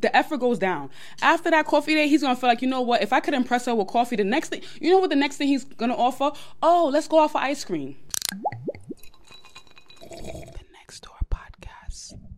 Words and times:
the 0.00 0.14
effort 0.16 0.38
goes 0.38 0.58
down. 0.58 0.90
After 1.22 1.50
that 1.50 1.66
coffee 1.66 1.94
date, 1.94 2.08
he's 2.08 2.22
gonna 2.22 2.36
feel 2.36 2.48
like, 2.48 2.62
you 2.62 2.68
know 2.68 2.80
what? 2.80 3.02
If 3.02 3.12
I 3.12 3.20
could 3.20 3.34
impress 3.34 3.66
her 3.66 3.74
with 3.74 3.88
coffee, 3.88 4.16
the 4.16 4.24
next 4.24 4.50
thing, 4.50 4.62
you 4.80 4.90
know 4.90 4.98
what? 4.98 5.10
The 5.10 5.16
next 5.16 5.36
thing 5.36 5.48
he's 5.48 5.64
gonna 5.64 5.96
offer? 5.96 6.32
Oh, 6.62 6.90
let's 6.92 7.08
go 7.08 7.20
out 7.20 7.32
for 7.32 7.38
ice 7.38 7.64
cream. 7.64 7.96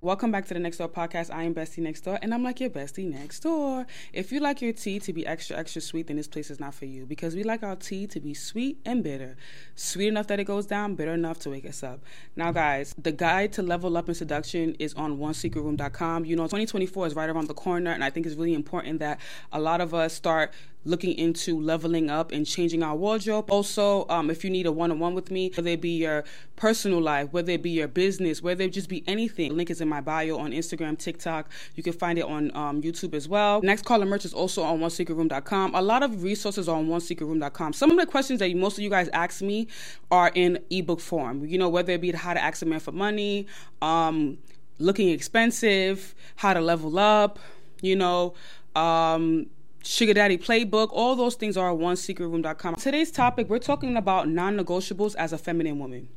Welcome 0.01 0.31
back 0.31 0.47
to 0.47 0.55
the 0.55 0.61
Next 0.61 0.77
Door 0.77 0.91
podcast. 0.91 1.35
I 1.35 1.43
am 1.43 1.57
Bestie 1.57 1.79
Next 1.79 2.03
Door, 2.03 2.21
and 2.23 2.33
I'm 2.33 2.45
like 2.45 2.61
your 2.61 2.71
bestie 2.71 3.11
next 3.11 3.41
door. 3.41 3.85
If 4.13 4.31
you 4.31 4.39
like 4.39 4.63
your 4.63 4.73
tea 4.73 5.01
to 5.01 5.13
be 5.13 5.27
extra, 5.27 5.57
extra 5.57 5.83
sweet, 5.83 6.07
then 6.07 6.17
this 6.17 6.29
place 6.29 6.53
is 6.53 6.61
not 6.61 6.75
for 6.75 6.85
you 6.85 7.05
because 7.05 7.35
we 7.35 7.43
like 7.43 7.65
our 7.65 7.75
tea 7.75 8.07
to 8.07 8.21
be 8.21 8.33
sweet 8.33 8.79
and 8.87 9.03
bitter. 9.03 9.37
Sweet 9.75 10.07
enough 10.07 10.29
that 10.29 10.39
it 10.39 10.45
goes 10.45 10.67
down, 10.67 10.95
bitter 10.95 11.15
enough 11.15 11.41
to 11.41 11.51
wake 11.51 11.67
us 11.67 11.83
up. 11.83 12.05
Now, 12.37 12.53
guys, 12.53 12.95
the 12.97 13.11
guide 13.11 13.53
to 13.55 13.63
level 13.63 13.97
up 13.97 14.09
in 14.09 14.15
seduction 14.15 14.77
is 14.79 14.95
on 14.95 15.19
onesecretroom.com. 15.19 16.25
You 16.27 16.37
know, 16.37 16.45
2024 16.45 17.09
is 17.09 17.15
right 17.17 17.29
around 17.29 17.49
the 17.49 17.55
corner, 17.55 17.91
and 17.91 18.05
I 18.05 18.11
think 18.11 18.25
it's 18.25 18.37
really 18.37 18.55
important 18.55 19.01
that 19.01 19.19
a 19.51 19.61
lot 19.61 19.81
of 19.81 19.95
us 19.95 20.15
start 20.15 20.53
looking 20.85 21.17
into 21.19 21.61
leveling 21.61 22.09
up 22.09 22.33
and 22.33 22.47
changing 22.47 22.83
our 22.83 22.97
wardrobe. 22.97 23.51
Also, 23.51 24.07
um, 24.09 24.31
if 24.31 24.45
you 24.45 24.51
need 24.51 24.67
a 24.67 24.73
one 24.73 24.91
on 24.91 24.99
one 24.99 25.15
with 25.15 25.31
me, 25.31 25.51
whether 25.55 25.71
it 25.71 25.81
be 25.81 25.91
your 25.91 26.25
personal 26.57 27.01
life, 27.01 27.33
whether 27.33 27.53
it 27.53 27.63
be 27.63 27.71
your 27.71 27.89
business, 27.89 28.43
whether 28.43 28.65
it 28.65 28.73
just 28.73 28.89
be 28.89 29.05
anything, 29.07 29.57
link 29.57 29.71
is 29.71 29.81
in 29.81 29.89
my 29.89 30.01
bio 30.01 30.39
on 30.39 30.53
Instagram, 30.53 30.99
TikTok. 30.99 31.51
You 31.75 31.83
can 31.83 31.93
find 31.93 32.19
it 32.19 32.25
on 32.25 32.55
um, 32.57 32.83
YouTube 32.83 33.15
as 33.15 33.29
well. 33.29 33.61
Next 33.63 33.85
Caller 33.85 34.07
merch 34.07 34.25
is 34.25 34.33
also 34.33 34.63
on 34.63 34.79
onesecretroom.com. 34.81 35.75
A 35.75 35.83
lot 35.83 36.03
of 36.03 36.23
resources 36.23 36.69
are 36.69 36.77
on 36.77 36.89
onesecretroom.com. 36.89 37.73
Some 37.73 37.91
of 37.91 37.99
the 37.99 38.07
questions 38.07 38.39
that 38.41 38.55
most 38.57 38.79
of 38.79 38.85
you 38.85 38.91
guys 38.91 39.09
ask 39.13 39.43
me 39.43 39.69
are 40.11 40.31
in 40.35 40.59
ebook 40.71 41.01
form. 41.01 41.45
You 41.45 41.59
know, 41.59 41.69
whether 41.69 41.93
it 41.93 42.01
be 42.01 42.13
how 42.13 42.35
to 42.35 42.43
ask 42.43 42.63
a 42.63 42.67
man 42.67 42.81
for 42.81 42.93
money, 42.93 43.47
um, 43.83 44.39
looking 44.79 45.09
expensive, 45.09 46.15
how 46.37 46.55
to 46.55 46.61
level 46.61 46.99
up, 46.99 47.39
you 47.81 47.97
know, 47.97 48.35
um, 48.75 49.47
Sugar 49.83 50.15
Daddy 50.15 50.37
Playbook, 50.37 50.89
all 50.93 51.17
those 51.17 51.35
things 51.35 51.57
are 51.57 51.71
on 51.71 51.79
onesecretroom.com. 51.79 52.77
Today's 52.77 53.11
topic, 53.11 53.49
we're 53.49 53.59
talking 53.59 53.97
about 53.97 54.29
non 54.29 54.57
negotiables 54.57 55.15
as 55.17 55.33
a 55.33 55.39
feminine 55.39 55.79
woman. 55.79 56.09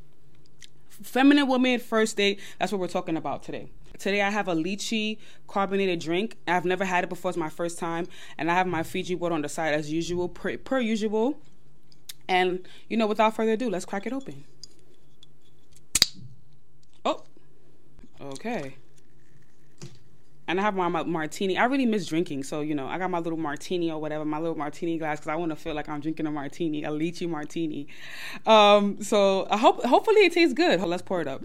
Feminine 0.90 1.48
woman, 1.48 1.80
first 1.80 2.18
date, 2.18 2.40
that's 2.60 2.72
what 2.72 2.80
we're 2.80 2.88
talking 2.88 3.18
about 3.18 3.44
today. 3.44 3.70
Today 3.98 4.22
I 4.22 4.30
have 4.30 4.48
a 4.48 4.56
lychee 4.56 5.20
carbonated 5.48 6.00
drink. 6.00 6.38
I've 6.48 6.66
never 6.66 6.86
had 6.86 7.04
it 7.04 7.10
before, 7.10 7.30
it's 7.30 7.38
my 7.38 7.50
first 7.50 7.78
time. 7.78 8.08
And 8.38 8.50
I 8.50 8.56
have 8.56 8.68
my 8.68 8.84
Fiji 8.84 9.16
water 9.16 9.36
on 9.36 9.42
the 9.42 9.50
side 9.50 9.74
as 9.74 9.92
usual, 9.92 10.28
per, 10.28 10.58
per 10.58 10.80
usual. 10.80 11.40
And, 12.28 12.68
you 12.90 12.98
know, 12.98 13.08
without 13.08 13.36
further 13.36 13.52
ado, 13.52 13.70
let's 13.70 13.86
crack 13.86 14.08
it 14.08 14.14
open. 14.14 14.44
Oh, 17.06 17.24
okay 18.22 18.76
and 20.52 20.60
I 20.60 20.64
have 20.64 20.76
my, 20.76 20.90
my, 20.90 21.04
martini. 21.04 21.58
I 21.58 21.64
really 21.64 21.86
miss 21.86 22.06
drinking, 22.06 22.44
so 22.44 22.60
you 22.60 22.76
know, 22.76 22.86
I 22.86 22.98
got 22.98 23.10
my 23.10 23.20
little 23.20 23.40
martini 23.40 23.90
or 23.90 24.02
whatever, 24.02 24.26
my 24.26 24.38
little 24.38 24.58
martini 24.58 24.98
glass 24.98 25.20
because 25.20 25.30
I 25.30 25.36
want 25.36 25.52
to 25.52 25.56
feel 25.56 25.74
like 25.74 25.88
I'm 25.88 26.02
drinking 26.02 26.28
a 26.28 26.32
martini, 26.32 26.84
a 26.84 26.90
lychee 26.90 27.30
martini. 27.30 27.88
Um, 28.46 29.02
so 29.02 29.48
I 29.50 29.56
hope, 29.56 29.82
hopefully, 29.86 30.26
it 30.26 30.34
tastes 30.34 30.54
good. 30.54 30.82
Let's 30.82 31.04
pour 31.04 31.22
it 31.22 31.28
up. 31.28 31.42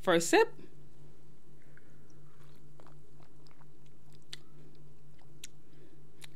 First 0.00 0.30
sip. 0.30 0.63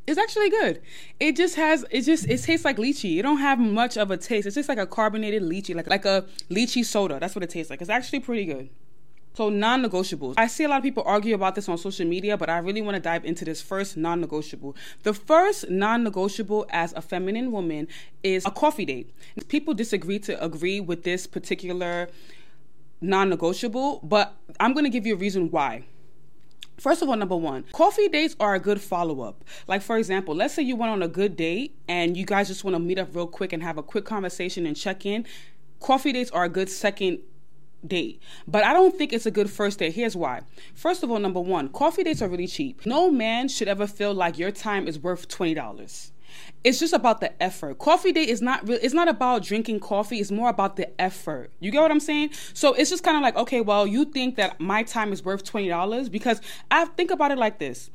It's 0.08 0.18
actually 0.18 0.48
good. 0.48 0.80
It 1.20 1.36
just 1.36 1.54
has 1.56 1.84
it 1.90 2.02
just 2.02 2.26
it 2.26 2.42
tastes 2.42 2.64
like 2.64 2.78
lychee. 2.78 3.18
It 3.18 3.22
don't 3.22 3.38
have 3.38 3.58
much 3.58 3.98
of 3.98 4.10
a 4.10 4.16
taste. 4.16 4.46
It's 4.46 4.54
just 4.54 4.68
like 4.68 4.78
a 4.78 4.86
carbonated 4.86 5.42
lychee, 5.42 5.74
like 5.74 5.86
like 5.86 6.06
a 6.06 6.24
lychee 6.50 6.84
soda. 6.84 7.18
That's 7.20 7.34
what 7.34 7.42
it 7.42 7.50
tastes 7.50 7.68
like. 7.68 7.82
It's 7.82 7.90
actually 7.90 8.20
pretty 8.20 8.46
good. 8.46 8.70
So 9.34 9.50
non-negotiables. 9.50 10.34
I 10.36 10.48
see 10.48 10.64
a 10.64 10.68
lot 10.68 10.78
of 10.78 10.82
people 10.82 11.04
argue 11.06 11.34
about 11.34 11.54
this 11.54 11.68
on 11.68 11.78
social 11.78 12.06
media, 12.06 12.36
but 12.36 12.50
I 12.50 12.58
really 12.58 12.82
want 12.82 12.96
to 12.96 13.00
dive 13.00 13.24
into 13.24 13.44
this 13.44 13.62
first 13.62 13.96
non-negotiable. 13.96 14.74
The 15.04 15.14
first 15.14 15.70
non-negotiable 15.70 16.66
as 16.70 16.92
a 16.94 17.02
feminine 17.02 17.52
woman 17.52 17.86
is 18.24 18.44
a 18.46 18.50
coffee 18.50 18.84
date. 18.84 19.14
People 19.46 19.74
disagree 19.74 20.18
to 20.20 20.42
agree 20.42 20.80
with 20.80 21.04
this 21.04 21.28
particular 21.28 22.08
non-negotiable, 23.00 24.00
but 24.02 24.34
I'm 24.58 24.72
going 24.72 24.84
to 24.84 24.90
give 24.90 25.06
you 25.06 25.14
a 25.14 25.18
reason 25.18 25.52
why. 25.52 25.84
First 26.78 27.02
of 27.02 27.08
all, 27.08 27.16
number 27.16 27.36
one, 27.36 27.64
coffee 27.72 28.08
dates 28.08 28.36
are 28.38 28.54
a 28.54 28.60
good 28.60 28.80
follow 28.80 29.20
up. 29.20 29.44
Like, 29.66 29.82
for 29.82 29.98
example, 29.98 30.34
let's 30.34 30.54
say 30.54 30.62
you 30.62 30.76
went 30.76 30.92
on 30.92 31.02
a 31.02 31.08
good 31.08 31.36
date 31.36 31.76
and 31.88 32.16
you 32.16 32.24
guys 32.24 32.48
just 32.48 32.62
want 32.62 32.74
to 32.74 32.80
meet 32.80 32.98
up 32.98 33.14
real 33.14 33.26
quick 33.26 33.52
and 33.52 33.62
have 33.62 33.78
a 33.78 33.82
quick 33.82 34.04
conversation 34.04 34.64
and 34.64 34.76
check 34.76 35.04
in. 35.04 35.26
Coffee 35.80 36.12
dates 36.12 36.30
are 36.30 36.44
a 36.44 36.48
good 36.48 36.68
second 36.68 37.18
date. 37.86 38.22
But 38.46 38.64
I 38.64 38.72
don't 38.72 38.96
think 38.96 39.12
it's 39.12 39.26
a 39.26 39.30
good 39.30 39.50
first 39.50 39.78
date. 39.80 39.94
Here's 39.94 40.16
why. 40.16 40.42
First 40.74 41.02
of 41.02 41.10
all, 41.10 41.18
number 41.18 41.40
one, 41.40 41.68
coffee 41.68 42.04
dates 42.04 42.22
are 42.22 42.28
really 42.28 42.46
cheap. 42.46 42.86
No 42.86 43.10
man 43.10 43.48
should 43.48 43.68
ever 43.68 43.86
feel 43.86 44.14
like 44.14 44.38
your 44.38 44.50
time 44.50 44.88
is 44.88 44.98
worth 44.98 45.28
$20 45.28 46.10
it's 46.64 46.78
just 46.78 46.92
about 46.92 47.20
the 47.20 47.42
effort. 47.42 47.78
Coffee 47.78 48.12
date 48.12 48.28
is 48.28 48.42
not 48.42 48.66
real. 48.66 48.78
it's 48.82 48.94
not 48.94 49.08
about 49.08 49.42
drinking 49.42 49.80
coffee, 49.80 50.18
it's 50.18 50.30
more 50.30 50.48
about 50.48 50.76
the 50.76 51.00
effort. 51.00 51.50
You 51.60 51.70
get 51.70 51.80
what 51.80 51.90
I'm 51.90 52.00
saying? 52.00 52.30
So 52.54 52.74
it's 52.74 52.90
just 52.90 53.02
kind 53.02 53.16
of 53.16 53.22
like, 53.22 53.36
okay, 53.36 53.60
well, 53.60 53.86
you 53.86 54.04
think 54.04 54.36
that 54.36 54.60
my 54.60 54.82
time 54.82 55.12
is 55.12 55.24
worth 55.24 55.44
$20 55.44 56.10
because 56.10 56.40
I 56.70 56.84
think 56.86 57.10
about 57.10 57.30
it 57.30 57.38
like 57.38 57.58
this. 57.58 57.90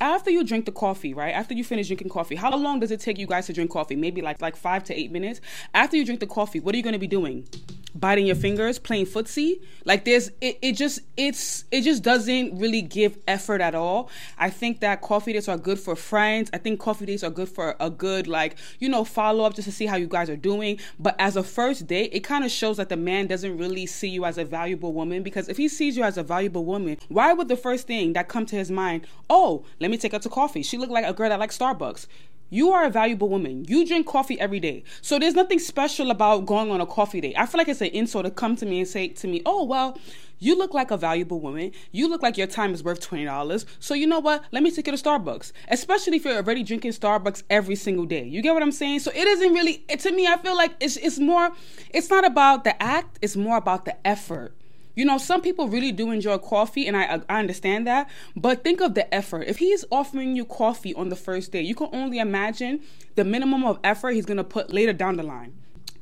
After 0.00 0.30
you 0.30 0.44
drink 0.44 0.64
the 0.64 0.72
coffee, 0.72 1.12
right? 1.12 1.34
After 1.34 1.54
you 1.54 1.64
finish 1.64 1.88
drinking 1.88 2.10
coffee, 2.10 2.36
how 2.36 2.56
long 2.56 2.78
does 2.78 2.92
it 2.92 3.00
take 3.00 3.18
you 3.18 3.26
guys 3.26 3.46
to 3.46 3.52
drink 3.52 3.70
coffee? 3.70 3.96
Maybe 3.96 4.22
like 4.22 4.40
like 4.40 4.54
5 4.54 4.84
to 4.84 4.94
8 4.94 5.10
minutes. 5.10 5.40
After 5.74 5.96
you 5.96 6.04
drink 6.04 6.20
the 6.20 6.26
coffee, 6.26 6.60
what 6.60 6.72
are 6.74 6.78
you 6.78 6.84
going 6.84 6.92
to 6.92 7.00
be 7.00 7.08
doing? 7.08 7.48
Biting 7.98 8.26
your 8.26 8.36
fingers, 8.36 8.78
playing 8.78 9.06
footsie. 9.06 9.60
Like 9.84 10.04
there's 10.04 10.28
it, 10.40 10.58
it 10.62 10.72
just 10.72 11.00
it's 11.16 11.64
it 11.70 11.82
just 11.82 12.02
doesn't 12.02 12.58
really 12.58 12.82
give 12.82 13.18
effort 13.26 13.60
at 13.60 13.74
all. 13.74 14.10
I 14.38 14.50
think 14.50 14.80
that 14.80 15.00
coffee 15.00 15.32
dates 15.32 15.48
are 15.48 15.58
good 15.58 15.78
for 15.78 15.96
friends. 15.96 16.50
I 16.52 16.58
think 16.58 16.80
coffee 16.80 17.06
dates 17.06 17.24
are 17.24 17.30
good 17.30 17.48
for 17.48 17.76
a 17.80 17.90
good 17.90 18.26
like, 18.26 18.56
you 18.78 18.88
know, 18.88 19.04
follow 19.04 19.44
up 19.44 19.54
just 19.54 19.66
to 19.66 19.72
see 19.72 19.86
how 19.86 19.96
you 19.96 20.06
guys 20.06 20.30
are 20.30 20.36
doing. 20.36 20.78
But 20.98 21.16
as 21.18 21.36
a 21.36 21.42
first 21.42 21.86
date, 21.86 22.10
it 22.12 22.20
kind 22.20 22.44
of 22.44 22.50
shows 22.50 22.76
that 22.76 22.88
the 22.88 22.96
man 22.96 23.26
doesn't 23.26 23.56
really 23.56 23.86
see 23.86 24.08
you 24.08 24.24
as 24.24 24.38
a 24.38 24.44
valuable 24.44 24.92
woman 24.92 25.22
because 25.22 25.48
if 25.48 25.56
he 25.56 25.68
sees 25.68 25.96
you 25.96 26.04
as 26.04 26.18
a 26.18 26.22
valuable 26.22 26.64
woman, 26.64 26.98
why 27.08 27.32
would 27.32 27.48
the 27.48 27.56
first 27.56 27.86
thing 27.86 28.12
that 28.12 28.28
come 28.28 28.46
to 28.46 28.56
his 28.56 28.70
mind, 28.70 29.06
"Oh, 29.28 29.64
let 29.80 29.90
me 29.90 29.96
take 29.96 30.12
her 30.12 30.18
to 30.18 30.28
coffee. 30.28 30.62
She 30.62 30.78
looked 30.78 30.92
like 30.92 31.04
a 31.04 31.12
girl 31.12 31.28
that 31.28 31.38
likes 31.38 31.58
Starbucks." 31.58 32.06
You 32.50 32.72
are 32.72 32.84
a 32.84 32.90
valuable 32.90 33.28
woman. 33.28 33.64
You 33.68 33.86
drink 33.86 34.06
coffee 34.06 34.40
every 34.40 34.58
day. 34.58 34.84
So 35.02 35.18
there's 35.18 35.34
nothing 35.34 35.58
special 35.58 36.10
about 36.10 36.46
going 36.46 36.70
on 36.70 36.80
a 36.80 36.86
coffee 36.86 37.20
date. 37.20 37.34
I 37.36 37.44
feel 37.44 37.58
like 37.58 37.68
it's 37.68 37.82
an 37.82 37.88
insult 37.88 38.24
to 38.24 38.30
come 38.30 38.56
to 38.56 38.66
me 38.66 38.80
and 38.80 38.88
say 38.88 39.08
to 39.08 39.28
me, 39.28 39.42
oh, 39.44 39.64
well, 39.64 39.98
you 40.38 40.56
look 40.56 40.72
like 40.72 40.90
a 40.90 40.96
valuable 40.96 41.40
woman. 41.40 41.72
You 41.92 42.08
look 42.08 42.22
like 42.22 42.38
your 42.38 42.46
time 42.46 42.72
is 42.72 42.82
worth 42.82 43.06
$20. 43.06 43.66
So 43.80 43.94
you 43.94 44.06
know 44.06 44.20
what? 44.20 44.44
Let 44.50 44.62
me 44.62 44.70
take 44.70 44.86
you 44.86 44.96
to 44.96 45.02
Starbucks. 45.02 45.52
Especially 45.68 46.16
if 46.16 46.24
you're 46.24 46.36
already 46.36 46.62
drinking 46.62 46.92
Starbucks 46.92 47.42
every 47.50 47.74
single 47.74 48.06
day. 48.06 48.24
You 48.24 48.40
get 48.40 48.54
what 48.54 48.62
I'm 48.62 48.72
saying? 48.72 49.00
So 49.00 49.10
it 49.14 49.26
isn't 49.26 49.52
really, 49.52 49.78
to 49.88 50.12
me, 50.12 50.26
I 50.26 50.38
feel 50.38 50.56
like 50.56 50.72
it's, 50.80 50.96
it's 50.96 51.18
more, 51.18 51.50
it's 51.90 52.08
not 52.08 52.24
about 52.24 52.64
the 52.64 52.80
act, 52.82 53.18
it's 53.20 53.36
more 53.36 53.56
about 53.56 53.84
the 53.84 54.06
effort. 54.06 54.54
You 54.98 55.04
know, 55.04 55.16
some 55.16 55.42
people 55.42 55.68
really 55.68 55.92
do 55.92 56.10
enjoy 56.10 56.38
coffee, 56.38 56.88
and 56.88 56.96
I, 56.96 57.20
I 57.28 57.38
understand 57.38 57.86
that. 57.86 58.10
But 58.34 58.64
think 58.64 58.80
of 58.80 58.94
the 58.94 59.14
effort. 59.14 59.42
If 59.46 59.58
he's 59.58 59.84
offering 59.92 60.34
you 60.34 60.44
coffee 60.44 60.92
on 60.92 61.08
the 61.08 61.14
first 61.14 61.52
day, 61.52 61.62
you 61.62 61.76
can 61.76 61.88
only 61.92 62.18
imagine 62.18 62.80
the 63.14 63.22
minimum 63.22 63.64
of 63.64 63.78
effort 63.84 64.14
he's 64.14 64.26
gonna 64.26 64.42
put 64.42 64.72
later 64.74 64.92
down 64.92 65.14
the 65.14 65.22
line. 65.22 65.54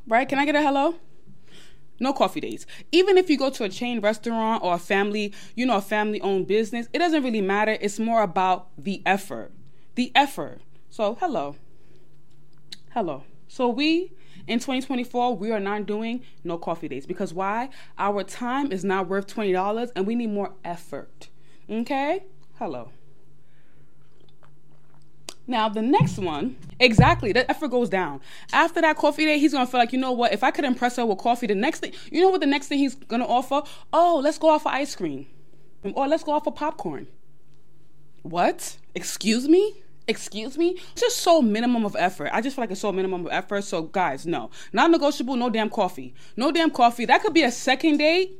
Right? 0.08 0.26
Can 0.26 0.38
I 0.38 0.46
get 0.46 0.54
a 0.54 0.62
hello? 0.62 0.94
No 2.00 2.14
coffee 2.14 2.40
dates. 2.40 2.64
Even 2.90 3.18
if 3.18 3.28
you 3.28 3.36
go 3.36 3.50
to 3.50 3.64
a 3.64 3.68
chain 3.68 4.00
restaurant 4.00 4.64
or 4.64 4.72
a 4.72 4.78
family, 4.78 5.34
you 5.54 5.66
know, 5.66 5.76
a 5.76 5.82
family 5.82 6.18
owned 6.22 6.46
business, 6.46 6.88
it 6.94 6.98
doesn't 6.98 7.22
really 7.22 7.42
matter. 7.42 7.76
It's 7.78 7.98
more 7.98 8.22
about 8.22 8.68
the 8.78 9.02
effort. 9.04 9.52
The 9.96 10.10
effort. 10.14 10.62
So, 10.88 11.18
hello. 11.20 11.56
Hello. 12.94 13.24
So, 13.46 13.68
we 13.68 14.12
in 14.46 14.58
2024, 14.58 15.36
we 15.36 15.50
are 15.50 15.60
not 15.60 15.86
doing 15.86 16.22
no 16.44 16.58
coffee 16.58 16.88
dates 16.88 17.06
because 17.06 17.34
why? 17.34 17.70
Our 17.98 18.22
time 18.22 18.72
is 18.72 18.84
not 18.84 19.08
worth 19.08 19.26
$20 19.26 19.90
and 19.96 20.06
we 20.06 20.14
need 20.14 20.30
more 20.30 20.52
effort. 20.64 21.28
Okay? 21.68 22.24
Hello. 22.58 22.90
Now, 25.48 25.68
the 25.68 25.82
next 25.82 26.18
one, 26.18 26.56
exactly, 26.80 27.32
the 27.32 27.48
effort 27.48 27.68
goes 27.68 27.88
down. 27.88 28.20
After 28.52 28.80
that 28.80 28.96
coffee 28.96 29.26
date, 29.26 29.38
he's 29.38 29.52
gonna 29.52 29.66
feel 29.66 29.78
like, 29.78 29.92
you 29.92 29.98
know 29.98 30.10
what, 30.10 30.32
if 30.32 30.42
I 30.42 30.50
could 30.50 30.64
impress 30.64 30.96
her 30.96 31.06
with 31.06 31.18
coffee, 31.18 31.46
the 31.46 31.54
next 31.54 31.80
thing, 31.80 31.92
you 32.10 32.20
know 32.20 32.30
what 32.30 32.40
the 32.40 32.46
next 32.46 32.66
thing 32.66 32.78
he's 32.78 32.96
gonna 32.96 33.26
offer? 33.26 33.62
Oh, 33.92 34.20
let's 34.22 34.38
go 34.38 34.50
out 34.50 34.62
for 34.62 34.72
ice 34.72 34.96
cream. 34.96 35.26
Or 35.94 36.08
let's 36.08 36.24
go 36.24 36.34
out 36.34 36.42
for 36.42 36.52
popcorn. 36.52 37.06
What? 38.22 38.76
Excuse 38.96 39.48
me? 39.48 39.82
Excuse 40.08 40.56
me 40.56 40.78
just 40.94 41.18
so 41.18 41.42
minimum 41.42 41.84
of 41.84 41.96
effort 41.98 42.30
i 42.32 42.40
just 42.40 42.54
feel 42.54 42.62
like 42.62 42.70
it's 42.70 42.80
so 42.80 42.92
minimum 42.92 43.26
of 43.26 43.32
effort 43.32 43.62
so 43.62 43.82
guys 43.82 44.26
no 44.26 44.50
not 44.72 44.90
negotiable 44.90 45.36
no 45.36 45.50
damn 45.50 45.68
coffee 45.68 46.14
no 46.36 46.52
damn 46.52 46.70
coffee 46.70 47.04
that 47.04 47.22
could 47.22 47.34
be 47.34 47.42
a 47.42 47.50
second 47.50 47.96
date 47.96 48.38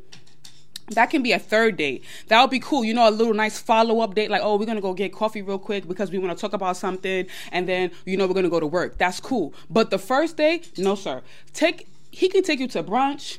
that 0.90 1.10
can 1.10 1.22
be 1.22 1.32
a 1.32 1.38
third 1.38 1.76
date. 1.76 2.04
That 2.28 2.40
would 2.40 2.50
be 2.50 2.60
cool. 2.60 2.84
You 2.84 2.94
know, 2.94 3.08
a 3.08 3.10
little 3.10 3.34
nice 3.34 3.58
follow 3.58 4.00
up 4.00 4.14
date, 4.14 4.30
like, 4.30 4.42
oh, 4.42 4.56
we're 4.56 4.66
gonna 4.66 4.80
go 4.80 4.94
get 4.94 5.12
coffee 5.12 5.42
real 5.42 5.58
quick 5.58 5.88
because 5.88 6.10
we 6.10 6.18
wanna 6.18 6.36
talk 6.36 6.52
about 6.52 6.76
something, 6.76 7.26
and 7.50 7.68
then, 7.68 7.90
you 8.04 8.16
know, 8.16 8.26
we're 8.26 8.34
gonna 8.34 8.48
go 8.48 8.60
to 8.60 8.66
work. 8.66 8.98
That's 8.98 9.20
cool. 9.20 9.52
But 9.68 9.90
the 9.90 9.98
first 9.98 10.36
day, 10.36 10.62
no, 10.78 10.94
sir. 10.94 11.22
Take 11.52 11.88
he 12.10 12.28
can 12.28 12.42
take 12.42 12.60
you 12.60 12.68
to 12.68 12.82
brunch, 12.82 13.38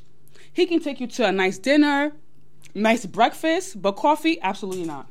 he 0.54 0.66
can 0.66 0.80
take 0.80 1.00
you 1.00 1.08
to 1.08 1.26
a 1.26 1.32
nice 1.32 1.58
dinner, 1.58 2.12
nice 2.76 3.06
breakfast, 3.06 3.82
but 3.82 3.94
coffee, 3.94 4.40
absolutely 4.42 4.86
not. 4.86 5.08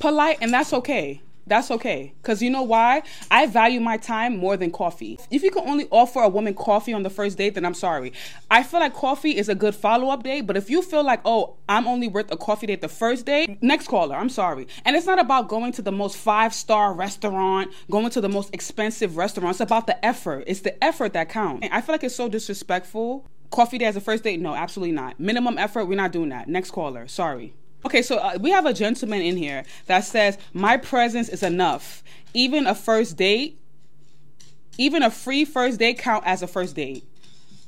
Polite, 0.00 0.38
and 0.40 0.52
that's 0.52 0.72
okay. 0.72 1.20
That's 1.46 1.70
okay. 1.70 2.14
Because 2.22 2.42
you 2.42 2.50
know 2.50 2.62
why? 2.62 3.02
I 3.30 3.46
value 3.46 3.80
my 3.80 3.96
time 3.96 4.36
more 4.36 4.56
than 4.56 4.70
coffee. 4.70 5.18
If 5.30 5.42
you 5.42 5.50
can 5.50 5.68
only 5.68 5.86
offer 5.90 6.20
a 6.20 6.28
woman 6.28 6.54
coffee 6.54 6.92
on 6.92 7.02
the 7.02 7.10
first 7.10 7.36
date, 7.36 7.54
then 7.54 7.66
I'm 7.66 7.74
sorry. 7.74 8.12
I 8.50 8.62
feel 8.62 8.80
like 8.80 8.94
coffee 8.94 9.36
is 9.36 9.48
a 9.48 9.54
good 9.54 9.74
follow 9.74 10.08
up 10.08 10.22
date, 10.22 10.42
but 10.42 10.56
if 10.56 10.70
you 10.70 10.80
feel 10.80 11.04
like, 11.04 11.20
oh, 11.24 11.56
I'm 11.68 11.86
only 11.86 12.08
worth 12.08 12.32
a 12.32 12.36
coffee 12.36 12.66
date 12.66 12.80
the 12.80 12.88
first 12.88 13.26
date, 13.26 13.62
next 13.62 13.88
caller, 13.88 14.16
I'm 14.16 14.30
sorry. 14.30 14.66
And 14.84 14.96
it's 14.96 15.06
not 15.06 15.18
about 15.18 15.48
going 15.48 15.72
to 15.72 15.82
the 15.82 15.92
most 15.92 16.16
five 16.16 16.54
star 16.54 16.94
restaurant, 16.94 17.72
going 17.90 18.10
to 18.10 18.20
the 18.20 18.28
most 18.28 18.54
expensive 18.54 19.16
restaurant. 19.16 19.50
It's 19.54 19.60
about 19.60 19.86
the 19.86 20.02
effort. 20.04 20.44
It's 20.46 20.60
the 20.60 20.82
effort 20.82 21.12
that 21.12 21.28
counts. 21.28 21.68
I 21.70 21.80
feel 21.80 21.94
like 21.94 22.04
it's 22.04 22.14
so 22.14 22.28
disrespectful. 22.28 23.26
Coffee 23.50 23.78
date 23.78 23.86
as 23.86 23.96
a 23.96 24.00
first 24.00 24.24
date? 24.24 24.40
No, 24.40 24.54
absolutely 24.54 24.94
not. 24.94 25.20
Minimum 25.20 25.58
effort, 25.58 25.84
we're 25.84 25.96
not 25.96 26.10
doing 26.10 26.30
that. 26.30 26.48
Next 26.48 26.70
caller, 26.70 27.06
sorry. 27.06 27.54
Okay, 27.84 28.02
so 28.02 28.16
uh, 28.16 28.38
we 28.40 28.50
have 28.50 28.66
a 28.66 28.72
gentleman 28.72 29.20
in 29.20 29.36
here 29.36 29.64
that 29.86 30.00
says, 30.00 30.38
My 30.52 30.76
presence 30.76 31.28
is 31.28 31.42
enough. 31.42 32.02
Even 32.32 32.66
a 32.66 32.74
first 32.74 33.16
date, 33.16 33.60
even 34.78 35.02
a 35.02 35.10
free 35.10 35.44
first 35.44 35.78
date 35.78 35.98
count 35.98 36.24
as 36.26 36.42
a 36.42 36.46
first 36.46 36.74
date. 36.74 37.04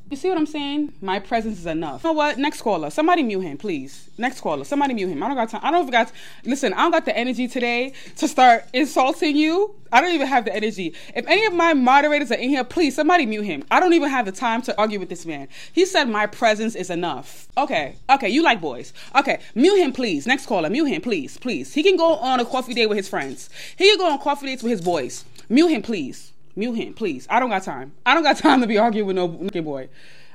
You 0.08 0.16
see 0.16 0.28
what 0.28 0.38
I'm 0.38 0.46
saying? 0.46 0.92
My 1.00 1.18
presence 1.18 1.58
is 1.58 1.66
enough. 1.66 2.04
You 2.04 2.10
know 2.10 2.14
what? 2.14 2.38
Next 2.38 2.62
caller. 2.62 2.90
Somebody 2.90 3.24
mute 3.24 3.40
him, 3.40 3.58
please. 3.58 4.08
Next 4.16 4.40
caller. 4.40 4.62
Somebody 4.62 4.94
mute 4.94 5.08
him. 5.08 5.20
I 5.20 5.26
don't 5.26 5.36
got 5.36 5.48
time. 5.48 5.60
I 5.64 5.72
don't 5.72 5.80
even 5.80 5.90
got. 5.90 6.12
Listen, 6.44 6.72
I 6.74 6.82
don't 6.82 6.92
got 6.92 7.06
the 7.06 7.16
energy 7.16 7.48
today 7.48 7.92
to 8.18 8.28
start 8.28 8.66
insulting 8.72 9.36
you. 9.36 9.74
I 9.90 10.00
don't 10.00 10.12
even 10.12 10.28
have 10.28 10.44
the 10.44 10.54
energy. 10.54 10.94
If 11.16 11.26
any 11.26 11.44
of 11.46 11.54
my 11.54 11.74
moderators 11.74 12.30
are 12.30 12.36
in 12.36 12.50
here, 12.50 12.62
please 12.62 12.94
somebody 12.94 13.26
mute 13.26 13.42
him. 13.42 13.64
I 13.68 13.80
don't 13.80 13.94
even 13.94 14.08
have 14.08 14.26
the 14.26 14.32
time 14.32 14.62
to 14.62 14.78
argue 14.78 15.00
with 15.00 15.08
this 15.08 15.26
man. 15.26 15.48
He 15.72 15.84
said 15.84 16.04
my 16.08 16.26
presence 16.26 16.76
is 16.76 16.88
enough. 16.88 17.48
Okay. 17.58 17.96
Okay. 18.08 18.28
You 18.28 18.44
like 18.44 18.60
boys. 18.60 18.92
Okay. 19.16 19.40
Mute 19.56 19.78
him, 19.78 19.92
please. 19.92 20.24
Next 20.24 20.46
caller. 20.46 20.70
Mute 20.70 20.86
him, 20.86 21.02
please. 21.02 21.36
Please. 21.36 21.74
He 21.74 21.82
can 21.82 21.96
go 21.96 22.14
on 22.18 22.38
a 22.38 22.44
coffee 22.44 22.74
date 22.74 22.86
with 22.86 22.96
his 22.96 23.08
friends. 23.08 23.50
He 23.76 23.88
can 23.88 23.98
go 23.98 24.12
on 24.12 24.20
coffee 24.20 24.46
dates 24.46 24.62
with 24.62 24.70
his 24.70 24.82
boys. 24.82 25.24
Mute 25.48 25.68
him, 25.68 25.82
please. 25.82 26.32
Mute 26.56 26.74
him, 26.74 26.94
please. 26.94 27.26
I 27.28 27.38
don't 27.38 27.50
got 27.50 27.62
time. 27.62 27.92
I 28.04 28.14
don't 28.14 28.22
got 28.22 28.38
time 28.38 28.62
to 28.62 28.66
be 28.66 28.78
arguing 28.78 29.06
with 29.06 29.16
no 29.16 29.28
boy. 29.28 29.88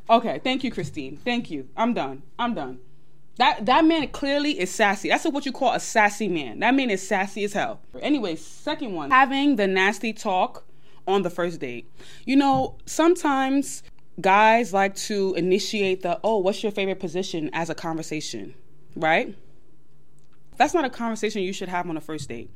Okay, 0.10 0.40
thank 0.44 0.64
you, 0.64 0.72
Christine. 0.72 1.18
Thank 1.18 1.50
you. 1.50 1.68
I'm 1.76 1.94
done. 1.94 2.22
I'm 2.38 2.54
done. 2.54 2.80
That 3.38 3.66
that 3.66 3.86
man 3.86 4.08
clearly 4.10 4.60
is 4.60 4.70
sassy. 4.70 5.10
That's 5.10 5.26
what 5.26 5.46
you 5.46 5.52
call 5.52 5.74
a 5.74 5.80
sassy 5.80 6.28
man. 6.28 6.60
That 6.60 6.76
man 6.76 6.90
is 6.90 7.06
sassy 7.06 7.44
as 7.44 7.54
hell. 7.54 7.80
Anyway, 8.02 8.36
second 8.36 8.94
one, 8.94 9.10
having 9.10 9.56
the 9.56 9.68
nasty 9.68 10.14
talk 10.14 10.66
on 11.08 11.24
the 11.24 11.30
first 11.30 11.60
date. 11.60 11.90
You 12.26 12.36
know, 12.36 12.76
sometimes 12.86 13.84
guys 14.20 14.74
like 14.74 14.96
to 14.96 15.34
initiate 15.36 16.04
the 16.04 16.20
oh, 16.24 16.38
what's 16.38 16.62
your 16.62 16.72
favorite 16.72 17.00
position 17.00 17.50
as 17.54 17.70
a 17.70 17.76
conversation, 17.76 18.54
right? 18.96 19.34
That's 20.58 20.74
not 20.74 20.86
a 20.86 20.90
conversation 20.90 21.42
you 21.42 21.54
should 21.54 21.70
have 21.70 21.90
on 21.90 21.98
a 21.98 22.02
first 22.02 22.30
date 22.30 22.52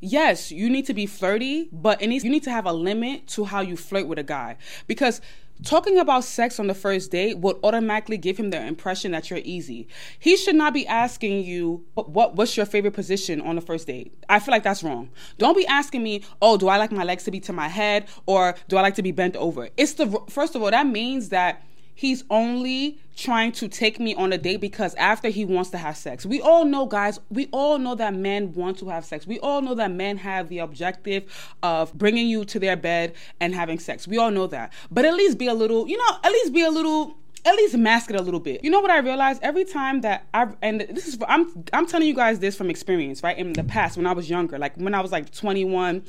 yes, 0.00 0.50
you 0.50 0.68
need 0.70 0.86
to 0.86 0.94
be 0.94 1.06
flirty, 1.06 1.68
but 1.72 2.00
it 2.02 2.08
needs, 2.08 2.24
you 2.24 2.30
need 2.30 2.44
to 2.44 2.50
have 2.50 2.66
a 2.66 2.72
limit 2.72 3.26
to 3.28 3.44
how 3.44 3.60
you 3.60 3.76
flirt 3.76 4.06
with 4.06 4.18
a 4.18 4.22
guy. 4.22 4.56
Because 4.86 5.20
talking 5.64 5.98
about 5.98 6.24
sex 6.24 6.60
on 6.60 6.66
the 6.66 6.74
first 6.74 7.10
date 7.10 7.38
would 7.38 7.56
automatically 7.62 8.16
give 8.16 8.36
him 8.36 8.50
the 8.50 8.64
impression 8.64 9.12
that 9.12 9.30
you're 9.30 9.40
easy. 9.44 9.88
He 10.18 10.36
should 10.36 10.54
not 10.54 10.74
be 10.74 10.86
asking 10.86 11.44
you 11.44 11.84
what 11.94 12.34
what's 12.36 12.56
your 12.56 12.66
favorite 12.66 12.92
position 12.92 13.40
on 13.40 13.56
the 13.56 13.62
first 13.62 13.86
date. 13.86 14.12
I 14.28 14.38
feel 14.38 14.52
like 14.52 14.62
that's 14.62 14.82
wrong. 14.82 15.10
Don't 15.38 15.56
be 15.56 15.66
asking 15.66 16.02
me, 16.02 16.22
"Oh, 16.42 16.56
do 16.56 16.68
I 16.68 16.76
like 16.76 16.92
my 16.92 17.04
legs 17.04 17.24
to 17.24 17.30
be 17.30 17.40
to 17.40 17.52
my 17.52 17.68
head 17.68 18.06
or 18.26 18.54
do 18.68 18.76
I 18.76 18.82
like 18.82 18.96
to 18.96 19.02
be 19.02 19.12
bent 19.12 19.36
over?" 19.36 19.70
It's 19.76 19.94
the 19.94 20.20
first 20.28 20.54
of 20.54 20.62
all, 20.62 20.70
that 20.70 20.86
means 20.86 21.30
that 21.30 21.62
he's 21.96 22.22
only 22.30 23.00
trying 23.16 23.50
to 23.50 23.66
take 23.66 23.98
me 23.98 24.14
on 24.14 24.32
a 24.32 24.38
date 24.38 24.58
because 24.58 24.94
after 24.96 25.28
he 25.28 25.44
wants 25.44 25.70
to 25.70 25.78
have 25.78 25.96
sex. 25.96 26.26
We 26.26 26.40
all 26.40 26.66
know, 26.66 26.84
guys, 26.86 27.18
we 27.30 27.48
all 27.50 27.78
know 27.78 27.94
that 27.94 28.14
men 28.14 28.52
want 28.52 28.78
to 28.78 28.88
have 28.90 29.04
sex. 29.04 29.26
We 29.26 29.40
all 29.40 29.62
know 29.62 29.74
that 29.74 29.90
men 29.90 30.18
have 30.18 30.48
the 30.48 30.58
objective 30.58 31.56
of 31.62 31.92
bringing 31.94 32.28
you 32.28 32.44
to 32.44 32.60
their 32.60 32.76
bed 32.76 33.14
and 33.40 33.54
having 33.54 33.78
sex. 33.78 34.06
We 34.06 34.18
all 34.18 34.30
know 34.30 34.46
that. 34.48 34.72
But 34.90 35.06
at 35.06 35.14
least 35.14 35.38
be 35.38 35.46
a 35.46 35.54
little, 35.54 35.88
you 35.88 35.96
know, 35.96 36.18
at 36.22 36.30
least 36.30 36.52
be 36.52 36.62
a 36.62 36.70
little 36.70 37.16
at 37.46 37.54
least 37.54 37.76
mask 37.76 38.10
it 38.10 38.16
a 38.16 38.22
little 38.22 38.40
bit. 38.40 38.62
You 38.64 38.70
know 38.70 38.80
what 38.80 38.90
I 38.90 38.98
realized 38.98 39.40
every 39.42 39.64
time 39.64 40.02
that 40.02 40.26
I 40.34 40.48
and 40.60 40.80
this 40.80 41.06
is 41.06 41.18
I'm 41.26 41.64
I'm 41.72 41.86
telling 41.86 42.08
you 42.08 42.14
guys 42.14 42.40
this 42.40 42.56
from 42.56 42.68
experience, 42.68 43.22
right? 43.22 43.38
In 43.38 43.54
the 43.54 43.64
past 43.64 43.96
when 43.96 44.06
I 44.06 44.12
was 44.12 44.28
younger, 44.28 44.58
like 44.58 44.76
when 44.76 44.94
I 44.94 45.00
was 45.00 45.12
like 45.12 45.32
21, 45.32 46.02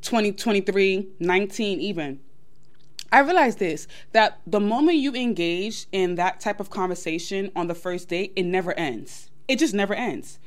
20, 0.00 0.32
23, 0.32 1.08
19 1.18 1.80
even 1.80 2.20
I 3.12 3.20
realized 3.20 3.58
this 3.58 3.86
that 4.12 4.40
the 4.46 4.60
moment 4.60 4.98
you 4.98 5.14
engage 5.14 5.86
in 5.92 6.14
that 6.16 6.40
type 6.40 6.60
of 6.60 6.70
conversation 6.70 7.50
on 7.56 7.66
the 7.66 7.74
first 7.74 8.08
date, 8.08 8.32
it 8.36 8.44
never 8.44 8.72
ends. 8.78 9.30
It 9.48 9.58
just 9.58 9.74
never 9.74 9.94
ends. 9.94 10.38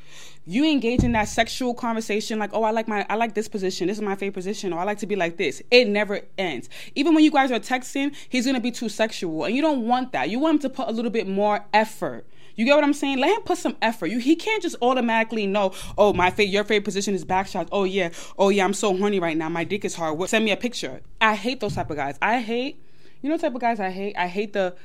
You 0.46 0.70
engage 0.70 1.04
in 1.04 1.14
that 1.14 1.30
sexual 1.30 1.74
conversation, 1.74 2.38
like, 2.38 2.52
oh, 2.54 2.64
I 2.64 2.72
like 2.72 2.88
my, 2.88 3.06
I 3.10 3.16
like 3.16 3.34
this 3.34 3.48
position. 3.48 3.88
This 3.88 3.98
is 3.98 4.04
my 4.04 4.16
favorite 4.16 4.34
position, 4.34 4.74
or 4.74 4.80
I 4.80 4.84
like 4.84 4.98
to 5.00 5.08
be 5.08 5.16
like 5.16 5.38
this. 5.38 5.62
It 5.72 5.88
never 5.88 6.22
ends. 6.38 6.70
Even 6.96 7.14
when 7.14 7.24
you 7.24 7.32
guys 7.32 7.52
are 7.52 7.60
texting, 7.60 8.16
he's 8.30 8.46
gonna 8.46 8.60
be 8.60 8.72
too 8.72 8.90
sexual, 8.90 9.46
and 9.46 9.56
you 9.56 9.62
don't 9.62 9.88
want 9.88 10.12
that. 10.12 10.30
You 10.30 10.40
want 10.40 10.56
him 10.56 10.60
to 10.60 10.70
put 10.70 10.88
a 10.90 10.92
little 10.92 11.12
bit 11.12 11.28
more 11.28 11.66
effort. 11.74 12.26
You 12.56 12.66
get 12.66 12.76
what 12.76 12.84
I'm 12.84 12.94
saying? 12.94 13.18
Let 13.18 13.36
him 13.36 13.42
put 13.44 13.58
some 13.58 13.76
effort. 13.82 14.08
You, 14.08 14.20
he 14.20 14.36
can't 14.36 14.62
just 14.62 14.76
automatically 14.82 15.48
know, 15.48 15.74
oh, 15.98 16.14
my 16.14 16.30
fa- 16.30 16.46
your 16.46 16.64
favorite 16.64 16.86
position 16.86 17.16
is 17.16 17.26
back 17.26 17.48
shots. 17.48 17.70
Oh 17.72 17.84
yeah, 17.84 18.10
oh 18.38 18.50
yeah, 18.50 18.64
I'm 18.64 18.74
so 18.74 18.96
horny 18.96 19.20
right 19.20 19.36
now. 19.36 19.50
My 19.50 19.64
dick 19.64 19.84
is 19.86 19.96
hard. 19.96 20.30
Send 20.30 20.46
me 20.46 20.52
a 20.52 20.58
picture. 20.58 21.02
I 21.20 21.36
hate 21.36 21.60
those 21.60 21.76
type 21.76 21.90
of 21.90 21.98
guys. 21.98 22.18
I 22.22 22.42
hate, 22.42 22.84
you 23.22 23.30
know, 23.30 23.38
type 23.38 23.56
of 23.56 23.62
guys 23.62 23.80
I 23.80 23.90
hate. 23.90 24.16
I 24.18 24.28
hate 24.28 24.54
the 24.54 24.76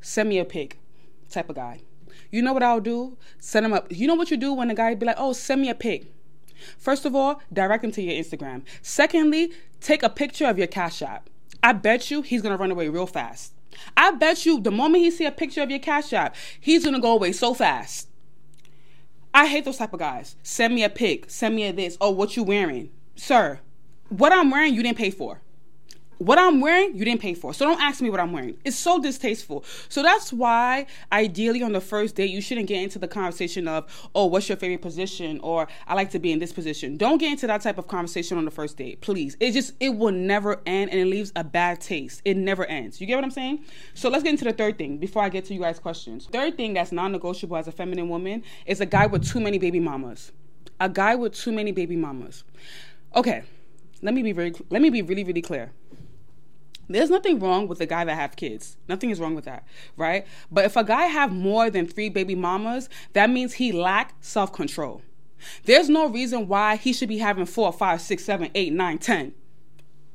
send 0.00 0.28
me 0.28 0.38
a 0.38 0.44
pic 0.44 0.78
type 1.30 1.48
of 1.48 1.56
guy. 1.56 1.80
You 2.30 2.42
know 2.42 2.52
what 2.52 2.62
I'll 2.62 2.80
do? 2.80 3.16
Send 3.38 3.64
him 3.66 3.72
up. 3.72 3.86
You 3.90 4.06
know 4.06 4.14
what 4.14 4.30
you 4.30 4.36
do 4.36 4.52
when 4.52 4.70
a 4.70 4.74
guy 4.74 4.94
be 4.94 5.06
like, 5.06 5.16
oh, 5.18 5.32
send 5.32 5.62
me 5.62 5.70
a 5.70 5.74
pic. 5.74 6.12
First 6.78 7.04
of 7.04 7.14
all, 7.14 7.40
direct 7.52 7.84
him 7.84 7.92
to 7.92 8.02
your 8.02 8.14
Instagram. 8.14 8.62
Secondly, 8.82 9.52
take 9.80 10.02
a 10.02 10.08
picture 10.08 10.46
of 10.46 10.58
your 10.58 10.66
cash 10.66 11.02
app. 11.02 11.28
I 11.62 11.72
bet 11.72 12.10
you 12.10 12.22
he's 12.22 12.42
gonna 12.42 12.56
run 12.56 12.70
away 12.70 12.88
real 12.88 13.06
fast. 13.06 13.52
I 13.96 14.10
bet 14.12 14.46
you 14.46 14.60
the 14.60 14.70
moment 14.70 15.04
he 15.04 15.10
see 15.10 15.24
a 15.26 15.32
picture 15.32 15.62
of 15.62 15.70
your 15.70 15.78
cash 15.78 16.12
app, 16.12 16.36
he's 16.60 16.84
gonna 16.84 17.00
go 17.00 17.12
away 17.12 17.32
so 17.32 17.54
fast. 17.54 18.08
I 19.34 19.46
hate 19.46 19.64
those 19.64 19.76
type 19.76 19.92
of 19.92 19.98
guys. 19.98 20.36
Send 20.42 20.74
me 20.74 20.82
a 20.82 20.88
pic. 20.88 21.30
Send 21.30 21.54
me 21.54 21.64
a 21.64 21.72
this. 21.72 21.98
Oh, 22.00 22.10
what 22.10 22.36
you 22.36 22.42
wearing, 22.42 22.90
sir? 23.16 23.60
What 24.08 24.32
I'm 24.32 24.50
wearing, 24.50 24.74
you 24.74 24.82
didn't 24.82 24.98
pay 24.98 25.10
for 25.10 25.42
what 26.18 26.38
I'm 26.38 26.60
wearing, 26.60 26.96
you 26.96 27.04
didn't 27.04 27.20
pay 27.20 27.34
for. 27.34 27.52
So 27.52 27.66
don't 27.66 27.80
ask 27.80 28.00
me 28.00 28.10
what 28.10 28.20
I'm 28.20 28.32
wearing. 28.32 28.56
It's 28.64 28.76
so 28.76 29.00
distasteful. 29.00 29.64
So 29.88 30.02
that's 30.02 30.32
why, 30.32 30.86
ideally, 31.12 31.62
on 31.62 31.72
the 31.72 31.80
first 31.80 32.14
date, 32.14 32.30
you 32.30 32.40
shouldn't 32.40 32.68
get 32.68 32.82
into 32.82 32.98
the 32.98 33.08
conversation 33.08 33.68
of, 33.68 34.08
oh, 34.14 34.26
what's 34.26 34.48
your 34.48 34.56
favorite 34.56 34.82
position? 34.82 35.40
Or 35.40 35.68
I 35.86 35.94
like 35.94 36.10
to 36.10 36.18
be 36.18 36.32
in 36.32 36.38
this 36.38 36.52
position. 36.52 36.96
Don't 36.96 37.18
get 37.18 37.32
into 37.32 37.46
that 37.46 37.60
type 37.60 37.78
of 37.78 37.86
conversation 37.86 38.38
on 38.38 38.44
the 38.44 38.50
first 38.50 38.76
date, 38.76 39.00
please. 39.00 39.36
It 39.40 39.52
just, 39.52 39.74
it 39.80 39.90
will 39.90 40.12
never 40.12 40.60
end 40.66 40.90
and 40.90 41.00
it 41.00 41.06
leaves 41.06 41.32
a 41.36 41.44
bad 41.44 41.80
taste. 41.80 42.22
It 42.24 42.36
never 42.36 42.64
ends. 42.66 43.00
You 43.00 43.06
get 43.06 43.16
what 43.16 43.24
I'm 43.24 43.30
saying? 43.30 43.64
So 43.94 44.08
let's 44.08 44.22
get 44.22 44.30
into 44.30 44.44
the 44.44 44.52
third 44.52 44.78
thing 44.78 44.98
before 44.98 45.22
I 45.22 45.28
get 45.28 45.44
to 45.46 45.54
you 45.54 45.60
guys' 45.60 45.78
questions. 45.78 46.26
Third 46.32 46.56
thing 46.56 46.74
that's 46.74 46.92
non 46.92 47.12
negotiable 47.12 47.56
as 47.56 47.68
a 47.68 47.72
feminine 47.72 48.08
woman 48.08 48.42
is 48.64 48.80
a 48.80 48.86
guy 48.86 49.06
with 49.06 49.28
too 49.28 49.40
many 49.40 49.58
baby 49.58 49.80
mamas. 49.80 50.32
A 50.80 50.88
guy 50.88 51.14
with 51.14 51.34
too 51.34 51.52
many 51.52 51.72
baby 51.72 51.96
mamas. 51.96 52.44
Okay, 53.14 53.42
let 54.02 54.14
me 54.14 54.22
be 54.22 54.32
very, 54.32 54.52
let 54.70 54.82
me 54.82 54.90
be 54.90 55.02
really, 55.02 55.24
really 55.24 55.42
clear 55.42 55.72
there's 56.88 57.10
nothing 57.10 57.38
wrong 57.38 57.68
with 57.68 57.80
a 57.80 57.86
guy 57.86 58.04
that 58.04 58.14
have 58.14 58.36
kids. 58.36 58.76
Nothing 58.88 59.10
is 59.10 59.20
wrong 59.20 59.34
with 59.34 59.44
that, 59.44 59.66
right? 59.96 60.26
But 60.50 60.64
if 60.64 60.76
a 60.76 60.84
guy 60.84 61.04
have 61.04 61.32
more 61.32 61.70
than 61.70 61.86
three 61.86 62.08
baby 62.08 62.34
mamas, 62.34 62.88
that 63.12 63.30
means 63.30 63.54
he 63.54 63.72
lack 63.72 64.14
self-control. 64.20 65.02
There's 65.64 65.88
no 65.88 66.08
reason 66.08 66.48
why 66.48 66.76
he 66.76 66.92
should 66.92 67.08
be 67.08 67.18
having 67.18 67.46
four, 67.46 67.72
five, 67.72 68.00
six, 68.00 68.24
seven, 68.24 68.50
eight, 68.54 68.72
nine, 68.72 68.98
ten. 68.98 69.34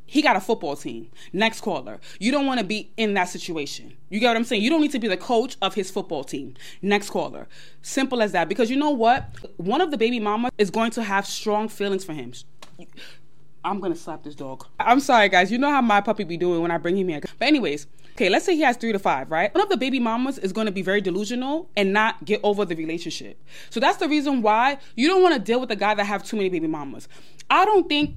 He 0.06 0.22
got 0.22 0.36
a 0.36 0.42
football 0.42 0.76
team. 0.76 1.10
Next 1.32 1.62
caller. 1.62 2.02
You 2.20 2.34
don't 2.34 2.46
want 2.46 2.60
to 2.60 2.66
be 2.66 2.92
in 2.98 3.14
that 3.14 3.30
situation. 3.30 3.96
You 4.10 4.20
get 4.20 4.28
what 4.28 4.36
I'm 4.36 4.44
saying? 4.44 4.62
You 4.62 4.70
don't 4.70 4.82
need 4.82 4.92
to 4.92 5.00
be 5.00 5.08
the 5.08 5.16
coach 5.16 5.56
of 5.62 5.74
his 5.76 5.90
football 5.90 6.26
team. 6.26 6.56
Next 6.82 7.10
caller. 7.10 7.48
Simple 7.82 8.22
as 8.22 8.34
that. 8.34 8.50
Because 8.50 8.70
you 8.70 8.76
know 8.76 8.90
what? 8.90 9.30
One 9.56 9.80
of 9.80 9.90
the 9.90 9.98
baby 9.98 10.20
mamas 10.20 10.52
is 10.58 10.70
going 10.70 10.92
to 10.92 11.04
have 11.04 11.26
strong 11.26 11.70
feelings 11.70 12.04
for 12.04 12.12
him 12.12 12.34
I'm 13.64 13.80
gonna 13.80 13.96
slap 13.96 14.24
this 14.24 14.36
dog. 14.36 14.66
I'm 14.80 15.00
sorry, 15.00 15.30
guys. 15.30 15.52
You 15.52 15.58
know 15.58 15.70
how 15.70 15.82
my 15.82 16.02
puppy 16.02 16.24
be 16.24 16.38
doing 16.38 16.62
when 16.62 16.72
I 16.72 16.78
bring 16.78 16.98
him 16.98 17.08
here. 17.10 17.22
But 17.22 17.48
anyways, 17.48 17.86
okay, 18.14 18.28
let's 18.30 18.46
say 18.46 18.56
he 18.56 18.62
has 18.62 18.76
three 18.76 18.92
to 18.92 19.00
five, 19.00 19.30
right? 19.30 19.54
One 19.54 19.62
of 19.64 19.70
the 19.70 19.78
baby 19.78 20.00
mamas 20.00 20.38
is 20.40 20.52
gonna 20.52 20.72
be 20.72 20.82
very 20.82 21.02
delusional 21.02 21.70
and 21.78 21.94
not 21.94 22.26
get 22.26 22.40
over 22.44 22.66
the 22.66 22.76
relationship. 22.76 23.40
So 23.70 23.80
that's 23.80 23.98
the 23.98 24.10
reason 24.10 24.42
why 24.42 24.80
you 24.96 25.08
don't 25.08 25.22
want 25.22 25.36
to 25.36 25.40
deal 25.40 25.60
with 25.60 25.70
a 25.72 25.76
guy 25.76 25.94
that 25.94 26.06
have 26.06 26.24
too 26.24 26.38
many 26.38 26.50
baby 26.50 26.68
mamas. 26.68 27.08
I 27.50 27.66
don't 27.66 27.88
think 27.88 28.16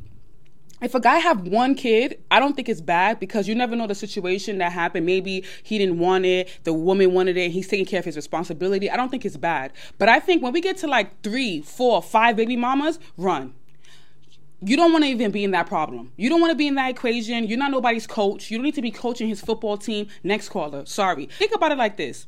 if 0.80 0.94
a 0.94 1.00
guy 1.00 1.18
have 1.18 1.46
one 1.46 1.74
kid, 1.74 2.22
I 2.30 2.40
don't 2.40 2.54
think 2.56 2.68
it's 2.68 2.80
bad 2.80 3.20
because 3.20 3.46
you 3.46 3.54
never 3.54 3.76
know 3.76 3.86
the 3.86 3.94
situation 3.94 4.58
that 4.58 4.72
happened. 4.72 5.06
Maybe 5.06 5.44
he 5.62 5.78
didn't 5.78 5.98
want 5.98 6.24
it, 6.24 6.48
the 6.64 6.72
woman 6.72 7.12
wanted 7.12 7.36
it, 7.36 7.50
he's 7.50 7.68
taking 7.68 7.86
care 7.86 8.00
of 8.00 8.04
his 8.04 8.16
responsibility. 8.16 8.90
I 8.90 8.96
don't 8.96 9.10
think 9.10 9.24
it's 9.24 9.36
bad. 9.36 9.72
But 9.98 10.08
I 10.08 10.20
think 10.20 10.42
when 10.42 10.52
we 10.52 10.60
get 10.60 10.78
to 10.78 10.86
like 10.86 11.22
three, 11.22 11.60
four, 11.60 12.02
five 12.02 12.36
baby 12.36 12.56
mamas, 12.56 12.98
run 13.16 13.54
you 14.62 14.76
don't 14.76 14.92
want 14.92 15.04
to 15.04 15.10
even 15.10 15.30
be 15.30 15.44
in 15.44 15.50
that 15.52 15.66
problem. 15.66 16.12
You 16.16 16.28
don't 16.30 16.40
want 16.40 16.50
to 16.52 16.56
be 16.56 16.66
in 16.66 16.74
that 16.76 16.90
equation. 16.90 17.46
You're 17.46 17.58
not 17.58 17.70
nobody's 17.70 18.06
coach. 18.06 18.50
You 18.50 18.58
don't 18.58 18.64
need 18.64 18.74
to 18.74 18.82
be 18.82 18.90
coaching 18.90 19.28
his 19.28 19.40
football 19.40 19.76
team. 19.76 20.08
Next 20.22 20.48
caller. 20.48 20.86
Sorry. 20.86 21.26
Think 21.26 21.54
about 21.54 21.72
it 21.72 21.78
like 21.78 21.96
this. 21.96 22.26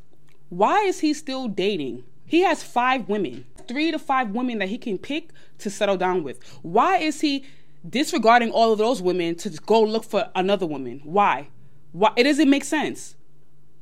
Why 0.49 0.83
is 0.83 1.00
he 1.00 1.14
still 1.14 1.49
dating? 1.49 2.04
He 2.25 2.40
has 2.40 2.62
five 2.62 3.09
women, 3.09 3.47
three 3.68 3.90
to 3.90 3.99
five 3.99 4.30
women 4.30 4.59
that 4.59 4.68
he 4.68 4.78
can 4.78 4.99
pick 4.99 5.30
to 5.59 5.71
settle 5.71 5.97
down 5.97 6.23
with. 6.23 6.42
Why 6.62 6.99
is 6.99 7.21
he 7.21 7.45
disregarding 7.88 8.50
all 8.50 8.73
of 8.73 8.78
those 8.78 9.00
women 9.00 9.37
to 9.37 9.50
go 9.50 9.80
look 9.83 10.04
for 10.04 10.30
another 10.35 10.66
woman? 10.66 11.00
Why? 11.04 11.49
Why? 11.92 12.12
It 12.16 12.25
doesn't 12.25 12.50
make 12.50 12.64
sense. 12.64 13.16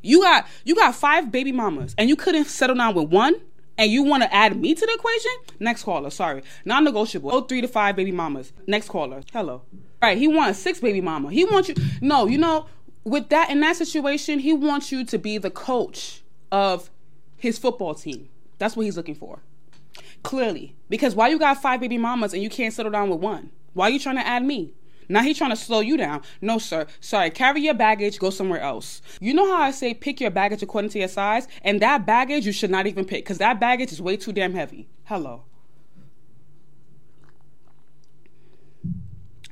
You 0.02 0.20
got 0.20 0.46
you 0.64 0.74
got 0.74 0.94
five 0.94 1.32
baby 1.32 1.50
mamas, 1.50 1.94
and 1.96 2.10
you 2.10 2.16
couldn't 2.16 2.44
settle 2.44 2.76
down 2.76 2.94
with 2.94 3.08
one 3.08 3.34
and 3.76 3.90
you 3.90 4.02
want 4.02 4.22
to 4.22 4.34
add 4.34 4.60
me 4.60 4.74
to 4.74 4.86
the 4.86 4.92
equation? 4.94 5.32
Next 5.60 5.82
caller, 5.82 6.10
sorry. 6.10 6.42
Non 6.64 6.84
negotiable. 6.84 7.30
Oh, 7.32 7.42
three 7.42 7.60
to 7.60 7.68
five 7.68 7.96
baby 7.96 8.12
mamas. 8.12 8.52
Next 8.66 8.88
caller. 8.88 9.22
Hello. 9.32 9.62
All 10.02 10.10
right, 10.10 10.18
he 10.18 10.28
wants 10.28 10.58
six 10.58 10.80
baby 10.80 11.00
mama. 11.00 11.30
He 11.30 11.44
wants 11.44 11.68
you. 11.68 11.74
No, 12.00 12.26
you 12.26 12.38
know, 12.38 12.66
with 13.04 13.28
that, 13.30 13.50
in 13.50 13.60
that 13.60 13.76
situation, 13.76 14.38
he 14.38 14.52
wants 14.52 14.92
you 14.92 15.04
to 15.04 15.18
be 15.18 15.38
the 15.38 15.50
coach 15.50 16.22
of 16.52 16.90
his 17.36 17.58
football 17.58 17.94
team. 17.94 18.28
That's 18.58 18.76
what 18.76 18.84
he's 18.84 18.96
looking 18.96 19.14
for. 19.14 19.40
Clearly. 20.22 20.74
Because 20.88 21.14
why 21.14 21.28
you 21.28 21.38
got 21.38 21.60
five 21.60 21.80
baby 21.80 21.98
mamas 21.98 22.32
and 22.32 22.42
you 22.42 22.50
can't 22.50 22.72
settle 22.72 22.92
down 22.92 23.10
with 23.10 23.20
one? 23.20 23.50
Why 23.74 23.88
are 23.88 23.90
you 23.90 23.98
trying 23.98 24.16
to 24.16 24.26
add 24.26 24.44
me? 24.44 24.72
Now 25.08 25.22
he's 25.22 25.38
trying 25.38 25.50
to 25.50 25.56
slow 25.56 25.80
you 25.80 25.96
down. 25.96 26.22
No, 26.40 26.58
sir. 26.58 26.86
Sorry. 27.00 27.30
Carry 27.30 27.62
your 27.62 27.74
baggage, 27.74 28.18
go 28.18 28.30
somewhere 28.30 28.60
else. 28.60 29.02
You 29.20 29.34
know 29.34 29.46
how 29.46 29.62
I 29.62 29.70
say 29.70 29.94
pick 29.94 30.20
your 30.20 30.30
baggage 30.30 30.62
according 30.62 30.90
to 30.90 30.98
your 30.98 31.08
size? 31.08 31.48
And 31.62 31.80
that 31.82 32.06
baggage 32.06 32.46
you 32.46 32.52
should 32.52 32.70
not 32.70 32.86
even 32.86 33.04
pick 33.04 33.24
because 33.24 33.38
that 33.38 33.60
baggage 33.60 33.92
is 33.92 34.00
way 34.00 34.16
too 34.16 34.32
damn 34.32 34.54
heavy. 34.54 34.88
Hello. 35.04 35.44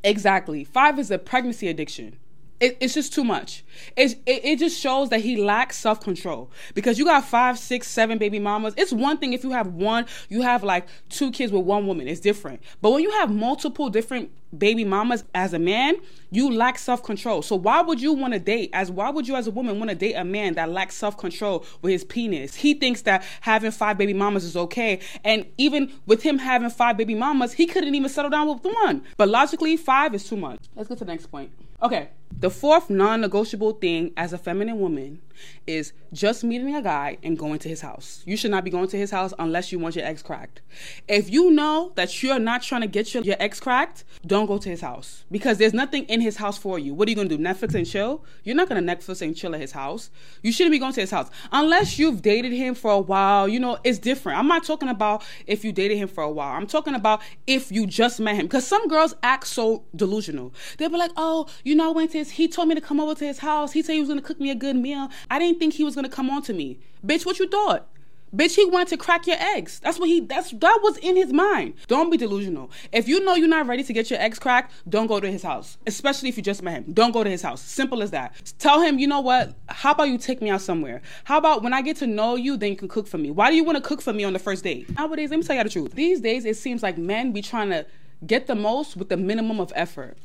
Exactly. 0.04 0.64
Five 0.64 0.99
is 0.99 1.11
a 1.11 1.18
pregnancy 1.18 1.68
addiction. 1.68 2.16
It, 2.61 2.76
it's 2.80 2.94
just 2.94 3.12
too 3.12 3.25
much. 3.25 3.64
It, 3.97 4.12
it, 4.25 4.44
it 4.44 4.59
just 4.61 4.80
shows 4.80 5.11
that 5.11 5.21
he 5.21 5.37
lacks 5.37 5.76
self 5.76 6.00
control 6.00 6.50
because 6.75 6.97
you 6.97 7.04
got 7.04 7.25
five, 7.25 7.59
six, 7.59 7.88
seven 7.88 8.18
baby 8.18 8.38
mamas. 8.38 8.73
It's 8.76 8.92
one 8.92 9.18
thing 9.18 9.32
if 9.32 9.42
you 9.42 9.50
have 9.50 9.66
one, 9.68 10.06
you 10.28 10.42
have 10.42 10.62
like 10.62 10.87
two 11.09 11.32
kids 11.32 11.52
with 11.52 11.64
one 11.64 11.88
woman. 11.88 12.06
It's 12.06 12.21
different. 12.21 12.62
But 12.80 12.92
when 12.92 13.02
you 13.02 13.11
have 13.11 13.32
multiple 13.35 13.90
different 13.90 14.30
baby 14.56 14.85
mamas 14.85 15.25
as 15.35 15.52
a 15.52 15.59
man, 15.59 15.97
you 16.30 16.50
lack 16.52 16.78
self 16.78 17.02
control. 17.02 17.42
So 17.42 17.56
why 17.56 17.80
would 17.82 18.00
you 18.00 18.12
want 18.12 18.32
to 18.35 18.38
date 18.38 18.71
as 18.73 18.90
why 18.90 19.11
would 19.11 19.28
you 19.28 19.37
as 19.37 19.47
a 19.47 19.50
woman 19.50 19.78
want 19.78 19.90
to 19.90 19.97
date 19.97 20.14
a 20.14 20.25
man 20.25 20.54
that 20.54 20.71
lacks 20.71 20.94
self 20.97 21.16
control 21.16 21.64
with 21.80 21.92
his 21.92 22.04
penis? 22.04 22.54
He 22.54 22.75
thinks 22.75 23.02
that 23.02 23.25
having 23.40 23.71
five 23.71 23.99
baby 23.99 24.14
mamas 24.14 24.44
is 24.44 24.56
okay, 24.56 25.00
and 25.25 25.47
even 25.59 25.92
with 26.06 26.23
him 26.23 26.38
having 26.38 26.71
five 26.71 26.97
baby 26.97 27.14
mamas, 27.14 27.52
he 27.52 27.66
couldn't 27.66 27.94
even 27.94 28.09
settle 28.09 28.30
down 28.30 28.49
with 28.49 28.64
one. 28.64 29.02
But 29.16 29.28
logically, 29.28 29.76
five 29.76 30.14
is 30.14 30.28
too 30.28 30.37
much. 30.37 30.61
Let's 30.76 30.88
get 30.88 30.99
to 30.99 31.04
the 31.04 31.12
next 31.12 31.26
point. 31.26 31.50
Okay. 31.82 32.11
The 32.38 32.49
fourth 32.49 32.88
non 32.88 33.21
negotiable 33.21 33.73
thing 33.73 34.12
as 34.16 34.32
a 34.32 34.38
feminine 34.38 34.80
woman 34.80 35.21
is 35.66 35.92
just 36.12 36.44
meeting 36.44 36.75
a 36.75 36.82
guy 36.82 37.18
and 37.23 37.38
going 37.38 37.59
to 37.61 37.68
his 37.68 37.80
house. 37.80 38.23
You 38.25 38.37
should 38.37 38.50
not 38.50 38.64
be 38.64 38.71
going 38.71 38.88
to 38.88 38.97
his 38.97 39.11
house 39.11 39.35
unless 39.38 39.71
you 39.71 39.78
want 39.78 39.97
your 39.97 40.04
ex 40.04 40.23
cracked. 40.23 40.62
If 41.09 41.28
you 41.30 41.50
know 41.50 41.92
that 41.97 42.23
you're 42.23 42.38
not 42.38 42.62
trying 42.62 42.80
to 42.82 42.87
get 42.87 43.12
your, 43.12 43.23
your 43.23 43.37
ex 43.38 43.61
cracked, 43.61 44.04
don't 44.26 44.42
go 44.47 44.59
to 44.59 44.69
his 44.69 44.81
house 44.81 45.25
because 45.31 45.59
there's 45.59 45.73
nothing 45.73 46.05
in 46.05 46.21
his 46.21 46.37
house 46.37 46.59
for 46.59 46.79
you. 46.79 46.95
What 46.95 47.09
are 47.09 47.11
you 47.11 47.17
going 47.17 47.29
to 47.29 47.37
do? 47.37 47.43
Netflix 47.43 47.75
and 47.75 47.87
chill? 47.87 48.25
You're 48.45 48.57
not 48.57 48.69
going 48.69 48.85
to 48.85 48.97
Netflix 48.97 49.23
and 49.23 49.37
chill 49.37 49.55
at 49.55 49.61
his 49.61 49.73
house. 49.73 50.11
You 50.43 50.53
shouldn't 50.53 50.73
be 50.73 50.79
going 50.79 50.93
to 50.93 51.01
his 51.01 51.11
house 51.11 51.31
unless 51.51 51.99
you've 51.99 52.23
dated 52.23 52.53
him 52.53 52.75
for 52.75 52.91
a 52.91 53.01
while. 53.01 53.49
You 53.49 53.61
know, 53.61 53.79
it's 53.85 53.99
different. 53.99 54.39
I'm 54.39 54.49
not 54.49 54.65
talking 54.65 54.89
about 54.89 55.25
if 55.47 55.65
you 55.65 55.73
dated 55.73 55.99
him 55.99 56.09
for 56.09 56.23
a 56.23 56.31
while. 56.31 56.55
I'm 56.57 56.67
talking 56.67 56.95
about 56.95 57.23
if 57.47 57.73
you 57.73 57.87
just 57.87 58.21
met 58.21 58.37
him 58.37 58.47
because 58.47 58.67
some 58.67 58.87
girls 58.89 59.15
act 59.23 59.47
so 59.47 59.85
delusional. 59.95 60.53
They'll 60.79 60.91
be 60.91 60.97
like, 60.97 61.13
oh, 61.17 61.47
you 61.65 61.75
know, 61.75 61.89
I 61.89 61.93
went 61.93 62.13
to 62.13 62.19
his, 62.19 62.31
he 62.31 62.49
told 62.49 62.69
me 62.69 62.75
to 62.75 62.81
come 62.81 63.01
over 63.01 63.15
to 63.15 63.27
his 63.27 63.39
house. 63.39 63.73
He 63.73 63.83
said 63.83 63.95
he 63.95 64.01
was 64.01 64.09
going 64.09 64.21
to 64.21 64.27
cook 64.27 64.41
me 64.41 64.51
a 64.51 64.55
good 64.55 64.77
meal. 64.77 65.09
I 65.31 65.39
didn't 65.39 65.59
think 65.59 65.75
he 65.75 65.85
was 65.85 65.95
gonna 65.95 66.09
come 66.09 66.31
on 66.31 66.43
to 66.43 66.53
me. 66.53 66.79
Bitch, 67.05 67.27
what 67.27 67.39
you 67.39 67.49
thought? 67.49 67.89
Bitch, 68.35 68.57
he 68.57 68.65
wanted 68.65 68.89
to 68.89 68.97
crack 68.97 69.27
your 69.27 69.37
eggs. 69.39 69.79
That's 69.81 69.99
what 69.99 70.09
he 70.09 70.21
that's 70.21 70.53
that 70.53 70.81
was 70.83 70.97
in 70.99 71.17
his 71.17 71.35
mind. 71.35 71.75
Don't 71.87 72.09
be 72.09 72.17
delusional. 72.17 72.71
If 72.91 73.07
you 73.07 73.23
know 73.23 73.35
you're 73.35 73.47
not 73.47 73.67
ready 73.67 73.85
to 73.85 73.93
get 73.93 74.11
your 74.11 74.19
eggs 74.21 74.39
cracked, 74.39 74.73
don't 74.89 75.07
go 75.07 75.21
to 75.21 75.31
his 75.31 75.43
house. 75.43 75.77
Especially 75.87 76.31
if 76.31 76.39
you 76.39 76.43
just 76.43 76.62
met 76.62 76.85
him. 76.85 76.93
Don't 76.95 77.12
go 77.12 77.23
to 77.23 77.29
his 77.29 77.43
house. 77.43 77.61
Simple 77.61 78.03
as 78.03 78.11
that. 78.12 78.55
Tell 78.59 78.81
him, 78.81 78.99
you 78.99 79.07
know 79.07 79.21
what? 79.21 79.55
How 79.69 79.93
about 79.93 80.05
you 80.05 80.17
take 80.17 80.41
me 80.41 80.49
out 80.49 80.62
somewhere? 80.62 81.03
How 81.25 81.37
about 81.37 81.62
when 81.62 81.75
I 81.75 81.83
get 81.83 81.97
to 81.99 82.07
know 82.07 82.35
you, 82.37 82.57
then 82.57 82.71
you 82.71 82.77
can 82.77 82.89
cook 82.89 83.07
for 83.07 83.19
me? 83.19 83.31
Why 83.31 83.51
do 83.51 83.57
you 83.57 83.65
want 83.65 83.77
to 83.77 83.83
cook 83.83 84.01
for 84.01 84.15
me 84.15 84.25
on 84.25 84.33
the 84.33 84.39
first 84.39 84.65
date? 84.65 84.89
Nowadays, 84.97 85.31
let 85.31 85.39
me 85.39 85.43
tell 85.43 85.57
you 85.57 85.65
the 85.65 85.71
truth. 85.71 85.93
These 85.93 86.23
days 86.23 86.47
it 86.47 86.57
seems 86.57 86.83
like 86.83 86.97
men 86.97 87.33
be 87.33 87.43
trying 87.43 87.69
to 87.69 87.85
get 88.27 88.47
the 88.47 88.55
most 88.55 88.97
with 88.97 89.11
the 89.11 89.17
minimum 89.17 89.61
of 89.61 89.73
effort 89.75 90.17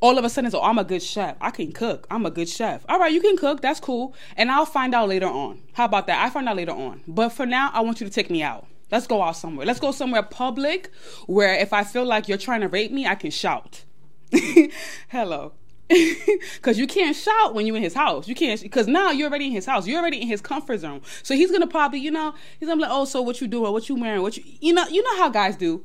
all 0.00 0.18
of 0.18 0.24
a 0.24 0.28
sudden, 0.28 0.50
oh, 0.54 0.62
I'm 0.62 0.78
a 0.78 0.84
good 0.84 1.02
chef. 1.02 1.36
I 1.40 1.50
can 1.50 1.72
cook. 1.72 2.06
I'm 2.10 2.24
a 2.24 2.30
good 2.30 2.48
chef. 2.48 2.84
All 2.88 2.98
right, 2.98 3.12
you 3.12 3.20
can 3.20 3.36
cook. 3.36 3.60
That's 3.60 3.80
cool. 3.80 4.14
And 4.36 4.50
I'll 4.50 4.66
find 4.66 4.94
out 4.94 5.08
later 5.08 5.26
on. 5.26 5.60
How 5.72 5.86
about 5.86 6.06
that? 6.06 6.24
I 6.24 6.30
find 6.30 6.48
out 6.48 6.56
later 6.56 6.72
on. 6.72 7.02
But 7.08 7.30
for 7.30 7.46
now, 7.46 7.70
I 7.72 7.80
want 7.80 8.00
you 8.00 8.06
to 8.06 8.12
take 8.12 8.30
me 8.30 8.42
out. 8.42 8.66
Let's 8.90 9.06
go 9.06 9.22
out 9.22 9.36
somewhere. 9.36 9.66
Let's 9.66 9.80
go 9.80 9.92
somewhere 9.92 10.22
public 10.22 10.90
where 11.26 11.54
if 11.54 11.72
I 11.72 11.84
feel 11.84 12.04
like 12.04 12.28
you're 12.28 12.38
trying 12.38 12.62
to 12.62 12.68
rape 12.68 12.92
me, 12.92 13.06
I 13.06 13.16
can 13.16 13.30
shout. 13.30 13.84
Hello. 15.08 15.52
Cause 16.62 16.78
you 16.78 16.86
can't 16.86 17.16
shout 17.16 17.54
when 17.54 17.66
you're 17.66 17.76
in 17.76 17.82
his 17.82 17.94
house. 17.94 18.28
You 18.28 18.34
can't 18.34 18.60
because 18.60 18.86
now 18.86 19.10
you're 19.10 19.28
already 19.28 19.46
in 19.46 19.52
his 19.52 19.64
house. 19.64 19.86
You're 19.86 20.00
already 20.00 20.20
in 20.20 20.28
his 20.28 20.42
comfort 20.42 20.78
zone. 20.78 21.00
So 21.22 21.34
he's 21.34 21.50
gonna 21.50 21.66
probably, 21.66 21.98
you 21.98 22.10
know, 22.10 22.34
he's 22.60 22.68
gonna 22.68 22.76
be 22.78 22.82
like, 22.82 22.92
oh, 22.92 23.06
so 23.06 23.22
what 23.22 23.40
you 23.40 23.46
doing? 23.48 23.72
What 23.72 23.88
you 23.88 23.96
wearing? 23.96 24.20
What 24.20 24.36
you 24.36 24.44
you 24.60 24.74
know, 24.74 24.86
you 24.88 25.02
know 25.02 25.16
how 25.16 25.30
guys 25.30 25.56
do. 25.56 25.84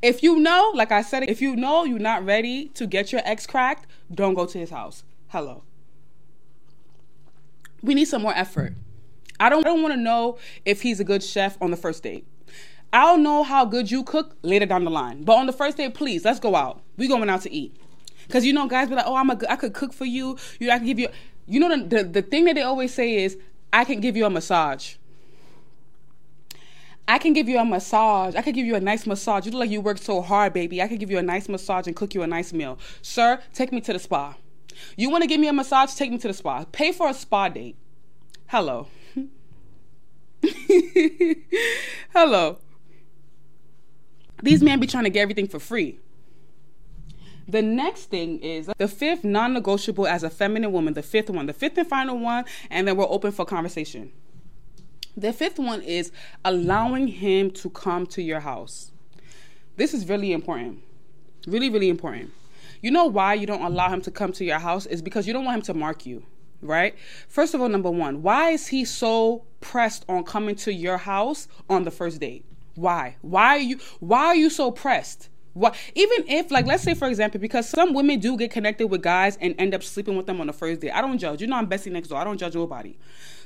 If 0.00 0.22
you 0.22 0.38
know, 0.38 0.72
like 0.74 0.92
I 0.92 1.02
said, 1.02 1.28
if 1.28 1.42
you 1.42 1.56
know 1.56 1.84
you're 1.84 1.98
not 1.98 2.24
ready 2.24 2.68
to 2.74 2.86
get 2.86 3.10
your 3.10 3.20
ex 3.24 3.46
cracked, 3.46 3.86
don't 4.12 4.34
go 4.34 4.46
to 4.46 4.58
his 4.58 4.70
house. 4.70 5.02
Hello. 5.28 5.64
We 7.82 7.94
need 7.94 8.06
some 8.06 8.22
more 8.22 8.34
effort. 8.34 8.74
I 9.40 9.48
don't, 9.48 9.66
I 9.66 9.70
don't 9.70 9.82
want 9.82 9.94
to 9.94 10.00
know 10.00 10.38
if 10.64 10.82
he's 10.82 11.00
a 11.00 11.04
good 11.04 11.22
chef 11.22 11.60
on 11.60 11.70
the 11.70 11.76
first 11.76 12.02
date. 12.02 12.26
I'll 12.92 13.18
know 13.18 13.42
how 13.42 13.64
good 13.64 13.90
you 13.90 14.02
cook 14.02 14.36
later 14.42 14.66
down 14.66 14.84
the 14.84 14.90
line. 14.90 15.24
But 15.24 15.34
on 15.34 15.46
the 15.46 15.52
first 15.52 15.76
date, 15.76 15.94
please, 15.94 16.24
let's 16.24 16.40
go 16.40 16.54
out. 16.54 16.80
We 16.96 17.06
going 17.06 17.28
out 17.28 17.42
to 17.42 17.52
eat. 17.52 17.76
Cause 18.28 18.44
you 18.44 18.52
know, 18.52 18.66
guys 18.66 18.88
be 18.88 18.94
like, 18.94 19.06
"Oh, 19.06 19.16
I'm 19.16 19.30
a, 19.30 19.38
I 19.48 19.56
could 19.56 19.72
cook 19.72 19.92
for 19.94 20.04
you. 20.04 20.36
You, 20.60 20.70
I 20.70 20.76
can 20.76 20.86
give 20.86 20.98
you." 20.98 21.08
You 21.46 21.60
know, 21.60 21.74
the, 21.74 21.84
the 21.84 22.04
the 22.04 22.22
thing 22.22 22.44
that 22.44 22.56
they 22.56 22.62
always 22.62 22.92
say 22.92 23.24
is, 23.24 23.38
"I 23.72 23.84
can 23.84 24.00
give 24.00 24.18
you 24.18 24.26
a 24.26 24.30
massage." 24.30 24.96
I 27.08 27.16
can 27.18 27.32
give 27.32 27.48
you 27.48 27.58
a 27.58 27.64
massage. 27.64 28.34
I 28.34 28.42
can 28.42 28.52
give 28.52 28.66
you 28.66 28.76
a 28.76 28.80
nice 28.80 29.06
massage. 29.06 29.46
You 29.46 29.52
look 29.52 29.60
like 29.60 29.70
you 29.70 29.80
worked 29.80 30.04
so 30.04 30.20
hard, 30.20 30.52
baby. 30.52 30.82
I 30.82 30.88
can 30.88 30.98
give 30.98 31.10
you 31.10 31.16
a 31.16 31.22
nice 31.22 31.48
massage 31.48 31.86
and 31.86 31.96
cook 31.96 32.14
you 32.14 32.22
a 32.22 32.26
nice 32.26 32.52
meal. 32.52 32.78
Sir, 33.00 33.40
take 33.54 33.72
me 33.72 33.80
to 33.80 33.94
the 33.94 33.98
spa. 33.98 34.36
You 34.94 35.08
want 35.08 35.22
to 35.22 35.26
give 35.26 35.40
me 35.40 35.48
a 35.48 35.52
massage? 35.54 35.94
Take 35.94 36.10
me 36.10 36.18
to 36.18 36.28
the 36.28 36.34
spa. 36.34 36.64
Pay 36.70 36.92
for 36.92 37.08
a 37.08 37.14
spa 37.14 37.48
date. 37.48 37.76
Hello. 38.48 38.88
Hello. 42.12 42.58
These 44.42 44.62
men 44.62 44.78
be 44.78 44.86
trying 44.86 45.04
to 45.04 45.10
get 45.10 45.22
everything 45.22 45.48
for 45.48 45.58
free. 45.58 45.98
The 47.48 47.62
next 47.62 48.10
thing 48.10 48.38
is 48.40 48.68
the 48.76 48.86
fifth 48.86 49.24
non 49.24 49.54
negotiable 49.54 50.06
as 50.06 50.22
a 50.22 50.28
feminine 50.28 50.72
woman, 50.72 50.92
the 50.92 51.02
fifth 51.02 51.30
one, 51.30 51.46
the 51.46 51.54
fifth 51.54 51.78
and 51.78 51.88
final 51.88 52.18
one, 52.18 52.44
and 52.68 52.86
then 52.86 52.98
we're 52.98 53.08
open 53.08 53.32
for 53.32 53.46
conversation. 53.46 54.12
The 55.18 55.32
fifth 55.32 55.58
one 55.58 55.82
is 55.82 56.12
allowing 56.44 57.08
him 57.08 57.50
to 57.52 57.70
come 57.70 58.06
to 58.06 58.22
your 58.22 58.38
house. 58.38 58.92
This 59.76 59.92
is 59.92 60.08
really 60.08 60.32
important. 60.32 60.80
Really, 61.44 61.70
really 61.70 61.88
important. 61.88 62.30
You 62.82 62.92
know 62.92 63.06
why 63.06 63.34
you 63.34 63.44
don't 63.44 63.62
allow 63.62 63.88
him 63.88 64.00
to 64.02 64.12
come 64.12 64.30
to 64.34 64.44
your 64.44 64.60
house 64.60 64.86
is 64.86 65.02
because 65.02 65.26
you 65.26 65.32
don't 65.32 65.44
want 65.44 65.56
him 65.56 65.62
to 65.62 65.74
mark 65.74 66.06
you, 66.06 66.22
right? 66.62 66.94
First 67.26 67.52
of 67.52 67.60
all, 67.60 67.68
number 67.68 67.90
one, 67.90 68.22
why 68.22 68.50
is 68.50 68.68
he 68.68 68.84
so 68.84 69.44
pressed 69.60 70.04
on 70.08 70.22
coming 70.22 70.54
to 70.54 70.72
your 70.72 70.98
house 70.98 71.48
on 71.68 71.82
the 71.82 71.90
first 71.90 72.20
date? 72.20 72.44
Why? 72.76 73.16
Why 73.20 73.56
are 73.56 73.58
you 73.58 73.80
why 73.98 74.26
are 74.26 74.36
you 74.36 74.50
so 74.50 74.70
pressed? 74.70 75.30
What 75.54 75.74
even 75.96 76.28
if 76.28 76.52
like 76.52 76.66
let's 76.66 76.84
say 76.84 76.94
for 76.94 77.08
example 77.08 77.40
because 77.40 77.68
some 77.68 77.92
women 77.92 78.20
do 78.20 78.36
get 78.36 78.52
connected 78.52 78.86
with 78.86 79.02
guys 79.02 79.36
and 79.40 79.56
end 79.58 79.74
up 79.74 79.82
sleeping 79.82 80.16
with 80.16 80.26
them 80.26 80.40
on 80.40 80.46
the 80.46 80.52
first 80.52 80.80
date. 80.80 80.92
I 80.92 81.00
don't 81.00 81.18
judge. 81.18 81.40
You 81.40 81.48
know 81.48 81.56
I'm 81.56 81.66
Bestie 81.66 81.90
next 81.90 82.06
door. 82.06 82.20
I 82.20 82.24
don't 82.24 82.38
judge 82.38 82.54
nobody. 82.54 82.96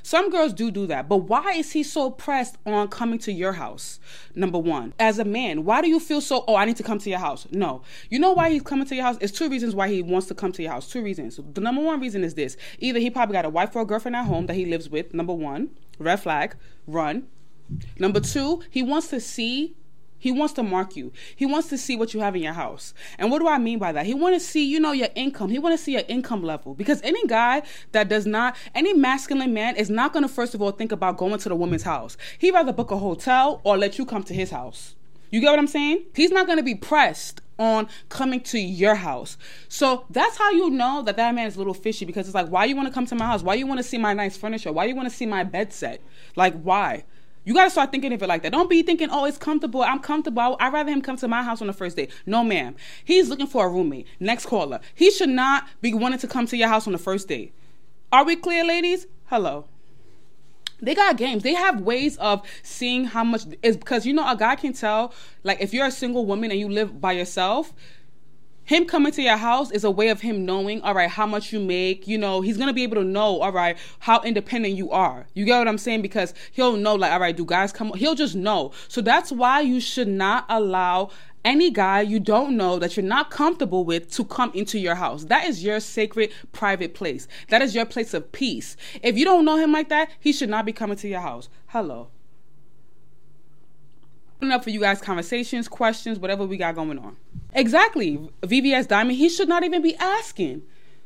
Some 0.05 0.29
girls 0.29 0.51
do 0.51 0.69
do 0.69 0.85
that, 0.87 1.07
but 1.07 1.17
why 1.17 1.53
is 1.53 1.71
he 1.71 1.81
so 1.81 2.11
pressed 2.11 2.57
on 2.65 2.89
coming 2.89 3.19
to 3.19 3.31
your 3.31 3.53
house? 3.53 4.01
Number 4.35 4.59
one, 4.59 4.93
as 4.99 5.17
a 5.17 5.23
man, 5.23 5.63
why 5.63 5.81
do 5.81 5.87
you 5.87 5.97
feel 5.97 6.19
so, 6.19 6.43
oh, 6.45 6.55
I 6.55 6.65
need 6.65 6.75
to 6.75 6.83
come 6.83 6.99
to 6.99 7.09
your 7.09 7.19
house? 7.19 7.47
No. 7.51 7.83
You 8.09 8.19
know 8.19 8.33
why 8.33 8.49
he's 8.49 8.63
coming 8.63 8.85
to 8.87 8.95
your 8.95 9.05
house? 9.05 9.17
It's 9.21 9.31
two 9.31 9.49
reasons 9.49 9.73
why 9.73 9.87
he 9.87 10.01
wants 10.01 10.27
to 10.27 10.35
come 10.35 10.51
to 10.51 10.61
your 10.61 10.73
house. 10.73 10.89
Two 10.89 11.01
reasons. 11.01 11.39
The 11.53 11.61
number 11.61 11.81
one 11.81 12.01
reason 12.01 12.25
is 12.25 12.33
this 12.33 12.57
either 12.79 12.99
he 12.99 13.09
probably 13.09 13.33
got 13.33 13.45
a 13.45 13.49
wife 13.49 13.73
or 13.77 13.83
a 13.83 13.85
girlfriend 13.85 14.17
at 14.17 14.25
home 14.25 14.45
that 14.47 14.55
he 14.55 14.65
lives 14.65 14.89
with, 14.89 15.13
number 15.13 15.33
one, 15.33 15.69
red 15.97 16.19
flag, 16.19 16.57
run. 16.85 17.27
Number 17.97 18.19
two, 18.19 18.61
he 18.69 18.83
wants 18.83 19.07
to 19.07 19.21
see 19.21 19.73
he 20.23 20.31
wants 20.31 20.53
to 20.53 20.63
mark 20.63 20.95
you. 20.95 21.11
He 21.35 21.45
wants 21.45 21.67
to 21.67 21.77
see 21.77 21.97
what 21.97 22.13
you 22.13 22.21
have 22.21 22.33
in 22.33 22.41
your 22.41 22.53
house. 22.53 22.93
And 23.17 23.29
what 23.29 23.39
do 23.39 23.47
I 23.49 23.57
mean 23.57 23.77
by 23.77 23.91
that? 23.91 24.05
He 24.05 24.13
want 24.13 24.33
to 24.33 24.39
see, 24.39 24.63
you 24.63 24.79
know, 24.79 24.93
your 24.93 25.09
income. 25.15 25.49
He 25.49 25.59
want 25.59 25.77
to 25.77 25.83
see 25.83 25.91
your 25.91 26.03
income 26.07 26.41
level 26.41 26.75
because 26.75 27.01
any 27.01 27.27
guy 27.27 27.63
that 27.91 28.07
does 28.07 28.25
not, 28.25 28.55
any 28.73 28.93
masculine 28.93 29.53
man 29.53 29.75
is 29.75 29.89
not 29.89 30.13
going 30.13 30.23
to 30.23 30.29
first 30.29 30.55
of 30.55 30.61
all 30.61 30.71
think 30.71 30.93
about 30.93 31.17
going 31.17 31.37
to 31.39 31.49
the 31.49 31.57
woman's 31.57 31.83
house. 31.83 32.15
He'd 32.39 32.53
rather 32.53 32.71
book 32.71 32.89
a 32.91 32.97
hotel 32.97 33.59
or 33.65 33.77
let 33.77 33.97
you 33.97 34.05
come 34.05 34.23
to 34.23 34.33
his 34.33 34.49
house. 34.49 34.95
You 35.29 35.41
get 35.41 35.49
what 35.49 35.59
I'm 35.59 35.67
saying? 35.67 36.05
He's 36.15 36.31
not 36.31 36.45
going 36.45 36.57
to 36.57 36.63
be 36.63 36.75
pressed 36.75 37.41
on 37.59 37.89
coming 38.07 38.39
to 38.39 38.57
your 38.57 38.95
house. 38.95 39.37
So 39.67 40.05
that's 40.09 40.37
how 40.37 40.51
you 40.51 40.69
know 40.69 41.01
that 41.01 41.17
that 41.17 41.35
man 41.35 41.47
is 41.47 41.55
a 41.55 41.57
little 41.57 41.73
fishy 41.73 42.05
because 42.05 42.27
it's 42.27 42.35
like, 42.35 42.47
why 42.47 42.63
you 42.63 42.77
want 42.77 42.87
to 42.87 42.93
come 42.93 43.05
to 43.07 43.15
my 43.15 43.25
house? 43.25 43.43
Why 43.43 43.55
you 43.55 43.67
want 43.67 43.79
to 43.79 43.83
see 43.83 43.97
my 43.97 44.13
nice 44.13 44.37
furniture? 44.37 44.71
Why 44.71 44.85
you 44.85 44.95
want 44.95 45.09
to 45.09 45.13
see 45.13 45.25
my 45.25 45.43
bed 45.43 45.73
set? 45.73 45.99
Like, 46.37 46.61
why? 46.61 47.03
You 47.45 47.53
gotta 47.53 47.69
start 47.69 47.91
thinking 47.91 48.13
of 48.13 48.23
it 48.23 48.27
like 48.27 48.43
that. 48.43 48.51
Don't 48.51 48.69
be 48.69 48.83
thinking, 48.83 49.09
oh, 49.11 49.25
it's 49.25 49.37
comfortable. 49.37 49.81
I'm 49.81 49.99
comfortable. 49.99 50.55
I'd 50.59 50.71
rather 50.71 50.91
him 50.91 51.01
come 51.01 51.17
to 51.17 51.27
my 51.27 51.43
house 51.43 51.61
on 51.61 51.67
the 51.67 51.73
first 51.73 51.97
day. 51.97 52.07
No, 52.25 52.43
ma'am. 52.43 52.75
He's 53.03 53.29
looking 53.29 53.47
for 53.47 53.65
a 53.65 53.69
roommate. 53.69 54.07
Next 54.19 54.45
caller. 54.45 54.79
He 54.95 55.11
should 55.11 55.29
not 55.29 55.67
be 55.81 55.93
wanting 55.93 56.19
to 56.19 56.27
come 56.27 56.47
to 56.47 56.57
your 56.57 56.69
house 56.69 56.87
on 56.87 56.93
the 56.93 56.99
first 56.99 57.27
day. 57.27 57.51
Are 58.11 58.23
we 58.23 58.35
clear, 58.35 58.63
ladies? 58.63 59.07
Hello. 59.25 59.65
They 60.81 60.95
got 60.95 61.17
games. 61.17 61.43
They 61.43 61.53
have 61.53 61.81
ways 61.81 62.17
of 62.17 62.45
seeing 62.61 63.05
how 63.05 63.23
much 63.23 63.43
is 63.61 63.77
because 63.77 64.05
you 64.05 64.13
know 64.13 64.29
a 64.29 64.35
guy 64.35 64.55
can 64.55 64.73
tell 64.73 65.13
like 65.43 65.61
if 65.61 65.73
you're 65.73 65.85
a 65.85 65.91
single 65.91 66.25
woman 66.25 66.51
and 66.51 66.59
you 66.59 66.67
live 66.69 66.99
by 66.99 67.13
yourself, 67.13 67.73
him 68.65 68.85
coming 68.85 69.11
to 69.13 69.21
your 69.21 69.37
house 69.37 69.71
is 69.71 69.83
a 69.83 69.91
way 69.91 70.09
of 70.09 70.21
him 70.21 70.45
knowing, 70.45 70.81
all 70.81 70.93
right, 70.93 71.09
how 71.09 71.25
much 71.25 71.51
you 71.51 71.59
make. 71.59 72.07
You 72.07 72.17
know, 72.17 72.41
he's 72.41 72.57
gonna 72.57 72.73
be 72.73 72.83
able 72.83 72.95
to 72.95 73.03
know, 73.03 73.41
all 73.41 73.51
right, 73.51 73.77
how 73.99 74.21
independent 74.21 74.75
you 74.75 74.91
are. 74.91 75.25
You 75.33 75.45
get 75.45 75.57
what 75.57 75.67
I'm 75.67 75.77
saying? 75.77 76.01
Because 76.01 76.33
he'll 76.51 76.77
know, 76.77 76.95
like, 76.95 77.11
all 77.11 77.19
right, 77.19 77.35
do 77.35 77.45
guys 77.45 77.71
come? 77.71 77.93
He'll 77.95 78.15
just 78.15 78.35
know. 78.35 78.71
So 78.87 79.01
that's 79.01 79.31
why 79.31 79.61
you 79.61 79.79
should 79.79 80.07
not 80.07 80.45
allow 80.49 81.09
any 81.45 81.69
guy 81.69 82.01
you 82.01 82.19
don't 82.19 82.55
know 82.55 82.79
that 82.79 82.95
you're 82.95 83.05
not 83.05 83.29
comfortable 83.29 83.83
with 83.83 84.09
to 84.11 84.23
come 84.23 84.51
into 84.53 84.79
your 84.79 84.95
house. 84.95 85.25
That 85.25 85.45
is 85.45 85.63
your 85.63 85.79
sacred 85.79 86.31
private 86.53 86.93
place. 86.93 87.27
That 87.49 87.61
is 87.61 87.75
your 87.75 87.85
place 87.85 88.13
of 88.13 88.31
peace. 88.31 88.77
If 89.01 89.17
you 89.17 89.25
don't 89.25 89.45
know 89.45 89.57
him 89.57 89.71
like 89.71 89.89
that, 89.89 90.09
he 90.19 90.31
should 90.31 90.49
not 90.49 90.65
be 90.65 90.73
coming 90.73 90.97
to 90.97 91.07
your 91.07 91.19
house. 91.19 91.49
Hello. 91.67 92.07
Up 94.51 94.63
for 94.63 94.69
you 94.69 94.79
guys 94.79 95.01
conversations, 95.01 95.67
questions, 95.67 96.19
whatever 96.19 96.45
we 96.45 96.57
got 96.57 96.75
going 96.75 96.99
on. 96.99 97.15
Exactly. 97.53 98.29
VBS 98.41 98.87
Diamond, 98.87 99.17
he 99.17 99.29
should 99.29 99.47
not 99.47 99.63
even 99.63 99.81
be 99.81 99.95
asking. 99.95 100.63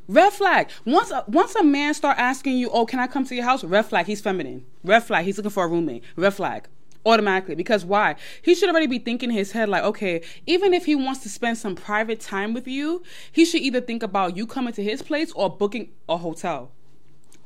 Red 0.08 0.32
flag. 0.32 0.70
Once 0.86 1.12
a, 1.12 1.24
once 1.28 1.54
a 1.56 1.64
man 1.64 1.94
start 1.94 2.18
asking 2.18 2.58
you, 2.58 2.70
"Oh, 2.70 2.86
can 2.86 3.00
I 3.00 3.08
come 3.08 3.26
to 3.26 3.36
your 3.36 3.44
house?" 3.44 3.64
Red 3.64 3.84
flag. 3.84 4.06
He's 4.06 4.22
feminine. 4.22 4.66
Red 4.84 5.04
flag. 5.04 5.26
He's 5.26 5.38
looking 5.38 5.52
for 5.52 5.66
a 5.66 5.68
roommate. 5.68 6.04
Red 6.16 6.34
flag. 6.34 6.68
Automatically. 7.06 7.56
Because 7.56 7.86
why? 7.86 8.16
He 8.42 8.56
should 8.56 8.70
already 8.70 8.88
be 8.88 9.00
thinking 9.00 9.30
in 9.30 9.36
his 9.36 9.52
head 9.52 9.70
like, 9.70 9.84
okay, 9.84 10.22
even 10.46 10.74
if 10.74 10.86
he 10.86 10.96
wants 10.96 11.22
to 11.22 11.30
spend 11.30 11.58
some 11.58 11.76
private 11.76 12.20
time 12.20 12.54
with 12.54 12.68
you, 12.68 13.04
he 13.32 13.46
should 13.46 13.62
either 13.62 13.82
think 13.82 14.02
about 14.04 14.36
you 14.36 14.48
coming 14.48 14.74
to 14.74 14.84
his 14.84 15.02
place 15.02 15.32
or 15.34 15.50
booking 15.50 15.90
a 16.10 16.18
hotel, 16.18 16.72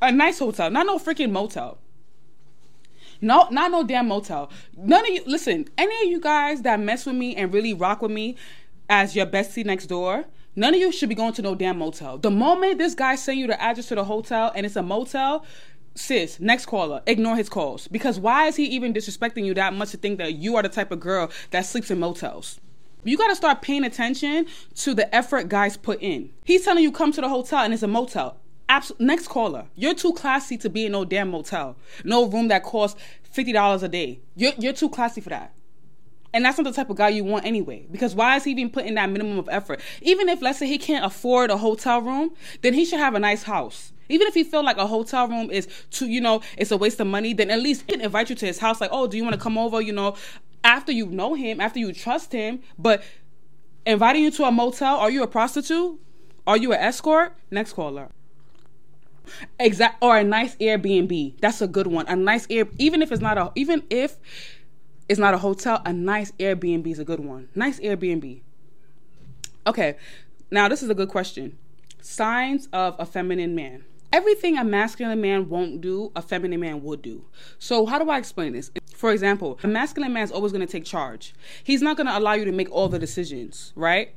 a 0.01 0.11
nice 0.11 0.39
hotel, 0.39 0.71
not 0.71 0.85
no 0.85 0.97
freaking 0.97 1.31
motel. 1.31 1.77
No, 3.21 3.47
not 3.51 3.71
no 3.71 3.83
damn 3.83 4.07
motel. 4.07 4.49
None 4.75 5.05
of 5.05 5.09
you 5.09 5.21
listen, 5.27 5.67
any 5.77 5.95
of 6.05 6.11
you 6.11 6.19
guys 6.19 6.63
that 6.63 6.79
mess 6.79 7.05
with 7.05 7.15
me 7.15 7.35
and 7.35 7.53
really 7.53 7.73
rock 7.73 8.01
with 8.01 8.11
me, 8.11 8.35
as 8.89 9.15
your 9.15 9.25
bestie 9.25 9.65
next 9.65 9.85
door, 9.85 10.25
none 10.55 10.73
of 10.73 10.79
you 10.79 10.91
should 10.91 11.07
be 11.07 11.15
going 11.15 11.33
to 11.33 11.41
no 11.41 11.55
damn 11.55 11.77
motel. 11.77 12.17
The 12.17 12.31
moment 12.31 12.77
this 12.77 12.93
guy 12.93 13.15
send 13.15 13.39
you 13.39 13.47
the 13.47 13.61
address 13.61 13.87
to 13.87 13.95
the 13.95 14.03
hotel 14.03 14.51
and 14.53 14.65
it's 14.65 14.75
a 14.75 14.83
motel, 14.83 15.45
sis, 15.95 16.39
next 16.39 16.65
caller, 16.65 17.01
ignore 17.05 17.37
his 17.37 17.47
calls. 17.47 17.87
Because 17.87 18.19
why 18.19 18.47
is 18.47 18.57
he 18.57 18.65
even 18.65 18.93
disrespecting 18.93 19.45
you 19.45 19.53
that 19.53 19.73
much 19.73 19.91
to 19.91 19.97
think 19.97 20.17
that 20.17 20.33
you 20.33 20.57
are 20.57 20.63
the 20.63 20.69
type 20.69 20.91
of 20.91 20.99
girl 20.99 21.31
that 21.51 21.65
sleeps 21.65 21.89
in 21.89 21.99
motels? 21.99 22.59
You 23.03 23.17
got 23.17 23.29
to 23.29 23.35
start 23.35 23.61
paying 23.61 23.85
attention 23.85 24.47
to 24.75 24.93
the 24.93 25.13
effort 25.15 25.47
guys 25.47 25.77
put 25.77 26.01
in. 26.01 26.31
He's 26.43 26.65
telling 26.65 26.83
you 26.83 26.91
come 26.91 27.13
to 27.13 27.21
the 27.21 27.29
hotel 27.29 27.59
and 27.59 27.73
it's 27.73 27.83
a 27.83 27.87
motel. 27.87 28.40
Next 28.99 29.27
caller, 29.27 29.65
you're 29.75 29.93
too 29.93 30.13
classy 30.13 30.57
to 30.57 30.69
be 30.69 30.85
in 30.85 30.93
no 30.93 31.05
damn 31.05 31.31
motel. 31.31 31.75
No 32.03 32.27
room 32.27 32.47
that 32.49 32.63
costs 32.63 32.99
fifty 33.23 33.51
dollars 33.51 33.83
a 33.83 33.87
day. 33.89 34.19
You're 34.35 34.53
you're 34.57 34.73
too 34.73 34.89
classy 34.89 35.21
for 35.21 35.29
that. 35.29 35.53
And 36.33 36.45
that's 36.45 36.57
not 36.57 36.63
the 36.63 36.71
type 36.71 36.89
of 36.89 36.95
guy 36.95 37.09
you 37.09 37.25
want 37.25 37.45
anyway. 37.45 37.85
Because 37.91 38.15
why 38.15 38.37
is 38.37 38.45
he 38.45 38.51
even 38.51 38.69
putting 38.69 38.93
that 38.95 39.09
minimum 39.09 39.37
of 39.37 39.49
effort? 39.51 39.81
Even 40.01 40.29
if, 40.29 40.41
let's 40.41 40.59
say, 40.59 40.67
he 40.67 40.77
can't 40.77 41.03
afford 41.03 41.51
a 41.51 41.57
hotel 41.57 42.01
room, 42.01 42.31
then 42.61 42.73
he 42.73 42.85
should 42.85 42.99
have 42.99 43.15
a 43.15 43.19
nice 43.19 43.43
house. 43.43 43.91
Even 44.07 44.27
if 44.27 44.33
he 44.33 44.45
feel 44.45 44.63
like 44.63 44.77
a 44.77 44.87
hotel 44.87 45.27
room 45.27 45.51
is 45.51 45.67
too, 45.89 46.07
you 46.07 46.21
know, 46.21 46.41
it's 46.57 46.71
a 46.71 46.77
waste 46.77 47.01
of 47.01 47.07
money, 47.07 47.33
then 47.33 47.51
at 47.51 47.59
least 47.59 47.83
he 47.85 47.91
can 47.91 48.01
invite 48.01 48.29
you 48.29 48.35
to 48.37 48.45
his 48.45 48.59
house. 48.59 48.79
Like, 48.79 48.91
oh, 48.93 49.07
do 49.07 49.17
you 49.17 49.23
want 49.23 49.35
to 49.35 49.41
come 49.41 49.57
over? 49.57 49.81
You 49.81 49.91
know, 49.91 50.15
after 50.63 50.93
you 50.93 51.05
know 51.07 51.33
him, 51.33 51.59
after 51.59 51.79
you 51.79 51.91
trust 51.91 52.31
him. 52.31 52.61
But 52.79 53.03
inviting 53.85 54.23
you 54.23 54.31
to 54.31 54.45
a 54.45 54.51
motel, 54.51 54.95
are 54.97 55.11
you 55.11 55.23
a 55.23 55.27
prostitute? 55.27 55.99
Are 56.47 56.55
you 56.55 56.71
an 56.71 56.79
escort? 56.79 57.35
Next 57.51 57.73
caller. 57.73 58.09
Exact 59.59 59.97
or 60.01 60.17
a 60.17 60.23
nice 60.23 60.55
Airbnb. 60.57 61.39
That's 61.41 61.61
a 61.61 61.67
good 61.67 61.87
one. 61.87 62.07
A 62.07 62.15
nice 62.15 62.47
air 62.49 62.67
even 62.77 63.01
if 63.01 63.11
it's 63.11 63.21
not 63.21 63.37
a 63.37 63.51
even 63.55 63.83
if 63.89 64.17
it's 65.09 65.19
not 65.19 65.33
a 65.33 65.37
hotel. 65.37 65.81
A 65.85 65.93
nice 65.93 66.31
Airbnb 66.33 66.87
is 66.87 66.99
a 66.99 67.05
good 67.05 67.19
one. 67.19 67.49
Nice 67.55 67.79
Airbnb. 67.79 68.41
Okay, 69.67 69.95
now 70.49 70.67
this 70.67 70.81
is 70.81 70.89
a 70.89 70.95
good 70.95 71.09
question. 71.09 71.57
Signs 72.01 72.67
of 72.73 72.95
a 72.97 73.05
feminine 73.05 73.53
man. 73.53 73.83
Everything 74.13 74.57
a 74.57 74.63
masculine 74.63 75.21
man 75.21 75.47
won't 75.47 75.79
do, 75.79 76.11
a 76.15 76.21
feminine 76.21 76.59
man 76.59 76.83
would 76.83 77.01
do. 77.01 77.23
So, 77.59 77.85
how 77.85 77.97
do 77.97 78.09
I 78.09 78.17
explain 78.17 78.51
this? 78.51 78.69
For 78.93 79.11
example, 79.11 79.57
a 79.63 79.67
masculine 79.67 80.11
man 80.11 80.23
is 80.23 80.31
always 80.31 80.51
going 80.51 80.65
to 80.65 80.71
take 80.71 80.83
charge. 80.83 81.33
He's 81.63 81.81
not 81.81 81.95
going 81.95 82.07
to 82.07 82.17
allow 82.17 82.33
you 82.33 82.43
to 82.43 82.51
make 82.51 82.69
all 82.71 82.89
the 82.89 82.99
decisions, 82.99 83.71
right? 83.75 84.13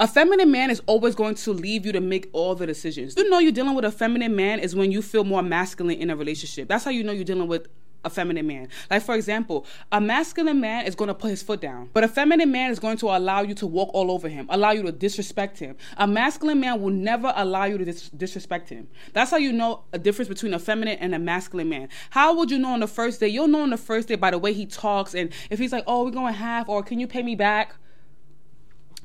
A 0.00 0.08
feminine 0.08 0.50
man 0.50 0.70
is 0.70 0.80
always 0.86 1.14
going 1.14 1.34
to 1.34 1.52
leave 1.52 1.84
you 1.84 1.92
to 1.92 2.00
make 2.00 2.30
all 2.32 2.54
the 2.54 2.66
decisions. 2.66 3.14
You 3.18 3.28
know 3.28 3.38
you're 3.38 3.52
dealing 3.52 3.74
with 3.74 3.84
a 3.84 3.90
feminine 3.92 4.34
man 4.34 4.58
is 4.58 4.74
when 4.74 4.90
you 4.90 5.02
feel 5.02 5.24
more 5.24 5.42
masculine 5.42 5.98
in 5.98 6.08
a 6.08 6.16
relationship. 6.16 6.68
That's 6.68 6.84
how 6.84 6.90
you 6.90 7.04
know 7.04 7.12
you're 7.12 7.22
dealing 7.22 7.48
with 7.48 7.68
a 8.02 8.08
feminine 8.08 8.46
man. 8.46 8.68
Like, 8.90 9.02
for 9.02 9.14
example, 9.14 9.66
a 9.92 10.00
masculine 10.00 10.58
man 10.58 10.86
is 10.86 10.94
going 10.94 11.08
to 11.08 11.14
put 11.14 11.28
his 11.28 11.42
foot 11.42 11.60
down, 11.60 11.90
but 11.92 12.02
a 12.02 12.08
feminine 12.08 12.50
man 12.50 12.70
is 12.70 12.78
going 12.78 12.96
to 12.96 13.08
allow 13.08 13.42
you 13.42 13.54
to 13.56 13.66
walk 13.66 13.90
all 13.92 14.10
over 14.10 14.26
him, 14.26 14.46
allow 14.48 14.70
you 14.70 14.82
to 14.84 14.92
disrespect 14.92 15.58
him. 15.58 15.76
A 15.98 16.06
masculine 16.06 16.60
man 16.60 16.80
will 16.80 16.88
never 16.88 17.30
allow 17.36 17.64
you 17.64 17.76
to 17.76 17.84
dis- 17.84 18.08
disrespect 18.08 18.70
him. 18.70 18.88
That's 19.12 19.30
how 19.30 19.36
you 19.36 19.52
know 19.52 19.82
a 19.92 19.98
difference 19.98 20.30
between 20.30 20.54
a 20.54 20.58
feminine 20.58 20.96
and 20.98 21.14
a 21.14 21.18
masculine 21.18 21.68
man. 21.68 21.90
How 22.08 22.34
would 22.36 22.50
you 22.50 22.58
know 22.58 22.70
on 22.70 22.80
the 22.80 22.88
first 22.88 23.20
day? 23.20 23.28
You'll 23.28 23.48
know 23.48 23.60
on 23.64 23.70
the 23.70 23.76
first 23.76 24.08
day 24.08 24.14
by 24.14 24.30
the 24.30 24.38
way 24.38 24.54
he 24.54 24.64
talks, 24.64 25.14
and 25.14 25.30
if 25.50 25.58
he's 25.58 25.72
like, 25.72 25.84
oh, 25.86 26.06
we're 26.06 26.10
going 26.10 26.32
half, 26.32 26.70
or 26.70 26.82
can 26.82 27.00
you 27.00 27.06
pay 27.06 27.22
me 27.22 27.34
back? 27.34 27.74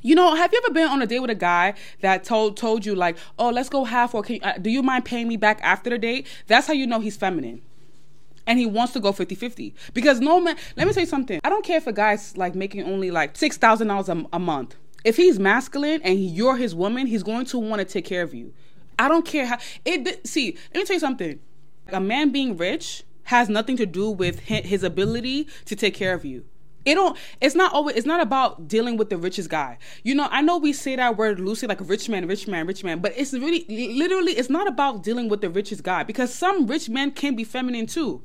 You 0.05 0.13
know, 0.13 0.35
have 0.35 0.53
you 0.53 0.61
ever 0.63 0.71
been 0.71 0.87
on 0.87 1.01
a 1.01 1.07
date 1.07 1.19
with 1.19 1.31
a 1.31 1.35
guy 1.35 1.73
that 2.01 2.23
told 2.23 2.57
told 2.57 2.85
you 2.85 2.93
like, 2.93 3.17
"Oh, 3.39 3.49
let's 3.49 3.69
go 3.69 3.85
half," 3.85 4.13
or 4.13 4.21
can, 4.21 4.37
uh, 4.43 4.53
"Do 4.61 4.69
you 4.69 4.83
mind 4.83 5.03
paying 5.03 5.27
me 5.27 5.35
back 5.35 5.59
after 5.63 5.89
the 5.89 5.97
date?" 5.97 6.27
That's 6.45 6.67
how 6.67 6.73
you 6.73 6.85
know 6.85 6.99
he's 6.99 7.17
feminine. 7.17 7.63
And 8.45 8.59
he 8.59 8.67
wants 8.67 8.93
to 8.93 8.99
go 8.99 9.11
50-50 9.11 9.73
because 9.95 10.19
no 10.19 10.39
man 10.39 10.57
let 10.77 10.85
me 10.85 10.93
tell 10.93 11.01
you 11.01 11.07
something. 11.07 11.39
I 11.43 11.49
don't 11.49 11.65
care 11.65 11.77
if 11.77 11.87
a 11.87 11.91
guy's 11.91 12.37
like 12.37 12.53
making 12.53 12.83
only 12.83 13.09
like 13.09 13.33
$6000 13.33 14.27
a 14.31 14.37
month. 14.37 14.75
If 15.03 15.17
he's 15.17 15.39
masculine 15.39 16.03
and 16.03 16.19
you're 16.19 16.57
his 16.57 16.75
woman 16.75 17.07
he's 17.07 17.23
going 17.23 17.47
to 17.47 17.57
want 17.57 17.79
to 17.79 17.85
take 17.85 18.05
care 18.05 18.21
of 18.21 18.31
you. 18.35 18.53
I 18.99 19.07
don't 19.07 19.25
care 19.25 19.47
how 19.47 19.57
it 19.85 20.27
see 20.27 20.55
let 20.75 20.81
me 20.81 20.85
tell 20.85 20.97
you 20.97 20.99
something. 20.99 21.39
A 21.87 21.99
man 21.99 22.31
being 22.31 22.55
rich 22.55 23.01
has 23.23 23.49
nothing 23.49 23.75
to 23.77 23.87
do 23.87 24.11
with 24.11 24.41
his 24.41 24.83
ability 24.83 25.47
to 25.65 25.75
take 25.75 25.95
care 25.95 26.13
of 26.13 26.23
you 26.23 26.45
it 26.85 26.95
don't 26.95 27.17
it's 27.41 27.55
not 27.55 27.73
always 27.73 27.95
it's 27.95 28.05
not 28.05 28.21
about 28.21 28.67
dealing 28.67 28.97
with 28.97 29.09
the 29.09 29.17
richest 29.17 29.49
guy 29.49 29.77
you 30.03 30.15
know 30.15 30.27
i 30.31 30.41
know 30.41 30.57
we 30.57 30.71
say 30.71 30.95
that 30.95 31.17
word 31.17 31.39
loosely 31.39 31.67
like 31.67 31.79
rich 31.81 32.07
man 32.09 32.27
rich 32.27 32.47
man 32.47 32.65
rich 32.65 32.83
man 32.83 32.99
but 32.99 33.13
it's 33.15 33.33
really 33.33 33.65
literally 33.69 34.33
it's 34.33 34.49
not 34.49 34.67
about 34.67 35.03
dealing 35.03 35.27
with 35.29 35.41
the 35.41 35.49
richest 35.49 35.83
guy 35.83 36.03
because 36.03 36.33
some 36.33 36.67
rich 36.67 36.89
men 36.89 37.11
can 37.11 37.35
be 37.35 37.43
feminine 37.43 37.85
too 37.85 38.23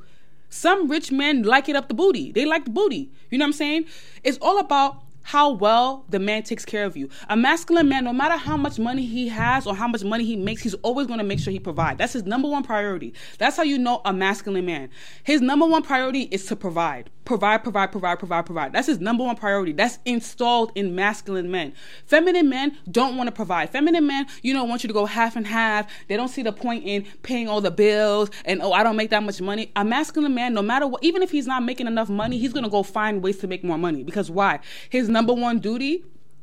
some 0.51 0.89
rich 0.89 1.13
men 1.13 1.45
like 1.45 1.69
it 1.69 1.77
up 1.77 1.89
the 1.89 1.95
booty. 1.95 2.33
They 2.33 2.45
like 2.45 2.65
the 2.65 2.73
booty. 2.73 3.11
You 3.31 3.39
know 3.39 3.45
what 3.45 3.51
I'm 3.51 3.53
saying? 3.53 3.85
It's 4.25 4.37
all 4.43 4.59
about 4.59 5.05
how 5.23 5.51
well 5.51 6.05
the 6.09 6.19
man 6.19 6.43
takes 6.43 6.65
care 6.65 6.85
of 6.85 6.97
you. 6.97 7.09
A 7.29 7.37
masculine 7.37 7.89
man, 7.89 8.05
no 8.05 8.13
matter 8.13 8.37
how 8.37 8.57
much 8.57 8.79
money 8.79 9.07
he 9.07 9.29
has 9.29 9.67
or 9.67 9.77
how 9.77 9.87
much 9.87 10.03
money 10.03 10.25
he 10.25 10.35
makes, 10.35 10.63
he's 10.63 10.75
always 10.75 11.07
going 11.07 11.19
to 11.19 11.25
make 11.25 11.39
sure 11.39 11.53
he 11.53 11.61
provides. 11.61 11.99
That's 11.99 12.15
his 12.15 12.25
number 12.25 12.49
one 12.49 12.65
priority. 12.65 13.15
That's 13.39 13.57
how 13.57 13.63
you 13.63 13.79
know 13.79 14.01
a 14.05 14.13
masculine 14.13 14.67
man. 14.67 14.91
His 15.23 15.41
number 15.41 15.67
one 15.67 15.83
priority 15.83 16.23
is 16.23 16.47
to 16.47 16.57
provide. 16.57 17.11
Provide, 17.31 17.63
provide, 17.63 17.93
provide, 17.93 18.19
provide, 18.19 18.45
provide. 18.45 18.73
That's 18.73 18.89
his 18.89 18.99
number 18.99 19.23
one 19.23 19.37
priority. 19.37 19.71
That's 19.71 20.01
installed 20.05 20.73
in 20.75 20.97
masculine 20.97 21.49
men. 21.49 21.75
Feminine 22.05 22.49
men 22.49 22.77
don't 22.91 23.17
want 23.17 23.29
to 23.29 23.33
provide. 23.33 23.71
Feminine 23.71 24.05
men, 24.05 24.27
you 24.43 24.53
know, 24.53 24.65
want 24.65 24.83
you 24.83 24.89
to 24.89 24.93
go 24.93 25.07
half 25.07 25.37
and 25.37 25.47
half. 25.47 25.89
They 26.09 26.17
don't 26.17 26.27
see 26.27 26.43
the 26.43 26.53
point 26.53 26.83
in 26.85 27.05
paying 27.23 27.49
all 27.49 27.61
the 27.61 27.71
bills 27.71 28.33
and 28.45 28.61
oh, 28.61 28.73
I 28.73 28.83
don't 28.83 28.97
make 28.97 29.11
that 29.11 29.23
much 29.23 29.41
money. 29.41 29.71
A 29.77 29.85
masculine 29.85 30.35
man, 30.35 30.55
no 30.55 30.61
matter 30.61 30.89
what, 30.89 31.05
even 31.05 31.23
if 31.23 31.31
he's 31.31 31.47
not 31.47 31.63
making 31.63 31.87
enough 31.87 32.09
money, 32.09 32.37
he's 32.37 32.53
going 32.53 32.65
to 32.65 32.69
go 32.69 32.83
find 32.83 33.23
ways 33.23 33.39
to 33.39 33.47
make 33.47 33.63
more 33.63 33.79
money. 33.79 34.03
Because 34.03 34.29
why? 34.29 34.59
His 34.89 35.09
number 35.09 35.33
one 35.33 35.61
duty 35.61 36.03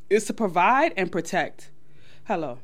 is 0.09 0.23
to 0.27 0.33
provide 0.33 0.93
and 0.95 1.11
protect. 1.11 1.69
Hello. 2.23 2.59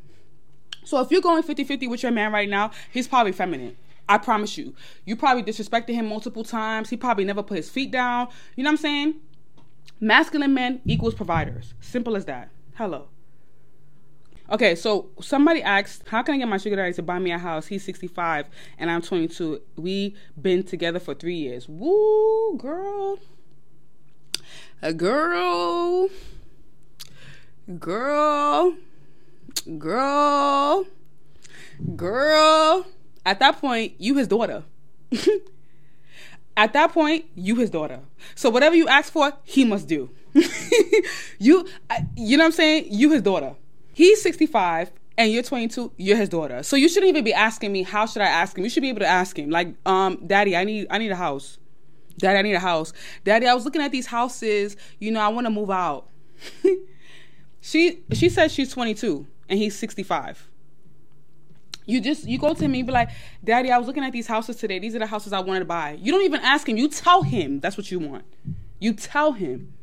So 0.85 1.01
if 1.01 1.11
you're 1.11 1.19
going 1.19 1.43
50 1.43 1.65
50 1.65 1.89
with 1.89 2.03
your 2.03 2.13
man 2.13 2.31
right 2.31 2.47
now, 2.47 2.71
he's 2.89 3.05
probably 3.05 3.33
feminine. 3.33 3.75
I 4.07 4.17
promise 4.17 4.57
you. 4.57 4.75
You 5.05 5.15
probably 5.15 5.43
disrespected 5.43 5.93
him 5.93 6.07
multiple 6.07 6.43
times. 6.43 6.89
He 6.89 6.97
probably 6.97 7.25
never 7.25 7.43
put 7.43 7.57
his 7.57 7.69
feet 7.69 7.91
down. 7.91 8.27
You 8.55 8.63
know 8.63 8.69
what 8.69 8.73
I'm 8.73 8.77
saying? 8.77 9.15
Masculine 9.99 10.53
men 10.53 10.81
equals 10.85 11.13
providers. 11.13 11.73
Simple 11.79 12.15
as 12.15 12.25
that. 12.25 12.49
Hello. 12.75 13.07
Okay, 14.51 14.75
so 14.75 15.09
somebody 15.21 15.63
asked, 15.63 16.07
how 16.09 16.21
can 16.21 16.35
I 16.35 16.37
get 16.37 16.47
my 16.47 16.57
sugar 16.57 16.75
daddy 16.75 16.93
to 16.93 17.01
buy 17.01 17.17
me 17.17 17.31
a 17.31 17.37
house? 17.37 17.67
He's 17.67 17.83
65 17.85 18.49
and 18.77 18.91
I'm 18.91 19.01
22. 19.01 19.61
We 19.77 20.15
been 20.39 20.63
together 20.63 20.99
for 20.99 21.13
three 21.13 21.35
years. 21.37 21.69
Woo, 21.69 22.57
girl. 22.57 23.19
A 24.81 24.91
girl. 24.91 26.09
girl, 27.79 28.75
girl, 29.77 30.85
girl. 31.95 32.85
At 33.25 33.39
that 33.39 33.59
point, 33.59 33.93
you 33.97 34.15
his 34.15 34.27
daughter. 34.27 34.63
At 36.55 36.73
that 36.73 36.91
point, 36.91 37.25
you 37.35 37.55
his 37.55 37.69
daughter. 37.69 37.99
So 38.35 38.49
whatever 38.49 38.75
you 38.75 38.87
ask 38.87 39.11
for, 39.11 39.33
he 39.43 39.65
must 39.65 39.87
do. 39.87 40.09
you, 41.39 41.67
you 42.15 42.37
know 42.37 42.43
what 42.43 42.47
I'm 42.47 42.51
saying? 42.51 42.87
You 42.89 43.11
his 43.11 43.21
daughter. 43.21 43.55
He's 43.93 44.21
65 44.21 44.91
and 45.17 45.31
you're 45.31 45.43
22. 45.43 45.91
You're 45.97 46.17
his 46.17 46.29
daughter. 46.29 46.61
So 46.61 46.75
you 46.75 46.89
shouldn't 46.89 47.09
even 47.09 47.23
be 47.23 47.33
asking 47.33 47.71
me. 47.71 47.83
How 47.83 48.05
should 48.05 48.21
I 48.21 48.27
ask 48.27 48.57
him? 48.57 48.63
You 48.63 48.69
should 48.69 48.81
be 48.81 48.89
able 48.89 48.99
to 48.99 49.07
ask 49.07 49.37
him, 49.37 49.49
like, 49.49 49.73
um, 49.85 50.19
Daddy, 50.25 50.55
I 50.55 50.63
need, 50.63 50.87
I 50.89 50.99
need 50.99 51.11
a 51.11 51.15
house. 51.15 51.57
Daddy, 52.17 52.37
I 52.37 52.41
need 52.43 52.53
a 52.53 52.59
house. 52.59 52.93
Daddy, 53.23 53.47
I 53.47 53.53
was 53.55 53.65
looking 53.65 53.81
at 53.81 53.91
these 53.91 54.05
houses. 54.05 54.77
You 54.99 55.11
know, 55.11 55.21
I 55.21 55.29
want 55.29 55.45
to 55.45 55.51
move 55.51 55.71
out. 55.71 56.07
she, 57.61 57.99
she 58.13 58.29
says 58.29 58.53
she's 58.53 58.71
22 58.71 59.25
and 59.49 59.57
he's 59.57 59.77
65. 59.77 60.49
You 61.85 62.01
just 62.01 62.25
you 62.25 62.37
go 62.37 62.53
to 62.53 62.67
me 62.67 62.79
and 62.79 62.87
be 62.87 62.93
like, 62.93 63.09
Daddy, 63.43 63.71
I 63.71 63.77
was 63.77 63.87
looking 63.87 64.03
at 64.03 64.11
these 64.11 64.27
houses 64.27 64.55
today. 64.55 64.79
These 64.79 64.95
are 64.95 64.99
the 64.99 65.07
houses 65.07 65.33
I 65.33 65.39
wanted 65.39 65.59
to 65.59 65.65
buy. 65.65 65.97
You 66.01 66.11
don't 66.11 66.23
even 66.23 66.41
ask 66.41 66.67
him. 66.67 66.77
You 66.77 66.87
tell 66.87 67.23
him 67.23 67.59
that's 67.59 67.77
what 67.77 67.91
you 67.91 67.99
want. 67.99 68.25
You 68.79 68.93
tell 68.93 69.33
him. 69.33 69.73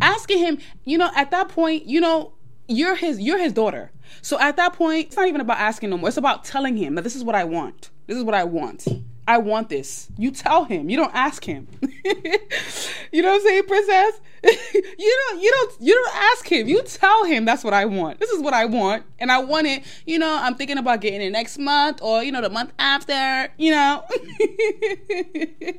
Asking 0.00 0.38
him, 0.38 0.58
you 0.84 0.98
know, 0.98 1.10
at 1.14 1.30
that 1.30 1.48
point, 1.48 1.86
you 1.86 2.00
know, 2.00 2.32
you're 2.66 2.96
his 2.96 3.20
you're 3.20 3.38
his 3.38 3.52
daughter. 3.52 3.90
So 4.22 4.38
at 4.38 4.56
that 4.56 4.72
point, 4.72 5.08
it's 5.08 5.16
not 5.16 5.28
even 5.28 5.40
about 5.40 5.58
asking 5.58 5.90
no 5.90 5.96
more. 5.96 6.08
It's 6.08 6.16
about 6.16 6.44
telling 6.44 6.76
him 6.76 6.94
that 6.96 7.02
this 7.02 7.16
is 7.16 7.24
what 7.24 7.34
I 7.34 7.44
want. 7.44 7.90
This 8.06 8.16
is 8.16 8.24
what 8.24 8.34
I 8.34 8.44
want. 8.44 8.86
I 9.30 9.38
want 9.38 9.68
this. 9.68 10.08
You 10.18 10.32
tell 10.32 10.64
him. 10.64 10.90
You 10.90 10.96
don't 10.96 11.14
ask 11.14 11.44
him. 11.44 11.68
you 11.82 13.22
know 13.22 13.28
what 13.28 13.36
I'm 13.36 13.40
saying, 13.42 13.62
princess? 13.62 14.20
you 14.42 15.18
don't 15.28 15.40
you 15.40 15.52
don't 15.52 15.72
you 15.80 15.94
don't 15.94 16.16
ask 16.16 16.50
him. 16.50 16.66
You 16.66 16.82
tell 16.82 17.22
him 17.22 17.44
that's 17.44 17.62
what 17.62 17.72
I 17.72 17.84
want. 17.84 18.18
This 18.18 18.30
is 18.30 18.42
what 18.42 18.54
I 18.54 18.64
want. 18.64 19.04
And 19.20 19.30
I 19.30 19.38
want 19.38 19.68
it, 19.68 19.84
you 20.04 20.18
know, 20.18 20.36
I'm 20.42 20.56
thinking 20.56 20.78
about 20.78 21.00
getting 21.00 21.22
it 21.22 21.30
next 21.30 21.58
month 21.58 22.02
or, 22.02 22.24
you 22.24 22.32
know, 22.32 22.40
the 22.40 22.50
month 22.50 22.72
after, 22.80 23.52
you 23.56 23.70
know. 23.70 24.02
you 24.40 25.76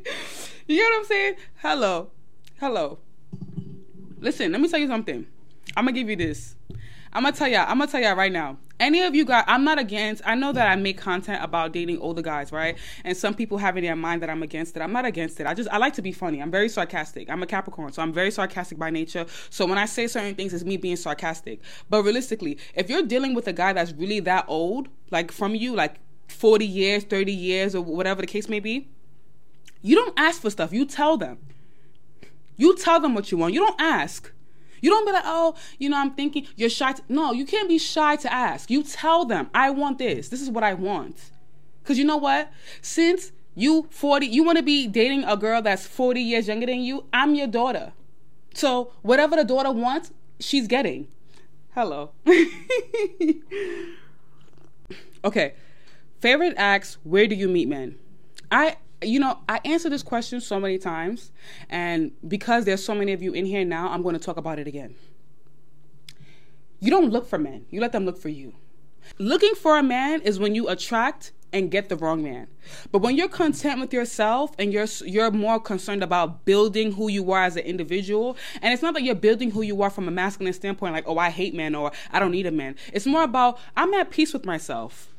know 0.70 0.84
what 0.84 1.00
I'm 1.00 1.06
saying? 1.06 1.36
Hello. 1.56 2.10
Hello. 2.58 3.00
Listen, 4.20 4.54
let 4.54 4.62
me 4.62 4.70
tell 4.70 4.80
you 4.80 4.88
something. 4.88 5.28
I'm 5.76 5.84
gonna 5.84 5.92
give 5.92 6.10
you 6.10 6.16
this. 6.16 6.56
I'm 7.14 7.24
gonna 7.24 7.36
tell 7.36 7.48
y'all. 7.48 7.66
I'm 7.68 7.78
gonna 7.80 7.92
tell 7.92 8.02
y'all 8.02 8.16
right 8.16 8.32
now. 8.32 8.58
Any 8.80 9.02
of 9.02 9.14
you 9.14 9.26
guys, 9.26 9.44
I'm 9.48 9.64
not 9.64 9.78
against. 9.78 10.24
I 10.26 10.34
know 10.34 10.52
that 10.54 10.68
I 10.68 10.76
make 10.76 10.98
content 10.98 11.44
about 11.44 11.72
dating 11.72 12.00
older 12.00 12.22
guys, 12.22 12.52
right? 12.52 12.78
And 13.04 13.16
some 13.16 13.36
people 13.36 13.60
have 13.60 13.78
in 13.78 13.84
their 13.84 13.96
mind 13.96 14.24
that 14.24 14.30
I'm 14.30 14.42
against 14.42 14.76
it. 14.76 14.82
I'm 14.82 14.94
not 14.94 15.06
against 15.06 15.40
it. 15.40 15.46
I 15.46 15.54
just 15.54 15.70
I 15.70 15.78
like 15.78 15.94
to 15.96 16.02
be 16.02 16.12
funny. 16.12 16.42
I'm 16.42 16.50
very 16.50 16.70
sarcastic. 16.70 17.30
I'm 17.30 17.44
a 17.44 17.46
Capricorn, 17.46 17.92
so 17.92 18.02
I'm 18.02 18.14
very 18.14 18.32
sarcastic 18.32 18.80
by 18.80 18.90
nature. 18.90 19.26
So 19.50 19.66
when 19.66 19.78
I 19.78 19.86
say 19.86 20.08
certain 20.08 20.36
things, 20.36 20.54
it's 20.54 20.64
me 20.64 20.78
being 20.78 20.96
sarcastic. 20.96 21.60
But 21.90 22.04
realistically, 22.04 22.58
if 22.74 22.90
you're 22.90 23.04
dealing 23.04 23.36
with 23.36 23.48
a 23.48 23.54
guy 23.54 23.74
that's 23.74 23.92
really 23.92 24.22
that 24.22 24.46
old, 24.48 24.88
like 25.12 25.32
from 25.32 25.54
you, 25.54 25.76
like 25.76 26.00
40 26.30 26.66
years, 26.66 27.04
30 27.04 27.32
years, 27.32 27.76
or 27.76 27.84
whatever 27.84 28.22
the 28.22 28.28
case 28.28 28.48
may 28.48 28.62
be, 28.62 28.90
you 29.82 29.96
don't 29.96 30.18
ask 30.18 30.42
for 30.42 30.50
stuff. 30.50 30.72
You 30.72 30.86
tell 30.86 31.18
them. 31.18 31.40
You 32.56 32.76
tell 32.78 33.00
them 33.00 33.14
what 33.14 33.32
you 33.32 33.38
want. 33.38 33.54
You 33.54 33.60
don't 33.60 33.82
ask. 33.82 34.32
You 34.82 34.90
don't 34.90 35.06
be 35.06 35.12
like, 35.12 35.24
oh, 35.26 35.56
you 35.78 35.90
know, 35.90 35.98
I'm 35.98 36.12
thinking 36.12 36.48
you're 36.56 36.70
shy. 36.70 36.94
To, 36.94 37.02
no, 37.08 37.32
you 37.32 37.46
can't 37.46 37.70
be 37.70 37.78
shy 37.78 38.16
to 38.18 38.34
ask. 38.34 38.70
You 38.70 38.84
tell 38.84 39.26
them, 39.26 39.50
I 39.54 39.70
want 39.70 40.00
this. 40.00 40.30
This 40.30 40.42
is 40.42 40.50
what 40.50 40.64
I 40.64 40.74
want. 40.74 41.32
Because 41.82 41.98
you 41.98 42.06
know 42.06 42.18
what? 42.18 42.52
Since 42.82 43.32
you 43.56 43.88
40, 43.90 44.26
you 44.26 44.44
want 44.44 44.58
to 44.58 44.64
be 44.64 44.88
dating 44.88 45.24
a 45.24 45.38
girl 45.38 45.62
that's 45.62 45.86
40 45.86 46.22
years 46.22 46.48
younger 46.48 46.66
than 46.66 46.82
you, 46.82 47.06
I'm 47.14 47.36
your 47.36 47.48
daughter. 47.48 47.94
So 48.54 48.92
whatever 49.02 49.36
the 49.36 49.44
daughter 49.44 49.72
wants, 49.72 50.12
she's 50.40 50.68
getting. 50.68 51.08
Hello. 51.74 52.12
okay. 55.24 55.54
Favorite 56.20 56.54
acts, 56.58 56.98
where 57.04 57.28
do 57.28 57.36
you 57.36 57.48
meet 57.48 57.68
men? 57.68 57.96
I 58.52 58.78
you 59.02 59.20
know, 59.20 59.40
I 59.50 59.60
answer 59.66 59.90
this 59.90 60.04
question 60.04 60.42
so 60.42 60.60
many 60.60 60.78
times, 60.78 61.32
and 61.70 62.12
because 62.28 62.66
there's 62.66 62.84
so 62.84 62.94
many 62.94 63.14
of 63.14 63.22
you 63.22 63.34
in 63.34 63.46
here 63.46 63.66
now, 63.66 63.90
I'm 63.90 64.04
going 64.04 64.14
to 64.14 64.20
talk 64.20 64.38
about 64.38 64.60
it 64.60 64.68
again. 64.68 64.96
You 66.80 66.90
don't 66.90 67.12
look 67.12 67.28
for 67.28 67.38
men, 67.38 67.66
you 67.70 67.82
let 67.82 67.92
them 67.92 68.06
look 68.06 68.18
for 68.18 68.30
you. 68.30 68.54
Looking 69.18 69.56
for 69.56 69.78
a 69.78 69.84
man 69.84 70.22
is 70.22 70.40
when 70.40 70.56
you 70.56 70.68
attract 70.68 71.32
and 71.54 71.70
get 71.70 71.90
the 71.90 71.98
wrong 71.98 72.24
man. 72.24 72.48
But 72.92 73.00
when 73.00 73.18
you're 73.18 73.28
content 73.28 73.82
with 73.82 73.92
yourself 73.92 74.52
and 74.58 74.72
you're 74.72 74.88
you're 75.06 75.32
more 75.32 75.60
concerned 75.60 76.04
about 76.04 76.46
building 76.46 76.94
who 76.94 77.10
you 77.10 77.32
are 77.32 77.44
as 77.44 77.56
an 77.56 77.64
individual, 77.64 78.38
and 78.62 78.74
it's 78.74 78.82
not 78.82 78.94
that 78.94 79.04
you're 79.04 79.16
building 79.16 79.52
who 79.52 79.62
you 79.62 79.82
are 79.82 79.90
from 79.90 80.08
a 80.08 80.12
masculine 80.12 80.54
standpoint 80.54 80.94
like, 80.94 81.08
"Oh, 81.08 81.18
I 81.18 81.30
hate 81.30 81.54
men" 81.54 81.76
or 81.76 81.92
"I 82.12 82.20
don't 82.20 82.32
need 82.32 82.46
a 82.46 82.52
man." 82.52 82.76
It's 82.94 83.06
more 83.06 83.24
about 83.24 83.60
I'm 83.76 83.94
at 83.94 84.12
peace 84.12 84.34
with 84.34 84.46
myself 84.46 85.11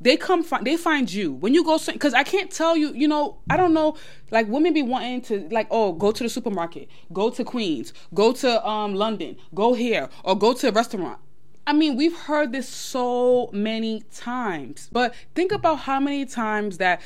they 0.00 0.16
come 0.16 0.42
find 0.42 0.66
they 0.66 0.76
find 0.76 1.12
you 1.12 1.32
when 1.32 1.54
you 1.54 1.64
go 1.64 1.78
because 1.92 2.14
i 2.14 2.22
can't 2.22 2.50
tell 2.50 2.76
you 2.76 2.92
you 2.94 3.08
know 3.08 3.38
i 3.50 3.56
don't 3.56 3.74
know 3.74 3.96
like 4.30 4.46
women 4.48 4.72
be 4.72 4.82
wanting 4.82 5.20
to 5.20 5.48
like 5.50 5.66
oh 5.70 5.92
go 5.92 6.12
to 6.12 6.22
the 6.22 6.28
supermarket 6.28 6.88
go 7.12 7.30
to 7.30 7.44
queens 7.44 7.92
go 8.14 8.32
to 8.32 8.66
um 8.66 8.94
london 8.94 9.36
go 9.54 9.74
here 9.74 10.08
or 10.24 10.36
go 10.36 10.52
to 10.52 10.68
a 10.68 10.72
restaurant 10.72 11.18
I 11.66 11.74
mean, 11.74 11.96
we've 11.96 12.16
heard 12.16 12.50
this 12.50 12.66
so 12.66 13.50
many 13.52 14.02
times, 14.10 14.88
but 14.90 15.14
think 15.34 15.52
about 15.52 15.80
how 15.80 16.00
many 16.00 16.24
times 16.24 16.78
that 16.78 17.02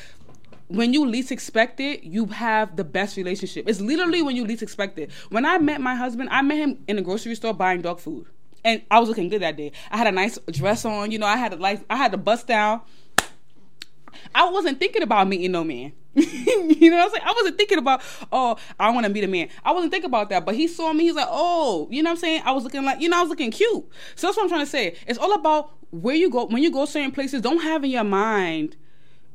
when 0.69 0.95
you 0.95 1.05
least 1.05 1.33
expect 1.33 1.81
it, 1.81 2.05
you 2.05 2.27
have 2.27 2.77
the 2.77 2.85
best 2.85 3.17
relationship. 3.17 3.69
It's 3.69 3.81
literally 3.81 4.23
when 4.23 4.37
you 4.37 4.45
least 4.45 4.63
expect 4.63 5.01
it. 5.01 5.11
When 5.31 5.45
I 5.45 5.59
met 5.59 5.81
my 5.81 5.97
husband, 5.97 6.29
I 6.31 6.43
met 6.43 6.59
him 6.59 6.79
in 6.87 6.97
a 6.97 7.03
grocery 7.03 7.35
store 7.35 7.53
buying 7.53 7.83
dog 7.83 7.99
food 7.99 8.29
and 8.65 8.83
I 8.91 9.01
was 9.01 9.09
looking 9.09 9.29
good 9.29 9.43
that 9.43 9.57
day. 9.57 9.73
I 9.91 9.97
had 9.97 10.07
a 10.07 10.13
nice 10.13 10.39
dress 10.51 10.85
on, 10.85 11.11
you 11.11 11.19
know. 11.19 11.27
I 11.27 11.37
had 11.37 11.53
a 11.53 11.57
like, 11.57 11.85
I 11.91 11.97
had 11.97 12.15
a 12.15 12.19
bust 12.19 12.47
down. 12.47 12.81
I 14.35 14.49
wasn't 14.51 14.79
thinking 14.79 15.03
about 15.03 15.29
meeting 15.29 15.53
no 15.53 15.65
man. 15.65 15.93
you 16.15 16.91
know 16.91 16.99
what 16.99 17.05
I'm 17.05 17.11
saying? 17.11 17.23
I 17.25 17.33
wasn't 17.33 17.57
thinking 17.57 17.79
about, 17.79 18.03
oh, 18.31 18.57
I 18.79 18.91
want 18.91 19.07
to 19.07 19.13
meet 19.13 19.25
a 19.25 19.29
man. 19.29 19.49
I 19.65 19.73
wasn't 19.73 19.93
thinking 19.93 20.11
about 20.11 20.29
that. 20.29 20.45
But 20.45 20.55
he 20.55 20.69
saw 20.69 20.93
me. 20.93 21.05
He's 21.05 21.15
like, 21.15 21.29
oh, 21.31 21.89
you 21.91 22.03
know 22.03 22.11
what 22.11 22.17
I'm 22.17 22.21
saying? 22.21 22.43
I 22.45 22.53
was 22.53 22.65
looking 22.65 22.85
like, 22.85 23.01
you 23.01 23.09
know, 23.09 23.19
I 23.19 23.21
was 23.23 23.31
looking 23.31 23.51
cute. 23.51 23.85
So 24.15 24.27
that's 24.27 24.37
what 24.37 24.45
I'm 24.45 24.49
trying 24.49 24.65
to 24.65 24.71
say. 24.71 24.97
It's 25.07 25.19
all 25.19 25.33
about 25.33 25.73
where 25.91 26.15
you 26.15 26.31
go. 26.31 26.47
When 26.47 26.63
you 26.63 26.71
go 26.71 26.85
certain 26.85 27.13
places, 27.13 27.41
don't 27.41 27.63
have 27.63 27.83
in 27.85 27.91
your 27.91 28.05
mind 28.05 28.77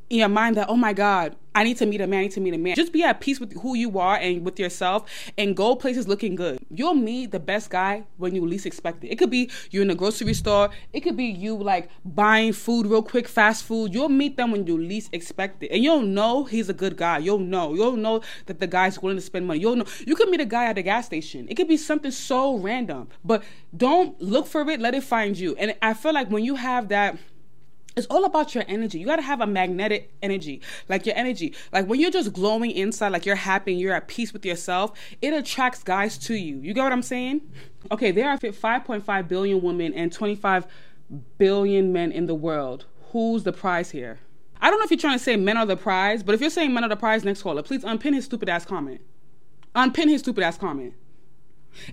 in 0.10 0.20
your 0.20 0.30
mind 0.30 0.56
that, 0.58 0.70
oh 0.70 0.78
my 0.78 0.94
God, 0.94 1.36
I 1.54 1.64
need 1.64 1.78
to 1.78 1.88
meet 1.88 2.02
a 2.02 2.08
man, 2.08 2.20
I 2.20 2.22
need 2.24 2.32
to 2.34 2.40
meet 2.40 2.54
a 2.54 2.58
man. 2.58 2.76
Just 2.76 2.94
be 2.94 3.04
at 3.04 3.20
peace 3.20 3.40
with 3.40 3.60
who 3.62 3.76
you 3.76 3.98
are 3.98 4.16
and 4.16 4.46
with 4.46 4.60
yourself 4.60 5.10
and 5.38 5.58
go 5.58 5.76
places 5.76 6.08
looking 6.08 6.36
good. 6.36 6.60
You'll 6.70 6.94
meet 6.94 7.32
the 7.32 7.40
best 7.40 7.72
guy 7.72 8.04
when 8.18 8.36
you 8.36 8.46
least 8.46 8.68
expect 8.68 9.04
it. 9.04 9.08
It 9.08 9.16
could 9.16 9.32
be 9.32 9.50
you 9.72 9.82
in 9.82 9.90
a 9.90 9.96
grocery 9.96 10.36
store, 10.36 10.70
it 10.94 11.00
could 11.02 11.18
be 11.18 11.26
you 11.26 11.56
like 11.56 11.90
buying 12.06 12.54
food 12.54 12.86
real 12.86 13.02
quick, 13.02 13.28
fast 13.28 13.64
food. 13.64 13.94
You'll 13.94 14.08
meet 14.08 14.38
them 14.38 14.52
when 14.52 14.68
you 14.68 14.78
least 14.78 15.10
expect 15.14 15.64
it. 15.64 15.72
And 15.72 15.84
you'll 15.84 16.04
know 16.04 16.44
he's 16.44 16.70
a 16.70 16.74
good 16.74 16.96
guy. 16.96 17.18
You'll 17.18 17.40
know. 17.40 17.74
You'll 17.74 17.98
know 17.98 18.22
that 18.46 18.60
the 18.60 18.68
guy's 18.68 19.02
willing 19.02 19.18
to 19.18 19.22
spend 19.22 19.48
money. 19.48 19.60
You'll 19.60 19.78
know. 19.78 19.86
You 20.06 20.16
could 20.16 20.30
meet 20.30 20.42
a 20.42 20.46
guy 20.46 20.66
at 20.66 20.76
the 20.76 20.84
gas 20.84 21.08
station. 21.08 21.48
It 21.50 21.56
could 21.56 21.68
be 21.68 21.78
something 21.78 22.12
so 22.12 22.58
random. 22.58 23.10
But 23.26 23.44
don't 23.76 24.22
look 24.22 24.46
for 24.46 24.62
it, 24.70 24.80
let 24.80 24.94
it 24.94 25.04
find 25.04 25.36
you. 25.36 25.56
And 25.56 25.76
I 25.82 25.96
feel 25.96 26.14
like 26.14 26.30
when 26.30 26.44
you 26.44 26.56
have 26.56 26.90
that 26.90 27.18
it's 27.98 28.08
all 28.08 28.26
about 28.26 28.54
your 28.54 28.64
energy. 28.68 29.00
You 29.00 29.06
got 29.06 29.16
to 29.16 29.24
have 29.24 29.42
a 29.42 29.48
magnetic 29.48 30.14
energy, 30.22 30.62
like 30.88 31.06
your 31.06 31.16
energy. 31.16 31.56
Like 31.74 31.88
when 31.88 32.00
you're 32.00 32.12
just 32.12 32.32
glowing 32.32 32.72
inside, 32.72 33.10
like 33.10 33.26
you're 33.26 33.36
happy 33.36 33.72
and 33.74 33.82
you're 33.82 33.94
at 33.94 34.08
peace 34.08 34.32
with 34.32 34.46
yourself, 34.46 34.92
it 35.22 35.34
attracts 35.34 35.84
guys 35.84 36.18
to 36.20 36.36
you. 36.36 36.58
You 36.58 36.74
get 36.74 36.84
what 36.84 36.92
I'm 36.92 37.02
saying? 37.02 37.42
Okay, 37.92 38.12
there 38.12 38.30
are 38.30 38.38
5.5 38.38 39.28
billion 39.28 39.62
women 39.62 39.94
and 39.94 40.12
25 40.14 40.68
billion 41.38 41.92
men 41.92 42.12
in 42.12 42.28
the 42.28 42.36
world. 42.36 42.86
Who's 43.12 43.44
the 43.44 43.54
prize 43.54 43.92
here? 43.92 44.20
I 44.62 44.70
don't 44.70 44.80
know 44.80 44.86
if 44.86 44.92
you're 44.92 45.00
trying 45.00 45.18
to 45.18 45.24
say 45.24 45.36
men 45.36 45.58
are 45.58 45.66
the 45.66 45.78
prize, 45.78 46.24
but 46.24 46.36
if 46.36 46.42
you're 46.42 46.50
saying 46.50 46.74
men 46.74 46.84
are 46.84 46.90
the 46.90 46.96
prize, 46.96 47.24
next 47.24 47.42
caller, 47.42 47.64
please 47.64 47.84
unpin 47.84 48.14
his 48.14 48.26
stupid 48.26 48.50
ass 48.50 48.66
comment. 48.66 49.02
Unpin 49.74 50.10
his 50.10 50.22
stupid 50.22 50.44
ass 50.44 50.58
comment. 50.58 50.94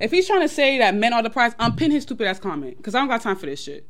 If 0.00 0.10
he's 0.10 0.26
trying 0.26 0.40
to 0.40 0.48
say 0.48 0.78
that 0.78 0.94
men 0.94 1.12
are 1.12 1.22
the 1.22 1.30
prize, 1.30 1.54
unpin 1.58 1.90
his 1.90 2.02
stupid 2.04 2.26
ass 2.26 2.38
comment. 2.38 2.76
Because 2.78 2.94
I 2.94 3.00
don't 3.00 3.08
got 3.08 3.20
time 3.20 3.36
for 3.36 3.46
this 3.46 3.62
shit. 3.62 3.86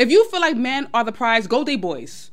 If 0.00 0.10
you 0.10 0.26
feel 0.30 0.40
like 0.40 0.56
men 0.56 0.88
are 0.94 1.04
the 1.04 1.12
prize, 1.12 1.46
go 1.46 1.62
day 1.62 1.76
boys. 1.76 2.30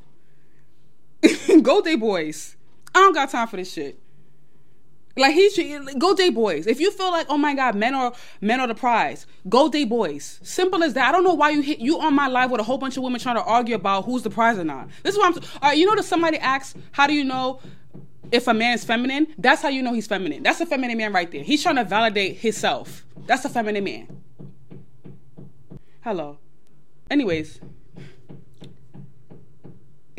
go 1.62 1.82
day 1.82 1.96
boys. 1.96 2.56
I 2.94 3.00
don't 3.00 3.12
got 3.12 3.28
time 3.28 3.46
for 3.46 3.58
this 3.58 3.70
shit. 3.70 4.00
Like 5.18 5.34
he 5.34 5.50
should 5.50 6.00
go 6.00 6.14
day 6.14 6.30
boys. 6.30 6.66
If 6.66 6.80
you 6.80 6.90
feel 6.90 7.10
like, 7.10 7.26
oh 7.28 7.36
my 7.36 7.54
god, 7.54 7.74
men 7.74 7.94
are 7.94 8.14
men 8.40 8.58
are 8.60 8.66
the 8.66 8.74
prize, 8.74 9.26
go 9.50 9.68
day 9.68 9.84
boys. 9.84 10.40
Simple 10.42 10.82
as 10.82 10.94
that. 10.94 11.10
I 11.10 11.12
don't 11.12 11.24
know 11.24 11.34
why 11.34 11.50
you 11.50 11.60
hit 11.60 11.78
you 11.78 12.00
on 12.00 12.14
my 12.14 12.26
live 12.26 12.50
with 12.50 12.62
a 12.62 12.64
whole 12.64 12.78
bunch 12.78 12.96
of 12.96 13.02
women 13.02 13.20
trying 13.20 13.36
to 13.36 13.42
argue 13.42 13.74
about 13.74 14.06
who's 14.06 14.22
the 14.22 14.30
prize 14.30 14.58
or 14.58 14.64
not. 14.64 14.88
This 15.02 15.12
is 15.12 15.18
what 15.18 15.36
I'm. 15.36 15.42
All 15.60 15.68
right, 15.68 15.76
you 15.76 15.84
know 15.84 15.94
that 15.94 16.04
somebody 16.04 16.38
asks, 16.38 16.74
how 16.92 17.06
do 17.06 17.12
you 17.12 17.24
know 17.24 17.60
if 18.32 18.48
a 18.48 18.54
man 18.54 18.76
is 18.76 18.84
feminine? 18.84 19.26
That's 19.36 19.60
how 19.60 19.68
you 19.68 19.82
know 19.82 19.92
he's 19.92 20.06
feminine. 20.06 20.42
That's 20.42 20.62
a 20.62 20.66
feminine 20.66 20.96
man 20.96 21.12
right 21.12 21.30
there. 21.30 21.42
He's 21.42 21.62
trying 21.62 21.76
to 21.76 21.84
validate 21.84 22.38
himself. 22.38 23.04
That's 23.26 23.44
a 23.44 23.50
feminine 23.50 23.84
man. 23.84 24.22
Hello. 26.00 26.38
Anyways, 27.10 27.60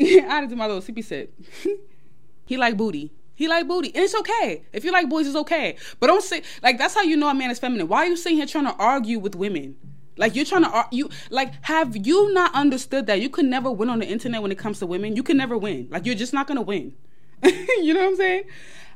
I 0.00 0.46
to 0.46 0.56
my 0.56 0.66
little 0.66 0.82
CP 0.82 1.04
set. 1.04 1.30
he 2.46 2.56
like 2.56 2.76
booty. 2.76 3.12
He 3.34 3.48
like 3.48 3.68
booty. 3.68 3.94
And 3.94 4.04
it's 4.04 4.14
okay. 4.14 4.64
If 4.72 4.84
you 4.84 4.92
like 4.92 5.08
boys, 5.08 5.26
it's 5.26 5.36
okay. 5.36 5.76
But 5.98 6.08
don't 6.08 6.22
say 6.22 6.42
like 6.62 6.78
that's 6.78 6.94
how 6.94 7.02
you 7.02 7.16
know 7.16 7.28
a 7.28 7.34
man 7.34 7.50
is 7.50 7.58
feminine. 7.58 7.88
Why 7.88 7.98
are 7.98 8.06
you 8.06 8.16
sitting 8.16 8.38
here 8.38 8.46
trying 8.46 8.66
to 8.66 8.74
argue 8.74 9.18
with 9.18 9.34
women? 9.34 9.76
Like 10.16 10.36
you're 10.36 10.44
trying 10.44 10.64
to 10.64 10.86
you 10.90 11.08
like 11.30 11.52
have 11.62 11.96
you 12.06 12.32
not 12.32 12.54
understood 12.54 13.06
that 13.06 13.20
you 13.20 13.30
can 13.30 13.48
never 13.48 13.70
win 13.70 13.88
on 13.88 13.98
the 13.98 14.06
internet 14.06 14.42
when 14.42 14.52
it 14.52 14.58
comes 14.58 14.78
to 14.80 14.86
women? 14.86 15.16
You 15.16 15.22
can 15.22 15.36
never 15.36 15.56
win. 15.56 15.88
Like 15.90 16.06
you're 16.06 16.14
just 16.14 16.32
not 16.32 16.46
gonna 16.46 16.62
win. 16.62 16.94
you 17.42 17.94
know 17.94 18.00
what 18.00 18.08
I'm 18.08 18.16
saying? 18.16 18.44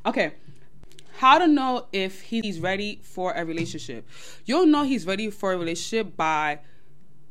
Okay. 0.06 0.32
How 1.16 1.38
to 1.38 1.46
know 1.46 1.86
if 1.92 2.22
he's 2.22 2.60
ready 2.60 3.00
for 3.02 3.32
a 3.32 3.44
relationship? 3.44 4.06
You'll 4.44 4.66
know 4.66 4.82
he's 4.82 5.06
ready 5.06 5.30
for 5.30 5.52
a 5.52 5.56
relationship 5.56 6.16
by 6.16 6.58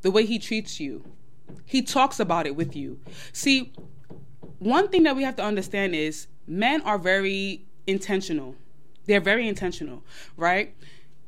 the 0.04 0.12
way 0.12 0.26
he 0.26 0.38
treats 0.38 0.80
you. 0.80 1.04
He 1.66 1.82
talks 1.82 2.20
about 2.20 2.46
it 2.46 2.56
with 2.56 2.76
you. 2.76 3.00
See, 3.32 3.74
one 4.60 4.90
thing 4.90 5.04
that 5.04 5.16
we 5.16 5.24
have 5.24 5.36
to 5.38 5.44
understand 5.44 5.96
is 5.96 6.28
men 6.46 6.82
are 6.82 7.00
very 7.00 7.66
intentional. 7.88 8.56
They're 9.06 9.20
very 9.20 9.48
intentional, 9.48 10.04
right? 10.38 10.76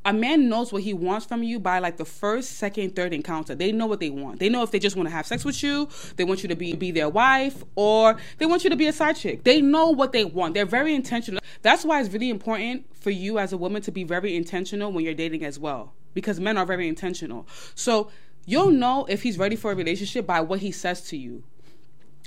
A 0.05 0.13
man 0.13 0.49
knows 0.49 0.71
what 0.71 0.83
he 0.83 0.93
wants 0.93 1.25
from 1.25 1.41
you 1.41 1.59
by 1.59 1.79
like 1.79 1.97
the 1.97 2.05
first, 2.05 2.57
second, 2.57 2.95
third 2.95 3.11
encounter. 3.11 3.55
They 3.55 3.71
know 3.71 3.87
what 3.87 3.99
they 3.99 4.11
want. 4.11 4.39
They 4.39 4.49
know 4.49 4.61
if 4.61 4.69
they 4.69 4.77
just 4.77 4.95
want 4.95 5.09
to 5.09 5.15
have 5.15 5.25
sex 5.25 5.43
with 5.43 5.63
you, 5.63 5.89
they 6.15 6.23
want 6.23 6.43
you 6.43 6.49
to 6.49 6.55
be 6.55 6.75
be 6.75 6.91
their 6.91 7.09
wife, 7.09 7.63
or 7.73 8.17
they 8.37 8.45
want 8.45 8.63
you 8.63 8.69
to 8.69 8.75
be 8.75 8.85
a 8.87 8.93
side 8.93 9.15
chick. 9.15 9.43
They 9.43 9.61
know 9.61 9.89
what 9.89 10.11
they 10.11 10.23
want. 10.23 10.53
They're 10.53 10.65
very 10.65 10.93
intentional. 10.93 11.41
That's 11.63 11.83
why 11.83 12.01
it's 12.01 12.13
really 12.13 12.29
important 12.29 12.85
for 12.95 13.09
you 13.09 13.39
as 13.39 13.51
a 13.51 13.57
woman 13.57 13.81
to 13.81 13.91
be 13.91 14.03
very 14.03 14.35
intentional 14.35 14.91
when 14.91 15.03
you're 15.03 15.15
dating 15.15 15.43
as 15.43 15.57
well. 15.57 15.93
Because 16.13 16.39
men 16.39 16.57
are 16.57 16.65
very 16.65 16.87
intentional. 16.87 17.47
So 17.73 18.11
you'll 18.45 18.71
know 18.71 19.05
if 19.09 19.23
he's 19.23 19.37
ready 19.37 19.55
for 19.55 19.71
a 19.71 19.75
relationship 19.75 20.25
by 20.25 20.41
what 20.41 20.59
he 20.59 20.71
says 20.71 21.01
to 21.01 21.17
you 21.17 21.43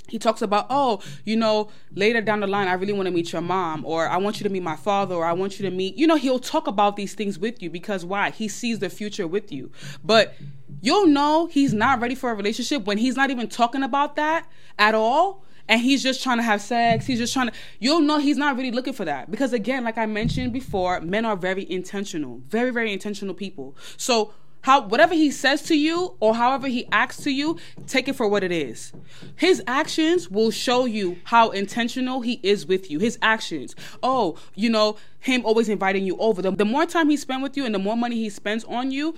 he 0.09 0.19
talks 0.19 0.41
about, 0.41 0.67
oh, 0.69 1.01
you 1.23 1.35
know, 1.35 1.69
later 1.93 2.21
down 2.21 2.39
the 2.39 2.47
line, 2.47 2.67
I 2.67 2.73
really 2.73 2.93
want 2.93 3.07
to 3.07 3.11
meet 3.11 3.31
your 3.31 3.41
mom, 3.41 3.85
or 3.85 4.07
I 4.07 4.17
want 4.17 4.39
you 4.39 4.43
to 4.43 4.49
meet 4.49 4.63
my 4.63 4.75
father, 4.75 5.15
or 5.15 5.25
I 5.25 5.33
want 5.33 5.59
you 5.59 5.69
to 5.69 5.75
meet, 5.75 5.95
you 5.97 6.07
know, 6.07 6.15
he'll 6.15 6.39
talk 6.39 6.67
about 6.67 6.95
these 6.95 7.13
things 7.13 7.37
with 7.39 7.61
you 7.61 7.69
because 7.69 8.05
why? 8.05 8.31
He 8.31 8.47
sees 8.47 8.79
the 8.79 8.89
future 8.89 9.27
with 9.27 9.51
you. 9.51 9.71
But 10.03 10.35
you'll 10.81 11.07
know 11.07 11.47
he's 11.47 11.73
not 11.73 12.01
ready 12.01 12.15
for 12.15 12.31
a 12.31 12.33
relationship 12.33 12.85
when 12.85 12.97
he's 12.97 13.15
not 13.15 13.29
even 13.29 13.47
talking 13.47 13.83
about 13.83 14.15
that 14.15 14.47
at 14.77 14.95
all. 14.95 15.43
And 15.67 15.79
he's 15.79 16.01
just 16.01 16.23
trying 16.23 16.37
to 16.37 16.43
have 16.43 16.61
sex. 16.61 17.05
He's 17.05 17.19
just 17.19 17.31
trying 17.31 17.49
to, 17.49 17.53
you'll 17.79 18.01
know 18.01 18.17
he's 18.17 18.37
not 18.37 18.57
really 18.57 18.71
looking 18.71 18.93
for 18.93 19.05
that. 19.05 19.29
Because 19.29 19.53
again, 19.53 19.83
like 19.83 19.99
I 19.99 20.07
mentioned 20.07 20.51
before, 20.51 20.99
men 21.01 21.25
are 21.25 21.35
very 21.35 21.71
intentional, 21.71 22.41
very, 22.47 22.71
very 22.71 22.91
intentional 22.91 23.35
people. 23.35 23.77
So, 23.95 24.33
how 24.61 24.81
whatever 24.87 25.13
he 25.13 25.31
says 25.31 25.61
to 25.63 25.77
you 25.77 26.15
or 26.19 26.35
however 26.35 26.67
he 26.67 26.87
acts 26.91 27.17
to 27.23 27.31
you, 27.31 27.57
take 27.87 28.07
it 28.07 28.15
for 28.15 28.27
what 28.27 28.43
it 28.43 28.51
is. 28.51 28.91
His 29.35 29.63
actions 29.67 30.29
will 30.29 30.51
show 30.51 30.85
you 30.85 31.17
how 31.23 31.49
intentional 31.49 32.21
he 32.21 32.39
is 32.43 32.65
with 32.65 32.91
you. 32.91 32.99
His 32.99 33.17
actions. 33.21 33.75
Oh, 34.03 34.37
you 34.55 34.69
know, 34.69 34.97
him 35.19 35.45
always 35.45 35.69
inviting 35.69 36.03
you 36.05 36.17
over. 36.17 36.41
The, 36.41 36.51
the 36.51 36.65
more 36.65 36.85
time 36.85 37.09
he 37.09 37.17
spends 37.17 37.41
with 37.41 37.55
you 37.55 37.65
and 37.65 37.73
the 37.73 37.79
more 37.79 37.95
money 37.95 38.17
he 38.17 38.29
spends 38.29 38.63
on 38.65 38.91
you, 38.91 39.15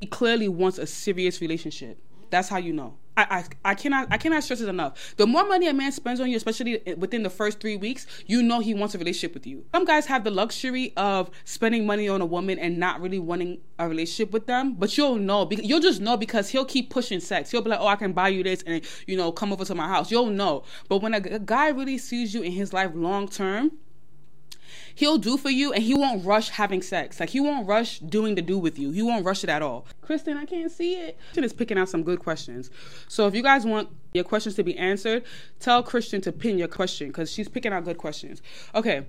he 0.00 0.06
clearly 0.06 0.48
wants 0.48 0.78
a 0.78 0.86
serious 0.86 1.40
relationship. 1.40 1.98
That's 2.30 2.48
how 2.48 2.58
you 2.58 2.72
know. 2.72 2.96
I, 3.30 3.44
I, 3.64 3.74
cannot 3.74 4.08
I 4.10 4.16
cannot 4.16 4.42
stress 4.44 4.60
it 4.60 4.68
enough. 4.68 5.14
The 5.16 5.26
more 5.26 5.46
money 5.46 5.66
a 5.66 5.72
man 5.72 5.92
spends 5.92 6.20
on 6.20 6.30
you, 6.30 6.36
especially 6.36 6.82
within 6.96 7.22
the 7.22 7.30
first 7.30 7.60
three 7.60 7.76
weeks, 7.76 8.06
you 8.26 8.42
know 8.42 8.60
he 8.60 8.74
wants 8.74 8.94
a 8.94 8.98
relationship 8.98 9.34
with 9.34 9.46
you. 9.46 9.64
Some 9.74 9.84
guys 9.84 10.06
have 10.06 10.24
the 10.24 10.30
luxury 10.30 10.92
of 10.96 11.30
spending 11.44 11.86
money 11.86 12.08
on 12.08 12.20
a 12.20 12.26
woman 12.26 12.58
and 12.58 12.78
not 12.78 13.00
really 13.00 13.18
wanting 13.18 13.58
a 13.78 13.88
relationship 13.88 14.32
with 14.32 14.46
them, 14.46 14.74
but 14.74 14.96
you'll 14.96 15.16
know 15.16 15.48
you'll 15.50 15.80
just 15.80 16.00
know 16.00 16.16
because 16.16 16.48
he'll 16.50 16.64
keep 16.64 16.90
pushing 16.90 17.20
sex. 17.20 17.50
He'll 17.50 17.62
be 17.62 17.70
like, 17.70 17.80
"Oh, 17.80 17.86
I 17.86 17.96
can 17.96 18.12
buy 18.12 18.28
you 18.28 18.42
this," 18.42 18.62
and 18.66 18.82
you 19.06 19.16
know, 19.16 19.32
come 19.32 19.52
over 19.52 19.64
to 19.64 19.74
my 19.74 19.88
house. 19.88 20.10
You'll 20.10 20.26
know. 20.26 20.64
But 20.88 20.98
when 20.98 21.14
a, 21.14 21.18
a 21.18 21.38
guy 21.38 21.68
really 21.68 21.98
sees 21.98 22.34
you 22.34 22.42
in 22.42 22.52
his 22.52 22.72
life 22.72 22.90
long 22.94 23.28
term 23.28 23.72
he'll 25.00 25.16
do 25.16 25.38
for 25.38 25.48
you 25.48 25.72
and 25.72 25.82
he 25.82 25.94
won't 25.94 26.24
rush 26.26 26.50
having 26.50 26.82
sex. 26.82 27.18
Like 27.18 27.30
he 27.30 27.40
won't 27.40 27.66
rush 27.66 28.00
doing 28.00 28.34
the 28.34 28.42
do 28.42 28.58
with 28.58 28.78
you. 28.78 28.90
He 28.90 29.00
won't 29.00 29.24
rush 29.24 29.42
it 29.42 29.48
at 29.48 29.62
all. 29.62 29.86
Kristen, 30.02 30.36
I 30.36 30.44
can't 30.44 30.70
see 30.70 30.94
it. 30.94 31.18
Christian 31.18 31.44
is 31.44 31.54
picking 31.54 31.78
out 31.78 31.88
some 31.88 32.02
good 32.02 32.20
questions. 32.20 32.70
So 33.08 33.26
if 33.26 33.34
you 33.34 33.42
guys 33.42 33.64
want 33.64 33.88
your 34.12 34.24
questions 34.24 34.56
to 34.56 34.62
be 34.62 34.76
answered, 34.76 35.24
tell 35.58 35.82
Christian 35.82 36.20
to 36.20 36.32
pin 36.32 36.58
your 36.58 36.68
question 36.68 37.08
because 37.08 37.32
she's 37.32 37.48
picking 37.48 37.72
out 37.72 37.84
good 37.84 37.96
questions. 37.96 38.42
Okay. 38.74 39.06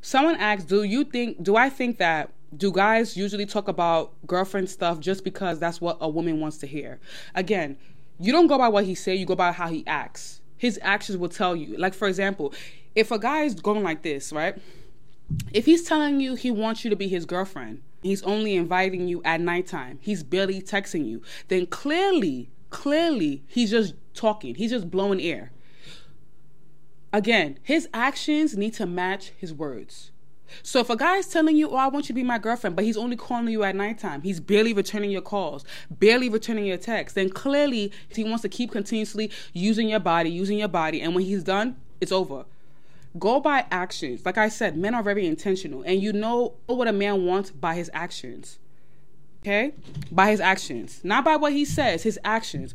Someone 0.00 0.34
asked, 0.34 0.68
Do 0.68 0.82
you 0.82 1.04
think 1.04 1.40
do 1.40 1.54
I 1.54 1.70
think 1.70 1.98
that 1.98 2.32
do 2.56 2.72
guys 2.72 3.16
usually 3.16 3.46
talk 3.46 3.68
about 3.68 4.14
girlfriend 4.26 4.68
stuff 4.68 4.98
just 4.98 5.22
because 5.22 5.60
that's 5.60 5.80
what 5.80 5.98
a 6.00 6.08
woman 6.08 6.40
wants 6.40 6.58
to 6.58 6.66
hear? 6.66 6.98
Again, 7.36 7.76
you 8.18 8.32
don't 8.32 8.48
go 8.48 8.58
by 8.58 8.68
what 8.68 8.84
he 8.84 8.96
say, 8.96 9.14
you 9.14 9.24
go 9.24 9.36
by 9.36 9.52
how 9.52 9.68
he 9.68 9.84
acts. 9.86 10.40
His 10.56 10.80
actions 10.82 11.16
will 11.16 11.28
tell 11.28 11.54
you. 11.54 11.76
Like 11.76 11.94
for 11.94 12.08
example, 12.08 12.52
if 12.96 13.12
a 13.12 13.20
guy 13.20 13.44
is 13.44 13.54
going 13.54 13.84
like 13.84 14.02
this, 14.02 14.32
right? 14.32 14.58
If 15.52 15.66
he's 15.66 15.84
telling 15.84 16.20
you 16.20 16.34
he 16.34 16.50
wants 16.50 16.84
you 16.84 16.90
to 16.90 16.96
be 16.96 17.08
his 17.08 17.26
girlfriend, 17.26 17.82
he's 18.02 18.22
only 18.22 18.56
inviting 18.56 19.08
you 19.08 19.22
at 19.24 19.40
nighttime, 19.40 19.98
he's 20.00 20.22
barely 20.22 20.60
texting 20.60 21.06
you, 21.06 21.22
then 21.48 21.66
clearly, 21.66 22.50
clearly, 22.70 23.42
he's 23.46 23.70
just 23.70 23.94
talking, 24.14 24.54
he's 24.54 24.70
just 24.70 24.90
blowing 24.90 25.20
air. 25.20 25.52
Again, 27.12 27.58
his 27.62 27.88
actions 27.94 28.56
need 28.56 28.74
to 28.74 28.86
match 28.86 29.32
his 29.38 29.52
words. 29.52 30.12
So 30.62 30.80
if 30.80 30.88
a 30.88 30.96
guy 30.96 31.16
is 31.16 31.26
telling 31.26 31.56
you, 31.56 31.68
"Oh, 31.70 31.76
I 31.76 31.88
want 31.88 32.04
you 32.04 32.08
to 32.08 32.12
be 32.14 32.22
my 32.22 32.38
girlfriend," 32.38 32.74
but 32.74 32.84
he's 32.84 32.96
only 32.96 33.16
calling 33.16 33.48
you 33.48 33.62
at 33.64 33.76
nighttime, 33.76 34.22
he's 34.22 34.40
barely 34.40 34.72
returning 34.72 35.10
your 35.10 35.20
calls, 35.20 35.64
barely 35.90 36.28
returning 36.30 36.64
your 36.64 36.78
texts, 36.78 37.14
then 37.14 37.28
clearly 37.28 37.92
he 38.08 38.24
wants 38.24 38.42
to 38.42 38.48
keep 38.48 38.70
continuously 38.70 39.30
using 39.52 39.90
your 39.90 40.00
body, 40.00 40.30
using 40.30 40.58
your 40.58 40.68
body, 40.68 41.02
and 41.02 41.14
when 41.14 41.24
he's 41.24 41.44
done, 41.44 41.76
it's 42.00 42.12
over. 42.12 42.46
Go 43.16 43.40
by 43.40 43.64
actions. 43.70 44.24
Like 44.24 44.38
I 44.38 44.48
said, 44.48 44.76
men 44.76 44.94
are 44.94 45.02
very 45.02 45.26
intentional, 45.26 45.82
and 45.82 46.02
you 46.02 46.12
know 46.12 46.54
what 46.66 46.88
a 46.88 46.92
man 46.92 47.24
wants 47.24 47.50
by 47.50 47.74
his 47.74 47.90
actions. 47.94 48.58
Okay? 49.40 49.72
By 50.10 50.30
his 50.30 50.40
actions. 50.40 51.00
Not 51.04 51.24
by 51.24 51.36
what 51.36 51.52
he 51.52 51.64
says, 51.64 52.02
his 52.02 52.18
actions. 52.24 52.74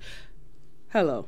Hello. 0.90 1.28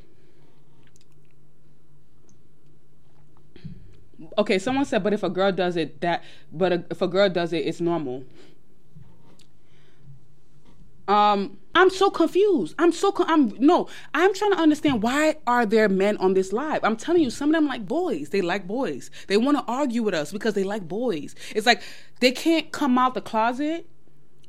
Okay, 4.37 4.57
someone 4.59 4.85
said, 4.85 5.03
but 5.03 5.13
if 5.13 5.23
a 5.23 5.29
girl 5.29 5.51
does 5.51 5.75
it, 5.75 6.01
that, 6.01 6.23
but 6.51 6.87
if 6.89 7.01
a 7.01 7.07
girl 7.07 7.29
does 7.29 7.53
it, 7.53 7.65
it's 7.65 7.81
normal. 7.81 8.23
Um, 11.07 11.57
I'm 11.75 11.89
so 11.89 12.09
confused. 12.09 12.73
I'm 12.79 12.91
so 12.91 13.13
I'm 13.19 13.49
no. 13.59 13.89
I'm 14.13 14.33
trying 14.33 14.51
to 14.51 14.57
understand 14.57 15.03
why 15.03 15.35
are 15.45 15.65
there 15.65 15.89
men 15.89 16.17
on 16.17 16.33
this 16.33 16.53
live? 16.53 16.83
I'm 16.83 16.95
telling 16.95 17.21
you, 17.21 17.29
some 17.29 17.49
of 17.49 17.53
them 17.53 17.67
like 17.67 17.85
boys. 17.87 18.29
They 18.29 18.41
like 18.41 18.65
boys. 18.65 19.11
They 19.27 19.37
want 19.37 19.57
to 19.57 19.63
argue 19.67 20.01
with 20.01 20.13
us 20.13 20.31
because 20.31 20.53
they 20.53 20.63
like 20.63 20.87
boys. 20.87 21.35
It's 21.53 21.65
like 21.65 21.83
they 22.21 22.31
can't 22.31 22.71
come 22.71 22.97
out 22.97 23.13
the 23.13 23.21
closet. 23.21 23.87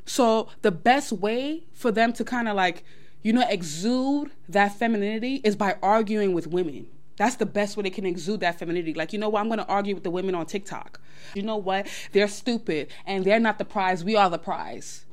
So 0.06 0.48
the 0.62 0.70
best 0.70 1.10
way 1.12 1.64
for 1.72 1.90
them 1.90 2.12
to 2.12 2.24
kind 2.24 2.46
of 2.48 2.54
like, 2.54 2.84
you 3.22 3.32
know, 3.32 3.44
exude 3.48 4.30
that 4.48 4.78
femininity 4.78 5.40
is 5.42 5.56
by 5.56 5.76
arguing 5.82 6.32
with 6.32 6.46
women. 6.46 6.86
That's 7.16 7.36
the 7.36 7.46
best 7.46 7.76
way 7.76 7.82
they 7.82 7.90
can 7.90 8.06
exude 8.06 8.40
that 8.40 8.58
femininity. 8.58 8.94
Like, 8.94 9.12
you 9.12 9.18
know 9.18 9.30
what? 9.30 9.40
I'm 9.40 9.48
going 9.48 9.58
to 9.58 9.66
argue 9.66 9.94
with 9.94 10.04
the 10.04 10.10
women 10.10 10.34
on 10.34 10.46
TikTok. 10.46 11.00
You 11.34 11.42
know 11.42 11.56
what? 11.56 11.88
They're 12.12 12.28
stupid 12.28 12.88
and 13.04 13.24
they're 13.24 13.40
not 13.40 13.58
the 13.58 13.64
prize. 13.64 14.04
We 14.04 14.14
are 14.14 14.30
the 14.30 14.38
prize. 14.38 15.05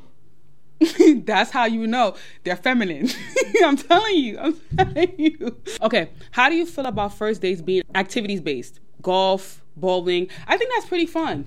That's 1.26 1.52
how 1.52 1.66
you 1.66 1.88
know 1.88 2.16
they're 2.44 2.56
feminine. 2.56 3.10
I'm 3.64 3.78
telling 3.78 4.18
you. 4.18 4.38
I'm 4.40 4.60
telling 4.76 5.14
you. 5.18 5.58
Okay, 5.82 6.10
how 6.32 6.50
do 6.50 6.56
you 6.56 6.66
feel 6.66 6.86
about 6.86 7.14
first 7.14 7.42
dates 7.42 7.62
being 7.62 7.84
activities 7.96 8.42
based? 8.42 8.80
Golf, 9.02 9.64
bowling. 9.76 10.28
I 10.48 10.58
think 10.58 10.72
that's 10.76 10.88
pretty 10.88 11.06
fun. 11.06 11.46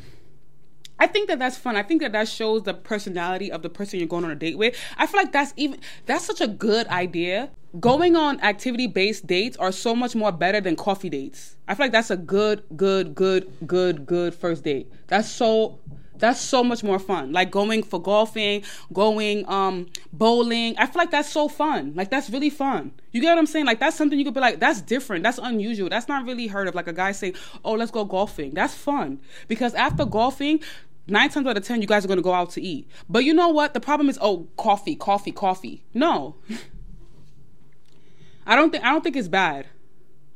I 0.98 1.06
think 1.06 1.28
that 1.28 1.38
that's 1.38 1.58
fun. 1.58 1.76
I 1.76 1.82
think 1.82 2.00
that 2.00 2.12
that 2.12 2.26
shows 2.26 2.62
the 2.62 2.72
personality 2.72 3.52
of 3.52 3.62
the 3.62 3.68
person 3.68 3.98
you're 3.98 4.08
going 4.08 4.24
on 4.24 4.30
a 4.30 4.34
date 4.34 4.56
with. 4.56 4.74
I 4.96 5.06
feel 5.06 5.20
like 5.20 5.32
that's 5.32 5.52
even 5.56 5.80
that's 6.06 6.24
such 6.24 6.40
a 6.40 6.46
good 6.46 6.86
idea. 6.88 7.50
Going 7.78 8.16
on 8.16 8.40
activity 8.40 8.86
based 8.86 9.26
dates 9.26 9.56
are 9.58 9.72
so 9.72 9.94
much 9.94 10.14
more 10.14 10.32
better 10.32 10.60
than 10.60 10.76
coffee 10.76 11.10
dates. 11.10 11.56
I 11.68 11.74
feel 11.74 11.84
like 11.84 11.92
that's 11.92 12.10
a 12.10 12.16
good, 12.16 12.62
good, 12.76 13.14
good, 13.14 13.52
good, 13.66 14.06
good 14.06 14.34
first 14.34 14.64
date. 14.64 14.90
That's 15.08 15.28
so 15.28 15.78
that's 16.18 16.40
so 16.40 16.62
much 16.64 16.82
more 16.82 16.98
fun. 16.98 17.32
Like 17.32 17.50
going 17.50 17.82
for 17.82 18.00
golfing, 18.00 18.62
going 18.92 19.48
um 19.48 19.86
bowling. 20.12 20.76
I 20.78 20.86
feel 20.86 21.00
like 21.00 21.10
that's 21.10 21.30
so 21.30 21.48
fun. 21.48 21.92
Like 21.94 22.10
that's 22.10 22.30
really 22.30 22.50
fun. 22.50 22.92
You 23.12 23.20
get 23.20 23.30
what 23.30 23.38
I'm 23.38 23.46
saying? 23.46 23.66
Like 23.66 23.80
that's 23.80 23.96
something 23.96 24.18
you 24.18 24.24
could 24.24 24.34
be 24.34 24.40
like, 24.40 24.60
that's 24.60 24.80
different. 24.80 25.22
That's 25.22 25.38
unusual. 25.38 25.88
That's 25.88 26.08
not 26.08 26.24
really 26.24 26.46
heard 26.46 26.68
of. 26.68 26.74
Like 26.74 26.86
a 26.86 26.92
guy 26.92 27.12
saying, 27.12 27.34
"Oh, 27.64 27.72
let's 27.72 27.90
go 27.90 28.04
golfing." 28.04 28.54
That's 28.54 28.74
fun 28.74 29.20
because 29.48 29.74
after 29.74 30.04
golfing, 30.04 30.60
nine 31.06 31.30
times 31.30 31.46
out 31.46 31.56
of 31.56 31.64
ten, 31.64 31.80
you 31.80 31.88
guys 31.88 32.04
are 32.04 32.08
gonna 32.08 32.22
go 32.22 32.34
out 32.34 32.50
to 32.50 32.62
eat. 32.62 32.88
But 33.08 33.24
you 33.24 33.34
know 33.34 33.48
what? 33.48 33.74
The 33.74 33.80
problem 33.80 34.08
is, 34.08 34.18
oh, 34.20 34.48
coffee, 34.56 34.96
coffee, 34.96 35.32
coffee. 35.32 35.84
No, 35.94 36.36
I 38.46 38.56
don't 38.56 38.70
think 38.70 38.84
I 38.84 38.92
don't 38.92 39.02
think 39.02 39.16
it's 39.16 39.28
bad. 39.28 39.66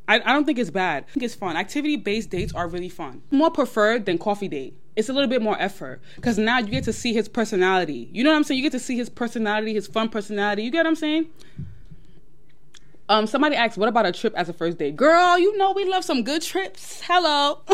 I, 0.09 0.16
I 0.16 0.33
don't 0.33 0.45
think 0.45 0.59
it's 0.59 0.71
bad. 0.71 1.05
I 1.09 1.12
think 1.12 1.23
it's 1.23 1.37
fun. 1.37 1.57
Activity 1.57 1.97
based 1.97 2.31
dates 2.31 2.53
are 2.53 2.66
really 2.66 2.88
fun. 2.88 3.23
More 3.31 3.51
preferred 3.51 4.07
than 4.07 4.19
coffee 4.19 4.49
date 4.49 4.77
it's 4.96 5.09
a 5.09 5.12
little 5.12 5.29
bit 5.29 5.42
more 5.42 5.61
effort 5.61 6.00
because 6.16 6.38
now 6.38 6.59
you 6.59 6.68
get 6.68 6.85
to 6.85 6.92
see 6.92 7.12
his 7.12 7.29
personality. 7.29 8.09
You 8.12 8.24
know 8.24 8.31
what 8.31 8.37
I'm 8.37 8.44
saying? 8.44 8.59
You 8.59 8.62
get 8.62 8.72
to 8.72 8.81
see 8.81 8.96
his 8.96 9.09
personality, 9.09 9.74
his 9.74 9.87
fun 9.87 10.09
personality. 10.09 10.62
You 10.62 10.70
get 10.70 10.79
what 10.79 10.88
I'm 10.88 10.96
saying? 10.96 11.26
Um, 13.09 13.26
somebody 13.26 13.57
asked, 13.57 13.76
"What 13.76 13.88
about 13.88 14.07
a 14.07 14.12
trip 14.12 14.33
as 14.37 14.48
a 14.48 14.53
first 14.53 14.79
date?" 14.79 14.94
Girl, 14.94 15.37
you 15.37 15.57
know 15.59 15.72
we 15.72 15.85
love 15.85 16.05
some 16.05 16.22
good 16.22 16.42
trips. 16.42 17.03
Hello, 17.05 17.59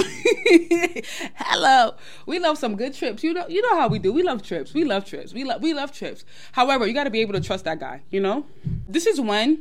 hello. 1.35 1.95
We 2.25 2.39
love 2.39 2.57
some 2.57 2.75
good 2.75 2.95
trips. 2.95 3.23
You 3.23 3.35
know, 3.35 3.47
you 3.47 3.61
know 3.61 3.79
how 3.79 3.89
we 3.89 3.99
do. 3.99 4.15
We 4.15 4.23
love 4.23 4.43
trips. 4.43 4.73
We 4.73 4.85
love 4.85 5.05
trips. 5.05 5.35
We 5.35 5.45
love 5.45 5.61
we 5.61 5.75
love 5.75 5.93
trips. 5.93 6.25
However, 6.53 6.87
you 6.87 6.95
got 6.95 7.05
to 7.05 7.11
be 7.11 7.21
able 7.21 7.35
to 7.35 7.41
trust 7.41 7.67
that 7.67 7.79
guy. 7.79 8.01
You 8.09 8.21
know, 8.21 8.47
this 8.89 9.07
is 9.07 9.21
when 9.21 9.61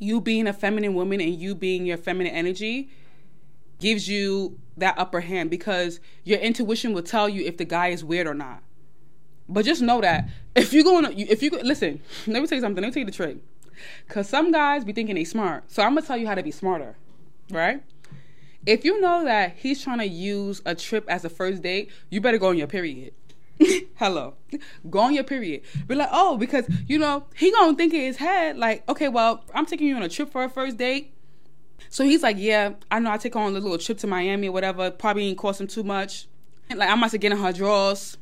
you 0.00 0.20
being 0.20 0.48
a 0.48 0.52
feminine 0.52 0.94
woman 0.94 1.20
and 1.20 1.32
you 1.32 1.54
being 1.54 1.86
your 1.86 1.96
feminine 1.96 2.34
energy 2.34 2.90
gives 3.78 4.08
you 4.08 4.58
that 4.76 4.98
upper 4.98 5.20
hand 5.20 5.50
because 5.50 6.00
your 6.24 6.38
intuition 6.38 6.92
will 6.92 7.02
tell 7.02 7.28
you 7.28 7.44
if 7.44 7.56
the 7.56 7.64
guy 7.64 7.88
is 7.88 8.04
weird 8.04 8.26
or 8.26 8.34
not. 8.34 8.62
But 9.48 9.64
just 9.64 9.82
know 9.82 10.00
that 10.00 10.28
if 10.56 10.72
you 10.72 10.82
go, 10.82 11.00
if 11.04 11.42
you 11.42 11.50
listen, 11.50 12.00
let 12.26 12.40
me 12.40 12.48
tell 12.48 12.56
you 12.56 12.62
something. 12.62 12.82
Let 12.82 12.88
me 12.88 12.92
tell 12.92 13.00
you 13.00 13.06
the 13.06 13.12
trick. 13.12 13.38
Cause 14.08 14.28
some 14.28 14.52
guys 14.52 14.84
be 14.84 14.92
thinking 14.92 15.16
they 15.16 15.24
smart. 15.24 15.70
So 15.70 15.82
I'm 15.82 15.94
gonna 15.94 16.06
tell 16.06 16.16
you 16.16 16.26
how 16.26 16.34
to 16.34 16.42
be 16.42 16.50
smarter, 16.50 16.96
right? 17.50 17.82
If 18.66 18.84
you 18.84 19.00
know 19.00 19.24
that 19.24 19.56
he's 19.56 19.82
trying 19.82 19.98
to 19.98 20.06
use 20.06 20.62
a 20.64 20.74
trip 20.74 21.04
as 21.08 21.24
a 21.24 21.28
first 21.28 21.62
date, 21.62 21.90
you 22.08 22.20
better 22.20 22.38
go 22.38 22.48
on 22.48 22.56
your 22.56 22.66
period. 22.66 23.12
Hello. 23.96 24.34
Go 24.88 25.00
on 25.00 25.14
your 25.14 25.24
period. 25.24 25.62
Be 25.86 25.94
like, 25.94 26.08
oh, 26.10 26.36
because 26.36 26.66
you 26.86 26.98
know, 26.98 27.26
he 27.34 27.50
gonna 27.52 27.76
think 27.76 27.92
in 27.92 28.00
his 28.00 28.16
head, 28.16 28.56
like, 28.56 28.88
okay, 28.88 29.08
well, 29.08 29.44
I'm 29.54 29.66
taking 29.66 29.88
you 29.88 29.96
on 29.96 30.02
a 30.02 30.08
trip 30.08 30.30
for 30.30 30.44
a 30.44 30.48
first 30.48 30.76
date. 30.78 31.13
So 31.88 32.04
he's 32.04 32.22
like, 32.22 32.36
yeah, 32.38 32.72
I 32.90 32.98
know 32.98 33.10
I 33.10 33.16
take 33.16 33.34
her 33.34 33.40
on 33.40 33.54
a 33.54 33.60
little 33.60 33.78
trip 33.78 33.98
to 33.98 34.06
Miami 34.06 34.48
or 34.48 34.52
whatever. 34.52 34.90
Probably 34.90 35.28
ain't 35.28 35.38
cost 35.38 35.60
him 35.60 35.66
too 35.66 35.84
much. 35.84 36.26
Like 36.74 36.88
I 36.88 36.94
must 36.94 37.12
have 37.12 37.20
getting 37.20 37.38
her 37.38 37.52
drawers. 37.52 38.16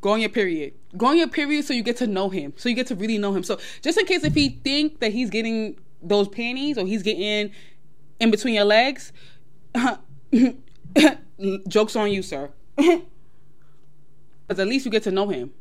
Go 0.00 0.12
on 0.12 0.20
your 0.20 0.30
period. 0.30 0.72
Go 0.96 1.06
on 1.06 1.18
your 1.18 1.28
period 1.28 1.64
so 1.64 1.74
you 1.74 1.82
get 1.82 1.96
to 1.98 2.06
know 2.06 2.30
him. 2.30 2.54
So 2.56 2.68
you 2.68 2.74
get 2.74 2.86
to 2.86 2.94
really 2.94 3.18
know 3.18 3.34
him. 3.34 3.42
So 3.42 3.58
just 3.82 3.98
in 3.98 4.06
case 4.06 4.24
if 4.24 4.34
he 4.34 4.48
think 4.48 5.00
that 5.00 5.12
he's 5.12 5.28
getting 5.28 5.78
those 6.02 6.28
panties 6.28 6.78
or 6.78 6.86
he's 6.86 7.02
getting 7.02 7.52
in 8.18 8.30
between 8.30 8.54
your 8.54 8.64
legs, 8.64 9.12
jokes 11.68 11.96
on 11.96 12.10
you, 12.10 12.22
sir. 12.22 12.50
Because 14.50 14.62
at 14.62 14.66
least 14.66 14.84
you 14.84 14.90
get 14.90 15.04
to 15.04 15.12
know 15.12 15.28
him. 15.28 15.52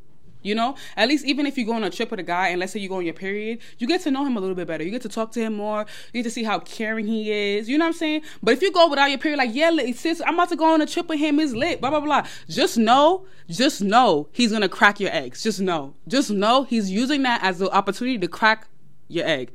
You 0.41 0.55
know, 0.55 0.75
at 0.95 1.09
least 1.09 1.25
even 1.25 1.45
if 1.45 1.57
you 1.57 1.65
go 1.65 1.73
on 1.73 1.83
a 1.83 1.89
trip 1.89 2.11
with 2.11 2.19
a 2.19 2.23
guy 2.23 2.47
and 2.47 2.59
let's 2.59 2.71
say 2.71 2.79
you 2.79 2.87
go 2.87 2.97
on 2.97 3.05
your 3.05 3.13
period, 3.13 3.59
you 3.77 3.87
get 3.87 4.01
to 4.01 4.11
know 4.11 4.25
him 4.25 4.37
a 4.37 4.39
little 4.39 4.55
bit 4.55 4.67
better. 4.67 4.85
You 4.85 4.91
get 4.91 5.01
to 5.01 5.09
talk 5.09 5.31
to 5.33 5.41
him 5.41 5.55
more. 5.55 5.85
You 6.13 6.23
get 6.23 6.29
to 6.29 6.33
see 6.33 6.43
how 6.43 6.59
caring 6.59 7.07
he 7.07 7.31
is. 7.31 7.67
You 7.67 7.77
know 7.77 7.85
what 7.85 7.89
I'm 7.89 7.97
saying? 7.97 8.21
But 8.41 8.53
if 8.53 8.61
you 8.61 8.71
go 8.71 8.87
without 8.87 9.09
your 9.09 9.19
period, 9.19 9.37
like, 9.37 9.53
yeah, 9.53 9.69
sis, 9.91 10.21
I'm 10.25 10.35
about 10.35 10.49
to 10.49 10.55
go 10.55 10.73
on 10.73 10.81
a 10.81 10.85
trip 10.85 11.09
with 11.09 11.19
him, 11.19 11.39
is 11.41 11.53
lit, 11.53 11.81
blah, 11.81 11.89
blah, 11.89 11.99
blah. 11.99 12.25
Just 12.47 12.77
know, 12.77 13.25
just 13.49 13.81
know 13.81 14.29
he's 14.31 14.51
going 14.51 14.61
to 14.61 14.69
crack 14.69 15.01
your 15.01 15.11
eggs. 15.11 15.43
Just 15.43 15.59
know. 15.59 15.93
Just 16.07 16.31
know 16.31 16.63
he's 16.63 16.89
using 16.89 17.23
that 17.23 17.43
as 17.43 17.59
the 17.59 17.69
opportunity 17.71 18.17
to 18.17 18.27
crack 18.29 18.67
your 19.09 19.25
egg. 19.25 19.51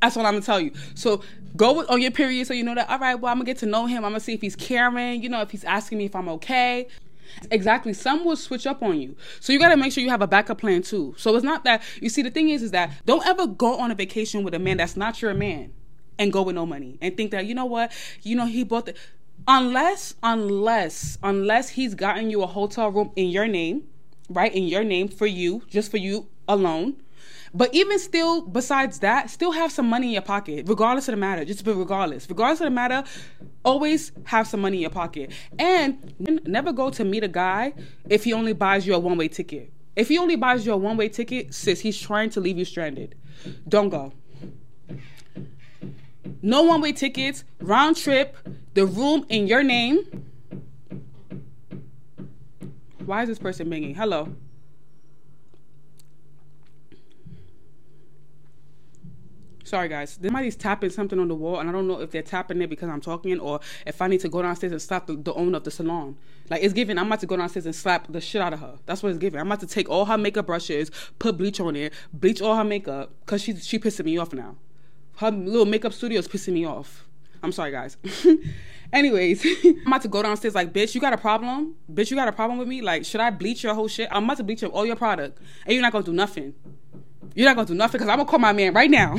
That's 0.00 0.16
what 0.16 0.26
I'm 0.26 0.32
gonna 0.32 0.44
tell 0.44 0.60
you. 0.60 0.72
So 0.96 1.22
go 1.56 1.74
with, 1.74 1.88
on 1.88 2.02
your 2.02 2.10
period 2.10 2.48
so 2.48 2.54
you 2.54 2.64
know 2.64 2.74
that, 2.74 2.90
all 2.90 2.98
right, 2.98 3.14
well, 3.14 3.30
I'm 3.30 3.38
gonna 3.38 3.46
get 3.46 3.58
to 3.58 3.66
know 3.66 3.86
him. 3.86 4.04
I'm 4.04 4.10
gonna 4.10 4.18
see 4.20 4.34
if 4.34 4.40
he's 4.40 4.56
caring, 4.56 5.22
you 5.22 5.28
know, 5.28 5.42
if 5.42 5.50
he's 5.52 5.62
asking 5.62 5.98
me 5.98 6.06
if 6.06 6.16
I'm 6.16 6.28
okay. 6.28 6.88
Exactly. 7.50 7.92
Some 7.92 8.24
will 8.24 8.36
switch 8.36 8.66
up 8.66 8.82
on 8.82 9.00
you. 9.00 9.16
So 9.40 9.52
you 9.52 9.58
got 9.58 9.70
to 9.70 9.76
make 9.76 9.92
sure 9.92 10.02
you 10.02 10.10
have 10.10 10.22
a 10.22 10.26
backup 10.26 10.58
plan 10.58 10.82
too. 10.82 11.14
So 11.16 11.34
it's 11.36 11.44
not 11.44 11.64
that 11.64 11.82
you 12.00 12.08
see 12.08 12.22
the 12.22 12.30
thing 12.30 12.50
is 12.50 12.62
is 12.62 12.70
that 12.72 12.90
don't 13.04 13.26
ever 13.26 13.46
go 13.46 13.78
on 13.78 13.90
a 13.90 13.94
vacation 13.94 14.42
with 14.42 14.54
a 14.54 14.58
man 14.58 14.76
that's 14.76 14.96
not 14.96 15.20
your 15.22 15.34
man 15.34 15.72
and 16.18 16.32
go 16.32 16.42
with 16.42 16.54
no 16.54 16.66
money 16.66 16.98
and 17.00 17.16
think 17.16 17.30
that 17.30 17.46
you 17.46 17.54
know 17.54 17.64
what, 17.64 17.92
you 18.22 18.36
know 18.36 18.46
he 18.46 18.64
bought 18.64 18.86
the 18.86 18.94
unless 19.48 20.14
unless 20.22 21.18
unless 21.22 21.70
he's 21.70 21.94
gotten 21.94 22.30
you 22.30 22.42
a 22.42 22.46
hotel 22.46 22.90
room 22.90 23.10
in 23.16 23.28
your 23.28 23.48
name, 23.48 23.84
right? 24.28 24.54
In 24.54 24.64
your 24.64 24.84
name 24.84 25.08
for 25.08 25.26
you, 25.26 25.62
just 25.68 25.90
for 25.90 25.96
you 25.96 26.28
alone 26.48 26.96
but 27.54 27.74
even 27.74 27.98
still, 27.98 28.42
besides 28.42 29.00
that, 29.00 29.28
still 29.28 29.52
have 29.52 29.70
some 29.70 29.86
money 29.86 30.08
in 30.08 30.12
your 30.14 30.22
pocket, 30.22 30.66
regardless 30.68 31.08
of 31.08 31.12
the 31.12 31.18
matter. 31.18 31.44
Just 31.44 31.64
but 31.64 31.74
regardless, 31.74 32.28
regardless 32.28 32.60
of 32.60 32.64
the 32.64 32.70
matter, 32.70 33.04
always 33.64 34.12
have 34.24 34.46
some 34.46 34.60
money 34.60 34.78
in 34.78 34.80
your 34.82 34.90
pocket. 34.90 35.30
And 35.58 36.14
never 36.46 36.72
go 36.72 36.90
to 36.90 37.04
meet 37.04 37.24
a 37.24 37.28
guy 37.28 37.74
if 38.08 38.24
he 38.24 38.32
only 38.32 38.54
buys 38.54 38.86
you 38.86 38.94
a 38.94 38.98
one 38.98 39.18
way 39.18 39.28
ticket. 39.28 39.72
If 39.94 40.08
he 40.08 40.16
only 40.18 40.36
buys 40.36 40.64
you 40.64 40.72
a 40.72 40.76
one 40.76 40.96
way 40.96 41.08
ticket, 41.08 41.54
sis, 41.54 41.80
he's 41.80 42.00
trying 42.00 42.30
to 42.30 42.40
leave 42.40 42.56
you 42.56 42.64
stranded. 42.64 43.14
Don't 43.68 43.90
go. 43.90 44.12
No 46.40 46.62
one 46.62 46.80
way 46.80 46.92
tickets, 46.92 47.44
round 47.60 47.96
trip, 47.96 48.36
the 48.74 48.86
room 48.86 49.26
in 49.28 49.46
your 49.46 49.62
name. 49.62 50.24
Why 53.04 53.22
is 53.22 53.28
this 53.28 53.38
person 53.38 53.68
banging? 53.68 53.94
Hello. 53.94 54.34
Sorry, 59.72 59.88
guys. 59.88 60.18
Somebody's 60.22 60.54
tapping 60.54 60.90
something 60.90 61.18
on 61.18 61.28
the 61.28 61.34
wall, 61.34 61.58
and 61.58 61.66
I 61.66 61.72
don't 61.72 61.88
know 61.88 61.98
if 61.98 62.10
they're 62.10 62.20
tapping 62.20 62.60
it 62.60 62.68
because 62.68 62.90
I'm 62.90 63.00
talking 63.00 63.40
or 63.40 63.58
if 63.86 64.02
I 64.02 64.06
need 64.06 64.20
to 64.20 64.28
go 64.28 64.42
downstairs 64.42 64.70
and 64.70 64.82
slap 64.82 65.06
the, 65.06 65.16
the 65.16 65.32
owner 65.32 65.56
of 65.56 65.64
the 65.64 65.70
salon. 65.70 66.18
Like, 66.50 66.62
it's 66.62 66.74
giving, 66.74 66.98
I'm 66.98 67.06
about 67.06 67.20
to 67.20 67.26
go 67.26 67.38
downstairs 67.38 67.64
and 67.64 67.74
slap 67.74 68.06
the 68.12 68.20
shit 68.20 68.42
out 68.42 68.52
of 68.52 68.60
her. 68.60 68.74
That's 68.84 69.02
what 69.02 69.08
it's 69.08 69.18
giving. 69.18 69.40
I'm 69.40 69.46
about 69.46 69.60
to 69.60 69.66
take 69.66 69.88
all 69.88 70.04
her 70.04 70.18
makeup 70.18 70.44
brushes, 70.44 70.90
put 71.18 71.38
bleach 71.38 71.58
on 71.58 71.74
it, 71.74 71.94
bleach 72.12 72.42
all 72.42 72.54
her 72.54 72.64
makeup, 72.64 73.14
because 73.20 73.40
she, 73.40 73.56
she 73.56 73.78
pissing 73.78 74.04
me 74.04 74.18
off 74.18 74.34
now. 74.34 74.56
Her 75.16 75.30
little 75.30 75.64
makeup 75.64 75.94
studio 75.94 76.18
is 76.18 76.28
pissing 76.28 76.52
me 76.52 76.66
off. 76.66 77.06
I'm 77.42 77.50
sorry, 77.50 77.70
guys. 77.70 77.96
Anyways, 78.92 79.42
I'm 79.64 79.86
about 79.86 80.02
to 80.02 80.08
go 80.08 80.22
downstairs 80.22 80.54
like, 80.54 80.74
bitch, 80.74 80.94
you 80.94 81.00
got 81.00 81.14
a 81.14 81.16
problem? 81.18 81.76
Bitch, 81.90 82.10
you 82.10 82.16
got 82.18 82.28
a 82.28 82.32
problem 82.32 82.58
with 82.58 82.68
me? 82.68 82.82
Like, 82.82 83.06
should 83.06 83.22
I 83.22 83.30
bleach 83.30 83.62
your 83.62 83.72
whole 83.72 83.88
shit? 83.88 84.06
I'm 84.12 84.24
about 84.24 84.36
to 84.36 84.44
bleach 84.44 84.62
up 84.62 84.74
all 84.74 84.84
your 84.84 84.96
product, 84.96 85.38
and 85.64 85.72
you're 85.72 85.80
not 85.80 85.92
gonna 85.92 86.04
do 86.04 86.12
nothing. 86.12 86.52
You're 87.34 87.46
not 87.46 87.56
gonna 87.56 87.68
do 87.68 87.74
nothing 87.74 87.98
because 87.98 88.08
I'm 88.08 88.18
gonna 88.18 88.28
call 88.28 88.38
my 88.38 88.52
man 88.52 88.74
right 88.74 88.90
now. 88.90 89.14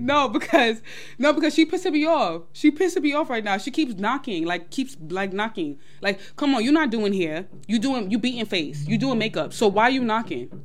no, 0.00 0.28
because 0.28 0.82
no, 1.18 1.32
because 1.32 1.54
she 1.54 1.66
pissing 1.66 1.92
me 1.92 2.06
off. 2.06 2.42
She 2.52 2.70
pissing 2.70 3.02
me 3.02 3.14
off 3.14 3.30
right 3.30 3.44
now. 3.44 3.58
She 3.58 3.70
keeps 3.70 3.94
knocking, 3.94 4.44
like 4.44 4.70
keeps 4.70 4.96
like 5.08 5.32
knocking. 5.32 5.78
Like, 6.00 6.20
come 6.36 6.54
on, 6.54 6.64
you're 6.64 6.72
not 6.72 6.90
doing 6.90 7.12
here. 7.12 7.46
You 7.66 7.78
doing 7.78 8.10
you 8.10 8.18
beating 8.18 8.46
face. 8.46 8.86
You 8.86 8.98
doing 8.98 9.18
makeup. 9.18 9.52
So 9.52 9.68
why 9.68 9.84
are 9.84 9.90
you 9.90 10.02
knocking? 10.02 10.64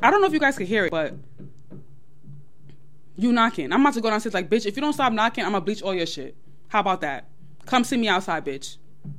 I 0.00 0.10
don't 0.10 0.20
know 0.20 0.26
if 0.26 0.32
you 0.32 0.40
guys 0.40 0.56
can 0.56 0.66
hear 0.66 0.86
it, 0.86 0.90
but 0.90 1.14
you 3.16 3.32
knocking. 3.32 3.72
I'm 3.72 3.80
about 3.80 3.94
to 3.94 4.00
go 4.00 4.10
downstairs 4.10 4.34
like, 4.34 4.48
bitch. 4.48 4.66
If 4.66 4.76
you 4.76 4.82
don't 4.82 4.92
stop 4.92 5.12
knocking, 5.12 5.44
I'm 5.44 5.52
gonna 5.52 5.64
bleach 5.64 5.82
all 5.82 5.94
your 5.94 6.06
shit. 6.06 6.36
How 6.68 6.80
about 6.80 7.00
that? 7.00 7.28
Come 7.66 7.84
see 7.84 7.96
me 7.96 8.08
outside, 8.08 8.44
bitch. 8.44 8.76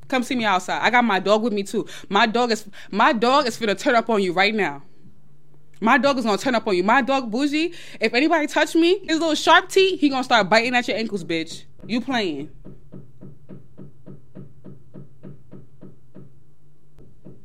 Come 0.08 0.24
see 0.24 0.36
me 0.36 0.45
outside. 0.45 0.82
I 0.82 0.89
got 0.89 1.04
my 1.04 1.19
dog 1.19 1.41
with 1.41 1.54
me 1.54 1.63
too. 1.63 1.88
My 2.10 2.26
dog 2.26 2.52
is 2.52 2.67
my 2.91 3.13
dog 3.13 3.48
is 3.48 3.58
gonna 3.58 3.76
turn 3.76 3.95
up 3.95 4.10
on 4.10 4.21
you 4.21 4.34
right 4.34 4.54
now. 4.54 4.84
My 5.82 5.98
dog 5.98 6.17
is 6.17 6.26
gonna 6.26 6.38
turn 6.38 6.56
up 6.56 6.67
on 6.67 6.76
you. 6.76 6.84
My 6.84 7.02
dog 7.02 7.32
bougie. 7.32 7.74
If 8.00 8.13
anybody 8.13 8.48
touch 8.48 8.76
me, 8.76 9.00
his 9.00 9.19
little 9.19 9.36
sharp 9.36 9.69
teeth, 9.69 10.00
he 10.00 10.10
gonna 10.10 10.24
start 10.24 10.50
biting 10.50 10.76
at 10.76 10.88
your 10.88 10.98
ankles, 10.98 11.24
bitch. 11.24 11.65
You 11.86 12.02
playing? 12.02 12.50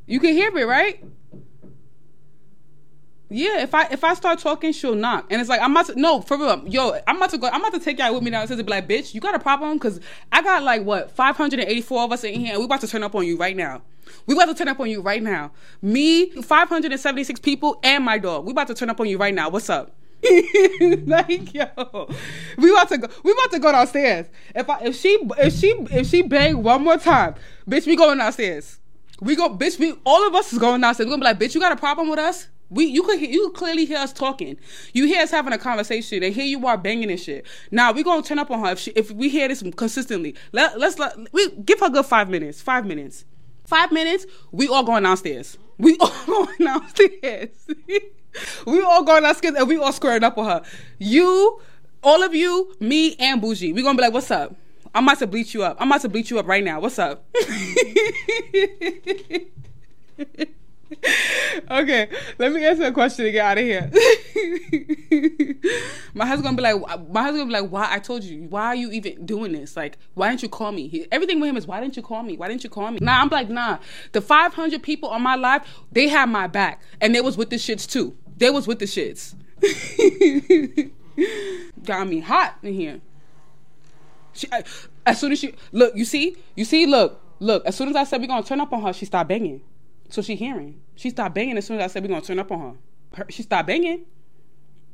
You 0.07 0.18
can 0.20 0.33
hear 0.33 0.50
me, 0.50 0.62
right? 0.62 1.05
Yeah, 3.32 3.62
if 3.62 3.76
I 3.76 3.84
if 3.92 4.02
I 4.02 4.14
start 4.14 4.40
talking, 4.40 4.72
she'll 4.72 4.96
knock, 4.96 5.26
and 5.30 5.40
it's 5.40 5.48
like 5.48 5.60
I'm 5.60 5.70
about 5.70 5.86
to 5.86 5.94
no 5.94 6.20
for 6.20 6.36
real. 6.36 6.66
Yo, 6.66 6.98
I'm 7.06 7.16
about 7.16 7.30
to 7.30 7.38
go. 7.38 7.46
I'm 7.46 7.60
about 7.60 7.72
to 7.74 7.78
take 7.78 8.00
y'all 8.00 8.12
with 8.12 8.24
me 8.24 8.30
downstairs 8.32 8.58
and 8.58 8.66
be 8.66 8.70
like, 8.72 8.88
bitch, 8.88 9.14
you 9.14 9.20
got 9.20 9.36
a 9.36 9.38
problem? 9.38 9.74
Because 9.74 10.00
I 10.32 10.42
got 10.42 10.64
like 10.64 10.82
what 10.82 11.12
584 11.12 12.02
of 12.02 12.12
us 12.12 12.24
in 12.24 12.40
here, 12.40 12.50
and 12.54 12.58
we 12.58 12.64
about 12.64 12.80
to 12.80 12.88
turn 12.88 13.04
up 13.04 13.14
on 13.14 13.24
you 13.24 13.36
right 13.36 13.56
now. 13.56 13.82
We 14.26 14.34
about 14.34 14.46
to 14.46 14.54
turn 14.54 14.66
up 14.66 14.80
on 14.80 14.90
you 14.90 15.00
right 15.00 15.22
now. 15.22 15.52
Me, 15.80 16.30
576 16.42 17.38
people, 17.38 17.78
and 17.84 18.04
my 18.04 18.18
dog. 18.18 18.46
We 18.46 18.50
about 18.50 18.66
to 18.66 18.74
turn 18.74 18.90
up 18.90 18.98
on 18.98 19.06
you 19.06 19.16
right 19.16 19.32
now. 19.32 19.48
What's 19.48 19.70
up? 19.70 19.94
like 21.06 21.54
yo, 21.54 22.08
we 22.58 22.70
about 22.72 22.88
to 22.88 22.98
go. 22.98 23.08
We 23.22 23.30
about 23.30 23.52
to 23.52 23.58
go 23.60 23.70
downstairs. 23.70 24.26
If 24.56 24.68
I 24.68 24.80
if 24.80 24.96
she 24.96 25.20
if 25.38 25.54
she 25.54 25.68
if 25.92 26.08
she 26.08 26.22
bang 26.22 26.64
one 26.64 26.82
more 26.82 26.96
time, 26.96 27.36
bitch, 27.68 27.86
we 27.86 27.94
going 27.94 28.18
downstairs. 28.18 28.80
We 29.20 29.36
go, 29.36 29.50
bitch. 29.50 29.78
We 29.78 29.94
all 30.04 30.26
of 30.26 30.34
us 30.34 30.52
is 30.52 30.58
going 30.58 30.80
downstairs. 30.80 31.06
We 31.06 31.12
gonna 31.12 31.20
be 31.20 31.26
like, 31.26 31.38
bitch, 31.38 31.54
you 31.54 31.60
got 31.60 31.70
a 31.70 31.76
problem 31.76 32.10
with 32.10 32.18
us? 32.18 32.48
We 32.70 32.85
you 32.85 33.02
could 33.02 33.20
you 33.20 33.48
could 33.48 33.56
clearly 33.59 33.85
hear 33.85 33.98
us 33.98 34.12
talking. 34.12 34.56
You 34.92 35.06
hear 35.06 35.22
us 35.22 35.30
having 35.30 35.52
a 35.52 35.59
conversation, 35.59 36.22
and 36.22 36.33
here 36.33 36.44
you 36.44 36.66
are 36.66 36.78
banging 36.78 37.11
and 37.11 37.20
shit. 37.20 37.44
Now 37.70 37.92
we 37.92 38.02
gonna 38.02 38.22
turn 38.22 38.38
up 38.38 38.50
on 38.50 38.61
her 38.64 38.72
if 38.72 38.78
she, 38.78 38.92
if 38.92 39.11
we 39.11 39.28
hear 39.28 39.48
this 39.48 39.62
consistently. 39.76 40.35
Let 40.52 40.78
let's 40.78 40.98
let 40.98 41.16
we 41.33 41.50
give 41.50 41.80
her 41.80 41.87
a 41.87 41.90
good 41.90 42.06
five 42.06 42.28
minutes. 42.30 42.61
Five 42.61 42.87
minutes. 42.87 43.24
Five 43.66 43.92
minutes. 43.92 44.26
We 44.52 44.68
all 44.68 44.83
going 44.83 45.02
downstairs. 45.02 45.59
We 45.78 45.96
all 45.98 46.12
going 46.27 46.56
downstairs. 46.58 47.48
we 48.66 48.83
all 48.83 49.02
going 49.02 49.23
downstairs, 49.23 49.54
and 49.56 49.68
we 49.68 49.77
all 49.77 49.92
squaring 49.92 50.25
up 50.25 50.37
with 50.37 50.46
her. 50.46 50.62
You, 50.98 51.60
all 52.02 52.23
of 52.23 52.35
you, 52.35 52.75
me 52.81 53.16
and 53.16 53.40
Bougie. 53.40 53.73
We 53.73 53.83
gonna 53.83 53.96
be 53.96 54.02
like, 54.02 54.12
what's 54.12 54.31
up? 54.31 54.54
I'm 54.94 55.04
about 55.04 55.18
to 55.21 55.27
bleach 55.27 55.54
you 55.54 55.62
up. 55.62 55.77
I'm 55.81 55.88
about 55.88 56.02
to 56.02 56.08
bleach 56.08 56.31
you 56.31 56.38
up 56.38 56.46
right 56.46 56.64
now. 56.64 56.81
What's 56.81 56.98
up? 56.98 57.25
okay, 61.70 62.08
let 62.38 62.52
me 62.52 62.64
answer 62.64 62.84
a 62.84 62.92
question 62.92 63.24
to 63.24 63.32
get 63.32 63.44
out 63.44 63.58
of 63.58 63.64
here. 63.64 63.90
my 66.14 66.26
husband 66.26 66.56
be 66.56 66.62
like, 66.62 67.10
my 67.10 67.22
husband 67.22 67.48
be 67.48 67.52
like, 67.52 67.70
why? 67.70 67.88
I 67.90 67.98
told 67.98 68.24
you, 68.24 68.46
why 68.48 68.66
are 68.66 68.74
you 68.74 68.90
even 68.90 69.24
doing 69.24 69.52
this? 69.52 69.76
Like, 69.76 69.98
why 70.14 70.30
didn't 70.30 70.42
you 70.42 70.48
call 70.48 70.72
me? 70.72 70.88
He, 70.88 71.06
everything 71.12 71.40
with 71.40 71.50
him 71.50 71.56
is, 71.56 71.66
why 71.66 71.80
didn't 71.80 71.96
you 71.96 72.02
call 72.02 72.22
me? 72.22 72.36
Why 72.36 72.48
didn't 72.48 72.64
you 72.64 72.70
call 72.70 72.90
me? 72.90 72.98
Nah, 73.00 73.20
I'm 73.20 73.28
like, 73.28 73.48
nah. 73.48 73.78
The 74.12 74.20
500 74.20 74.82
people 74.82 75.08
on 75.08 75.22
my 75.22 75.36
life, 75.36 75.66
they 75.92 76.08
had 76.08 76.28
my 76.28 76.46
back, 76.46 76.82
and 77.00 77.14
they 77.14 77.20
was 77.20 77.36
with 77.36 77.50
the 77.50 77.56
shits 77.56 77.88
too. 77.88 78.16
They 78.36 78.50
was 78.50 78.66
with 78.66 78.78
the 78.78 78.86
shits. 78.86 79.34
Got 81.84 82.08
me 82.08 82.20
hot 82.20 82.56
in 82.62 82.74
here. 82.74 83.00
She, 84.32 84.48
as 85.04 85.20
soon 85.20 85.32
as 85.32 85.38
she 85.38 85.54
look, 85.72 85.94
you 85.94 86.04
see, 86.04 86.36
you 86.54 86.64
see, 86.64 86.86
look, 86.86 87.20
look. 87.40 87.64
As 87.66 87.76
soon 87.76 87.88
as 87.88 87.96
I 87.96 88.04
said 88.04 88.20
we're 88.20 88.28
gonna 88.28 88.42
turn 88.42 88.60
up 88.60 88.72
on 88.72 88.82
her, 88.82 88.92
she 88.92 89.04
stopped 89.04 89.28
banging. 89.28 89.60
So 90.11 90.23
she 90.23 90.35
hearing. 90.35 90.81
She 90.96 91.11
stopped 91.11 91.35
banging 91.35 91.56
as 91.56 91.67
soon 91.67 91.79
as 91.79 91.85
I 91.85 91.87
said 91.92 92.02
we're 92.02 92.08
gonna 92.08 92.21
turn 92.21 92.38
up 92.38 92.50
on 92.52 92.61
her. 92.61 92.77
her 93.17 93.27
she 93.31 93.42
stopped 93.42 93.67
banging. 93.67 94.04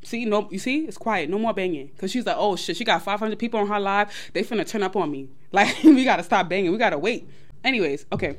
See, 0.03 0.25
no, 0.25 0.49
you 0.51 0.59
see, 0.59 0.85
it's 0.85 0.99
quiet. 0.99 1.29
No 1.29 1.39
more 1.39 1.53
banging. 1.53 1.91
Cause 1.99 2.12
she's 2.12 2.27
like, 2.27 2.37
oh 2.39 2.55
shit, 2.55 2.77
she 2.77 2.85
got 2.85 3.03
500 3.03 3.39
people 3.39 3.59
on 3.59 3.67
her 3.67 3.81
live. 3.81 4.12
They 4.35 4.45
finna 4.45 4.67
turn 4.67 4.83
up 4.83 4.97
on 4.97 5.11
me. 5.11 5.31
Like, 5.53 5.83
we 5.85 6.05
gotta 6.05 6.23
stop 6.23 6.51
banging. 6.51 6.71
We 6.71 6.77
gotta 6.77 6.99
wait. 6.99 7.27
Anyways, 7.64 8.05
okay. 8.12 8.37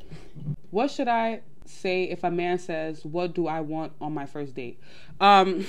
What 0.70 0.90
should 0.90 1.08
I 1.08 1.40
say 1.64 2.04
if 2.04 2.22
a 2.22 2.30
man 2.30 2.58
says, 2.58 3.04
"What 3.04 3.34
do 3.34 3.48
I 3.48 3.60
want 3.60 3.92
on 4.00 4.12
my 4.14 4.24
first 4.24 4.54
date?" 4.54 4.78
Um, 5.20 5.66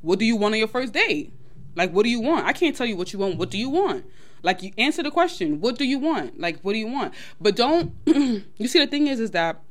what 0.00 0.18
do 0.18 0.24
you 0.24 0.36
want 0.36 0.54
on 0.54 0.58
your 0.58 0.66
first 0.66 0.92
date? 0.92 1.32
Like, 1.74 1.92
what 1.92 2.02
do 2.02 2.10
you 2.10 2.20
want? 2.20 2.46
I 2.46 2.52
can't 2.52 2.76
tell 2.76 2.86
you 2.86 2.96
what 2.96 3.12
you 3.12 3.18
want. 3.18 3.36
What 3.36 3.50
do 3.50 3.58
you 3.58 3.70
want? 3.70 4.04
Like, 4.42 4.62
you 4.62 4.72
answer 4.76 5.02
the 5.02 5.10
question. 5.10 5.60
What 5.60 5.78
do 5.78 5.84
you 5.84 5.98
want? 5.98 6.40
Like, 6.40 6.60
what 6.62 6.72
do 6.72 6.78
you 6.78 6.88
want? 6.88 7.14
But 7.40 7.56
don't. 7.56 7.94
you 8.06 8.68
see, 8.68 8.80
the 8.80 8.86
thing 8.86 9.06
is, 9.06 9.20
is 9.20 9.30
that 9.32 9.62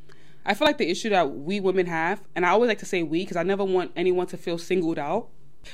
I 0.45 0.53
feel 0.53 0.65
like 0.65 0.77
the 0.77 0.89
issue 0.89 1.09
that 1.09 1.29
we 1.31 1.59
women 1.59 1.85
have, 1.85 2.21
and 2.35 2.45
I 2.45 2.49
always 2.49 2.67
like 2.69 2.79
to 2.79 2.85
say 2.85 3.03
we 3.03 3.19
because 3.19 3.37
I 3.37 3.43
never 3.43 3.63
want 3.63 3.91
anyone 3.95 4.27
to 4.27 4.37
feel 4.37 4.57
singled 4.57 4.97
out. 4.97 5.27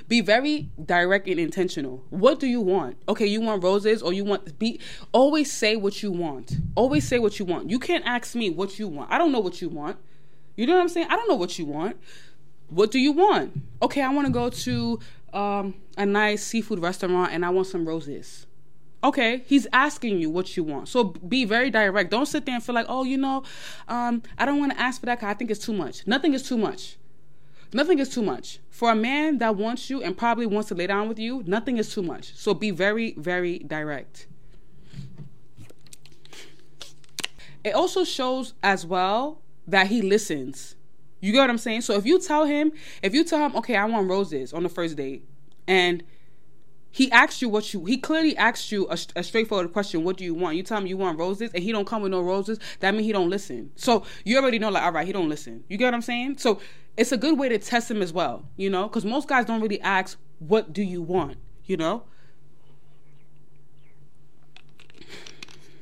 Be 0.10 0.20
very 0.20 0.70
direct 0.84 1.30
and 1.30 1.40
intentional. 1.40 2.04
What 2.10 2.40
do 2.40 2.48
you 2.48 2.60
want? 2.60 2.98
Okay, 3.08 3.26
you 3.26 3.40
want 3.40 3.64
roses 3.64 4.02
or 4.02 4.12
you 4.12 4.26
want 4.26 4.60
be 4.60 4.82
always 5.14 5.52
say 5.52 5.78
what 5.78 6.04
you 6.04 6.12
want. 6.12 6.58
Always 6.76 7.08
say 7.08 7.20
what 7.20 7.40
you 7.40 7.46
want. 7.46 7.70
You 7.70 7.80
can't 7.80 8.06
ask 8.06 8.36
me 8.36 8.50
what 8.50 8.80
you 8.80 8.90
want. 8.90 9.10
I 9.12 9.18
don't 9.18 9.32
know 9.32 9.40
what 9.40 9.62
you 9.62 9.70
want. 9.70 9.98
You 10.58 10.66
know 10.66 10.74
what 10.74 10.82
I'm 10.82 10.90
saying? 10.90 11.08
I 11.10 11.16
don't 11.16 11.30
know 11.30 11.36
what 11.36 11.58
you 11.58 11.66
want. 11.66 11.96
What 12.68 12.92
do 12.92 13.00
you 13.00 13.14
want? 13.14 13.62
Okay, 13.82 14.02
I 14.02 14.12
want 14.12 14.28
to 14.28 14.34
go 14.34 14.50
to 14.50 15.00
um, 15.32 15.76
a 15.98 16.06
nice 16.06 16.44
seafood 16.44 16.80
restaurant 16.80 17.32
and 17.32 17.46
I 17.46 17.50
want 17.50 17.68
some 17.68 17.88
roses. 17.88 18.47
Okay, 19.08 19.42
he's 19.46 19.66
asking 19.72 20.20
you 20.20 20.30
what 20.30 20.58
you 20.58 20.66
want. 20.66 20.90
So 20.90 21.06
be 21.06 21.46
very 21.46 21.70
direct. 21.70 22.12
Don't 22.12 22.26
sit 22.26 22.46
there 22.46 22.56
and 22.56 22.62
feel 22.62 22.76
like, 22.76 22.88
oh, 22.90 23.06
you 23.06 23.16
know, 23.16 23.44
um, 23.88 24.22
I 24.38 24.46
don't 24.46 24.60
want 24.60 24.74
to 24.74 24.80
ask 24.82 25.00
for 25.00 25.06
that 25.06 25.20
because 25.20 25.30
I 25.30 25.34
think 25.34 25.50
it's 25.50 25.66
too 25.66 25.72
much. 25.72 26.06
Nothing 26.06 26.34
is 26.34 26.44
too 26.44 26.58
much. 26.58 26.98
Nothing 27.72 28.00
is 28.00 28.10
too 28.10 28.22
much. 28.22 28.60
For 28.70 28.92
a 28.92 28.96
man 28.96 29.38
that 29.38 29.56
wants 29.56 29.90
you 29.90 30.04
and 30.04 30.18
probably 30.18 30.46
wants 30.46 30.68
to 30.68 30.76
lay 30.76 30.88
down 30.88 31.08
with 31.08 31.20
you, 31.20 31.42
nothing 31.48 31.78
is 31.78 31.94
too 31.94 32.02
much. 32.04 32.36
So 32.36 32.54
be 32.54 32.70
very, 32.70 33.14
very 33.14 33.60
direct. 33.60 34.28
It 37.64 37.74
also 37.74 38.04
shows 38.04 38.56
as 38.62 38.86
well 38.86 39.42
that 39.68 39.88
he 39.88 40.02
listens. 40.02 40.76
You 41.22 41.32
get 41.32 41.40
what 41.40 41.50
I'm 41.50 41.58
saying? 41.58 41.82
So 41.82 41.94
if 41.94 42.06
you 42.06 42.20
tell 42.20 42.44
him, 42.44 42.74
if 43.02 43.14
you 43.14 43.24
tell 43.24 43.40
him, 43.40 43.56
okay, 43.56 43.78
I 43.78 43.86
want 43.86 44.10
roses 44.10 44.52
on 44.52 44.64
the 44.64 44.70
first 44.70 44.98
date, 44.98 45.24
and 45.66 46.04
he 46.98 47.12
asked 47.12 47.44
you 47.44 47.48
what 47.48 47.76
you, 47.76 47.86
he 47.86 47.96
clearly 47.96 48.36
asked 48.38 48.72
you 48.72 48.88
a, 48.90 48.98
a, 49.16 49.22
straightforward 49.22 49.72
question, 49.72 50.04
what 50.04 50.18
do 50.18 50.24
you 50.24 50.34
want? 50.34 50.56
You 50.56 50.64
tell 50.64 50.80
him 50.80 50.88
you 50.88 50.98
want 50.98 51.20
roses, 51.20 51.52
and 51.54 51.64
he 51.64 51.72
don't 51.72 51.86
come 51.86 52.02
with 52.02 52.10
no 52.10 52.22
roses, 52.22 52.58
that 52.80 52.92
means 52.96 53.06
he 53.06 53.12
don't 53.12 53.30
listen. 53.30 53.72
So 53.76 54.04
you 54.26 54.36
already 54.40 54.58
know, 54.58 54.72
like, 54.72 54.82
all 54.82 54.92
right, 54.92 55.06
he 55.06 55.14
don't 55.14 55.30
listen. 55.30 55.64
You 55.70 55.78
get 55.78 55.86
what 55.86 55.94
I'm 55.94 56.02
saying? 56.02 56.40
So 56.40 56.60
it's 56.98 57.12
a 57.12 57.18
good 57.18 57.38
way 57.38 57.50
to 57.50 57.60
test 57.60 57.92
him 57.92 58.02
as 58.02 58.12
well, 58.12 58.50
you 58.56 58.72
know, 58.72 58.88
because 58.88 59.06
most 59.06 59.28
guys 59.28 59.46
don't 59.46 59.62
really 59.62 59.80
ask, 59.82 60.18
what 60.40 60.74
do 60.74 60.82
you 60.82 61.04
want? 61.04 61.38
You 61.66 61.78
know? 61.78 62.04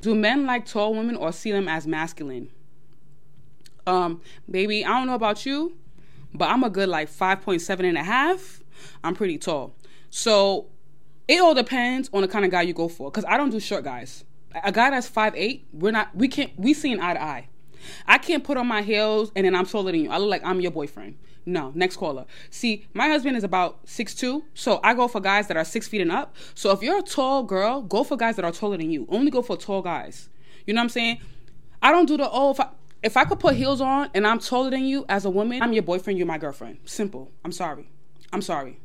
Do 0.02 0.14
men 0.14 0.44
like 0.44 0.66
tall 0.66 0.92
women 0.94 1.16
or 1.16 1.32
see 1.32 1.50
them 1.50 1.66
as 1.66 1.86
masculine? 1.86 2.50
Um, 3.86 4.20
baby, 4.50 4.84
I 4.84 4.90
don't 4.90 5.06
know 5.06 5.14
about 5.14 5.46
you, 5.46 5.78
but 6.34 6.50
I'm 6.50 6.62
a 6.62 6.68
good 6.68 6.90
like 6.90 7.10
5.7 7.10 7.88
and 7.88 7.96
a 7.96 8.04
half. 8.04 8.60
I'm 9.02 9.14
pretty 9.14 9.38
tall. 9.38 9.74
So 10.10 10.66
it 11.28 11.40
all 11.40 11.54
depends 11.54 12.08
on 12.12 12.22
the 12.22 12.28
kind 12.28 12.44
of 12.44 12.50
guy 12.50 12.62
you 12.62 12.72
go 12.72 12.88
for. 12.88 13.10
Cause 13.10 13.24
I 13.26 13.36
don't 13.36 13.50
do 13.50 13.60
short 13.60 13.84
guys. 13.84 14.24
A 14.64 14.72
guy 14.72 14.90
that's 14.90 15.08
5'8, 15.08 15.62
we're 15.72 15.90
not 15.90 16.14
we 16.14 16.28
can't 16.28 16.52
we 16.58 16.72
see 16.72 16.98
eye 16.98 17.14
to 17.14 17.22
eye. 17.22 17.48
I 18.06 18.18
can't 18.18 18.42
put 18.42 18.56
on 18.56 18.66
my 18.66 18.82
heels 18.82 19.30
and 19.36 19.46
then 19.46 19.54
I'm 19.54 19.66
taller 19.66 19.92
than 19.92 20.00
you. 20.02 20.10
I 20.10 20.18
look 20.18 20.30
like 20.30 20.44
I'm 20.44 20.60
your 20.60 20.70
boyfriend. 20.70 21.16
No, 21.48 21.70
next 21.76 21.96
caller. 21.96 22.26
See, 22.50 22.86
my 22.92 23.08
husband 23.08 23.36
is 23.36 23.44
about 23.44 23.78
six 23.84 24.14
two, 24.14 24.44
so 24.54 24.80
I 24.82 24.94
go 24.94 25.06
for 25.06 25.20
guys 25.20 25.46
that 25.46 25.56
are 25.56 25.64
six 25.64 25.86
feet 25.86 26.00
and 26.00 26.10
up. 26.10 26.34
So 26.54 26.72
if 26.72 26.82
you're 26.82 26.98
a 26.98 27.02
tall 27.02 27.44
girl, 27.44 27.82
go 27.82 28.02
for 28.02 28.16
guys 28.16 28.34
that 28.36 28.44
are 28.44 28.50
taller 28.50 28.76
than 28.76 28.90
you. 28.90 29.06
Only 29.08 29.30
go 29.30 29.42
for 29.42 29.56
tall 29.56 29.80
guys. 29.80 30.28
You 30.66 30.74
know 30.74 30.80
what 30.80 30.84
I'm 30.84 30.88
saying? 30.88 31.20
I 31.80 31.92
don't 31.92 32.06
do 32.06 32.16
the 32.16 32.28
oh 32.28 32.50
if 32.50 32.58
I 32.60 32.68
if 33.02 33.16
I 33.16 33.24
could 33.24 33.38
put 33.38 33.54
heels 33.54 33.80
on 33.80 34.10
and 34.14 34.26
I'm 34.26 34.40
taller 34.40 34.70
than 34.70 34.84
you 34.84 35.04
as 35.08 35.24
a 35.24 35.30
woman, 35.30 35.62
I'm 35.62 35.72
your 35.72 35.84
boyfriend, 35.84 36.18
you're 36.18 36.26
my 36.26 36.38
girlfriend. 36.38 36.78
Simple. 36.84 37.30
I'm 37.44 37.52
sorry. 37.52 37.88
I'm 38.32 38.42
sorry. 38.42 38.80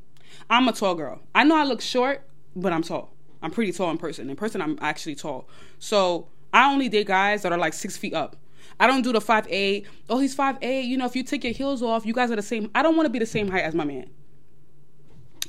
I'm 0.48 0.68
a 0.68 0.74
tall 0.74 0.94
girl. 0.94 1.22
I 1.34 1.44
know 1.44 1.56
I 1.56 1.64
look 1.64 1.82
short, 1.82 2.24
but 2.56 2.74
I'm 2.74 2.84
tall. 2.84 3.14
I'm 3.42 3.52
pretty 3.52 3.72
tall 3.72 3.90
in 3.92 3.98
person. 3.98 4.30
In 4.30 4.36
person, 4.36 4.62
I'm 4.62 4.78
actually 4.82 5.16
tall. 5.16 5.48
So 5.80 6.28
I 6.54 6.72
only 6.72 6.90
date 6.90 7.08
guys 7.08 7.42
that 7.44 7.52
are 7.52 7.58
like 7.58 7.74
six 7.74 7.98
feet 7.98 8.14
up. 8.14 8.36
I 8.80 8.88
don't 8.88 9.02
do 9.02 9.12
the 9.12 9.22
five 9.22 9.48
eight. 9.50 9.88
Oh, 10.10 10.20
he's 10.20 10.34
five 10.34 10.58
eight. 10.62 10.86
You 10.86 10.98
know, 10.98 11.06
if 11.06 11.16
you 11.16 11.24
take 11.24 11.44
your 11.44 11.54
heels 11.54 11.82
off, 11.82 12.06
you 12.06 12.14
guys 12.14 12.32
are 12.32 12.36
the 12.36 12.42
same. 12.42 12.70
I 12.76 12.82
don't 12.82 12.96
want 12.96 13.06
to 13.06 13.12
be 13.12 13.20
the 13.20 13.26
same 13.26 13.50
height 13.50 13.64
as 13.64 13.76
my 13.76 13.86
man. 13.86 14.10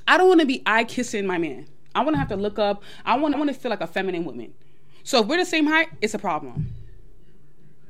I 0.07 0.16
don't 0.18 0.28
want 0.28 0.40
to 0.40 0.46
be 0.46 0.62
eye 0.66 0.84
kissing 0.84 1.26
my 1.26 1.38
man. 1.38 1.66
I 1.94 2.03
want 2.03 2.14
to 2.14 2.18
have 2.18 2.28
to 2.28 2.36
look 2.36 2.59
up. 2.59 2.82
I 3.05 3.16
want. 3.16 3.34
I 3.34 3.38
want 3.38 3.53
to 3.53 3.59
feel 3.59 3.70
like 3.70 3.80
a 3.80 3.86
feminine 3.86 4.24
woman. 4.24 4.55
So 5.05 5.20
if 5.20 5.26
we're 5.26 5.38
the 5.38 5.44
same 5.44 5.66
height, 5.66 5.88
it's 6.00 6.14
a 6.14 6.18
problem. 6.18 6.74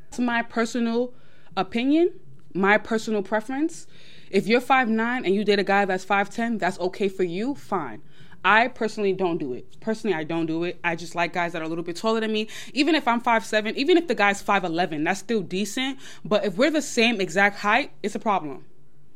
It's 0.08 0.18
my 0.18 0.42
personal 0.42 1.14
opinion, 1.56 2.12
my 2.54 2.78
personal 2.78 3.22
preference. 3.22 3.86
If 4.30 4.46
you're 4.46 4.60
five 4.60 4.88
nine 4.88 5.24
and 5.24 5.34
you 5.34 5.44
date 5.44 5.58
a 5.58 5.64
guy 5.64 5.84
that's 5.84 6.04
5'10, 6.04 6.58
that's 6.58 6.78
okay 6.80 7.08
for 7.08 7.22
you, 7.22 7.54
fine. 7.54 8.02
I 8.44 8.68
personally 8.68 9.12
don't 9.12 9.38
do 9.38 9.52
it. 9.52 9.80
Personally, 9.80 10.16
I 10.16 10.24
don't 10.24 10.46
do 10.46 10.64
it. 10.64 10.80
I 10.82 10.96
just 10.96 11.14
like 11.14 11.32
guys 11.32 11.52
that 11.52 11.62
are 11.62 11.64
a 11.64 11.68
little 11.68 11.84
bit 11.84 11.96
taller 11.96 12.20
than 12.20 12.32
me. 12.32 12.48
Even 12.72 12.94
if 12.94 13.06
I'm 13.06 13.20
five 13.20 13.44
seven, 13.44 13.76
even 13.76 13.96
if 13.96 14.08
the 14.08 14.14
guy's 14.14 14.42
5'11, 14.42 15.04
that's 15.04 15.20
still 15.20 15.42
decent. 15.42 15.98
But 16.24 16.44
if 16.44 16.56
we're 16.56 16.70
the 16.70 16.82
same 16.82 17.20
exact 17.20 17.58
height, 17.58 17.92
it's 18.02 18.14
a 18.14 18.18
problem. 18.18 18.64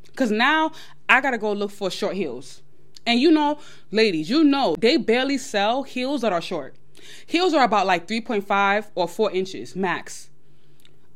Because 0.05 0.31
now 0.31 0.71
I 1.09 1.19
got 1.21 1.31
to 1.31 1.37
go 1.37 1.51
look 1.51 1.71
for 1.71 1.91
short 1.91 2.15
heels. 2.15 2.61
And 3.05 3.19
you 3.19 3.31
know, 3.31 3.59
ladies, 3.91 4.29
you 4.29 4.43
know, 4.43 4.75
they 4.79 4.97
barely 4.97 5.37
sell 5.37 5.83
heels 5.83 6.21
that 6.21 6.33
are 6.33 6.41
short. 6.41 6.75
Heels 7.25 7.53
are 7.53 7.63
about 7.63 7.85
like 7.85 8.07
3.5 8.07 8.87
or 8.95 9.07
4 9.07 9.31
inches 9.31 9.75
max. 9.75 10.29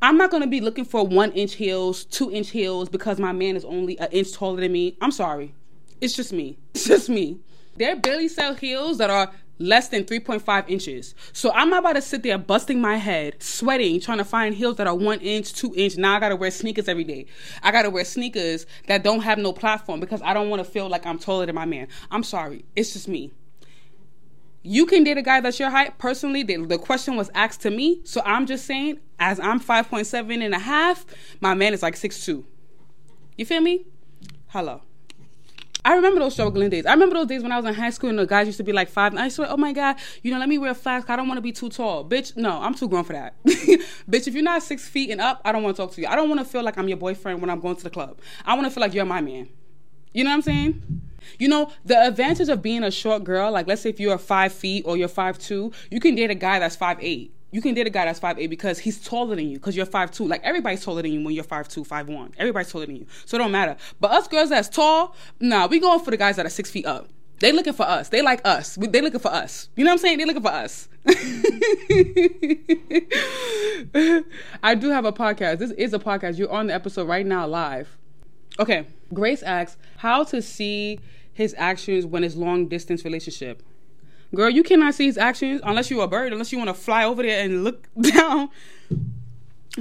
I'm 0.00 0.16
not 0.16 0.30
gonna 0.30 0.48
be 0.48 0.60
looking 0.60 0.84
for 0.84 1.06
one 1.06 1.30
inch 1.32 1.54
heels, 1.54 2.04
two 2.04 2.32
inch 2.32 2.50
heels 2.50 2.88
because 2.88 3.20
my 3.20 3.30
man 3.30 3.56
is 3.56 3.64
only 3.64 3.98
an 4.00 4.08
inch 4.10 4.32
taller 4.32 4.60
than 4.60 4.72
me. 4.72 4.96
I'm 5.00 5.12
sorry. 5.12 5.54
It's 6.00 6.16
just 6.16 6.32
me. 6.32 6.58
It's 6.74 6.86
just 6.86 7.08
me. 7.08 7.38
They 7.76 7.94
barely 7.94 8.28
sell 8.28 8.54
heels 8.54 8.98
that 8.98 9.10
are 9.10 9.32
less 9.58 9.88
than 9.88 10.04
3.5 10.04 10.68
inches. 10.68 11.14
So 11.32 11.52
I'm 11.52 11.70
not 11.70 11.80
about 11.80 11.94
to 11.94 12.02
sit 12.02 12.22
there 12.22 12.38
busting 12.38 12.80
my 12.80 12.96
head, 12.96 13.42
sweating, 13.42 14.00
trying 14.00 14.18
to 14.18 14.24
find 14.24 14.54
heels 14.54 14.76
that 14.76 14.86
are 14.86 14.94
one 14.94 15.20
inch, 15.20 15.54
two 15.54 15.72
inch. 15.76 15.96
Now 15.96 16.16
I 16.16 16.20
gotta 16.20 16.36
wear 16.36 16.50
sneakers 16.50 16.88
every 16.88 17.04
day. 17.04 17.26
I 17.62 17.70
gotta 17.70 17.90
wear 17.90 18.04
sneakers 18.04 18.66
that 18.88 19.02
don't 19.02 19.20
have 19.20 19.38
no 19.38 19.52
platform 19.52 20.00
because 20.00 20.20
I 20.22 20.34
don't 20.34 20.50
wanna 20.50 20.64
feel 20.64 20.88
like 20.88 21.06
I'm 21.06 21.18
taller 21.18 21.46
than 21.46 21.54
my 21.54 21.64
man. 21.64 21.88
I'm 22.10 22.22
sorry. 22.22 22.64
It's 22.76 22.92
just 22.92 23.08
me. 23.08 23.32
You 24.64 24.86
can 24.86 25.02
date 25.02 25.18
a 25.18 25.22
guy 25.22 25.40
that's 25.40 25.58
your 25.58 25.70
height. 25.70 25.98
Personally, 25.98 26.44
the, 26.44 26.64
the 26.64 26.78
question 26.78 27.16
was 27.16 27.30
asked 27.34 27.62
to 27.62 27.70
me. 27.70 28.00
So 28.04 28.22
I'm 28.24 28.46
just 28.46 28.64
saying, 28.64 29.00
as 29.18 29.40
I'm 29.40 29.58
5.7 29.58 30.44
and 30.44 30.54
a 30.54 30.58
half, 30.58 31.04
my 31.40 31.54
man 31.54 31.74
is 31.74 31.82
like 31.82 31.94
6'2. 31.94 32.44
You 33.36 33.46
feel 33.46 33.60
me? 33.60 33.86
Hello. 34.48 34.82
I 35.84 35.94
remember 35.94 36.20
those 36.20 36.34
struggling 36.34 36.70
days. 36.70 36.86
I 36.86 36.92
remember 36.92 37.16
those 37.16 37.26
days 37.26 37.42
when 37.42 37.50
I 37.50 37.56
was 37.56 37.66
in 37.66 37.74
high 37.74 37.90
school 37.90 38.08
and 38.10 38.18
the 38.18 38.26
guys 38.26 38.46
used 38.46 38.58
to 38.58 38.64
be 38.64 38.72
like 38.72 38.88
five. 38.88 39.12
And 39.12 39.20
I 39.20 39.28
swear, 39.28 39.48
oh 39.50 39.56
my 39.56 39.72
God, 39.72 39.96
you 40.22 40.30
know, 40.32 40.38
let 40.38 40.48
me 40.48 40.58
wear 40.58 40.74
flats. 40.74 41.04
I 41.08 41.16
don't 41.16 41.26
want 41.26 41.38
to 41.38 41.42
be 41.42 41.50
too 41.50 41.68
tall. 41.68 42.04
Bitch, 42.04 42.36
no, 42.36 42.62
I'm 42.62 42.74
too 42.74 42.88
grown 42.88 43.02
for 43.02 43.14
that. 43.14 43.34
Bitch, 43.44 44.28
if 44.28 44.34
you're 44.34 44.44
not 44.44 44.62
six 44.62 44.86
feet 44.86 45.10
and 45.10 45.20
up, 45.20 45.40
I 45.44 45.50
don't 45.50 45.62
want 45.64 45.76
to 45.76 45.82
talk 45.82 45.92
to 45.92 46.00
you. 46.00 46.06
I 46.06 46.14
don't 46.14 46.28
want 46.28 46.40
to 46.40 46.44
feel 46.44 46.62
like 46.62 46.78
I'm 46.78 46.86
your 46.86 46.98
boyfriend 46.98 47.40
when 47.40 47.50
I'm 47.50 47.60
going 47.60 47.76
to 47.76 47.82
the 47.82 47.90
club. 47.90 48.18
I 48.44 48.54
want 48.54 48.66
to 48.66 48.70
feel 48.70 48.80
like 48.80 48.94
you're 48.94 49.04
my 49.04 49.20
man. 49.20 49.48
You 50.12 50.24
know 50.24 50.30
what 50.30 50.36
I'm 50.36 50.42
saying? 50.42 51.02
You 51.38 51.48
know, 51.48 51.72
the 51.84 52.06
advantage 52.06 52.48
of 52.48 52.62
being 52.62 52.84
a 52.84 52.90
short 52.90 53.24
girl, 53.24 53.50
like 53.50 53.66
let's 53.66 53.82
say 53.82 53.90
if 53.90 53.98
you're 53.98 54.18
five 54.18 54.52
feet 54.52 54.84
or 54.86 54.96
you're 54.96 55.08
five 55.08 55.38
two, 55.38 55.72
you 55.90 56.00
can 56.00 56.14
date 56.14 56.30
a 56.30 56.34
guy 56.34 56.58
that's 56.58 56.76
five 56.76 56.98
eight. 57.00 57.34
You 57.52 57.60
can 57.60 57.74
date 57.74 57.86
a 57.86 57.90
guy 57.90 58.06
that's 58.06 58.18
five 58.18 58.38
eight 58.38 58.48
because 58.48 58.78
he's 58.78 58.98
taller 59.00 59.36
than 59.36 59.48
you 59.48 59.58
because 59.58 59.76
you're 59.76 59.86
five 59.86 60.10
two. 60.10 60.26
Like 60.26 60.42
everybody's 60.42 60.82
taller 60.82 61.02
than 61.02 61.12
you 61.12 61.22
when 61.22 61.34
you're 61.34 61.44
five 61.44 61.68
two, 61.68 61.84
five 61.84 62.08
one. 62.08 62.32
Everybody's 62.38 62.72
taller 62.72 62.86
than 62.86 62.96
you, 62.96 63.06
so 63.26 63.36
it 63.36 63.38
don't 63.38 63.52
matter. 63.52 63.76
But 64.00 64.10
us 64.12 64.26
girls 64.26 64.48
that's 64.48 64.70
tall, 64.70 65.14
nah, 65.38 65.66
we 65.66 65.78
going 65.78 66.00
for 66.00 66.10
the 66.10 66.16
guys 66.16 66.36
that 66.36 66.46
are 66.46 66.50
six 66.50 66.70
feet 66.70 66.86
up. 66.86 67.08
They 67.40 67.52
looking 67.52 67.72
for 67.74 67.82
us. 67.82 68.08
They 68.08 68.22
like 68.22 68.40
us. 68.46 68.76
They 68.76 69.00
looking 69.00 69.20
for 69.20 69.32
us. 69.32 69.68
You 69.76 69.84
know 69.84 69.90
what 69.90 69.94
I'm 69.94 69.98
saying? 69.98 70.18
They 70.18 70.24
looking 70.24 70.42
for 70.42 70.52
us. 70.52 70.88
I 74.62 74.74
do 74.76 74.90
have 74.90 75.04
a 75.04 75.12
podcast. 75.12 75.58
This 75.58 75.72
is 75.72 75.92
a 75.92 75.98
podcast. 75.98 76.38
You're 76.38 76.52
on 76.52 76.68
the 76.68 76.74
episode 76.74 77.08
right 77.08 77.26
now 77.26 77.46
live. 77.48 77.98
Okay. 78.60 78.86
Grace 79.12 79.42
asks 79.42 79.76
how 79.96 80.22
to 80.24 80.40
see 80.40 81.00
his 81.32 81.52
actions 81.58 82.06
when 82.06 82.22
it's 82.22 82.36
long 82.36 82.68
distance 82.68 83.04
relationship. 83.04 83.62
Girl, 84.34 84.48
you 84.48 84.62
cannot 84.62 84.94
see 84.94 85.06
his 85.06 85.18
actions 85.18 85.60
unless 85.62 85.90
you're 85.90 86.04
a 86.04 86.08
bird, 86.08 86.32
unless 86.32 86.52
you 86.52 86.58
want 86.58 86.68
to 86.68 86.74
fly 86.74 87.04
over 87.04 87.22
there 87.22 87.44
and 87.44 87.64
look 87.64 87.86
down. 88.00 88.48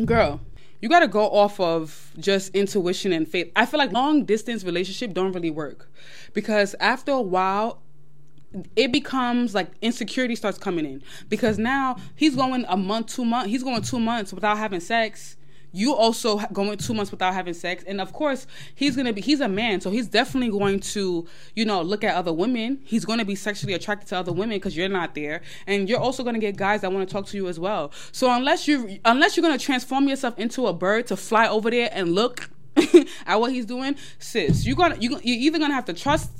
Girl, 0.05 0.41
you 0.81 0.89
got 0.89 1.01
to 1.01 1.07
go 1.07 1.29
off 1.29 1.59
of 1.59 2.11
just 2.19 2.53
intuition 2.55 3.13
and 3.13 3.27
faith. 3.27 3.51
I 3.55 3.65
feel 3.65 3.77
like 3.77 3.91
long 3.91 4.25
distance 4.25 4.63
relationship 4.63 5.13
don't 5.13 5.31
really 5.31 5.51
work 5.51 5.89
because 6.33 6.75
after 6.79 7.11
a 7.11 7.21
while 7.21 7.81
it 8.75 8.91
becomes 8.91 9.55
like 9.55 9.71
insecurity 9.81 10.35
starts 10.35 10.57
coming 10.57 10.85
in 10.85 11.01
because 11.29 11.57
now 11.57 11.95
he's 12.15 12.35
going 12.35 12.65
a 12.67 12.75
month, 12.75 13.07
two 13.07 13.23
months, 13.23 13.49
he's 13.49 13.63
going 13.63 13.81
two 13.81 13.99
months 13.99 14.33
without 14.33 14.57
having 14.57 14.81
sex 14.81 15.37
you 15.71 15.93
also 15.93 16.37
going 16.53 16.77
two 16.77 16.93
months 16.93 17.11
without 17.11 17.33
having 17.33 17.53
sex 17.53 17.83
and 17.87 18.01
of 18.01 18.13
course 18.13 18.45
he's 18.75 18.95
gonna 18.95 19.13
be 19.13 19.21
he's 19.21 19.39
a 19.39 19.47
man 19.47 19.79
so 19.79 19.89
he's 19.89 20.07
definitely 20.07 20.49
going 20.49 20.79
to 20.79 21.27
you 21.55 21.65
know 21.65 21.81
look 21.81 22.03
at 22.03 22.15
other 22.15 22.33
women. 22.33 22.79
He's 22.83 23.05
to 23.19 23.25
be 23.25 23.35
sexually 23.35 23.73
attracted 23.73 24.07
to 24.09 24.17
other 24.17 24.31
women 24.31 24.57
because 24.57 24.75
you're 24.75 24.89
not 24.89 25.15
there 25.15 25.41
and 25.67 25.89
you're 25.89 25.99
also 25.99 26.23
to 26.35 26.39
get 26.39 26.55
guys 26.55 26.81
that 26.81 26.91
want 26.91 27.07
to 27.07 27.11
talk 27.11 27.25
to 27.27 27.37
you 27.37 27.47
as 27.47 27.59
well. 27.59 27.91
So 28.11 28.31
unless 28.31 28.67
you 28.67 28.99
unless 29.05 29.35
you're 29.35 29.43
to 29.57 29.63
transform 29.63 30.07
yourself 30.07 30.37
into 30.37 30.67
a 30.67 30.73
bird 30.73 31.07
to 31.07 31.17
fly 31.17 31.47
over 31.47 31.69
there 31.69 31.89
and 31.91 32.13
look 32.13 32.49
at 33.25 33.39
what 33.39 33.51
he's 33.51 33.65
doing 33.65 33.95
sis 34.17 34.65
you're 34.65 34.77
gonna 34.77 34.95
you, 34.97 35.19
you're 35.23 35.39
either 35.41 35.59
gonna 35.59 35.73
have 35.73 35.85
to 35.85 35.93
trust 35.93 36.31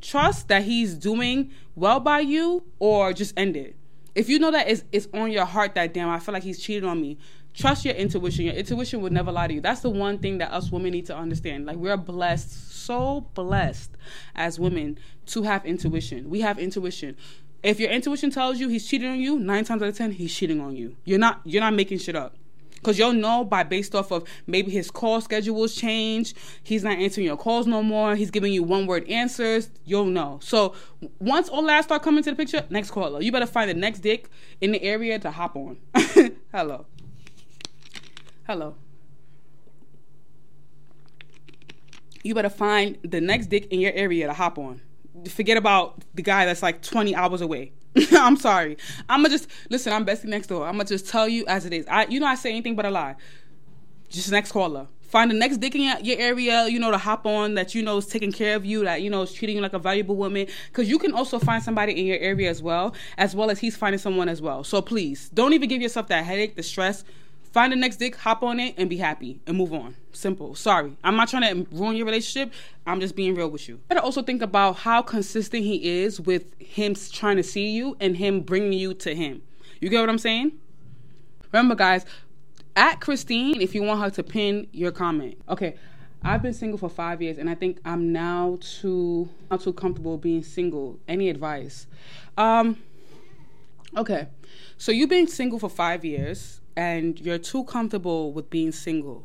trust 0.00 0.48
that 0.48 0.62
he's 0.62 0.94
doing 0.94 1.50
well 1.74 2.00
by 2.00 2.20
you 2.20 2.64
or 2.78 3.12
just 3.12 3.38
end 3.38 3.56
it. 3.56 3.76
If 4.14 4.28
you 4.28 4.38
know 4.38 4.52
that 4.52 4.68
it's, 4.68 4.84
it's 4.92 5.08
on 5.12 5.32
your 5.32 5.44
heart 5.44 5.74
that 5.74 5.92
damn 5.92 6.08
i 6.08 6.18
feel 6.18 6.32
like 6.32 6.42
he's 6.42 6.60
cheating 6.60 6.88
on 6.88 7.00
me 7.00 7.18
trust 7.54 7.84
your 7.84 7.94
intuition. 7.94 8.44
Your 8.44 8.54
intuition 8.54 9.00
would 9.00 9.12
never 9.12 9.32
lie 9.32 9.46
to 9.46 9.54
you. 9.54 9.60
That's 9.60 9.80
the 9.80 9.90
one 9.90 10.18
thing 10.18 10.38
that 10.38 10.52
us 10.52 10.70
women 10.70 10.92
need 10.92 11.06
to 11.06 11.16
understand. 11.16 11.66
Like 11.66 11.76
we're 11.76 11.96
blessed, 11.96 12.72
so 12.84 13.22
blessed 13.34 13.92
as 14.34 14.58
women 14.58 14.98
to 15.26 15.42
have 15.42 15.64
intuition. 15.64 16.28
We 16.28 16.40
have 16.40 16.58
intuition. 16.58 17.16
If 17.62 17.80
your 17.80 17.90
intuition 17.90 18.30
tells 18.30 18.60
you 18.60 18.68
he's 18.68 18.86
cheating 18.86 19.10
on 19.10 19.20
you, 19.20 19.38
nine 19.38 19.64
times 19.64 19.82
out 19.82 19.88
of 19.88 19.96
ten, 19.96 20.12
he's 20.12 20.34
cheating 20.34 20.60
on 20.60 20.76
you. 20.76 20.96
You're 21.04 21.18
not 21.18 21.40
you're 21.44 21.62
not 21.62 21.74
making 21.74 21.98
shit 21.98 22.16
up. 22.16 22.36
Cause 22.82 22.98
you'll 22.98 23.14
know 23.14 23.44
by 23.46 23.62
based 23.62 23.94
off 23.94 24.10
of 24.10 24.28
maybe 24.46 24.70
his 24.70 24.90
call 24.90 25.22
schedules 25.22 25.74
change, 25.74 26.34
he's 26.62 26.84
not 26.84 26.98
answering 26.98 27.26
your 27.26 27.38
calls 27.38 27.66
no 27.66 27.82
more, 27.82 28.14
he's 28.14 28.30
giving 28.30 28.52
you 28.52 28.62
one 28.62 28.86
word 28.86 29.08
answers, 29.08 29.70
you'll 29.86 30.04
know. 30.04 30.38
So 30.42 30.74
once 31.18 31.48
all 31.48 31.62
that 31.62 31.84
start 31.84 32.02
coming 32.02 32.22
to 32.24 32.30
the 32.30 32.36
picture, 32.36 32.62
next 32.68 32.90
caller. 32.90 33.22
You 33.22 33.32
better 33.32 33.46
find 33.46 33.70
the 33.70 33.74
next 33.74 34.00
dick 34.00 34.28
in 34.60 34.72
the 34.72 34.82
area 34.82 35.18
to 35.18 35.30
hop 35.30 35.56
on. 35.56 35.78
Hello. 36.52 36.84
Hello. 38.46 38.74
You 42.22 42.34
better 42.34 42.50
find 42.50 42.98
the 43.02 43.18
next 43.22 43.46
dick 43.46 43.68
in 43.70 43.80
your 43.80 43.92
area 43.94 44.26
to 44.26 44.34
hop 44.34 44.58
on. 44.58 44.82
Forget 45.30 45.56
about 45.56 46.04
the 46.14 46.20
guy 46.20 46.44
that's 46.44 46.62
like 46.62 46.82
20 46.82 47.14
hours 47.14 47.40
away. 47.40 47.72
I'm 48.12 48.36
sorry. 48.36 48.76
I'ma 49.08 49.30
just 49.30 49.48
listen, 49.70 49.94
I'm 49.94 50.04
bestie 50.04 50.26
next 50.26 50.48
door. 50.48 50.66
I'ma 50.66 50.84
just 50.84 51.08
tell 51.08 51.26
you 51.26 51.46
as 51.46 51.64
it 51.64 51.72
is. 51.72 51.86
I 51.86 52.04
you 52.06 52.20
know 52.20 52.26
I 52.26 52.34
say 52.34 52.50
anything 52.50 52.76
but 52.76 52.84
a 52.84 52.90
lie. 52.90 53.16
Just 54.10 54.30
next 54.30 54.52
caller. 54.52 54.88
Find 55.00 55.30
the 55.30 55.34
next 55.34 55.58
dick 55.58 55.74
in 55.74 55.82
your, 55.82 55.98
your 56.00 56.18
area, 56.18 56.66
you 56.66 56.78
know, 56.78 56.90
to 56.90 56.98
hop 56.98 57.24
on 57.24 57.54
that 57.54 57.74
you 57.74 57.82
know 57.82 57.96
is 57.98 58.06
taking 58.06 58.32
care 58.32 58.56
of 58.56 58.66
you, 58.66 58.84
that 58.84 59.00
you 59.00 59.08
know 59.08 59.22
is 59.22 59.32
treating 59.32 59.56
you 59.56 59.62
like 59.62 59.72
a 59.72 59.78
valuable 59.78 60.16
woman. 60.16 60.48
Because 60.66 60.90
you 60.90 60.98
can 60.98 61.14
also 61.14 61.38
find 61.38 61.62
somebody 61.62 61.98
in 61.98 62.04
your 62.04 62.18
area 62.18 62.50
as 62.50 62.62
well, 62.62 62.94
as 63.16 63.34
well 63.34 63.48
as 63.48 63.60
he's 63.60 63.76
finding 63.76 63.98
someone 63.98 64.28
as 64.28 64.42
well. 64.42 64.64
So 64.64 64.82
please, 64.82 65.30
don't 65.30 65.54
even 65.54 65.68
give 65.68 65.80
yourself 65.80 66.08
that 66.08 66.24
headache, 66.24 66.56
the 66.56 66.62
stress 66.62 67.04
Find 67.54 67.70
the 67.70 67.76
next 67.76 67.98
dick, 67.98 68.16
hop 68.16 68.42
on 68.42 68.58
it, 68.58 68.74
and 68.76 68.90
be 68.90 68.96
happy 68.96 69.38
and 69.46 69.56
move 69.56 69.72
on. 69.72 69.94
Simple. 70.10 70.56
Sorry. 70.56 70.96
I'm 71.04 71.14
not 71.14 71.28
trying 71.28 71.64
to 71.64 71.70
ruin 71.70 71.94
your 71.94 72.04
relationship. 72.04 72.52
I'm 72.84 72.98
just 72.98 73.14
being 73.14 73.36
real 73.36 73.48
with 73.48 73.68
you. 73.68 73.78
Gotta 73.88 74.02
also 74.02 74.24
think 74.24 74.42
about 74.42 74.78
how 74.78 75.02
consistent 75.02 75.62
he 75.62 76.02
is 76.02 76.20
with 76.20 76.60
him 76.60 76.96
trying 77.12 77.36
to 77.36 77.44
see 77.44 77.70
you 77.70 77.96
and 78.00 78.16
him 78.16 78.40
bringing 78.40 78.72
you 78.72 78.92
to 78.94 79.14
him. 79.14 79.40
You 79.80 79.88
get 79.88 80.00
what 80.00 80.08
I'm 80.08 80.18
saying? 80.18 80.50
Remember, 81.52 81.76
guys, 81.76 82.04
at 82.74 83.00
Christine, 83.00 83.60
if 83.60 83.72
you 83.72 83.84
want 83.84 84.00
her 84.00 84.10
to 84.10 84.24
pin 84.24 84.66
your 84.72 84.90
comment. 84.90 85.40
Okay. 85.48 85.76
I've 86.24 86.42
been 86.42 86.54
single 86.54 86.78
for 86.78 86.88
five 86.88 87.22
years, 87.22 87.38
and 87.38 87.48
I 87.48 87.54
think 87.54 87.78
I'm 87.84 88.12
now 88.12 88.58
too 88.60 89.28
not 89.48 89.60
too 89.60 89.74
comfortable 89.74 90.18
being 90.18 90.42
single. 90.42 90.98
Any 91.06 91.28
advice? 91.28 91.86
Um, 92.36 92.78
okay, 93.96 94.26
so 94.78 94.90
you've 94.90 95.10
been 95.10 95.28
single 95.28 95.58
for 95.58 95.68
five 95.68 96.02
years 96.02 96.62
and 96.76 97.18
you're 97.20 97.38
too 97.38 97.64
comfortable 97.64 98.32
with 98.32 98.50
being 98.50 98.72
single. 98.72 99.24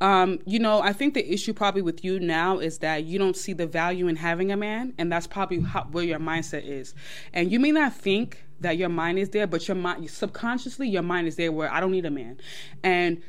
Um, 0.00 0.38
you 0.46 0.58
know, 0.58 0.80
I 0.80 0.94
think 0.94 1.12
the 1.12 1.30
issue 1.30 1.52
probably 1.52 1.82
with 1.82 2.02
you 2.02 2.18
now 2.18 2.58
is 2.58 2.78
that 2.78 3.04
you 3.04 3.18
don't 3.18 3.36
see 3.36 3.52
the 3.52 3.66
value 3.66 4.08
in 4.08 4.16
having 4.16 4.50
a 4.50 4.56
man, 4.56 4.94
and 4.96 5.12
that's 5.12 5.26
probably 5.26 5.60
how, 5.60 5.84
where 5.90 6.04
your 6.04 6.18
mindset 6.18 6.64
is. 6.64 6.94
And 7.34 7.52
you 7.52 7.60
may 7.60 7.70
not 7.70 7.94
think 7.94 8.42
that 8.60 8.78
your 8.78 8.88
mind 8.88 9.18
is 9.18 9.30
there, 9.30 9.46
but 9.46 9.68
your 9.68 9.74
mind, 9.74 10.08
subconsciously, 10.10 10.88
your 10.88 11.02
mind 11.02 11.28
is 11.28 11.36
there 11.36 11.52
where 11.52 11.72
I 11.72 11.80
don't 11.80 11.90
need 11.90 12.06
a 12.06 12.10
man. 12.10 12.38
And 12.82 13.22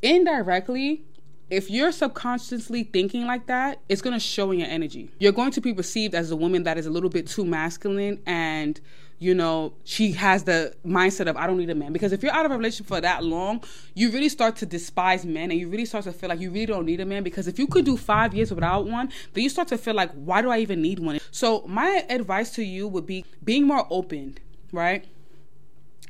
indirectly, 0.00 1.02
if 1.50 1.70
you're 1.70 1.92
subconsciously 1.92 2.84
thinking 2.84 3.26
like 3.26 3.46
that, 3.46 3.80
it's 3.88 4.00
going 4.00 4.14
to 4.14 4.20
show 4.20 4.52
in 4.52 4.60
your 4.60 4.68
energy. 4.68 5.10
You're 5.18 5.32
going 5.32 5.50
to 5.52 5.60
be 5.60 5.74
perceived 5.74 6.14
as 6.14 6.30
a 6.30 6.36
woman 6.36 6.62
that 6.62 6.78
is 6.78 6.86
a 6.86 6.90
little 6.90 7.10
bit 7.10 7.26
too 7.26 7.44
masculine 7.44 8.22
and 8.26 8.80
you 9.22 9.36
know, 9.36 9.72
she 9.84 10.10
has 10.12 10.42
the 10.42 10.74
mindset 10.84 11.28
of 11.28 11.36
I 11.36 11.46
don't 11.46 11.56
need 11.56 11.70
a 11.70 11.76
man. 11.76 11.92
Because 11.92 12.12
if 12.12 12.24
you're 12.24 12.32
out 12.32 12.44
of 12.44 12.50
a 12.50 12.56
relationship 12.56 12.88
for 12.88 13.00
that 13.00 13.22
long, 13.22 13.62
you 13.94 14.10
really 14.10 14.28
start 14.28 14.56
to 14.56 14.66
despise 14.66 15.24
men 15.24 15.52
and 15.52 15.60
you 15.60 15.68
really 15.68 15.84
start 15.84 16.02
to 16.04 16.12
feel 16.12 16.28
like 16.28 16.40
you 16.40 16.50
really 16.50 16.66
don't 16.66 16.84
need 16.84 16.98
a 16.98 17.06
man. 17.06 17.22
Because 17.22 17.46
if 17.46 17.56
you 17.56 17.68
could 17.68 17.84
do 17.84 17.96
five 17.96 18.34
years 18.34 18.52
without 18.52 18.86
one, 18.86 19.12
then 19.32 19.44
you 19.44 19.48
start 19.48 19.68
to 19.68 19.78
feel 19.78 19.94
like, 19.94 20.10
why 20.14 20.42
do 20.42 20.50
I 20.50 20.58
even 20.58 20.82
need 20.82 20.98
one? 20.98 21.20
So 21.30 21.62
my 21.68 22.04
advice 22.10 22.50
to 22.56 22.64
you 22.64 22.88
would 22.88 23.06
be 23.06 23.24
being 23.44 23.64
more 23.64 23.86
open, 23.90 24.38
right? 24.72 25.04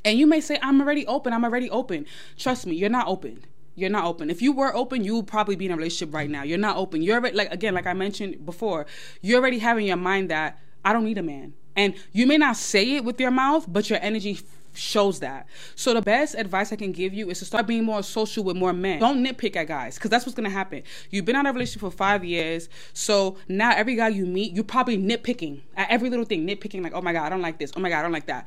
And 0.07 0.19
you 0.19 0.27
may 0.27 0.41
say, 0.41 0.59
I'm 0.63 0.81
already 0.81 1.07
open, 1.07 1.35
I'm 1.35 1.45
already 1.45 1.69
open. 1.69 2.07
Trust 2.39 2.67
me, 2.67 2.77
you're 2.77 2.91
not 2.91 3.09
open 3.09 3.45
you're 3.75 3.89
not 3.89 4.05
open. 4.05 4.29
If 4.29 4.43
you 4.43 4.53
were 4.53 4.77
open, 4.77 5.03
you 5.03 5.17
would 5.17 5.27
probably 5.27 5.57
be 5.57 5.65
in 5.65 5.73
a 5.73 5.77
relationship 5.77 6.15
right 6.15 6.29
now. 6.29 6.43
You're 6.43 6.59
not 6.59 6.77
open. 6.77 7.01
You're 7.01 7.17
already, 7.17 7.35
like 7.35 7.51
again, 7.51 7.73
like 7.73 7.87
I 7.87 7.95
mentioned 7.95 8.45
before, 8.45 8.85
you're 9.23 9.41
already 9.41 9.61
having 9.61 9.87
your 9.87 9.97
mind 9.97 10.31
that 10.31 10.59
I 10.85 10.93
don't 10.93 11.05
need 11.05 11.17
a 11.17 11.23
man. 11.23 11.55
And 11.77 11.95
you 12.13 12.27
may 12.27 12.39
not 12.39 12.57
say 12.57 12.97
it 12.97 13.05
with 13.05 13.21
your 13.21 13.31
mouth, 13.31 13.65
but 13.69 13.89
your 13.89 13.99
energy 14.03 14.41
shows 14.75 15.21
that. 15.21 15.47
So 15.75 15.95
the 15.95 16.03
best 16.03 16.35
advice 16.35 16.73
I 16.73 16.77
can 16.77 16.93
give 16.93 17.13
you 17.13 17.31
is 17.31 17.39
to 17.41 17.45
start 17.45 17.67
being 17.67 17.85
more 17.85 18.03
social 18.03 18.45
with 18.45 18.57
more 18.57 18.73
men. 18.73 19.01
Don't 19.01 19.25
nitpick 19.25 19.57
at 19.57 19.67
guys 19.67 19.97
because 19.97 20.11
that's 20.11 20.25
what's 20.25 20.35
gonna 20.35 20.51
happen. 20.51 20.83
You've 21.11 21.25
been 21.25 21.37
out 21.37 21.47
of 21.47 21.51
a 21.51 21.55
relationship 21.55 21.81
for 21.81 21.91
five 21.91 22.25
years, 22.25 22.69
so 22.93 23.37
now 23.49 23.73
every 23.75 23.97
guy 23.97 24.09
you 24.09 24.27
meet, 24.27 24.53
you're 24.53 24.65
probably 24.65 24.99
nitpicking 24.99 25.61
at 25.77 25.91
every 25.91 26.11
little 26.11 26.25
thing, 26.25 26.47
nitpicking 26.47 26.83
like, 26.83 26.95
oh 26.95 27.03
my 27.03 27.13
god, 27.13 27.27
I 27.27 27.29
don't 27.29 27.43
like 27.43 27.59
this. 27.59 27.73
Oh 27.77 27.81
my 27.81 27.89
god, 27.89 28.01
I 28.01 28.03
don't 28.03 28.13
like 28.13 28.27
that. 28.27 28.47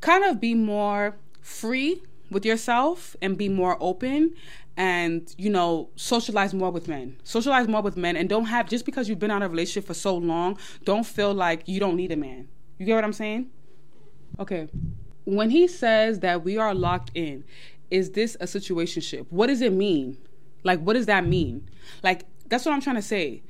Kind 0.00 0.24
of 0.24 0.40
be 0.40 0.54
more 0.54 1.16
free 1.40 2.02
with 2.30 2.44
yourself 2.44 3.16
and 3.20 3.36
be 3.36 3.48
more 3.48 3.76
open 3.80 4.34
and 4.80 5.34
you 5.36 5.50
know 5.50 5.90
socialize 5.94 6.54
more 6.54 6.70
with 6.70 6.88
men. 6.88 7.14
Socialize 7.22 7.68
more 7.68 7.82
with 7.82 7.98
men 7.98 8.16
and 8.16 8.30
don't 8.30 8.46
have 8.46 8.66
just 8.66 8.86
because 8.86 9.10
you've 9.10 9.18
been 9.18 9.30
out 9.30 9.42
of 9.42 9.50
a 9.50 9.52
relationship 9.52 9.86
for 9.86 9.92
so 9.92 10.16
long 10.16 10.56
don't 10.84 11.04
feel 11.04 11.34
like 11.34 11.68
you 11.68 11.78
don't 11.78 11.96
need 11.96 12.10
a 12.10 12.16
man. 12.16 12.48
You 12.78 12.86
get 12.86 12.94
what 12.94 13.04
i'm 13.04 13.12
saying? 13.12 13.50
Okay. 14.38 14.68
When 15.26 15.50
he 15.50 15.68
says 15.68 16.20
that 16.20 16.44
we 16.44 16.56
are 16.56 16.74
locked 16.74 17.10
in 17.14 17.44
is 17.90 18.12
this 18.12 18.38
a 18.40 18.46
situationship? 18.46 19.26
What 19.28 19.48
does 19.48 19.60
it 19.60 19.74
mean? 19.74 20.16
Like 20.64 20.80
what 20.80 20.94
does 20.94 21.04
that 21.06 21.26
mean? 21.26 21.68
Like 22.02 22.24
that's 22.46 22.64
what 22.64 22.72
i'm 22.72 22.80
trying 22.80 22.96
to 22.96 23.02
say. 23.02 23.42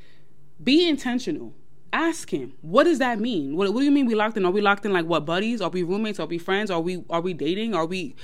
Be 0.63 0.89
intentional. 0.89 1.55
Ask 1.93 2.31
him 2.31 2.55
what 2.61 2.85
does 2.85 2.99
that 2.99 3.21
mean? 3.21 3.57
What, 3.57 3.73
what 3.73 3.79
do 3.79 3.85
you 3.85 3.93
mean 3.93 4.07
we 4.07 4.17
locked 4.17 4.37
in? 4.37 4.45
Are 4.45 4.51
we 4.51 4.61
locked 4.61 4.85
in 4.85 4.93
like 4.93 5.07
what 5.07 5.27
buddies? 5.27 5.61
Are 5.61 5.71
we 5.71 5.85
roommates? 5.85 6.19
Are 6.19 6.27
we 6.27 6.39
friends? 6.39 6.73
Are 6.73 6.81
we 6.81 7.05
are 7.09 7.21
we 7.21 7.35
dating? 7.35 7.73
Are 7.73 7.87
we 7.87 8.17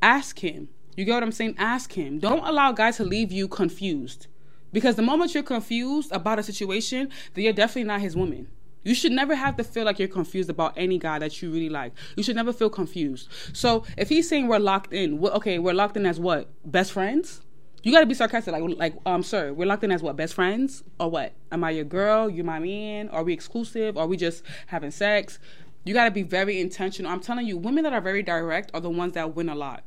ask 0.00 0.38
him 0.38 0.68
you 0.96 1.04
get 1.04 1.14
what 1.14 1.22
I'm 1.22 1.32
saying? 1.32 1.54
Ask 1.58 1.92
him. 1.92 2.18
Don't 2.18 2.46
allow 2.46 2.72
guys 2.72 2.98
to 2.98 3.04
leave 3.04 3.32
you 3.32 3.48
confused. 3.48 4.26
Because 4.72 4.96
the 4.96 5.02
moment 5.02 5.34
you're 5.34 5.42
confused 5.42 6.12
about 6.12 6.38
a 6.38 6.42
situation, 6.42 7.10
then 7.34 7.44
you're 7.44 7.52
definitely 7.52 7.84
not 7.84 8.00
his 8.00 8.16
woman. 8.16 8.48
You 8.84 8.94
should 8.94 9.12
never 9.12 9.34
have 9.34 9.56
to 9.58 9.64
feel 9.64 9.84
like 9.84 9.98
you're 9.98 10.08
confused 10.08 10.50
about 10.50 10.72
any 10.76 10.98
guy 10.98 11.18
that 11.18 11.40
you 11.40 11.52
really 11.52 11.68
like. 11.68 11.92
You 12.16 12.22
should 12.22 12.36
never 12.36 12.52
feel 12.52 12.68
confused. 12.68 13.28
So 13.52 13.84
if 13.96 14.08
he's 14.08 14.28
saying 14.28 14.48
we're 14.48 14.58
locked 14.58 14.92
in, 14.92 15.20
well, 15.20 15.32
okay, 15.34 15.58
we're 15.58 15.74
locked 15.74 15.96
in 15.96 16.04
as 16.04 16.18
what? 16.18 16.48
Best 16.64 16.92
friends? 16.92 17.42
You 17.84 17.92
gotta 17.92 18.06
be 18.06 18.14
sarcastic, 18.14 18.52
like, 18.52 18.62
like, 18.78 18.94
um, 19.06 19.22
sir, 19.22 19.52
we're 19.52 19.66
locked 19.66 19.84
in 19.84 19.90
as 19.90 20.02
what? 20.02 20.16
Best 20.16 20.34
friends 20.34 20.84
or 21.00 21.10
what? 21.10 21.32
Am 21.50 21.64
I 21.64 21.70
your 21.70 21.84
girl? 21.84 22.30
You 22.30 22.44
my 22.44 22.58
man? 22.58 23.08
Are 23.08 23.24
we 23.24 23.32
exclusive? 23.32 23.96
Are 23.96 24.06
we 24.06 24.16
just 24.16 24.42
having 24.68 24.90
sex? 24.90 25.38
You 25.84 25.94
gotta 25.94 26.12
be 26.12 26.22
very 26.22 26.60
intentional. 26.60 27.10
I'm 27.10 27.20
telling 27.20 27.46
you, 27.46 27.56
women 27.56 27.82
that 27.84 27.92
are 27.92 28.00
very 28.00 28.22
direct 28.22 28.70
are 28.72 28.80
the 28.80 28.90
ones 28.90 29.14
that 29.14 29.34
win 29.34 29.48
a 29.48 29.54
lot. 29.54 29.82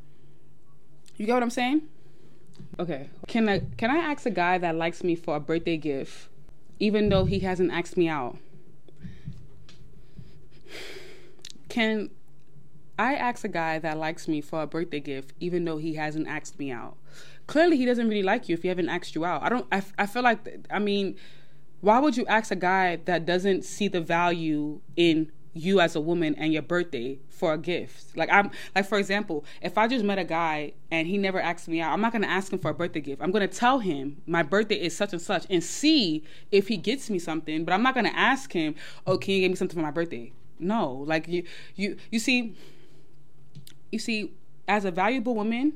You 1.17 1.25
get 1.25 1.33
what 1.33 1.43
I'm 1.43 1.49
saying? 1.49 1.81
Okay. 2.79 3.09
Can 3.27 3.47
I 3.47 3.61
can 3.77 3.89
I 3.89 3.97
ask 3.97 4.25
a 4.25 4.31
guy 4.31 4.57
that 4.57 4.75
likes 4.75 5.03
me 5.03 5.15
for 5.15 5.35
a 5.35 5.39
birthday 5.39 5.77
gift, 5.77 6.29
even 6.79 7.09
though 7.09 7.25
he 7.25 7.39
hasn't 7.39 7.71
asked 7.71 7.97
me 7.97 8.07
out? 8.07 8.37
Can 11.69 12.09
I 12.97 13.15
ask 13.15 13.43
a 13.43 13.49
guy 13.49 13.79
that 13.79 13.97
likes 13.97 14.27
me 14.27 14.39
for 14.41 14.61
a 14.61 14.67
birthday 14.67 14.99
gift, 14.99 15.33
even 15.39 15.65
though 15.65 15.77
he 15.77 15.95
hasn't 15.95 16.27
asked 16.27 16.57
me 16.57 16.71
out? 16.71 16.97
Clearly, 17.47 17.77
he 17.77 17.85
doesn't 17.85 18.07
really 18.07 18.23
like 18.23 18.49
you 18.49 18.53
if 18.53 18.61
he 18.61 18.69
haven't 18.69 18.89
asked 18.89 19.15
you 19.15 19.25
out. 19.25 19.43
I 19.43 19.49
don't. 19.49 19.67
I, 19.71 19.83
I 19.97 20.05
feel 20.05 20.23
like. 20.23 20.65
I 20.69 20.79
mean, 20.79 21.15
why 21.81 21.99
would 21.99 22.17
you 22.17 22.25
ask 22.25 22.51
a 22.51 22.55
guy 22.55 22.97
that 23.05 23.25
doesn't 23.25 23.63
see 23.63 23.87
the 23.87 24.01
value 24.01 24.81
in 24.95 25.31
you 25.55 25.79
as 25.79 25.95
a 25.95 26.01
woman 26.01 26.35
and 26.35 26.51
your 26.51 26.61
birthday 26.61 27.17
for 27.29 27.53
a 27.53 27.57
gift. 27.57 28.15
Like 28.15 28.29
I'm 28.29 28.51
like 28.75 28.85
for 28.85 28.99
example, 28.99 29.45
if 29.61 29.77
I 29.77 29.87
just 29.87 30.03
met 30.03 30.19
a 30.19 30.25
guy 30.25 30.73
and 30.91 31.07
he 31.07 31.17
never 31.17 31.39
asked 31.39 31.69
me 31.69 31.79
out, 31.79 31.93
I'm 31.93 32.01
not 32.01 32.11
gonna 32.11 32.27
ask 32.27 32.51
him 32.51 32.59
for 32.59 32.69
a 32.69 32.73
birthday 32.73 32.99
gift. 32.99 33.21
I'm 33.21 33.31
gonna 33.31 33.47
tell 33.47 33.79
him 33.79 34.21
my 34.27 34.43
birthday 34.43 34.75
is 34.75 34.95
such 34.95 35.13
and 35.13 35.21
such 35.21 35.45
and 35.49 35.63
see 35.63 36.23
if 36.51 36.67
he 36.67 36.75
gets 36.75 37.09
me 37.09 37.17
something. 37.17 37.63
But 37.63 37.73
I'm 37.73 37.81
not 37.81 37.95
gonna 37.95 38.11
ask 38.13 38.51
him, 38.51 38.75
oh, 39.07 39.17
can 39.17 39.33
you 39.33 39.41
get 39.41 39.49
me 39.49 39.55
something 39.55 39.77
for 39.77 39.81
my 39.81 39.91
birthday? 39.91 40.33
No, 40.59 40.91
like 40.91 41.27
you 41.29 41.43
you 41.75 41.95
you 42.11 42.19
see, 42.19 42.55
you 43.91 43.99
see, 43.99 44.33
as 44.67 44.83
a 44.83 44.91
valuable 44.91 45.35
woman, 45.35 45.73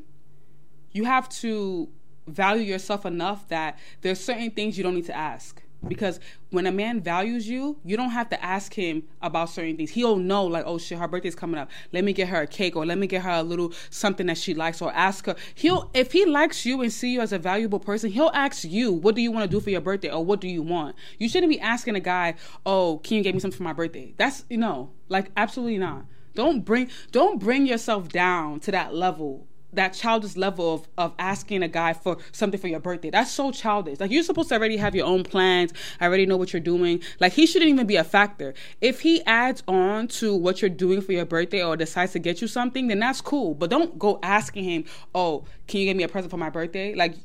you 0.91 1.05
have 1.05 1.29
to 1.29 1.87
value 2.27 2.63
yourself 2.63 3.05
enough 3.05 3.47
that 3.47 3.79
there's 4.01 4.19
certain 4.19 4.51
things 4.51 4.77
you 4.77 4.83
don't 4.83 4.93
need 4.93 5.05
to 5.05 5.15
ask 5.15 5.63
because 5.87 6.19
when 6.49 6.65
a 6.65 6.71
man 6.71 7.01
values 7.01 7.47
you, 7.47 7.77
you 7.85 7.95
don't 7.95 8.09
have 8.09 8.29
to 8.29 8.43
ask 8.43 8.73
him 8.73 9.03
about 9.21 9.49
certain 9.49 9.77
things. 9.77 9.91
He'll 9.91 10.17
know, 10.17 10.45
like, 10.45 10.65
oh 10.65 10.77
shit, 10.77 10.97
her 10.97 11.07
birthday's 11.07 11.35
coming 11.35 11.59
up. 11.59 11.69
Let 11.93 12.03
me 12.03 12.13
get 12.13 12.27
her 12.29 12.41
a 12.41 12.47
cake 12.47 12.75
or 12.75 12.85
let 12.85 12.97
me 12.97 13.07
get 13.07 13.21
her 13.21 13.29
a 13.29 13.43
little 13.43 13.73
something 13.89 14.27
that 14.27 14.37
she 14.37 14.53
likes 14.53 14.81
or 14.81 14.91
ask 14.93 15.25
her. 15.25 15.35
He'll, 15.55 15.89
if 15.93 16.11
he 16.11 16.25
likes 16.25 16.65
you 16.65 16.81
and 16.81 16.91
see 16.91 17.13
you 17.13 17.21
as 17.21 17.31
a 17.31 17.39
valuable 17.39 17.79
person, 17.79 18.11
he'll 18.11 18.31
ask 18.33 18.63
you, 18.63 18.91
what 18.91 19.15
do 19.15 19.21
you 19.21 19.31
want 19.31 19.49
to 19.49 19.55
do 19.55 19.61
for 19.61 19.69
your 19.69 19.81
birthday 19.81 20.11
or 20.11 20.23
what 20.23 20.41
do 20.41 20.47
you 20.47 20.61
want? 20.61 20.95
You 21.17 21.29
shouldn't 21.29 21.51
be 21.51 21.59
asking 21.59 21.95
a 21.95 22.01
guy, 22.01 22.35
oh, 22.65 22.99
can 23.03 23.17
you 23.17 23.23
get 23.23 23.33
me 23.33 23.39
something 23.39 23.57
for 23.57 23.63
my 23.63 23.73
birthday? 23.73 24.13
That's, 24.17 24.45
you 24.49 24.57
know, 24.57 24.91
like, 25.07 25.31
absolutely 25.37 25.77
not. 25.77 26.05
Don't 26.35 26.63
bring, 26.63 26.89
don't 27.11 27.39
bring 27.39 27.65
yourself 27.65 28.09
down 28.09 28.59
to 28.61 28.71
that 28.71 28.93
level 28.93 29.47
that 29.73 29.93
childish 29.93 30.35
level 30.35 30.73
of, 30.73 30.87
of 30.97 31.13
asking 31.19 31.63
a 31.63 31.67
guy 31.67 31.93
for 31.93 32.17
something 32.31 32.59
for 32.59 32.67
your 32.67 32.79
birthday. 32.79 33.09
That's 33.09 33.31
so 33.31 33.51
childish. 33.51 33.99
Like 33.99 34.11
you're 34.11 34.23
supposed 34.23 34.49
to 34.49 34.55
already 34.55 34.77
have 34.77 34.95
your 34.95 35.05
own 35.05 35.23
plans. 35.23 35.73
I 35.99 36.05
already 36.05 36.25
know 36.25 36.37
what 36.37 36.53
you're 36.53 36.59
doing. 36.59 37.01
Like 37.19 37.33
he 37.33 37.45
shouldn't 37.45 37.69
even 37.69 37.87
be 37.87 37.95
a 37.95 38.03
factor. 38.03 38.53
If 38.81 39.01
he 39.01 39.23
adds 39.25 39.63
on 39.67 40.07
to 40.09 40.35
what 40.35 40.61
you're 40.61 40.69
doing 40.69 41.01
for 41.01 41.11
your 41.11 41.25
birthday 41.25 41.63
or 41.63 41.77
decides 41.77 42.13
to 42.13 42.19
get 42.19 42.41
you 42.41 42.47
something, 42.47 42.87
then 42.87 42.99
that's 42.99 43.21
cool. 43.21 43.53
But 43.53 43.69
don't 43.69 43.97
go 43.99 44.19
asking 44.23 44.63
him, 44.63 44.85
"Oh, 45.13 45.45
can 45.67 45.79
you 45.79 45.85
get 45.85 45.95
me 45.95 46.03
a 46.03 46.07
present 46.07 46.31
for 46.31 46.37
my 46.37 46.49
birthday?" 46.49 46.95
Like 46.95 47.15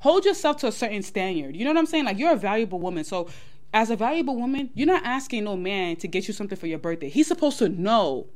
hold 0.00 0.24
yourself 0.24 0.56
to 0.58 0.66
a 0.66 0.72
certain 0.72 1.02
standard. 1.02 1.56
You 1.56 1.64
know 1.64 1.70
what 1.70 1.78
I'm 1.78 1.86
saying? 1.86 2.04
Like 2.04 2.18
you're 2.18 2.32
a 2.32 2.36
valuable 2.36 2.80
woman. 2.80 3.04
So 3.04 3.28
as 3.72 3.90
a 3.90 3.96
valuable 3.96 4.36
woman, 4.36 4.70
you're 4.74 4.86
not 4.86 5.04
asking 5.04 5.44
no 5.44 5.56
man 5.56 5.96
to 5.96 6.08
get 6.08 6.26
you 6.26 6.34
something 6.34 6.58
for 6.58 6.66
your 6.66 6.78
birthday. 6.78 7.08
He's 7.08 7.28
supposed 7.28 7.58
to 7.58 7.68
know 7.68 8.26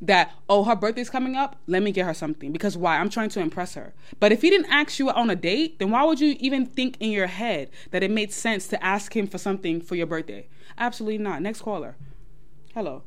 that 0.00 0.32
oh 0.48 0.64
her 0.64 0.74
birthday's 0.74 1.10
coming 1.10 1.36
up 1.36 1.56
let 1.66 1.82
me 1.82 1.92
get 1.92 2.06
her 2.06 2.14
something. 2.14 2.52
Because 2.52 2.76
why? 2.76 2.98
I'm 2.98 3.10
trying 3.10 3.28
to 3.30 3.40
impress 3.40 3.74
her. 3.74 3.92
But 4.18 4.32
if 4.32 4.42
he 4.42 4.50
didn't 4.50 4.70
ask 4.70 4.98
you 4.98 5.10
on 5.10 5.30
a 5.30 5.36
date 5.36 5.78
then 5.78 5.90
why 5.90 6.04
would 6.04 6.20
you 6.20 6.36
even 6.40 6.66
think 6.66 6.96
in 7.00 7.10
your 7.10 7.26
head 7.26 7.70
that 7.90 8.02
it 8.02 8.10
made 8.10 8.32
sense 8.32 8.66
to 8.68 8.84
ask 8.84 9.16
him 9.16 9.26
for 9.26 9.38
something 9.38 9.80
for 9.80 9.94
your 9.94 10.06
birthday? 10.06 10.48
Absolutely 10.78 11.18
not. 11.18 11.42
Next 11.42 11.62
caller. 11.62 11.96
Hello. 12.74 13.02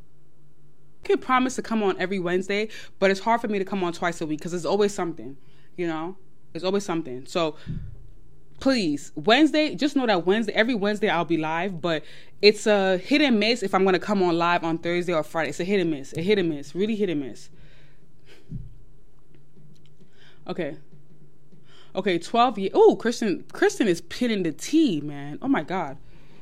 I 1.04 1.08
could 1.08 1.22
promise 1.22 1.56
to 1.56 1.62
come 1.62 1.84
on 1.84 2.00
every 2.00 2.20
wednesday 2.20 2.70
but 2.98 3.12
it's 3.12 3.20
hard 3.20 3.42
for 3.42 3.50
me 3.50 3.60
to 3.60 3.66
come 3.66 3.84
on 3.84 3.92
twice 3.92 4.22
a 4.22 4.26
week 4.26 4.40
because 4.40 4.52
there's 4.52 4.66
always 4.66 4.94
something 4.94 5.36
you 5.76 5.88
know? 5.88 6.16
There's 6.52 6.64
always 6.64 6.86
something. 6.86 7.26
So 7.26 7.56
please 8.64 9.12
wednesday 9.16 9.76
just 9.76 9.94
know 9.94 10.08
that 10.08 10.26
wednesday 10.26 10.54
every 10.54 10.74
wednesday 10.74 11.10
i'll 11.10 11.26
be 11.26 11.36
live 11.36 11.82
but 11.82 12.02
it's 12.42 12.66
a 12.66 12.98
hit 12.98 13.22
and 13.22 13.38
miss 13.38 13.62
if 13.62 13.76
i'm 13.76 13.84
going 13.84 13.92
to 13.92 14.00
come 14.00 14.24
on 14.24 14.38
live 14.38 14.64
on 14.64 14.78
thursday 14.78 15.12
or 15.12 15.22
friday. 15.22 15.50
It's 15.50 15.60
a 15.60 15.66
hit 15.66 15.82
and 15.82 15.92
miss 15.92 16.14
a 16.16 16.22
hit 16.22 16.40
and 16.40 16.48
miss 16.48 16.74
really 16.74 16.96
hit 16.96 17.10
and 17.10 17.20
miss. 17.20 17.50
Okay. 20.48 20.78
Okay 21.94 22.18
12 22.18 22.58
years 22.58 22.72
oh 22.74 22.96
kristen 22.96 23.44
kristen 23.52 23.90
is 23.90 24.00
pinning 24.00 24.44
the 24.44 24.54
t 24.54 25.02
man. 25.02 25.40
Oh 25.42 25.50
my 25.50 25.64
god. 25.64 25.98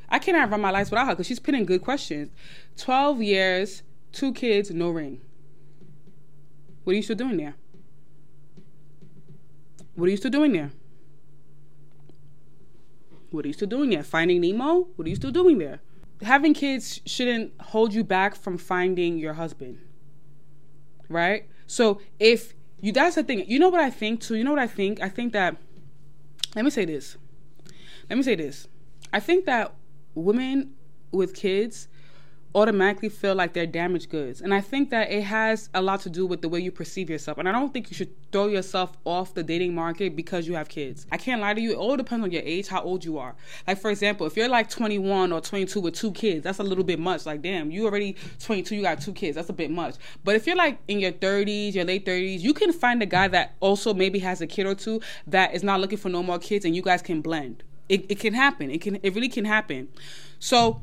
I 0.08 0.20
cannot 0.20 0.48
run 0.48 0.60
my 0.60 0.70
life 0.70 0.90
without 0.90 1.06
her 1.06 1.12
because 1.14 1.26
she's 1.26 1.40
pinning 1.40 1.66
good 1.66 1.82
questions. 1.82 2.30
12 2.76 3.20
years 3.20 3.82
two 4.12 4.32
kids 4.32 4.70
no 4.70 4.90
ring. 4.90 5.20
What 6.84 6.92
are 6.92 6.96
you 6.96 7.02
still 7.02 7.16
doing 7.16 7.36
there? 7.36 7.56
What 9.96 10.06
are 10.06 10.10
you 10.10 10.16
still 10.16 10.30
doing 10.30 10.52
there 10.52 10.70
what 13.32 13.44
are 13.44 13.48
you 13.48 13.54
still 13.54 13.68
doing 13.68 13.90
there? 13.90 14.02
Finding 14.02 14.40
Nemo? 14.40 14.88
What 14.96 15.06
are 15.06 15.10
you 15.10 15.16
still 15.16 15.30
doing 15.30 15.58
there? 15.58 15.80
Having 16.22 16.54
kids 16.54 17.00
shouldn't 17.06 17.52
hold 17.60 17.92
you 17.92 18.04
back 18.04 18.36
from 18.36 18.58
finding 18.58 19.18
your 19.18 19.34
husband. 19.34 19.78
Right? 21.08 21.48
So 21.66 22.00
if 22.18 22.54
you 22.82 22.92
that's 22.92 23.14
the 23.14 23.22
thing. 23.22 23.44
You 23.46 23.58
know 23.58 23.68
what 23.68 23.80
I 23.80 23.90
think 23.90 24.20
too? 24.20 24.34
You 24.34 24.44
know 24.44 24.50
what 24.50 24.58
I 24.58 24.66
think? 24.66 25.00
I 25.00 25.08
think 25.08 25.32
that 25.32 25.56
let 26.54 26.64
me 26.64 26.70
say 26.70 26.84
this. 26.84 27.16
Let 28.10 28.16
me 28.16 28.22
say 28.22 28.34
this. 28.34 28.68
I 29.12 29.20
think 29.20 29.46
that 29.46 29.72
women 30.14 30.74
with 31.12 31.34
kids 31.34 31.88
automatically 32.54 33.08
feel 33.08 33.34
like 33.34 33.52
they're 33.54 33.66
damaged 33.66 34.10
goods. 34.10 34.40
And 34.40 34.52
I 34.52 34.60
think 34.60 34.90
that 34.90 35.10
it 35.10 35.22
has 35.22 35.70
a 35.74 35.80
lot 35.80 36.00
to 36.02 36.10
do 36.10 36.26
with 36.26 36.42
the 36.42 36.48
way 36.48 36.60
you 36.60 36.70
perceive 36.70 37.08
yourself. 37.08 37.38
And 37.38 37.48
I 37.48 37.52
don't 37.52 37.72
think 37.72 37.90
you 37.90 37.96
should 37.96 38.10
throw 38.30 38.48
yourself 38.48 38.96
off 39.04 39.34
the 39.34 39.42
dating 39.42 39.74
market 39.74 40.14
because 40.14 40.46
you 40.46 40.54
have 40.54 40.68
kids. 40.68 41.06
I 41.10 41.16
can't 41.16 41.40
lie 41.40 41.54
to 41.54 41.60
you. 41.60 41.72
It 41.72 41.76
all 41.76 41.96
depends 41.96 42.24
on 42.24 42.30
your 42.30 42.42
age, 42.44 42.68
how 42.68 42.82
old 42.82 43.04
you 43.04 43.18
are. 43.18 43.34
Like, 43.66 43.78
for 43.78 43.90
example, 43.90 44.26
if 44.26 44.36
you're 44.36 44.48
like 44.48 44.68
21 44.68 45.32
or 45.32 45.40
22 45.40 45.80
with 45.80 45.94
two 45.94 46.12
kids, 46.12 46.44
that's 46.44 46.58
a 46.58 46.62
little 46.62 46.84
bit 46.84 46.98
much. 46.98 47.24
Like, 47.24 47.42
damn, 47.42 47.70
you 47.70 47.86
already 47.86 48.16
22, 48.40 48.76
you 48.76 48.82
got 48.82 49.00
two 49.00 49.12
kids. 49.12 49.36
That's 49.36 49.48
a 49.48 49.54
bit 49.54 49.70
much. 49.70 49.96
But 50.24 50.36
if 50.36 50.46
you're 50.46 50.56
like 50.56 50.78
in 50.88 51.00
your 51.00 51.12
30s, 51.12 51.74
your 51.74 51.84
late 51.84 52.04
30s, 52.04 52.40
you 52.40 52.52
can 52.52 52.72
find 52.72 53.02
a 53.02 53.06
guy 53.06 53.28
that 53.28 53.54
also 53.60 53.94
maybe 53.94 54.18
has 54.18 54.40
a 54.40 54.46
kid 54.46 54.66
or 54.66 54.74
two 54.74 55.00
that 55.26 55.54
is 55.54 55.62
not 55.62 55.80
looking 55.80 55.98
for 55.98 56.10
no 56.10 56.22
more 56.22 56.38
kids 56.38 56.64
and 56.64 56.76
you 56.76 56.82
guys 56.82 57.00
can 57.00 57.22
blend. 57.22 57.62
It, 57.88 58.06
it 58.10 58.20
can 58.20 58.34
happen. 58.34 58.70
It 58.70 58.80
can 58.80 58.96
it 59.02 59.14
really 59.14 59.28
can 59.28 59.44
happen. 59.44 59.88
So 60.38 60.82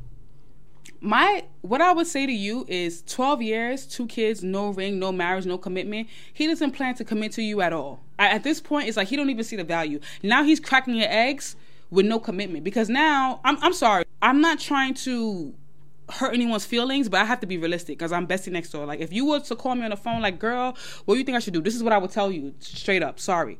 my 1.02 1.44
what 1.62 1.82
I 1.82 1.94
would 1.94 2.08
say 2.08 2.26
to 2.26 2.32
you 2.32 2.66
is 2.68 3.04
12 3.04 3.42
years, 3.42 3.86
two 3.86 4.08
kids, 4.08 4.44
no 4.44 4.70
ring, 4.70 5.00
no 5.00 5.12
marriage, 5.12 5.46
no 5.46 5.58
commitment. 5.58 6.10
He 6.34 6.48
doesn't 6.48 6.72
plan 6.72 6.96
to 6.96 7.06
commit 7.06 7.32
to 7.34 7.42
you 7.42 7.62
at 7.62 7.74
all. 7.74 8.02
At 8.18 8.44
this 8.44 8.60
point, 8.60 8.88
it's 8.88 8.98
like 8.98 9.08
he 9.08 9.16
don't 9.16 9.30
even 9.30 9.44
see 9.44 9.56
the 9.56 9.64
value. 9.64 10.00
Now 10.24 10.44
he's 10.44 10.60
cracking 10.60 10.96
your 10.96 11.08
eggs 11.10 11.56
with 11.90 12.06
no 12.06 12.20
commitment 12.20 12.64
because 12.64 12.90
now 12.90 13.40
I'm 13.44 13.58
I'm 13.62 13.74
sorry. 13.74 14.06
I'm 14.22 14.42
not 14.42 14.60
trying 14.60 14.94
to 14.96 15.54
hurt 16.10 16.34
anyone's 16.34 16.66
feelings, 16.66 17.08
but 17.08 17.22
I 17.22 17.26
have 17.26 17.40
to 17.42 17.48
be 17.48 17.58
realistic 17.58 17.98
because 17.98 18.12
I'm 18.12 18.28
bestie 18.28 18.52
next 18.52 18.72
door. 18.72 18.86
Like 18.86 19.00
if 19.00 19.14
you 19.14 19.26
were 19.26 19.40
to 19.40 19.56
call 19.56 19.76
me 19.76 19.84
on 19.84 19.92
the 19.92 19.98
phone, 19.98 20.22
like 20.22 20.38
girl, 20.38 20.76
what 21.06 21.16
do 21.16 21.20
you 21.20 21.24
think 21.24 21.38
I 21.38 21.40
should 21.40 21.54
do? 21.54 21.62
This 21.62 21.76
is 21.76 21.84
what 21.84 21.94
I 21.94 21.98
would 21.98 22.12
tell 22.12 22.32
you 22.32 22.54
straight 22.60 23.04
up. 23.04 23.20
Sorry. 23.20 23.58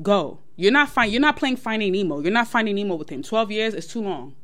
Go. 0.00 0.38
You're 0.56 0.72
not 0.72 0.88
fine. 0.88 1.10
You're 1.10 1.20
not 1.20 1.36
playing 1.36 1.56
Finding 1.56 1.92
Nemo. 1.92 2.20
You're 2.20 2.32
not 2.32 2.48
Finding 2.48 2.76
Nemo 2.76 2.94
with 2.94 3.10
him. 3.10 3.22
Twelve 3.22 3.50
years 3.50 3.74
is 3.74 3.86
too 3.86 4.00
long. 4.02 4.34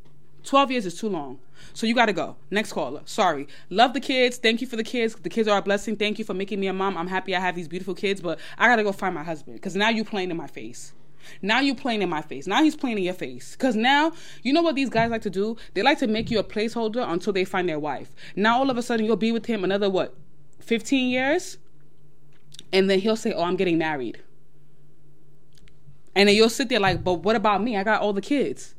12 0.45 0.71
years 0.71 0.87
is 0.87 0.99
too 0.99 1.09
long. 1.09 1.39
So 1.75 1.87
you 1.87 1.95
got 1.95 2.07
to 2.07 2.13
go. 2.13 2.37
Next 2.51 2.73
caller. 2.73 3.03
Sorry. 3.05 3.47
Love 3.71 3.95
the 3.95 4.01
kids. 4.01 4.37
Thank 4.37 4.61
you 4.61 4.67
for 4.67 4.77
the 4.77 4.85
kids. 4.85 5.15
The 5.15 5.29
kids 5.29 5.49
are 5.49 5.59
a 5.59 5.63
blessing. 5.63 5.97
Thank 5.97 6.19
you 6.19 6.25
for 6.25 6.35
making 6.35 6.61
me 6.61 6.67
a 6.67 6.73
mom. 6.73 6.97
I'm 6.97 7.07
happy 7.07 7.35
I 7.35 7.41
have 7.41 7.55
these 7.55 7.69
beautiful 7.69 7.95
kids, 7.95 8.21
but 8.21 8.39
I 8.59 8.67
got 8.67 8.77
to 8.77 8.83
go 8.83 8.93
find 8.93 9.15
my 9.15 9.23
husband 9.23 9.57
because 9.57 9.77
now 9.77 9.89
you 9.89 10.05
playing 10.05 10.31
in 10.31 10.37
my 10.37 10.47
face. 10.47 10.93
Now 11.41 11.61
you 11.61 11.75
playing 11.75 12.03
in 12.03 12.09
my 12.09 12.23
face. 12.23 12.47
Now 12.47 12.63
he's 12.63 12.77
playing 12.77 12.99
in 12.99 13.05
your 13.05 13.15
face. 13.15 13.53
Because 13.53 13.77
now, 13.77 14.13
you 14.43 14.53
know 14.53 14.63
what 14.63 14.75
these 14.75 14.91
guys 14.91 15.11
like 15.11 15.23
to 15.23 15.31
do? 15.31 15.57
They 15.75 15.83
like 15.83 15.99
to 15.99 16.07
make 16.07 16.31
you 16.31 16.39
a 16.39 16.45
placeholder 16.45 17.09
until 17.09 17.33
they 17.33 17.45
find 17.45 17.69
their 17.69 17.79
wife. 17.79 18.15
Now 18.37 18.59
all 18.59 18.71
of 18.71 18.77
a 18.77 18.83
sudden 18.83 19.07
you'll 19.07 19.17
be 19.17 19.33
with 19.33 19.47
him 19.47 19.65
another, 19.65 19.89
what, 19.89 20.17
15 20.61 21.11
years? 21.11 21.59
And 22.73 22.91
then 22.91 22.99
he'll 22.99 23.17
say, 23.17 23.33
oh, 23.33 23.43
I'm 23.43 23.57
getting 23.57 23.79
married. 23.79 24.21
And 26.15 26.29
then 26.29 26.37
you'll 26.37 26.51
sit 26.51 26.69
there 26.69 26.81
like, 26.81 27.03
but 27.03 27.15
what 27.23 27.37
about 27.37 27.63
me? 27.63 27.77
I 27.77 27.85
got 27.85 28.03
all 28.03 28.13
the 28.13 28.21
kids. 28.21 28.75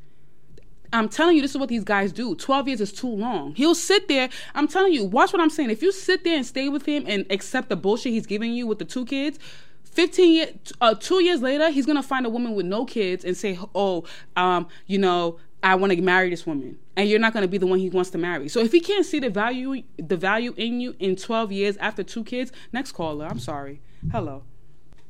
I'm 0.93 1.09
telling 1.09 1.35
you, 1.35 1.41
this 1.41 1.51
is 1.51 1.57
what 1.57 1.69
these 1.69 1.83
guys 1.83 2.11
do. 2.11 2.35
12 2.35 2.67
years 2.67 2.81
is 2.81 2.93
too 2.93 3.07
long. 3.09 3.55
He'll 3.55 3.75
sit 3.75 4.07
there. 4.07 4.29
I'm 4.53 4.67
telling 4.67 4.93
you, 4.93 5.03
watch 5.03 5.33
what 5.33 5.41
I'm 5.41 5.49
saying. 5.49 5.71
If 5.71 5.81
you 5.81 5.91
sit 5.91 6.23
there 6.23 6.35
and 6.35 6.45
stay 6.45 6.69
with 6.69 6.85
him 6.85 7.03
and 7.07 7.25
accept 7.31 7.69
the 7.69 7.75
bullshit 7.75 8.13
he's 8.13 8.27
giving 8.27 8.53
you 8.53 8.67
with 8.67 8.77
the 8.77 8.85
two 8.85 9.05
kids, 9.05 9.39
15 9.83 10.33
years, 10.33 10.49
uh, 10.81 10.93
two 10.93 11.23
years 11.23 11.41
later, 11.41 11.69
he's 11.69 11.85
gonna 11.85 12.03
find 12.03 12.25
a 12.25 12.29
woman 12.29 12.55
with 12.55 12.65
no 12.65 12.85
kids 12.85 13.25
and 13.25 13.35
say, 13.37 13.59
"Oh, 13.75 14.05
um, 14.35 14.67
you 14.87 14.97
know, 14.97 15.37
I 15.61 15.75
want 15.75 15.93
to 15.93 16.01
marry 16.01 16.29
this 16.29 16.47
woman," 16.47 16.79
and 16.95 17.07
you're 17.07 17.19
not 17.19 17.33
gonna 17.33 17.47
be 17.47 17.59
the 17.59 17.67
one 17.67 17.79
he 17.79 17.89
wants 17.89 18.09
to 18.11 18.17
marry. 18.17 18.47
So 18.49 18.59
if 18.59 18.71
he 18.71 18.79
can't 18.79 19.05
see 19.05 19.19
the 19.19 19.29
value, 19.29 19.83
the 19.97 20.17
value 20.17 20.53
in 20.57 20.79
you 20.79 20.95
in 20.99 21.15
12 21.15 21.51
years 21.51 21.77
after 21.77 22.03
two 22.03 22.23
kids, 22.23 22.51
next 22.71 22.93
caller. 22.93 23.27
I'm 23.27 23.39
sorry. 23.39 23.81
Hello. 24.11 24.43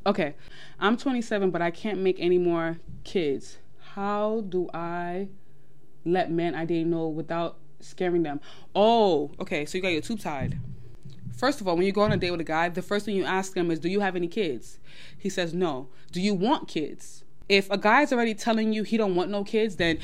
Okay, 0.06 0.36
I'm 0.82 0.98
27, 0.98 1.50
but 1.50 1.62
I 1.62 1.72
can't 1.72 2.00
make 2.00 2.20
any 2.20 2.38
more 2.38 2.80
kids. 3.06 3.58
How 3.96 4.44
do 4.50 4.70
I? 4.74 5.30
Let 6.06 6.32
men 6.32 6.56
I 6.56 6.66
date 6.66 6.88
know 6.88 7.08
without 7.08 7.58
scaring 7.80 8.24
them. 8.24 8.40
Oh, 8.76 9.32
okay. 9.40 9.66
So 9.66 9.78
you 9.78 9.82
got 9.82 9.90
your 9.90 10.02
tube 10.02 10.20
tied. 10.20 10.60
First 11.36 11.62
of 11.62 11.68
all, 11.68 11.76
when 11.76 11.86
you 11.86 11.92
go 11.92 12.02
on 12.02 12.12
a 12.12 12.18
date 12.18 12.32
with 12.32 12.42
a 12.42 12.46
guy, 12.46 12.70
the 12.70 12.82
first 12.82 13.06
thing 13.06 13.16
you 13.16 13.26
ask 13.26 13.56
him 13.56 13.72
is, 13.72 13.80
"Do 13.80 13.90
you 13.90 14.00
have 14.02 14.16
any 14.16 14.28
kids?" 14.28 14.80
He 15.18 15.30
says, 15.30 15.54
"No." 15.54 15.90
Do 16.12 16.22
you 16.22 16.34
want 16.34 16.68
kids? 16.68 17.24
If 17.50 17.70
a 17.70 17.78
guy's 17.78 18.14
already 18.14 18.34
telling 18.34 18.72
you 18.72 18.84
he 18.84 18.98
don't 18.98 19.16
want 19.16 19.30
no 19.30 19.44
kids, 19.44 19.76
then 19.76 19.98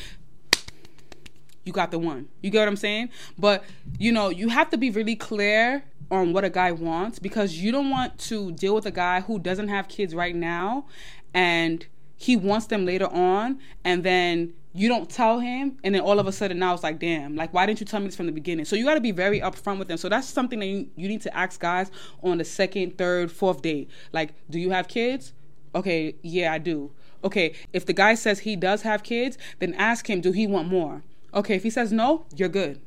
you 1.64 1.72
got 1.72 1.92
the 1.92 2.00
one. 2.00 2.28
You 2.42 2.50
get 2.50 2.60
what 2.60 2.68
I'm 2.68 2.76
saying? 2.76 3.10
But 3.38 3.64
you 3.98 4.12
know, 4.12 4.30
you 4.30 4.50
have 4.50 4.70
to 4.72 4.78
be 4.78 4.90
really 4.90 5.16
clear 5.16 5.84
on 6.12 6.34
what 6.34 6.44
a 6.44 6.50
guy 6.50 6.72
wants 6.72 7.20
because 7.20 7.58
you 7.58 7.72
don't 7.72 7.90
want 7.90 8.18
to 8.18 8.52
deal 8.54 8.74
with 8.74 8.86
a 8.86 8.92
guy 8.92 9.22
who 9.22 9.38
doesn't 9.38 9.68
have 9.68 9.88
kids 9.88 10.16
right 10.16 10.36
now 10.36 10.86
and 11.34 11.86
he 12.18 12.36
wants 12.36 12.66
them 12.66 12.86
later 12.86 13.08
on 13.08 13.60
and 13.84 14.04
then 14.04 14.54
you 14.74 14.88
don't 14.88 15.10
tell 15.10 15.40
him 15.40 15.78
and 15.84 15.96
then 15.96 16.02
all 16.02 16.20
of 16.20 16.28
a 16.28 16.32
sudden 16.32 16.60
now 16.60 16.74
it's 16.74 16.84
like 16.84 17.00
damn 17.00 17.36
like 17.36 17.52
why 17.54 17.66
didn't 17.66 17.80
you 17.80 17.86
tell 17.86 18.00
me 18.00 18.06
this 18.06 18.16
from 18.16 18.28
the 18.28 18.32
beginning? 18.32 18.66
So 18.66 18.76
you 18.76 18.86
got 18.86 18.96
to 18.96 19.02
be 19.02 19.12
very 19.12 19.40
upfront 19.42 19.80
with 19.80 19.88
them. 19.88 19.98
So 19.98 20.10
that's 20.10 20.28
something 20.28 20.60
that 20.60 20.68
you, 20.68 20.90
you 20.96 21.08
need 21.08 21.22
to 21.22 21.36
ask 21.36 21.60
guys 21.60 21.92
on 22.22 22.38
the 22.38 22.46
second 22.46 22.98
third 22.98 23.32
fourth 23.32 23.62
date. 23.62 23.90
Like 24.12 24.34
do 24.50 24.60
you 24.60 24.70
have 24.72 24.88
kids? 24.88 25.34
Okay 25.74 26.16
yeah 26.22 26.54
i 26.54 26.58
do. 26.58 26.92
Okay 27.24 27.54
if 27.74 27.86
the 27.86 27.94
guy 27.94 28.14
says 28.14 28.40
he 28.40 28.56
does 28.56 28.84
have 28.84 29.04
kids 29.04 29.38
then 29.60 29.74
ask 29.74 30.10
him 30.10 30.22
do 30.22 30.32
he 30.32 30.46
want 30.46 30.68
more? 30.68 31.04
Okay 31.34 31.56
if 31.56 31.64
he 31.64 31.70
says 31.70 31.92
no 31.92 32.26
you're 32.36 32.50
good. 32.50 32.80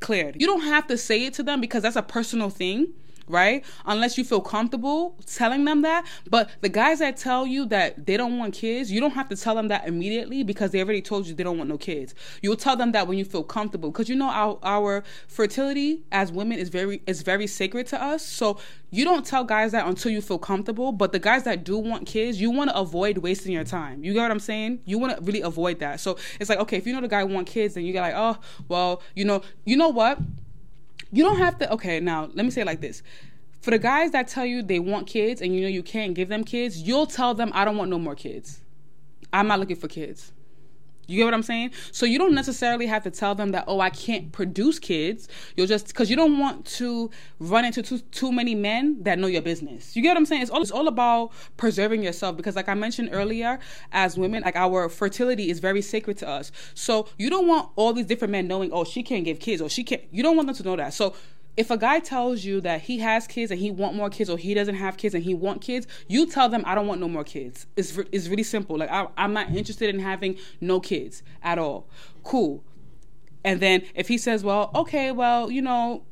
Cleared. 0.00 0.40
You 0.40 0.46
don't 0.46 0.62
have 0.62 0.86
to 0.88 0.96
say 0.96 1.24
it 1.24 1.34
to 1.34 1.42
them 1.42 1.60
because 1.60 1.82
that's 1.82 1.96
a 1.96 2.02
personal 2.02 2.50
thing 2.50 2.92
right? 3.28 3.64
Unless 3.86 4.18
you 4.18 4.24
feel 4.24 4.40
comfortable 4.40 5.16
telling 5.26 5.64
them 5.64 5.82
that. 5.82 6.06
But 6.28 6.50
the 6.60 6.68
guys 6.68 6.98
that 7.00 7.16
tell 7.16 7.46
you 7.46 7.66
that 7.66 8.06
they 8.06 8.16
don't 8.16 8.38
want 8.38 8.54
kids, 8.54 8.90
you 8.90 9.00
don't 9.00 9.12
have 9.12 9.28
to 9.28 9.36
tell 9.36 9.54
them 9.54 9.68
that 9.68 9.86
immediately 9.86 10.42
because 10.42 10.70
they 10.70 10.80
already 10.82 11.02
told 11.02 11.26
you 11.26 11.34
they 11.34 11.44
don't 11.44 11.58
want 11.58 11.68
no 11.68 11.78
kids. 11.78 12.14
You'll 12.42 12.56
tell 12.56 12.76
them 12.76 12.92
that 12.92 13.06
when 13.06 13.18
you 13.18 13.24
feel 13.24 13.42
comfortable 13.42 13.90
because 13.90 14.08
you 14.08 14.16
know 14.16 14.28
our 14.28 14.58
our 14.62 15.04
fertility 15.26 16.02
as 16.12 16.32
women 16.32 16.58
is 16.58 16.68
very 16.68 17.02
is 17.06 17.22
very 17.22 17.46
sacred 17.46 17.86
to 17.88 18.02
us. 18.02 18.24
So 18.24 18.58
you 18.90 19.04
don't 19.04 19.24
tell 19.24 19.44
guys 19.44 19.72
that 19.72 19.86
until 19.86 20.10
you 20.10 20.20
feel 20.20 20.38
comfortable. 20.38 20.92
But 20.92 21.12
the 21.12 21.18
guys 21.18 21.44
that 21.44 21.64
do 21.64 21.78
want 21.78 22.06
kids, 22.06 22.40
you 22.40 22.50
want 22.50 22.70
to 22.70 22.76
avoid 22.76 23.18
wasting 23.18 23.52
your 23.52 23.64
time. 23.64 24.02
You 24.02 24.14
get 24.14 24.22
what 24.22 24.30
I'm 24.30 24.40
saying? 24.40 24.80
You 24.84 24.98
want 24.98 25.16
to 25.16 25.22
really 25.22 25.42
avoid 25.42 25.78
that. 25.80 26.00
So 26.00 26.16
it's 26.40 26.48
like 26.48 26.58
okay, 26.60 26.76
if 26.76 26.86
you 26.86 26.94
know 26.94 27.00
the 27.00 27.08
guy 27.08 27.24
want 27.24 27.46
kids, 27.46 27.74
then 27.74 27.84
you 27.84 27.92
get 27.92 28.02
like 28.02 28.14
oh 28.16 28.38
well, 28.68 29.02
you 29.14 29.24
know, 29.24 29.42
you 29.64 29.76
know 29.76 29.88
what? 29.88 30.18
You 31.10 31.24
don't 31.24 31.38
have 31.38 31.58
to. 31.58 31.72
Okay, 31.74 32.00
now 32.00 32.28
let 32.34 32.44
me 32.44 32.50
say 32.50 32.64
like 32.64 32.80
this. 32.80 33.02
For 33.60 33.70
the 33.70 33.78
guys 33.78 34.12
that 34.12 34.28
tell 34.28 34.46
you 34.46 34.62
they 34.62 34.78
want 34.78 35.06
kids 35.06 35.40
and 35.40 35.54
you 35.54 35.62
know 35.62 35.68
you 35.68 35.82
can't 35.82 36.14
give 36.14 36.28
them 36.28 36.44
kids, 36.44 36.82
you'll 36.82 37.06
tell 37.06 37.34
them, 37.34 37.50
I 37.54 37.64
don't 37.64 37.76
want 37.76 37.90
no 37.90 37.98
more 37.98 38.14
kids. 38.14 38.60
I'm 39.32 39.46
not 39.46 39.58
looking 39.58 39.76
for 39.76 39.88
kids. 39.88 40.32
You 41.08 41.16
get 41.16 41.24
what 41.24 41.32
I'm 41.32 41.42
saying? 41.42 41.70
So 41.90 42.04
you 42.04 42.18
don't 42.18 42.34
necessarily 42.34 42.86
have 42.86 43.02
to 43.04 43.10
tell 43.10 43.34
them 43.34 43.52
that, 43.52 43.64
oh, 43.66 43.80
I 43.80 43.88
can't 43.88 44.30
produce 44.30 44.78
kids. 44.78 45.26
You'll 45.56 45.66
just 45.66 45.88
because 45.88 46.10
you 46.10 46.16
don't 46.16 46.38
want 46.38 46.66
to 46.66 47.10
run 47.40 47.64
into 47.64 47.82
too 47.82 47.98
too 47.98 48.30
many 48.30 48.54
men 48.54 49.02
that 49.04 49.18
know 49.18 49.26
your 49.26 49.40
business. 49.40 49.96
You 49.96 50.02
get 50.02 50.10
what 50.10 50.18
I'm 50.18 50.26
saying? 50.26 50.42
It's 50.42 50.50
all 50.50 50.60
it's 50.60 50.70
all 50.70 50.86
about 50.86 51.30
preserving 51.56 52.02
yourself 52.02 52.36
because, 52.36 52.56
like 52.56 52.68
I 52.68 52.74
mentioned 52.74 53.08
earlier, 53.10 53.58
as 53.90 54.18
women, 54.18 54.42
like 54.42 54.54
our 54.54 54.90
fertility 54.90 55.48
is 55.48 55.60
very 55.60 55.80
sacred 55.80 56.18
to 56.18 56.28
us. 56.28 56.52
So 56.74 57.08
you 57.16 57.30
don't 57.30 57.48
want 57.48 57.70
all 57.76 57.94
these 57.94 58.06
different 58.06 58.32
men 58.32 58.46
knowing, 58.46 58.70
oh, 58.70 58.84
she 58.84 59.02
can't 59.02 59.24
give 59.24 59.40
kids 59.40 59.62
or 59.62 59.70
she 59.70 59.84
can't. 59.84 60.02
You 60.10 60.22
don't 60.22 60.36
want 60.36 60.46
them 60.46 60.56
to 60.56 60.62
know 60.62 60.76
that. 60.76 60.92
So 60.92 61.14
if 61.58 61.72
a 61.72 61.76
guy 61.76 61.98
tells 61.98 62.44
you 62.44 62.60
that 62.60 62.82
he 62.82 63.00
has 63.00 63.26
kids 63.26 63.50
and 63.50 63.58
he 63.58 63.72
want 63.72 63.96
more 63.96 64.08
kids 64.08 64.30
or 64.30 64.38
he 64.38 64.54
doesn't 64.54 64.76
have 64.76 64.96
kids 64.96 65.12
and 65.12 65.24
he 65.24 65.34
want 65.34 65.60
kids 65.60 65.88
you 66.06 66.24
tell 66.24 66.48
them 66.48 66.62
i 66.64 66.74
don't 66.74 66.86
want 66.86 67.00
no 67.00 67.08
more 67.08 67.24
kids. 67.24 67.66
It's, 67.76 67.98
it's 68.12 68.28
really 68.28 68.44
simple. 68.44 68.78
Like 68.78 68.90
I, 68.90 69.08
i'm 69.16 69.32
not 69.32 69.48
interested 69.50 69.92
in 69.92 70.00
having 70.00 70.38
no 70.60 70.78
kids 70.78 71.22
at 71.42 71.58
all. 71.58 71.88
Cool. 72.22 72.62
And 73.44 73.60
then 73.60 73.82
if 73.96 74.06
he 74.06 74.18
says 74.18 74.44
well 74.44 74.70
okay 74.74 75.10
well 75.10 75.50
you 75.50 75.60
know 75.60 76.04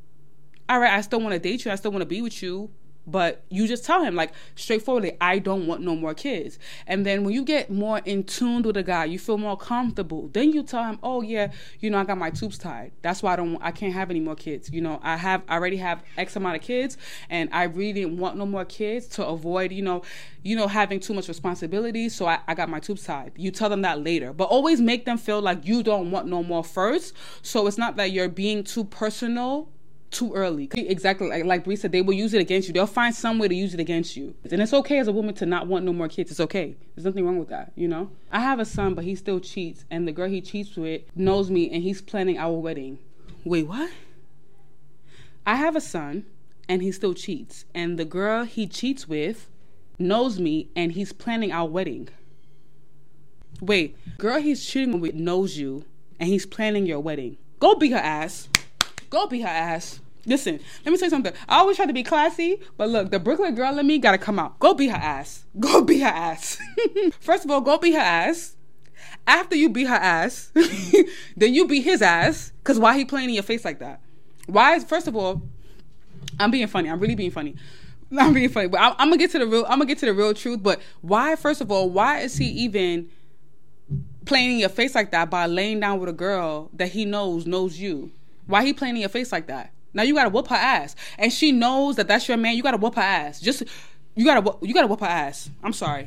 all 0.68 0.80
right 0.80 0.92
i 0.92 1.00
still 1.00 1.20
want 1.20 1.32
to 1.32 1.38
date 1.38 1.64
you 1.64 1.70
i 1.70 1.76
still 1.76 1.92
want 1.92 2.02
to 2.02 2.06
be 2.06 2.20
with 2.20 2.42
you 2.42 2.68
but 3.06 3.44
you 3.50 3.66
just 3.66 3.84
tell 3.84 4.02
him 4.02 4.14
like 4.14 4.32
straightforwardly 4.54 5.16
i 5.20 5.38
don't 5.38 5.66
want 5.66 5.80
no 5.80 5.94
more 5.94 6.14
kids. 6.14 6.58
And 6.86 7.04
then 7.04 7.24
when 7.24 7.34
you 7.34 7.44
get 7.44 7.70
more 7.70 7.98
in 8.04 8.24
tune 8.24 8.62
with 8.62 8.76
a 8.76 8.82
guy 8.82 9.04
you 9.04 9.18
feel 9.18 9.38
more 9.38 9.56
comfortable 9.56 10.28
then 10.32 10.52
you 10.52 10.62
tell 10.62 10.84
him 10.84 10.98
oh 11.02 11.22
yeah 11.22 11.50
you 11.80 11.90
know 11.90 11.98
i 11.98 12.04
got 12.04 12.18
my 12.18 12.30
tubes 12.30 12.58
tied. 12.58 12.92
That's 13.02 13.22
why 13.22 13.34
i 13.34 13.36
don't 13.36 13.58
i 13.62 13.70
can't 13.70 13.92
have 13.92 14.10
any 14.10 14.20
more 14.20 14.34
kids. 14.36 14.70
You 14.72 14.80
know 14.80 15.00
i 15.02 15.16
have 15.16 15.42
I 15.48 15.54
already 15.54 15.76
have 15.76 16.02
x 16.16 16.36
amount 16.36 16.56
of 16.56 16.62
kids 16.62 16.96
and 17.30 17.48
i 17.52 17.64
really 17.64 17.92
didn't 17.92 18.18
want 18.18 18.36
no 18.36 18.46
more 18.46 18.64
kids 18.64 19.06
to 19.08 19.26
avoid 19.26 19.72
you 19.72 19.82
know 19.82 20.02
you 20.42 20.56
know 20.56 20.66
having 20.66 21.00
too 21.00 21.14
much 21.14 21.28
responsibility 21.28 22.08
so 22.08 22.26
I, 22.26 22.38
I 22.48 22.54
got 22.54 22.68
my 22.68 22.80
tubes 22.80 23.04
tied. 23.04 23.32
You 23.36 23.50
tell 23.50 23.68
them 23.68 23.82
that 23.82 24.02
later. 24.02 24.32
But 24.32 24.44
always 24.44 24.80
make 24.80 25.04
them 25.04 25.18
feel 25.18 25.40
like 25.40 25.66
you 25.66 25.82
don't 25.82 26.10
want 26.10 26.26
no 26.26 26.42
more 26.42 26.64
first. 26.64 27.14
So 27.42 27.66
it's 27.66 27.78
not 27.78 27.96
that 27.96 28.10
you're 28.10 28.28
being 28.28 28.64
too 28.64 28.84
personal 28.84 29.68
too 30.16 30.32
early. 30.32 30.70
Exactly 30.74 31.28
like 31.28 31.44
like 31.44 31.64
Bree 31.64 31.76
said, 31.76 31.92
they 31.92 32.00
will 32.00 32.14
use 32.14 32.32
it 32.32 32.40
against 32.40 32.68
you. 32.68 32.74
They'll 32.74 32.86
find 32.86 33.14
some 33.14 33.38
way 33.38 33.48
to 33.48 33.54
use 33.54 33.74
it 33.74 33.80
against 33.80 34.16
you. 34.16 34.34
And 34.50 34.62
it's 34.62 34.72
okay 34.72 34.98
as 34.98 35.08
a 35.08 35.12
woman 35.12 35.34
to 35.34 35.46
not 35.46 35.66
want 35.66 35.84
no 35.84 35.92
more 35.92 36.08
kids. 36.08 36.30
It's 36.30 36.40
okay. 36.40 36.74
There's 36.94 37.04
nothing 37.04 37.26
wrong 37.26 37.38
with 37.38 37.50
that, 37.50 37.72
you 37.76 37.86
know? 37.86 38.10
I 38.32 38.40
have 38.40 38.58
a 38.58 38.64
son, 38.64 38.94
but 38.94 39.04
he 39.04 39.14
still 39.14 39.40
cheats, 39.40 39.84
and 39.90 40.08
the 40.08 40.12
girl 40.12 40.30
he 40.30 40.40
cheats 40.40 40.74
with 40.74 41.02
knows 41.14 41.50
me 41.50 41.70
and 41.70 41.82
he's 41.82 42.00
planning 42.00 42.38
our 42.38 42.54
wedding. 42.54 42.98
Wait, 43.44 43.68
what? 43.68 43.90
I 45.46 45.56
have 45.56 45.76
a 45.76 45.80
son 45.82 46.24
and 46.68 46.82
he 46.82 46.90
still 46.92 47.14
cheats, 47.14 47.66
and 47.74 47.98
the 47.98 48.04
girl 48.06 48.44
he 48.44 48.66
cheats 48.66 49.06
with 49.06 49.48
knows 49.98 50.40
me 50.40 50.70
and 50.74 50.92
he's 50.92 51.12
planning 51.12 51.52
our 51.52 51.68
wedding. 51.68 52.08
Wait, 53.60 53.96
girl 54.16 54.40
he's 54.40 54.64
cheating 54.64 54.98
with 54.98 55.14
knows 55.14 55.58
you 55.58 55.84
and 56.18 56.30
he's 56.30 56.46
planning 56.46 56.86
your 56.86 57.00
wedding. 57.00 57.36
Go 57.60 57.74
beat 57.74 57.92
her 57.92 57.98
ass. 57.98 58.48
Go 59.10 59.26
beat 59.26 59.42
her 59.42 59.48
ass. 59.48 60.00
Listen, 60.26 60.58
let 60.84 60.90
me 60.90 60.98
tell 60.98 61.06
you 61.06 61.10
something. 61.10 61.32
I 61.48 61.58
always 61.58 61.76
try 61.76 61.86
to 61.86 61.92
be 61.92 62.02
classy, 62.02 62.60
but 62.76 62.88
look, 62.88 63.10
the 63.10 63.20
Brooklyn 63.20 63.54
girl 63.54 63.78
in 63.78 63.86
me 63.86 63.98
gotta 63.98 64.18
come 64.18 64.38
out. 64.38 64.58
Go 64.58 64.74
be 64.74 64.88
her 64.88 64.96
ass. 64.96 65.44
Go 65.60 65.82
be 65.82 66.00
her 66.00 66.08
ass. 66.08 66.58
First 67.20 67.44
of 67.44 67.50
all, 67.50 67.60
go 67.60 67.78
be 67.78 67.92
her 67.92 67.98
ass. 68.00 68.56
After 69.26 69.56
you 69.56 69.68
beat 69.70 69.86
her 69.86 69.94
ass, 69.94 70.52
then 71.36 71.54
you 71.54 71.66
beat 71.66 71.82
his 71.82 72.02
ass. 72.02 72.52
Cause 72.64 72.78
why 72.78 72.96
he 72.96 73.04
playing 73.04 73.28
in 73.28 73.34
your 73.34 73.42
face 73.42 73.64
like 73.64 73.78
that? 73.78 74.00
Why 74.46 74.74
is 74.74 74.84
first 74.84 75.08
of 75.08 75.16
all, 75.16 75.42
I'm 76.38 76.50
being 76.50 76.66
funny. 76.66 76.88
I'm 76.88 77.00
really 77.00 77.14
being 77.14 77.30
funny. 77.30 77.56
I'm 78.16 78.32
being 78.32 78.48
funny, 78.48 78.68
but 78.68 78.80
I'm, 78.80 78.92
I'm 78.98 79.08
gonna 79.08 79.16
get 79.16 79.32
to 79.32 79.38
the 79.38 79.46
real. 79.46 79.64
I'm 79.64 79.78
gonna 79.78 79.86
get 79.86 79.98
to 79.98 80.06
the 80.06 80.14
real 80.14 80.32
truth. 80.34 80.62
But 80.62 80.80
why? 81.00 81.34
First 81.36 81.60
of 81.60 81.72
all, 81.72 81.90
why 81.90 82.20
is 82.20 82.36
he 82.36 82.46
even 82.46 83.08
playing 84.24 84.52
in 84.52 84.58
your 84.58 84.68
face 84.68 84.94
like 84.94 85.10
that 85.10 85.30
by 85.30 85.46
laying 85.46 85.80
down 85.80 85.98
with 85.98 86.08
a 86.08 86.12
girl 86.12 86.70
that 86.74 86.88
he 86.88 87.04
knows 87.04 87.46
knows 87.46 87.78
you? 87.78 88.12
Why 88.46 88.64
he 88.64 88.72
playing 88.72 88.94
in 88.94 89.00
your 89.00 89.08
face 89.08 89.32
like 89.32 89.48
that? 89.48 89.72
Now 89.96 90.02
you 90.02 90.14
gotta 90.14 90.28
whoop 90.28 90.48
her 90.48 90.54
ass, 90.54 90.94
and 91.16 91.32
she 91.32 91.52
knows 91.52 91.96
that 91.96 92.06
that's 92.06 92.28
your 92.28 92.36
man. 92.36 92.54
You 92.54 92.62
gotta 92.62 92.76
whoop 92.76 92.96
her 92.96 93.00
ass. 93.00 93.40
Just 93.40 93.62
you 94.14 94.26
gotta 94.26 94.54
you 94.60 94.74
gotta 94.74 94.86
whoop 94.86 95.00
her 95.00 95.06
ass. 95.06 95.48
I'm 95.64 95.72
sorry, 95.72 96.06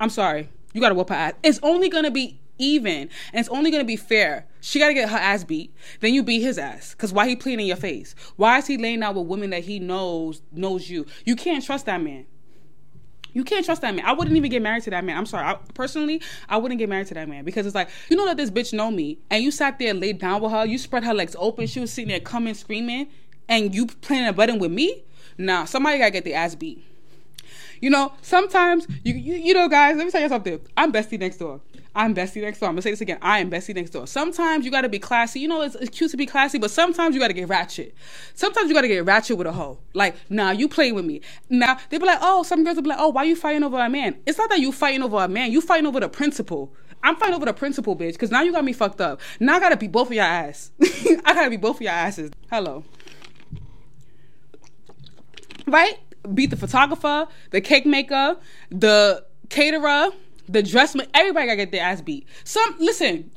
I'm 0.00 0.08
sorry. 0.08 0.48
You 0.72 0.80
gotta 0.80 0.94
whoop 0.94 1.10
her 1.10 1.14
ass. 1.14 1.34
It's 1.42 1.60
only 1.62 1.90
gonna 1.90 2.10
be 2.10 2.40
even, 2.56 3.10
and 3.32 3.34
it's 3.34 3.50
only 3.50 3.70
gonna 3.70 3.84
be 3.84 3.96
fair. 3.96 4.46
She 4.62 4.78
gotta 4.78 4.94
get 4.94 5.10
her 5.10 5.18
ass 5.18 5.44
beat, 5.44 5.70
then 6.00 6.14
you 6.14 6.22
beat 6.22 6.40
his 6.40 6.56
ass. 6.56 6.94
Cause 6.94 7.12
why 7.12 7.28
he 7.28 7.36
playing 7.36 7.60
in 7.60 7.66
your 7.66 7.76
face? 7.76 8.14
Why 8.36 8.56
is 8.56 8.66
he 8.66 8.78
laying 8.78 9.02
out 9.02 9.14
with 9.14 9.26
women 9.26 9.50
that 9.50 9.64
he 9.64 9.78
knows 9.78 10.40
knows 10.50 10.88
you? 10.88 11.04
You 11.26 11.36
can't 11.36 11.62
trust 11.62 11.84
that 11.86 12.00
man. 12.00 12.24
You 13.32 13.44
can't 13.44 13.64
trust 13.64 13.82
that 13.82 13.94
man. 13.94 14.04
I 14.04 14.12
wouldn't 14.12 14.36
even 14.36 14.50
get 14.50 14.62
married 14.62 14.82
to 14.84 14.90
that 14.90 15.04
man. 15.04 15.16
I'm 15.16 15.26
sorry. 15.26 15.46
I, 15.46 15.54
personally, 15.74 16.22
I 16.48 16.56
wouldn't 16.56 16.78
get 16.78 16.88
married 16.88 17.06
to 17.08 17.14
that 17.14 17.28
man 17.28 17.44
because 17.44 17.66
it's 17.66 17.74
like 17.74 17.88
you 18.08 18.16
know 18.16 18.26
that 18.26 18.36
this 18.36 18.50
bitch 18.50 18.72
know 18.72 18.90
me, 18.90 19.18
and 19.30 19.42
you 19.42 19.50
sat 19.50 19.78
there 19.78 19.94
laid 19.94 20.18
down 20.18 20.40
with 20.40 20.52
her. 20.52 20.64
You 20.66 20.78
spread 20.78 21.04
her 21.04 21.14
legs 21.14 21.36
open. 21.38 21.66
She 21.66 21.80
was 21.80 21.92
sitting 21.92 22.08
there 22.08 22.20
coming 22.20 22.54
screaming, 22.54 23.08
and 23.48 23.74
you 23.74 23.86
playing 23.86 24.26
a 24.26 24.32
button 24.32 24.58
with 24.58 24.72
me. 24.72 25.04
Nah, 25.38 25.64
somebody 25.64 25.98
gotta 25.98 26.10
get 26.10 26.24
the 26.24 26.34
ass 26.34 26.54
beat. 26.54 26.84
You 27.80 27.88
know, 27.88 28.12
sometimes 28.20 28.86
you, 29.04 29.14
you 29.14 29.34
you 29.36 29.54
know, 29.54 29.68
guys. 29.68 29.96
Let 29.96 30.04
me 30.04 30.10
tell 30.10 30.20
you 30.20 30.28
something. 30.28 30.60
I'm 30.76 30.92
bestie 30.92 31.18
next 31.18 31.38
door. 31.38 31.60
I'm 31.94 32.14
Bestie 32.14 32.40
next 32.40 32.60
door. 32.60 32.68
I'm 32.68 32.74
gonna 32.74 32.82
say 32.82 32.90
this 32.90 33.00
again. 33.00 33.18
I 33.20 33.40
am 33.40 33.50
Bestie 33.50 33.74
next 33.74 33.90
door. 33.90 34.06
Sometimes 34.06 34.64
you 34.64 34.70
gotta 34.70 34.88
be 34.88 35.00
classy. 35.00 35.40
You 35.40 35.48
know, 35.48 35.62
it's, 35.62 35.74
it's 35.74 35.90
cute 35.90 36.10
to 36.12 36.16
be 36.16 36.26
classy, 36.26 36.58
but 36.58 36.70
sometimes 36.70 37.14
you 37.14 37.20
gotta 37.20 37.34
get 37.34 37.48
ratchet. 37.48 37.94
Sometimes 38.34 38.68
you 38.68 38.74
gotta 38.74 38.88
get 38.88 39.04
ratchet 39.04 39.36
with 39.36 39.46
a 39.46 39.52
hoe. 39.52 39.78
Like, 39.92 40.14
nah, 40.28 40.52
you 40.52 40.68
playing 40.68 40.94
with 40.94 41.04
me. 41.04 41.20
Now 41.48 41.78
they 41.88 41.98
be 41.98 42.06
like, 42.06 42.18
oh, 42.22 42.44
some 42.44 42.62
girls 42.62 42.76
will 42.76 42.84
be 42.84 42.90
like, 42.90 43.00
oh, 43.00 43.08
why 43.08 43.24
you 43.24 43.34
fighting 43.34 43.64
over 43.64 43.78
a 43.78 43.90
man? 43.90 44.20
It's 44.24 44.38
not 44.38 44.50
that 44.50 44.60
you 44.60 44.70
fighting 44.70 45.02
over 45.02 45.16
a 45.16 45.28
man. 45.28 45.50
You 45.50 45.60
fighting 45.60 45.86
over 45.86 45.98
the 45.98 46.08
principle. 46.08 46.72
I'm 47.02 47.16
fighting 47.16 47.34
over 47.34 47.46
the 47.46 47.54
principle, 47.54 47.96
bitch, 47.96 48.12
because 48.12 48.30
now 48.30 48.42
you 48.42 48.52
got 48.52 48.64
me 48.64 48.72
fucked 48.72 49.00
up. 49.00 49.20
Now 49.40 49.56
I 49.56 49.60
gotta 49.60 49.76
be 49.76 49.88
both 49.88 50.08
of 50.08 50.12
your 50.12 50.24
ass. 50.24 50.70
I 50.82 51.34
gotta 51.34 51.50
be 51.50 51.56
both 51.56 51.76
of 51.76 51.82
your 51.82 51.92
asses. 51.92 52.30
Hello. 52.50 52.84
Right? 55.66 55.98
Beat 56.34 56.50
the 56.50 56.56
photographer, 56.56 57.26
the 57.50 57.60
cake 57.60 57.86
maker, 57.86 58.36
the 58.70 59.24
caterer 59.48 60.10
the 60.50 60.62
dressman, 60.62 61.06
everybody 61.14 61.46
gotta 61.46 61.56
get 61.56 61.72
their 61.72 61.82
ass 61.82 62.00
beat. 62.00 62.26
Some 62.44 62.76
listen, 62.78 63.30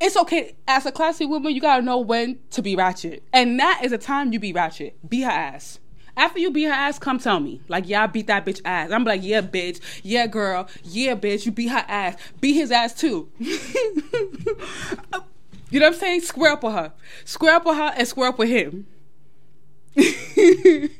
it's 0.00 0.16
okay 0.16 0.56
as 0.66 0.86
a 0.86 0.92
classy 0.92 1.24
woman. 1.24 1.54
You 1.54 1.60
gotta 1.60 1.82
know 1.82 1.98
when 1.98 2.38
to 2.50 2.62
be 2.62 2.76
ratchet, 2.76 3.22
and 3.32 3.58
that 3.60 3.80
is 3.84 3.92
a 3.92 3.98
time 3.98 4.32
you 4.32 4.40
be 4.40 4.52
ratchet. 4.52 4.96
Be 5.08 5.22
her 5.22 5.30
ass. 5.30 5.78
After 6.16 6.38
you 6.38 6.50
beat 6.50 6.64
her 6.64 6.72
ass, 6.72 6.98
come 6.98 7.18
tell 7.18 7.40
me. 7.40 7.60
Like, 7.66 7.88
yeah, 7.88 8.04
I 8.04 8.06
beat 8.06 8.28
that 8.28 8.46
bitch 8.46 8.60
ass. 8.64 8.92
I'm 8.92 9.02
like, 9.02 9.24
yeah, 9.24 9.40
bitch. 9.40 9.80
Yeah, 10.04 10.28
girl. 10.28 10.68
Yeah, 10.84 11.16
bitch. 11.16 11.44
You 11.44 11.50
beat 11.50 11.68
her 11.68 11.84
ass. 11.88 12.16
Beat 12.40 12.52
his 12.52 12.70
ass 12.70 12.94
too. 12.94 13.28
you 13.38 13.50
know 15.80 15.86
what 15.86 15.86
I'm 15.86 15.94
saying? 15.94 16.20
Square 16.20 16.52
up 16.52 16.62
with 16.62 16.74
her. 16.74 16.92
Square 17.24 17.54
up 17.56 17.66
with 17.66 17.76
her 17.76 17.92
and 17.96 18.06
square 18.06 18.28
up 18.28 18.38
with 18.38 18.48
him. 18.48 18.86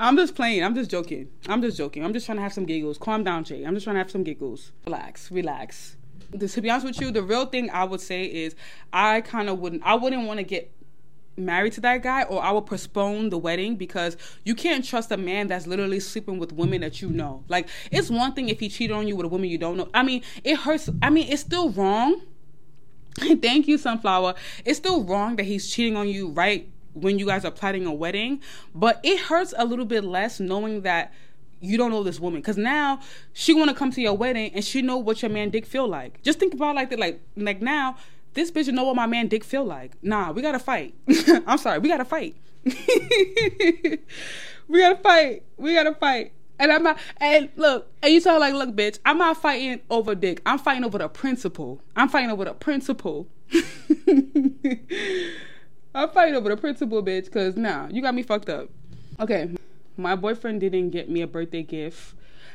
I'm 0.00 0.16
just 0.16 0.34
playing. 0.34 0.64
I'm 0.64 0.74
just 0.74 0.90
joking. 0.90 1.28
I'm 1.46 1.60
just 1.60 1.76
joking. 1.76 2.02
I'm 2.02 2.14
just 2.14 2.24
trying 2.24 2.36
to 2.36 2.42
have 2.42 2.54
some 2.54 2.64
giggles. 2.64 2.96
Calm 2.96 3.22
down, 3.22 3.44
Jay. 3.44 3.64
I'm 3.64 3.74
just 3.74 3.84
trying 3.84 3.94
to 3.94 3.98
have 3.98 4.10
some 4.10 4.24
giggles. 4.24 4.72
Relax. 4.86 5.30
Relax. 5.30 5.96
To 6.38 6.60
be 6.62 6.70
honest 6.70 6.86
with 6.86 7.00
you, 7.02 7.10
the 7.10 7.22
real 7.22 7.44
thing 7.44 7.68
I 7.70 7.84
would 7.84 8.00
say 8.00 8.24
is 8.24 8.54
I 8.94 9.20
kind 9.20 9.50
of 9.50 9.58
wouldn't. 9.58 9.82
I 9.84 9.96
wouldn't 9.96 10.26
want 10.26 10.38
to 10.38 10.44
get 10.44 10.72
married 11.36 11.74
to 11.74 11.82
that 11.82 12.02
guy 12.02 12.22
or 12.24 12.42
I 12.42 12.50
will 12.50 12.62
postpone 12.62 13.28
the 13.28 13.36
wedding 13.36 13.76
because 13.76 14.16
you 14.44 14.54
can't 14.54 14.84
trust 14.84 15.10
a 15.10 15.16
man 15.18 15.48
that's 15.48 15.66
literally 15.66 16.00
sleeping 16.00 16.38
with 16.38 16.52
women 16.52 16.80
that 16.80 17.02
you 17.02 17.10
know. 17.10 17.44
Like 17.48 17.68
it's 17.90 18.08
one 18.08 18.32
thing 18.32 18.48
if 18.48 18.58
he 18.58 18.70
cheated 18.70 18.96
on 18.96 19.06
you 19.06 19.16
with 19.16 19.26
a 19.26 19.28
woman 19.28 19.50
you 19.50 19.58
don't 19.58 19.76
know. 19.76 19.88
I 19.92 20.02
mean, 20.02 20.22
it 20.44 20.56
hurts. 20.56 20.88
I 21.02 21.10
mean, 21.10 21.28
it's 21.30 21.42
still 21.42 21.68
wrong. 21.70 22.22
Thank 23.18 23.68
you, 23.68 23.76
Sunflower. 23.76 24.34
It's 24.64 24.78
still 24.78 25.04
wrong 25.04 25.36
that 25.36 25.44
he's 25.44 25.70
cheating 25.70 25.96
on 25.96 26.08
you 26.08 26.28
right 26.28 26.70
when 26.94 27.18
you 27.18 27.26
guys 27.26 27.44
are 27.44 27.50
planning 27.50 27.86
a 27.86 27.92
wedding, 27.92 28.40
but 28.74 29.00
it 29.02 29.20
hurts 29.20 29.54
a 29.56 29.64
little 29.64 29.84
bit 29.84 30.04
less 30.04 30.40
knowing 30.40 30.82
that 30.82 31.12
you 31.60 31.76
don't 31.76 31.90
know 31.90 32.02
this 32.02 32.18
woman 32.18 32.40
because 32.40 32.56
now 32.56 33.00
she 33.32 33.52
want 33.52 33.70
to 33.70 33.76
come 33.76 33.90
to 33.90 34.00
your 34.00 34.14
wedding 34.14 34.50
and 34.54 34.64
she 34.64 34.82
know 34.82 34.96
what 34.96 35.22
your 35.22 35.30
man 35.30 35.50
dick 35.50 35.66
feel 35.66 35.86
like. 35.86 36.22
Just 36.22 36.38
think 36.38 36.54
about 36.54 36.74
like 36.74 36.90
that, 36.90 36.98
like 36.98 37.20
like 37.36 37.60
now 37.60 37.96
this 38.34 38.50
bitch 38.50 38.72
know 38.72 38.84
what 38.84 38.96
my 38.96 39.06
man 39.06 39.28
dick 39.28 39.44
feel 39.44 39.64
like. 39.64 39.92
Nah, 40.02 40.32
we 40.32 40.42
gotta 40.42 40.58
fight. 40.58 40.94
I'm 41.46 41.58
sorry, 41.58 41.78
we 41.78 41.88
gotta 41.88 42.04
fight. 42.04 42.36
we 42.64 43.98
gotta 44.80 44.96
fight. 44.96 45.42
We 45.56 45.74
gotta 45.74 45.94
fight. 45.94 46.32
And 46.58 46.72
I'm 46.72 46.82
not. 46.82 46.98
And 47.16 47.48
look, 47.56 47.90
and 48.02 48.12
you 48.12 48.20
tell 48.20 48.38
like, 48.38 48.54
look, 48.54 48.76
bitch, 48.76 48.98
I'm 49.04 49.18
not 49.18 49.38
fighting 49.38 49.80
over 49.88 50.14
dick. 50.14 50.42
I'm 50.44 50.58
fighting 50.58 50.84
over 50.84 50.98
the 50.98 51.08
principle. 51.08 51.80
I'm 51.96 52.08
fighting 52.08 52.30
over 52.30 52.44
the 52.44 52.52
principle. 52.52 53.28
I'm 55.94 56.08
fighting 56.10 56.36
over 56.36 56.48
the 56.48 56.56
principal, 56.56 57.02
bitch. 57.02 57.30
Cause 57.30 57.56
now 57.56 57.86
nah, 57.86 57.92
you 57.92 58.02
got 58.02 58.14
me 58.14 58.22
fucked 58.22 58.48
up. 58.48 58.68
Okay, 59.18 59.50
my 59.96 60.14
boyfriend 60.14 60.60
didn't 60.60 60.90
get 60.90 61.10
me 61.10 61.22
a 61.22 61.26
birthday 61.26 61.62
gift. 61.62 62.14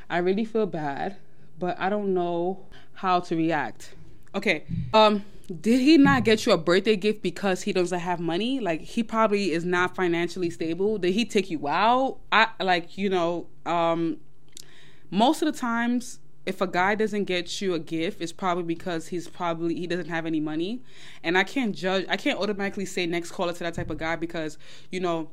I 0.10 0.18
really 0.18 0.46
feel 0.46 0.66
bad, 0.66 1.18
but 1.60 1.80
I 1.80 1.90
don't 1.90 2.14
know 2.14 2.66
how 2.94 3.20
to 3.22 3.36
react. 3.36 3.94
Okay, 4.34 4.64
um, 4.94 5.26
did 5.62 5.80
he 5.80 5.98
not 5.98 6.24
get 6.24 6.46
you 6.46 6.52
a 6.52 6.58
birthday 6.58 6.96
gift 6.96 7.22
because 7.22 7.64
he 7.64 7.74
doesn't 7.74 8.00
have 8.00 8.20
money? 8.20 8.60
Like 8.60 8.82
he 8.82 9.04
probably 9.04 9.52
is 9.52 9.66
not 9.66 9.96
financially 9.96 10.50
stable. 10.50 10.98
Did 10.98 11.14
he 11.14 11.26
take 11.26 11.50
you 11.50 11.68
out? 11.68 12.18
I 12.32 12.48
like 12.62 12.98
you 12.98 13.10
know, 13.10 13.48
um, 13.66 14.18
most 15.12 15.42
of 15.42 15.54
the 15.54 15.58
times 15.60 16.20
if 16.46 16.62
a 16.62 16.68
guy 16.68 16.96
doesn't 16.96 17.26
get 17.26 17.62
you 17.62 17.74
a 17.74 17.80
gift, 17.80 18.22
it's 18.22 18.32
probably 18.32 18.64
because 18.64 19.08
he's 19.08 19.28
probably 19.28 19.76
he 19.76 19.88
doesn't 19.88 20.10
have 20.10 20.26
any 20.26 20.39
money. 20.39 20.82
And 21.24 21.38
I 21.38 21.43
can't 21.43 21.76
judge 21.76 22.06
I 22.10 22.18
can't 22.18 22.39
automatically 22.39 22.86
say 22.86 23.06
next 23.06 23.32
caller 23.32 23.54
to 23.54 23.60
that 23.60 23.74
type 23.74 23.89
of 23.89 23.98
guy 23.98 24.16
because, 24.16 24.58
you 24.91 25.00
know, 25.00 25.30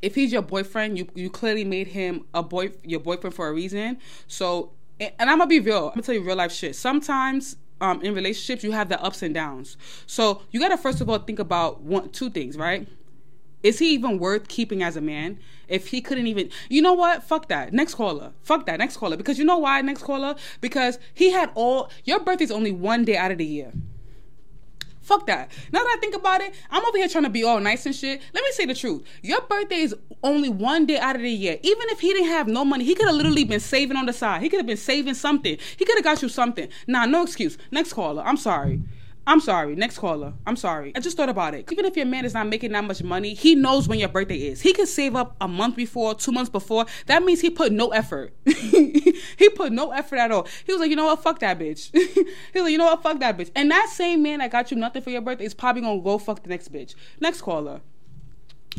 if 0.00 0.14
he's 0.14 0.32
your 0.32 0.42
boyfriend, 0.42 0.98
you 0.98 1.08
you 1.14 1.30
clearly 1.30 1.64
made 1.64 1.88
him 1.88 2.24
a 2.34 2.42
boy 2.42 2.72
your 2.84 3.00
boyfriend 3.00 3.34
for 3.34 3.48
a 3.48 3.52
reason. 3.52 3.98
So 4.26 4.72
and 5.00 5.12
I'm 5.18 5.38
gonna 5.38 5.46
be 5.46 5.60
real. 5.60 5.86
I'm 5.86 5.94
gonna 5.94 6.02
tell 6.02 6.14
you 6.14 6.22
real 6.22 6.36
life 6.36 6.52
shit. 6.52 6.76
Sometimes 6.76 7.56
um, 7.80 8.00
in 8.02 8.14
relationships, 8.14 8.62
you 8.62 8.70
have 8.72 8.88
the 8.88 9.02
ups 9.02 9.22
and 9.22 9.34
downs. 9.34 9.76
So 10.06 10.42
you 10.52 10.60
gotta 10.60 10.76
first 10.76 11.00
of 11.00 11.10
all 11.10 11.18
think 11.18 11.40
about 11.40 11.80
one, 11.80 12.10
two 12.10 12.30
things, 12.30 12.56
right? 12.56 12.86
Is 13.62 13.78
he 13.78 13.92
even 13.94 14.18
worth 14.18 14.48
keeping 14.48 14.82
as 14.82 14.96
a 14.96 15.00
man? 15.00 15.38
If 15.68 15.88
he 15.88 16.00
couldn't 16.00 16.26
even, 16.26 16.50
you 16.68 16.82
know 16.82 16.92
what? 16.92 17.22
Fuck 17.22 17.48
that. 17.48 17.72
Next 17.72 17.94
caller. 17.94 18.32
Fuck 18.42 18.66
that. 18.66 18.78
Next 18.78 18.96
caller. 18.96 19.16
Because 19.16 19.38
you 19.38 19.44
know 19.44 19.58
why? 19.58 19.80
Next 19.80 20.02
caller. 20.02 20.34
Because 20.60 20.98
he 21.14 21.30
had 21.30 21.50
all. 21.54 21.90
Your 22.04 22.20
birthday's 22.20 22.50
only 22.50 22.72
one 22.72 23.04
day 23.04 23.16
out 23.16 23.30
of 23.30 23.38
the 23.38 23.46
year. 23.46 23.72
Fuck 25.02 25.26
that. 25.26 25.50
Now 25.72 25.80
that 25.80 25.94
I 25.96 26.00
think 26.00 26.14
about 26.14 26.40
it, 26.40 26.54
I'm 26.70 26.84
over 26.84 26.96
here 26.96 27.08
trying 27.08 27.24
to 27.24 27.30
be 27.30 27.42
all 27.42 27.58
nice 27.58 27.86
and 27.86 27.94
shit. 27.94 28.20
Let 28.32 28.44
me 28.44 28.52
say 28.52 28.66
the 28.66 28.74
truth. 28.74 29.02
Your 29.22 29.40
birthday 29.42 29.80
is 29.80 29.96
only 30.22 30.48
one 30.48 30.86
day 30.86 30.98
out 30.98 31.16
of 31.16 31.22
the 31.22 31.30
year. 31.30 31.58
Even 31.62 31.88
if 31.88 32.00
he 32.00 32.12
didn't 32.12 32.28
have 32.28 32.46
no 32.46 32.64
money, 32.64 32.84
he 32.84 32.94
could 32.94 33.06
have 33.06 33.16
literally 33.16 33.44
been 33.44 33.60
saving 33.60 33.96
on 33.96 34.06
the 34.06 34.12
side. 34.12 34.42
He 34.42 34.48
could 34.48 34.58
have 34.58 34.66
been 34.66 34.76
saving 34.76 35.14
something. 35.14 35.58
He 35.76 35.84
could 35.84 35.96
have 35.96 36.04
got 36.04 36.22
you 36.22 36.28
something. 36.28 36.68
Nah, 36.86 37.06
no 37.06 37.24
excuse. 37.24 37.58
Next 37.72 37.94
caller. 37.94 38.22
I'm 38.24 38.36
sorry. 38.36 38.80
I'm 39.26 39.40
sorry. 39.40 39.76
Next 39.76 39.98
caller. 39.98 40.32
I'm 40.46 40.56
sorry. 40.56 40.92
I 40.96 41.00
just 41.00 41.16
thought 41.16 41.28
about 41.28 41.54
it. 41.54 41.70
Even 41.70 41.84
if 41.84 41.96
your 41.96 42.06
man 42.06 42.24
is 42.24 42.34
not 42.34 42.48
making 42.48 42.72
that 42.72 42.84
much 42.84 43.02
money, 43.02 43.34
he 43.34 43.54
knows 43.54 43.88
when 43.88 44.00
your 44.00 44.08
birthday 44.08 44.36
is. 44.36 44.60
He 44.60 44.72
can 44.72 44.86
save 44.86 45.14
up 45.14 45.36
a 45.40 45.46
month 45.46 45.76
before, 45.76 46.14
two 46.14 46.32
months 46.32 46.50
before. 46.50 46.86
That 47.06 47.22
means 47.22 47.40
he 47.40 47.48
put 47.48 47.70
no 47.72 47.90
effort. 47.90 48.34
he 48.44 49.48
put 49.54 49.72
no 49.72 49.92
effort 49.92 50.16
at 50.16 50.32
all. 50.32 50.48
He 50.64 50.72
was 50.72 50.80
like, 50.80 50.90
you 50.90 50.96
know 50.96 51.06
what? 51.06 51.22
Fuck 51.22 51.38
that 51.38 51.58
bitch. 51.58 51.90
he 51.92 52.24
was 52.54 52.62
like, 52.64 52.72
you 52.72 52.78
know 52.78 52.86
what? 52.86 53.02
Fuck 53.02 53.20
that 53.20 53.38
bitch. 53.38 53.50
And 53.54 53.70
that 53.70 53.88
same 53.90 54.22
man 54.22 54.40
that 54.40 54.50
got 54.50 54.70
you 54.70 54.76
nothing 54.76 55.02
for 55.02 55.10
your 55.10 55.20
birthday 55.20 55.44
is 55.44 55.54
probably 55.54 55.82
gonna 55.82 56.00
go 56.00 56.18
fuck 56.18 56.42
the 56.42 56.48
next 56.48 56.72
bitch. 56.72 56.94
Next 57.20 57.42
caller. 57.42 57.80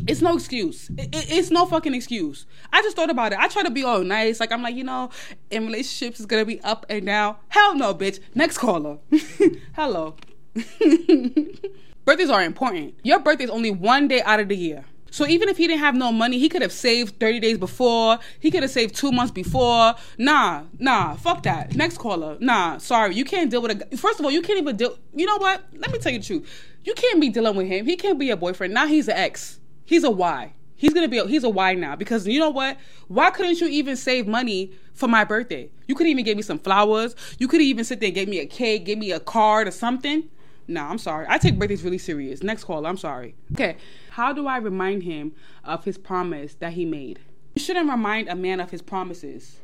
It's 0.06 0.20
no 0.20 0.34
excuse. 0.34 0.90
It, 0.90 1.14
it, 1.14 1.30
it's 1.30 1.50
no 1.50 1.66
fucking 1.66 1.94
excuse. 1.94 2.46
I 2.72 2.82
just 2.82 2.96
thought 2.96 3.10
about 3.10 3.32
it. 3.32 3.38
I 3.38 3.48
try 3.48 3.62
to 3.62 3.70
be 3.70 3.84
all 3.84 4.02
nice. 4.02 4.40
Like, 4.40 4.52
I'm 4.52 4.62
like, 4.62 4.74
you 4.74 4.84
know, 4.84 5.10
in 5.50 5.66
relationships, 5.66 6.18
it's 6.18 6.26
gonna 6.26 6.44
be 6.44 6.60
up 6.62 6.84
and 6.90 7.06
down. 7.06 7.36
Hell 7.48 7.76
no, 7.76 7.94
bitch. 7.94 8.18
Next 8.34 8.58
caller. 8.58 8.98
Hello. 9.74 10.16
Birthdays 12.04 12.30
are 12.30 12.42
important. 12.42 12.94
Your 13.02 13.18
birthday 13.18 13.44
is 13.44 13.50
only 13.50 13.70
one 13.70 14.08
day 14.08 14.22
out 14.22 14.40
of 14.40 14.48
the 14.48 14.56
year. 14.56 14.84
So 15.10 15.26
even 15.28 15.48
if 15.48 15.56
he 15.56 15.68
didn't 15.68 15.80
have 15.80 15.94
no 15.94 16.10
money, 16.10 16.40
he 16.40 16.48
could 16.48 16.60
have 16.60 16.72
saved 16.72 17.20
30 17.20 17.38
days 17.38 17.56
before. 17.56 18.18
He 18.40 18.50
could 18.50 18.62
have 18.62 18.70
saved 18.72 18.96
two 18.96 19.12
months 19.12 19.30
before. 19.30 19.94
Nah, 20.18 20.64
nah, 20.80 21.14
fuck 21.14 21.44
that. 21.44 21.76
Next 21.76 21.98
caller. 21.98 22.36
Nah, 22.40 22.78
sorry. 22.78 23.14
You 23.14 23.24
can't 23.24 23.48
deal 23.48 23.62
with 23.62 23.80
a 23.92 23.96
First 23.96 24.18
of 24.18 24.24
all, 24.24 24.32
you 24.32 24.42
can't 24.42 24.58
even 24.58 24.76
deal. 24.76 24.98
You 25.14 25.26
know 25.26 25.38
what? 25.38 25.62
Let 25.78 25.92
me 25.92 25.98
tell 25.98 26.12
you 26.12 26.18
the 26.18 26.24
truth. 26.24 26.64
You 26.82 26.94
can't 26.94 27.20
be 27.20 27.28
dealing 27.28 27.54
with 27.54 27.68
him. 27.68 27.86
He 27.86 27.94
can't 27.94 28.18
be 28.18 28.26
your 28.26 28.36
boyfriend. 28.36 28.74
Now 28.74 28.88
he's 28.88 29.06
an 29.06 29.16
ex. 29.16 29.60
He's 29.84 30.02
a 30.02 30.10
Y. 30.10 30.52
He's 30.74 30.92
gonna 30.92 31.06
be. 31.06 31.18
A, 31.18 31.26
he's 31.26 31.44
a 31.44 31.48
Y 31.48 31.74
now 31.74 31.94
because 31.94 32.26
you 32.26 32.40
know 32.40 32.50
what? 32.50 32.76
Why 33.06 33.30
couldn't 33.30 33.60
you 33.60 33.68
even 33.68 33.96
save 33.96 34.26
money 34.26 34.72
for 34.94 35.06
my 35.06 35.22
birthday? 35.22 35.70
You 35.86 35.94
could 35.94 36.08
even 36.08 36.24
give 36.24 36.36
me 36.36 36.42
some 36.42 36.58
flowers. 36.58 37.14
You 37.38 37.46
could 37.46 37.62
even 37.62 37.84
sit 37.84 38.00
there 38.00 38.08
and 38.08 38.16
give 38.16 38.28
me 38.28 38.40
a 38.40 38.46
cake, 38.46 38.84
give 38.84 38.98
me 38.98 39.12
a 39.12 39.20
card 39.20 39.68
or 39.68 39.70
something. 39.70 40.28
No, 40.66 40.82
I'm 40.82 40.98
sorry. 40.98 41.26
I 41.28 41.38
take 41.38 41.58
birthdays 41.58 41.82
really 41.82 41.98
serious. 41.98 42.42
Next 42.42 42.64
call, 42.64 42.86
I'm 42.86 42.96
sorry. 42.96 43.34
Okay. 43.52 43.76
How 44.10 44.32
do 44.32 44.46
I 44.46 44.56
remind 44.58 45.02
him 45.02 45.32
of 45.62 45.84
his 45.84 45.98
promise 45.98 46.54
that 46.54 46.72
he 46.72 46.84
made? 46.84 47.20
You 47.54 47.62
shouldn't 47.62 47.88
remind 47.88 48.28
a 48.28 48.34
man 48.34 48.60
of 48.60 48.70
his 48.70 48.82
promises. 48.82 49.60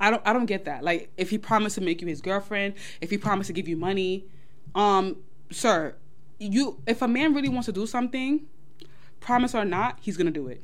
I 0.00 0.10
don't 0.10 0.22
I 0.24 0.32
don't 0.32 0.46
get 0.46 0.64
that. 0.64 0.82
Like 0.82 1.10
if 1.16 1.30
he 1.30 1.38
promised 1.38 1.74
to 1.76 1.80
make 1.80 2.00
you 2.00 2.08
his 2.08 2.20
girlfriend, 2.20 2.74
if 3.00 3.10
he 3.10 3.18
promised 3.18 3.48
to 3.48 3.52
give 3.52 3.68
you 3.68 3.76
money, 3.76 4.26
um, 4.74 5.16
sir, 5.50 5.94
you 6.38 6.80
if 6.86 7.02
a 7.02 7.08
man 7.08 7.34
really 7.34 7.48
wants 7.48 7.66
to 7.66 7.72
do 7.72 7.86
something, 7.86 8.46
promise 9.20 9.54
or 9.54 9.64
not, 9.64 9.98
he's 10.00 10.16
gonna 10.16 10.30
do 10.30 10.48
it. 10.48 10.62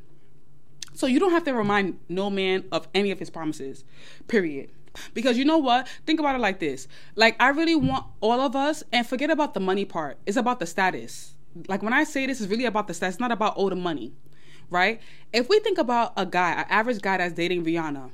So 0.92 1.06
you 1.06 1.18
don't 1.20 1.30
have 1.30 1.44
to 1.44 1.54
remind 1.54 1.98
no 2.08 2.30
man 2.30 2.64
of 2.72 2.88
any 2.94 3.10
of 3.10 3.18
his 3.18 3.30
promises. 3.30 3.84
Period. 4.28 4.70
Because 5.14 5.38
you 5.38 5.44
know 5.44 5.58
what? 5.58 5.88
Think 6.06 6.20
about 6.20 6.34
it 6.34 6.40
like 6.40 6.60
this. 6.60 6.88
Like 7.16 7.36
I 7.40 7.48
really 7.48 7.76
want 7.76 8.06
all 8.20 8.40
of 8.40 8.56
us 8.56 8.82
and 8.92 9.06
forget 9.06 9.30
about 9.30 9.54
the 9.54 9.60
money 9.60 9.84
part. 9.84 10.18
It's 10.26 10.36
about 10.36 10.60
the 10.60 10.66
status. 10.66 11.34
Like 11.68 11.82
when 11.82 11.92
I 11.92 12.04
say 12.04 12.26
this, 12.26 12.40
it's 12.40 12.50
really 12.50 12.64
about 12.64 12.86
the 12.86 12.94
status, 12.94 13.14
it's 13.14 13.20
not 13.20 13.32
about 13.32 13.56
all 13.56 13.68
the 13.68 13.76
money. 13.76 14.12
Right? 14.70 15.00
If 15.32 15.48
we 15.48 15.58
think 15.60 15.78
about 15.78 16.12
a 16.16 16.24
guy, 16.24 16.52
an 16.52 16.66
average 16.68 17.00
guy 17.00 17.16
that's 17.16 17.34
dating 17.34 17.64
Rihanna, 17.64 18.10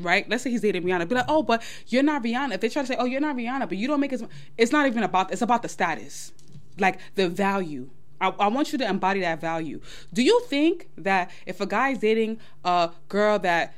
right? 0.00 0.28
Let's 0.28 0.42
say 0.42 0.50
he's 0.50 0.60
dating 0.60 0.82
Rihanna. 0.82 1.08
Be 1.08 1.14
like, 1.14 1.24
oh, 1.28 1.42
but 1.42 1.62
you're 1.88 2.02
not 2.02 2.22
Rihanna. 2.22 2.54
If 2.54 2.60
they 2.60 2.68
try 2.68 2.82
to 2.82 2.88
say, 2.88 2.96
oh, 2.98 3.06
you're 3.06 3.20
not 3.20 3.36
Rihanna, 3.36 3.68
but 3.68 3.78
you 3.78 3.88
don't 3.88 4.00
make 4.00 4.12
as 4.12 4.22
it's 4.58 4.72
not 4.72 4.86
even 4.86 5.02
about 5.02 5.32
it's 5.32 5.42
about 5.42 5.62
the 5.62 5.68
status. 5.68 6.32
Like 6.78 6.98
the 7.14 7.28
value. 7.28 7.88
I, 8.20 8.28
I, 8.28 8.48
want 8.48 8.72
you 8.72 8.78
to 8.78 8.88
embody 8.88 9.20
that 9.20 9.40
value. 9.40 9.80
Do 10.12 10.22
you 10.22 10.40
think 10.46 10.88
that 10.96 11.30
if 11.44 11.60
a 11.60 11.66
guy 11.66 11.90
is 11.90 11.98
dating 11.98 12.38
a 12.64 12.90
girl 13.08 13.38
that 13.40 13.74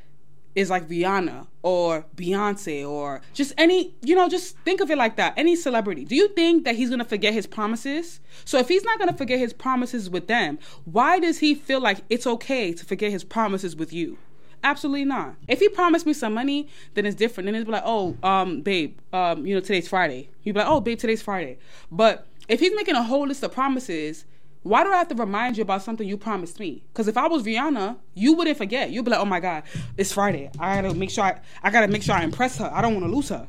is 0.59 0.71
like 0.71 0.89
Rihanna 0.89 1.47
or 1.63 2.05
Beyonce 2.17 2.87
or 2.87 3.21
just 3.33 3.53
any, 3.57 3.95
you 4.03 4.17
know, 4.17 4.29
just 4.29 4.59
think 4.65 4.81
of 4.81 4.91
it 4.91 4.99
like 4.99 5.15
that. 5.15 5.35
Any 5.37 5.55
celebrity. 5.55 6.05
Do 6.05 6.17
you 6.17 6.27
think 6.29 6.65
that 6.65 6.75
he's 6.75 6.89
going 6.89 6.99
to 6.99 7.05
forget 7.05 7.33
his 7.33 7.47
promises? 7.47 8.19
So 8.45 8.59
if 8.59 8.67
he's 8.67 8.83
not 8.83 8.99
going 8.99 9.09
to 9.09 9.17
forget 9.17 9.39
his 9.39 9.53
promises 9.53 10.11
with 10.11 10.27
them, 10.27 10.59
why 10.85 11.21
does 11.21 11.39
he 11.39 11.55
feel 11.55 11.81
like 11.81 11.99
it's 12.11 12.27
okay 12.27 12.73
to 12.73 12.85
forget 12.85 13.13
his 13.13 13.23
promises 13.23 13.77
with 13.77 13.93
you? 13.93 14.19
Absolutely 14.65 15.05
not. 15.05 15.37
If 15.47 15.61
he 15.61 15.69
promised 15.69 16.07
me 16.07 16.13
some 16.13 16.35
money, 16.35 16.67
then 16.95 17.07
it's 17.07 17.15
different. 17.15 17.47
Then 17.47 17.55
it's 17.55 17.71
like, 17.71 17.85
oh, 17.87 18.17
um, 18.25 18.63
babe, 18.63 18.99
um, 19.13 19.47
you 19.47 19.55
know, 19.55 19.61
today's 19.61 19.87
Friday. 19.87 20.29
You'd 20.43 20.55
be 20.55 20.59
like, 20.59 20.69
oh, 20.69 20.81
babe, 20.81 20.99
today's 20.99 21.23
Friday. 21.23 21.59
But 21.93 22.27
if 22.49 22.59
he's 22.59 22.75
making 22.75 22.97
a 22.97 23.05
whole 23.05 23.29
list 23.29 23.45
of 23.45 23.53
promises 23.53 24.25
why 24.63 24.85
do 24.85 24.93
I 24.93 24.97
have 24.97 25.09
to 25.09 25.15
remind 25.15 25.57
you 25.57 25.63
about 25.63 25.83
something 25.83 26.07
you 26.07 26.17
promised 26.17 26.59
me? 26.61 26.83
Because 26.93 27.09
if 27.09 27.17
I 27.17 27.29
was 27.29 27.43
Rihanna, 27.45 27.97
you 28.15 28.35
wouldn't 28.35 28.59
forget. 28.59 28.91
You'd 28.91 29.05
be 29.05 29.11
like, 29.11 29.21
"Oh 29.21 29.25
my 29.25 29.41
God, 29.41 29.63
it's 29.97 30.13
Friday. 30.13 30.51
I 30.59 30.81
gotta 30.81 30.95
make 30.95 31.11
sure 31.11 31.25
I, 31.25 31.41
I 31.63 31.71
gotta 31.71 31.89
make 31.89 32.03
sure 32.03 32.15
I 32.15 32.23
impress 32.23 32.59
her. 32.59 32.71
I 32.73 32.81
don't 32.81 32.95
want 32.95 33.07
to 33.07 33.13
lose 33.15 33.29
her." 33.31 33.49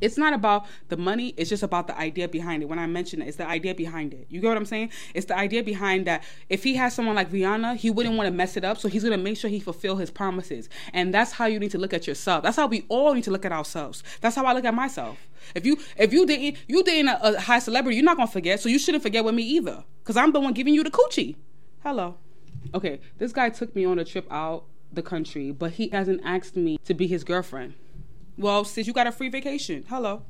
It's 0.00 0.16
not 0.16 0.32
about 0.32 0.66
the 0.88 0.96
money, 0.96 1.34
it's 1.36 1.50
just 1.50 1.62
about 1.62 1.86
the 1.86 1.98
idea 1.98 2.28
behind 2.28 2.62
it. 2.62 2.66
When 2.66 2.78
I 2.78 2.86
mention 2.86 3.22
it, 3.22 3.28
it's 3.28 3.36
the 3.36 3.48
idea 3.48 3.74
behind 3.74 4.14
it. 4.14 4.26
You 4.28 4.40
get 4.40 4.48
what 4.48 4.56
I'm 4.56 4.66
saying? 4.66 4.90
It's 5.14 5.26
the 5.26 5.36
idea 5.36 5.62
behind 5.62 6.06
that 6.06 6.22
if 6.48 6.64
he 6.64 6.74
has 6.74 6.94
someone 6.94 7.16
like 7.16 7.30
Rihanna, 7.30 7.76
he 7.76 7.90
wouldn't 7.90 8.16
want 8.16 8.26
to 8.26 8.30
mess 8.32 8.56
it 8.56 8.64
up, 8.64 8.78
so 8.78 8.88
he's 8.88 9.04
gonna 9.04 9.18
make 9.18 9.36
sure 9.36 9.50
he 9.50 9.60
fulfill 9.60 9.96
his 9.96 10.10
promises. 10.10 10.68
And 10.92 11.12
that's 11.12 11.32
how 11.32 11.46
you 11.46 11.58
need 11.58 11.70
to 11.72 11.78
look 11.78 11.92
at 11.92 12.06
yourself. 12.06 12.42
That's 12.42 12.56
how 12.56 12.66
we 12.66 12.84
all 12.88 13.14
need 13.14 13.24
to 13.24 13.30
look 13.30 13.44
at 13.44 13.52
ourselves. 13.52 14.02
That's 14.20 14.36
how 14.36 14.44
I 14.44 14.52
look 14.52 14.64
at 14.64 14.74
myself. 14.74 15.18
If 15.54 15.64
you 15.64 15.78
if 15.96 16.12
you 16.12 16.26
didn't 16.26 16.58
you 16.66 16.82
dating 16.82 17.08
a, 17.08 17.18
a 17.22 17.40
high 17.40 17.58
celebrity, 17.58 17.96
you're 17.96 18.04
not 18.04 18.16
gonna 18.16 18.30
forget, 18.30 18.60
so 18.60 18.68
you 18.68 18.78
shouldn't 18.78 19.02
forget 19.02 19.24
with 19.24 19.34
me 19.34 19.42
either. 19.42 19.84
Cause 20.04 20.16
I'm 20.16 20.32
the 20.32 20.40
one 20.40 20.52
giving 20.52 20.74
you 20.74 20.84
the 20.84 20.90
coochie. 20.90 21.36
Hello. 21.82 22.16
Okay, 22.74 23.00
this 23.18 23.32
guy 23.32 23.50
took 23.50 23.74
me 23.74 23.84
on 23.84 23.98
a 23.98 24.04
trip 24.04 24.26
out 24.30 24.64
the 24.92 25.02
country, 25.02 25.50
but 25.50 25.72
he 25.72 25.88
hasn't 25.88 26.20
asked 26.24 26.56
me 26.56 26.78
to 26.84 26.94
be 26.94 27.06
his 27.06 27.24
girlfriend. 27.24 27.74
Well, 28.38 28.64
since 28.64 28.86
you 28.86 28.92
got 28.92 29.06
a 29.06 29.12
free 29.12 29.28
vacation, 29.28 29.84
hello. 29.88 30.22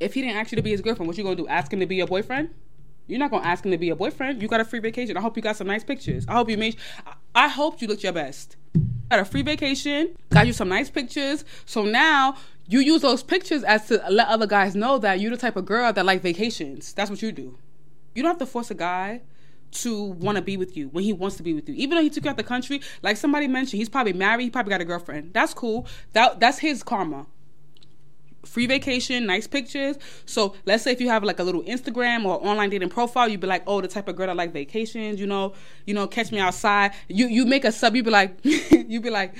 if 0.00 0.14
he 0.14 0.22
didn't 0.22 0.36
ask 0.36 0.52
you 0.52 0.56
to 0.56 0.62
be 0.62 0.70
his 0.70 0.80
girlfriend, 0.80 1.06
what 1.06 1.16
you 1.16 1.24
gonna 1.24 1.36
do? 1.36 1.48
Ask 1.48 1.72
him 1.72 1.80
to 1.80 1.86
be 1.86 1.96
your 1.96 2.06
boyfriend? 2.06 2.50
You're 3.06 3.18
not 3.18 3.30
gonna 3.30 3.46
ask 3.46 3.64
him 3.64 3.70
to 3.70 3.78
be 3.78 3.86
your 3.86 3.96
boyfriend. 3.96 4.42
You 4.42 4.48
got 4.48 4.60
a 4.60 4.64
free 4.64 4.80
vacation. 4.80 5.16
I 5.16 5.20
hope 5.20 5.36
you 5.36 5.42
got 5.42 5.56
some 5.56 5.66
nice 5.66 5.84
pictures. 5.84 6.24
I 6.28 6.32
hope 6.32 6.50
you 6.50 6.58
made. 6.58 6.76
I 7.34 7.48
hope 7.48 7.80
you 7.80 7.88
looked 7.88 8.02
your 8.02 8.12
best. 8.12 8.56
Got 9.10 9.20
a 9.20 9.24
free 9.24 9.42
vacation. 9.42 10.16
Got 10.30 10.46
you 10.46 10.52
some 10.52 10.68
nice 10.68 10.90
pictures. 10.90 11.44
So 11.64 11.84
now 11.84 12.36
you 12.66 12.80
use 12.80 13.02
those 13.02 13.22
pictures 13.22 13.62
as 13.62 13.86
to 13.88 14.02
let 14.10 14.26
other 14.28 14.46
guys 14.46 14.74
know 14.74 14.98
that 14.98 15.20
you're 15.20 15.30
the 15.30 15.36
type 15.36 15.56
of 15.56 15.64
girl 15.64 15.92
that 15.92 16.04
like 16.04 16.20
vacations. 16.22 16.92
That's 16.92 17.10
what 17.10 17.22
you 17.22 17.30
do. 17.32 17.56
You 18.14 18.22
don't 18.22 18.30
have 18.30 18.38
to 18.38 18.46
force 18.46 18.70
a 18.70 18.74
guy 18.74 19.22
to 19.82 20.04
want 20.04 20.36
to 20.36 20.42
be 20.42 20.56
with 20.56 20.76
you 20.76 20.88
when 20.88 21.04
he 21.04 21.12
wants 21.12 21.36
to 21.36 21.42
be 21.42 21.54
with 21.54 21.68
you. 21.68 21.74
Even 21.74 21.96
though 21.96 22.02
he 22.02 22.10
took 22.10 22.24
you 22.24 22.30
out 22.30 22.36
the 22.36 22.42
country, 22.42 22.80
like 23.02 23.16
somebody 23.16 23.48
mentioned, 23.48 23.78
he's 23.78 23.88
probably 23.88 24.12
married. 24.12 24.44
He 24.44 24.50
probably 24.50 24.70
got 24.70 24.80
a 24.80 24.84
girlfriend. 24.84 25.32
That's 25.32 25.54
cool. 25.54 25.86
That 26.12 26.40
that's 26.40 26.58
his 26.58 26.82
karma 26.82 27.26
free 28.46 28.66
vacation, 28.66 29.26
nice 29.26 29.46
pictures. 29.46 29.98
So 30.24 30.54
let's 30.64 30.84
say 30.84 30.92
if 30.92 31.00
you 31.00 31.08
have 31.08 31.24
like 31.24 31.38
a 31.38 31.42
little 31.42 31.62
Instagram 31.64 32.24
or 32.24 32.42
online 32.46 32.70
dating 32.70 32.88
profile, 32.88 33.28
you'd 33.28 33.40
be 33.40 33.46
like, 33.46 33.62
oh, 33.66 33.80
the 33.80 33.88
type 33.88 34.08
of 34.08 34.16
girl 34.16 34.28
that 34.28 34.36
like 34.36 34.52
vacations, 34.52 35.20
you 35.20 35.26
know, 35.26 35.52
you 35.84 35.94
know, 35.94 36.06
catch 36.06 36.32
me 36.32 36.38
outside. 36.38 36.92
You 37.08 37.26
you 37.26 37.44
make 37.44 37.64
a 37.64 37.72
sub, 37.72 37.96
you'd 37.96 38.04
be 38.04 38.10
like, 38.10 38.38
you'd 38.44 39.02
be 39.02 39.10
like, 39.10 39.34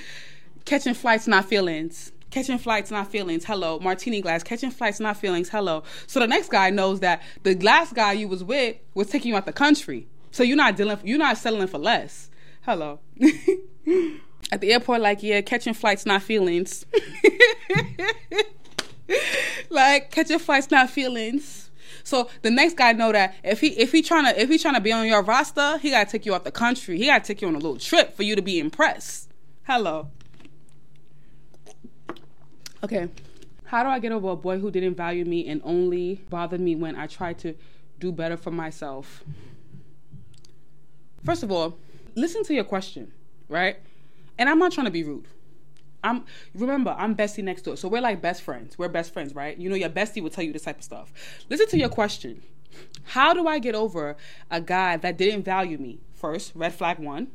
catching 0.65 0.93
flights, 0.93 1.27
not 1.27 1.45
feelings. 1.45 2.11
Catching 2.29 2.57
flights, 2.57 2.91
not 2.91 3.09
feelings. 3.09 3.45
Hello, 3.45 3.79
martini 3.79 4.21
glass. 4.21 4.43
Catching 4.43 4.69
flights, 4.69 4.99
not 4.99 5.15
feelings. 5.15 5.47
Hello. 5.47 5.83
So 6.07 6.19
the 6.19 6.27
next 6.27 6.49
guy 6.49 6.69
knows 6.69 6.99
that 6.99 7.21
the 7.43 7.55
last 7.55 7.95
guy 7.95 8.11
you 8.11 8.27
was 8.27 8.43
with 8.43 8.75
was 8.93 9.07
taking 9.07 9.29
you 9.29 9.37
out 9.37 9.45
the 9.45 9.53
country. 9.53 10.07
So 10.31 10.43
you're 10.43 10.57
not 10.57 10.75
dealing. 10.75 10.99
You're 11.03 11.17
not 11.17 11.37
settling 11.37 11.67
for 11.67 11.77
less. 11.77 12.29
Hello. 12.61 12.99
At 14.51 14.61
the 14.61 14.71
airport, 14.71 15.01
like 15.01 15.23
yeah, 15.23 15.41
catching 15.41 15.73
flights, 15.73 16.05
not 16.05 16.21
feelings. 16.21 16.85
like 19.69 20.11
catching 20.11 20.39
flights, 20.39 20.71
not 20.71 20.89
feelings. 20.89 21.69
So 22.03 22.29
the 22.41 22.49
next 22.49 22.77
guy 22.77 22.93
know 22.93 23.11
that 23.11 23.35
if 23.43 23.59
he 23.59 23.67
if 23.67 23.91
he 23.91 24.01
trying 24.01 24.25
to 24.25 24.41
if 24.41 24.49
he 24.49 24.57
trying 24.57 24.75
to 24.75 24.81
be 24.81 24.93
on 24.93 25.05
your 25.07 25.21
roster, 25.21 25.77
he 25.79 25.89
gotta 25.89 26.09
take 26.09 26.25
you 26.25 26.33
out 26.33 26.45
the 26.45 26.51
country. 26.51 26.97
He 26.97 27.07
gotta 27.07 27.25
take 27.25 27.41
you 27.41 27.47
on 27.47 27.55
a 27.55 27.59
little 27.59 27.77
trip 27.77 28.15
for 28.15 28.23
you 28.23 28.35
to 28.35 28.41
be 28.41 28.59
impressed. 28.59 29.29
Hello. 29.63 30.09
Okay. 32.83 33.09
How 33.65 33.83
do 33.83 33.89
I 33.89 33.99
get 33.99 34.13
over 34.13 34.29
a 34.29 34.35
boy 34.37 34.59
who 34.59 34.71
didn't 34.71 34.95
value 34.95 35.25
me 35.25 35.45
and 35.49 35.59
only 35.65 36.21
bothered 36.29 36.61
me 36.61 36.75
when 36.75 36.95
I 36.95 37.07
tried 37.07 37.37
to 37.39 37.53
do 37.99 38.13
better 38.13 38.37
for 38.37 38.51
myself? 38.51 39.25
First 41.23 41.43
of 41.43 41.51
all, 41.51 41.77
listen 42.15 42.43
to 42.45 42.53
your 42.53 42.63
question, 42.63 43.11
right? 43.49 43.77
And 44.37 44.49
I'm 44.49 44.59
not 44.59 44.71
trying 44.71 44.85
to 44.85 44.91
be 44.91 45.03
rude. 45.03 45.27
I'm 46.03 46.25
remember 46.53 46.95
I'm 46.97 47.15
bestie 47.15 47.43
next 47.43 47.63
door, 47.63 47.75
so 47.75 47.87
we're 47.87 48.01
like 48.01 48.21
best 48.21 48.41
friends. 48.41 48.77
We're 48.77 48.87
best 48.87 49.11
friends, 49.11 49.33
right? 49.35 49.57
You 49.57 49.69
know, 49.69 49.75
your 49.75 49.89
bestie 49.89 50.21
will 50.21 50.29
tell 50.29 50.43
you 50.43 50.53
this 50.53 50.63
type 50.63 50.77
of 50.77 50.83
stuff. 50.83 51.11
Listen 51.49 51.67
to 51.67 51.77
your 51.77 51.89
question. 51.89 52.41
How 53.03 53.33
do 53.33 53.47
I 53.47 53.59
get 53.59 53.75
over 53.75 54.15
a 54.51 54.61
guy 54.61 54.97
that 54.97 55.17
didn't 55.17 55.43
value 55.43 55.77
me? 55.77 55.99
First, 56.13 56.51
red 56.55 56.73
flag 56.73 56.99
one, 56.99 57.27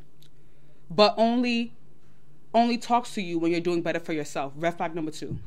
but 0.91 1.15
only 1.17 1.75
only 2.55 2.79
talks 2.79 3.15
to 3.15 3.23
you 3.23 3.39
when 3.39 3.51
you're 3.51 3.61
doing 3.61 3.83
better 3.83 4.01
for 4.01 4.13
yourself. 4.13 4.53
Red 4.57 4.77
flag 4.77 4.95
number 4.95 5.11
two. 5.11 5.39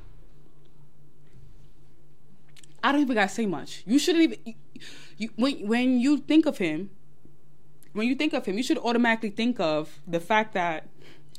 I 2.83 2.91
don't 2.91 3.01
even 3.01 3.15
gotta 3.15 3.29
say 3.29 3.45
much. 3.45 3.83
You 3.85 3.97
shouldn't 3.97 4.23
even. 4.23 4.39
You, 4.45 4.53
you, 5.17 5.29
when 5.35 5.67
when 5.67 5.99
you 5.99 6.17
think 6.17 6.45
of 6.45 6.57
him, 6.57 6.89
when 7.95 8.07
you 8.07 8.15
think 8.15 8.33
of 8.33 8.45
him, 8.45 8.57
you 8.57 8.63
should 8.63 8.77
automatically 8.77 9.29
think 9.29 9.59
of 9.59 9.99
the 10.05 10.19
fact 10.19 10.53
that 10.53 10.87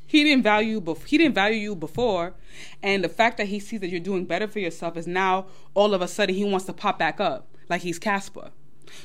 he 0.06 0.24
didn't 0.24 0.42
value 0.42 0.80
bef- 0.80 1.04
he 1.04 1.18
didn't 1.18 1.34
value 1.34 1.58
you 1.58 1.76
before, 1.76 2.34
and 2.82 3.04
the 3.04 3.08
fact 3.08 3.36
that 3.38 3.48
he 3.48 3.60
sees 3.60 3.80
that 3.80 3.88
you're 3.88 4.00
doing 4.00 4.24
better 4.24 4.48
for 4.48 4.58
yourself 4.58 4.96
is 4.96 5.06
now 5.06 5.46
all 5.74 5.94
of 5.94 6.00
a 6.00 6.08
sudden 6.08 6.34
he 6.34 6.44
wants 6.44 6.64
to 6.66 6.72
pop 6.72 6.98
back 6.98 7.20
up 7.20 7.48
like 7.68 7.82
he's 7.82 7.98
Casper. 7.98 8.50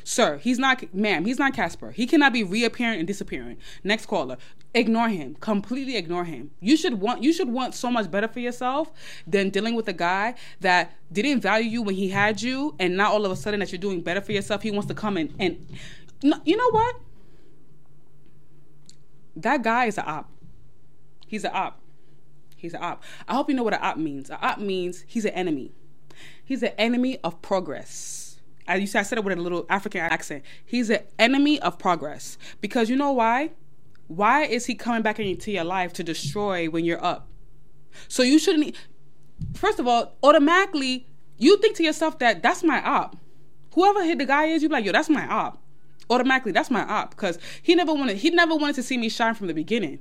Sir, 0.03 0.37
he's 0.37 0.59
not, 0.59 0.93
ma'am, 0.93 1.25
he's 1.25 1.39
not 1.39 1.53
Casper. 1.53 1.91
He 1.91 2.05
cannot 2.05 2.33
be 2.33 2.43
reappearing 2.43 2.99
and 2.99 3.07
disappearing. 3.07 3.57
Next 3.83 4.05
caller, 4.05 4.37
ignore 4.75 5.09
him. 5.09 5.35
Completely 5.39 5.97
ignore 5.97 6.23
him. 6.23 6.51
You 6.59 6.77
should 6.77 7.01
want, 7.01 7.23
you 7.23 7.33
should 7.33 7.49
want 7.49 7.73
so 7.73 7.89
much 7.89 8.09
better 8.09 8.27
for 8.27 8.39
yourself 8.39 8.91
than 9.25 9.49
dealing 9.49 9.73
with 9.73 9.87
a 9.87 9.93
guy 9.93 10.35
that 10.59 10.93
didn't 11.11 11.41
value 11.41 11.67
you 11.67 11.81
when 11.81 11.95
he 11.95 12.09
had 12.09 12.41
you, 12.41 12.75
and 12.79 12.95
now 12.95 13.11
all 13.11 13.25
of 13.25 13.31
a 13.31 13.35
sudden 13.35 13.59
that 13.59 13.71
you're 13.71 13.79
doing 13.81 14.01
better 14.01 14.21
for 14.21 14.31
yourself, 14.31 14.61
he 14.61 14.71
wants 14.71 14.87
to 14.87 14.93
come 14.93 15.17
in 15.17 15.33
and, 15.39 15.65
you 16.45 16.55
know 16.55 16.69
what? 16.69 16.95
That 19.35 19.63
guy 19.63 19.85
is 19.85 19.97
an 19.97 20.05
op. 20.05 20.29
He's 21.27 21.43
an 21.45 21.51
op. 21.53 21.79
He's 22.55 22.73
an 22.73 22.83
op. 22.83 23.03
I 23.27 23.33
hope 23.33 23.49
you 23.49 23.55
know 23.55 23.63
what 23.63 23.73
an 23.73 23.81
op 23.81 23.97
means. 23.97 24.29
An 24.29 24.37
op 24.41 24.57
means 24.59 25.03
he's 25.07 25.25
an 25.25 25.31
enemy. 25.31 25.71
He's 26.43 26.61
an 26.63 26.73
enemy 26.77 27.19
of 27.23 27.41
progress. 27.41 28.39
As 28.67 28.79
you 28.79 28.87
said, 28.87 28.99
I 28.99 29.03
said 29.03 29.17
it 29.17 29.23
with 29.23 29.37
a 29.37 29.41
little 29.41 29.65
African 29.69 30.01
accent. 30.01 30.43
He's 30.65 30.89
an 30.89 30.99
enemy 31.17 31.59
of 31.61 31.79
progress. 31.79 32.37
Because 32.59 32.89
you 32.89 32.95
know 32.95 33.11
why? 33.11 33.51
Why 34.07 34.43
is 34.43 34.65
he 34.65 34.75
coming 34.75 35.01
back 35.01 35.19
into 35.19 35.51
your 35.51 35.63
life 35.63 35.93
to 35.93 36.03
destroy 36.03 36.67
when 36.69 36.85
you're 36.85 37.03
up? 37.03 37.27
So 38.07 38.23
you 38.23 38.37
shouldn't. 38.37 38.75
First 39.53 39.79
of 39.79 39.87
all, 39.87 40.13
automatically 40.21 41.07
you 41.37 41.57
think 41.57 41.75
to 41.77 41.83
yourself 41.83 42.19
that 42.19 42.43
that's 42.43 42.63
my 42.63 42.81
op. 42.83 43.17
Whoever 43.73 44.03
hit 44.03 44.19
the 44.19 44.25
guy 44.25 44.45
is, 44.45 44.61
you 44.61 44.69
be 44.69 44.73
like, 44.73 44.85
yo, 44.85 44.91
that's 44.91 45.09
my 45.09 45.25
op. 45.27 45.61
Automatically, 46.11 46.51
that's 46.51 46.69
my 46.69 46.83
op 46.83 47.11
because 47.11 47.39
he 47.61 47.73
never 47.73 47.93
wanted. 47.93 48.17
He 48.17 48.29
never 48.29 48.55
wanted 48.55 48.75
to 48.75 48.83
see 48.83 48.97
me 48.97 49.07
shine 49.07 49.33
from 49.33 49.47
the 49.47 49.53
beginning. 49.53 49.99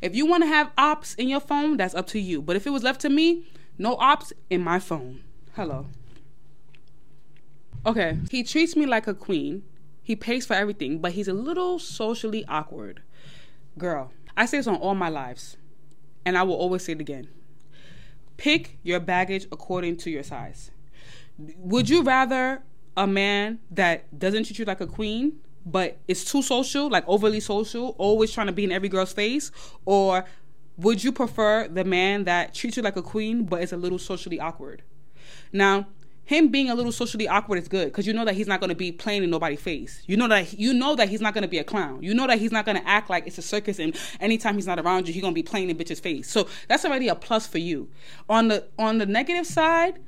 If 0.00 0.14
you 0.16 0.24
want 0.26 0.42
to 0.42 0.46
have 0.46 0.70
ops 0.78 1.14
in 1.14 1.28
your 1.28 1.40
phone, 1.40 1.76
that's 1.76 1.94
up 1.94 2.06
to 2.08 2.18
you. 2.18 2.40
But 2.40 2.56
if 2.56 2.66
it 2.66 2.70
was 2.70 2.82
left 2.82 3.00
to 3.02 3.10
me, 3.10 3.46
no 3.78 3.96
ops 3.96 4.32
in 4.48 4.62
my 4.62 4.78
phone. 4.78 5.22
Hello. 5.54 5.86
Okay, 7.84 8.18
he 8.30 8.42
treats 8.42 8.74
me 8.74 8.86
like 8.86 9.06
a 9.06 9.14
queen. 9.14 9.62
He 10.02 10.16
pays 10.16 10.46
for 10.46 10.54
everything, 10.54 10.98
but 10.98 11.12
he's 11.12 11.28
a 11.28 11.34
little 11.34 11.78
socially 11.78 12.44
awkward. 12.46 13.02
Girl, 13.78 14.12
I 14.36 14.46
say 14.46 14.56
this 14.56 14.66
on 14.66 14.76
all 14.76 14.94
my 14.94 15.08
lives, 15.08 15.56
and 16.24 16.38
I 16.38 16.42
will 16.42 16.56
always 16.56 16.84
say 16.84 16.92
it 16.92 17.00
again. 17.00 17.28
Pick 18.38 18.78
your 18.82 19.00
baggage 19.00 19.46
according 19.52 19.98
to 19.98 20.10
your 20.10 20.22
size. 20.22 20.70
Would 21.38 21.88
you 21.88 22.02
rather 22.02 22.62
a 22.96 23.06
man 23.06 23.60
that 23.70 24.18
doesn't 24.18 24.44
treat 24.44 24.58
you 24.58 24.64
like 24.64 24.80
a 24.80 24.86
queen 24.86 25.38
but 25.66 25.98
it's 26.08 26.24
too 26.24 26.42
social, 26.42 26.88
like 26.88 27.04
overly 27.06 27.40
social, 27.40 27.94
always 27.98 28.32
trying 28.32 28.46
to 28.46 28.52
be 28.52 28.64
in 28.64 28.72
every 28.72 28.88
girl's 28.88 29.12
face? 29.12 29.50
Or 29.84 30.24
would 30.76 31.04
you 31.04 31.12
prefer 31.12 31.68
the 31.68 31.84
man 31.84 32.24
that 32.24 32.54
treats 32.54 32.76
you 32.76 32.82
like 32.82 32.96
a 32.96 33.02
queen 33.02 33.44
but 33.44 33.62
is 33.62 33.72
a 33.72 33.76
little 33.76 33.98
socially 33.98 34.40
awkward? 34.40 34.82
Now, 35.52 35.86
him 36.30 36.48
being 36.48 36.70
a 36.70 36.76
little 36.76 36.92
socially 36.92 37.26
awkward 37.26 37.58
is 37.58 37.66
good 37.66 37.86
because 37.86 38.06
you 38.06 38.12
know 38.12 38.24
that 38.24 38.34
he's 38.34 38.46
not 38.46 38.60
going 38.60 38.68
to 38.68 38.76
be 38.76 38.92
playing 38.92 39.24
in 39.24 39.30
nobody's 39.30 39.60
face. 39.60 40.00
You 40.06 40.16
know 40.16 40.28
that 40.28 40.58
you 40.58 40.72
know 40.72 40.94
that 40.94 41.08
he's 41.08 41.20
not 41.20 41.34
going 41.34 41.42
to 41.42 41.48
be 41.48 41.58
a 41.58 41.64
clown. 41.64 42.04
You 42.04 42.14
know 42.14 42.28
that 42.28 42.38
he's 42.38 42.52
not 42.52 42.64
going 42.64 42.76
to 42.76 42.88
act 42.88 43.10
like 43.10 43.26
it's 43.26 43.38
a 43.38 43.42
circus 43.42 43.80
and 43.80 43.96
anytime 44.20 44.54
he's 44.54 44.66
not 44.66 44.78
around 44.78 45.08
you, 45.08 45.12
he's 45.12 45.22
going 45.22 45.34
to 45.34 45.38
be 45.38 45.42
playing 45.42 45.70
in 45.70 45.76
bitch's 45.76 45.98
face. 45.98 46.30
So 46.30 46.46
that's 46.68 46.84
already 46.84 47.08
a 47.08 47.16
plus 47.16 47.48
for 47.48 47.58
you. 47.58 47.88
On 48.28 48.46
the 48.46 48.64
on 48.78 48.98
the 48.98 49.06
negative 49.06 49.44
side, 49.44 49.98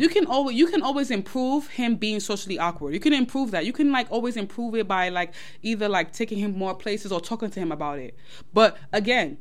you 0.00 0.08
can 0.08 0.26
always 0.26 0.56
you 0.56 0.66
can 0.66 0.80
always 0.80 1.10
improve 1.10 1.68
him 1.68 1.96
being 1.96 2.20
socially 2.20 2.58
awkward. 2.58 2.94
You 2.94 3.00
can 3.00 3.12
improve 3.12 3.50
that. 3.50 3.66
You 3.66 3.72
can 3.74 3.92
like 3.92 4.06
always 4.10 4.34
improve 4.34 4.74
it 4.74 4.88
by 4.88 5.10
like 5.10 5.34
either 5.60 5.90
like 5.90 6.10
taking 6.12 6.38
him 6.38 6.56
more 6.56 6.74
places 6.74 7.12
or 7.12 7.20
talking 7.20 7.50
to 7.50 7.60
him 7.60 7.70
about 7.70 7.98
it. 7.98 8.16
But 8.54 8.78
again, 8.94 9.36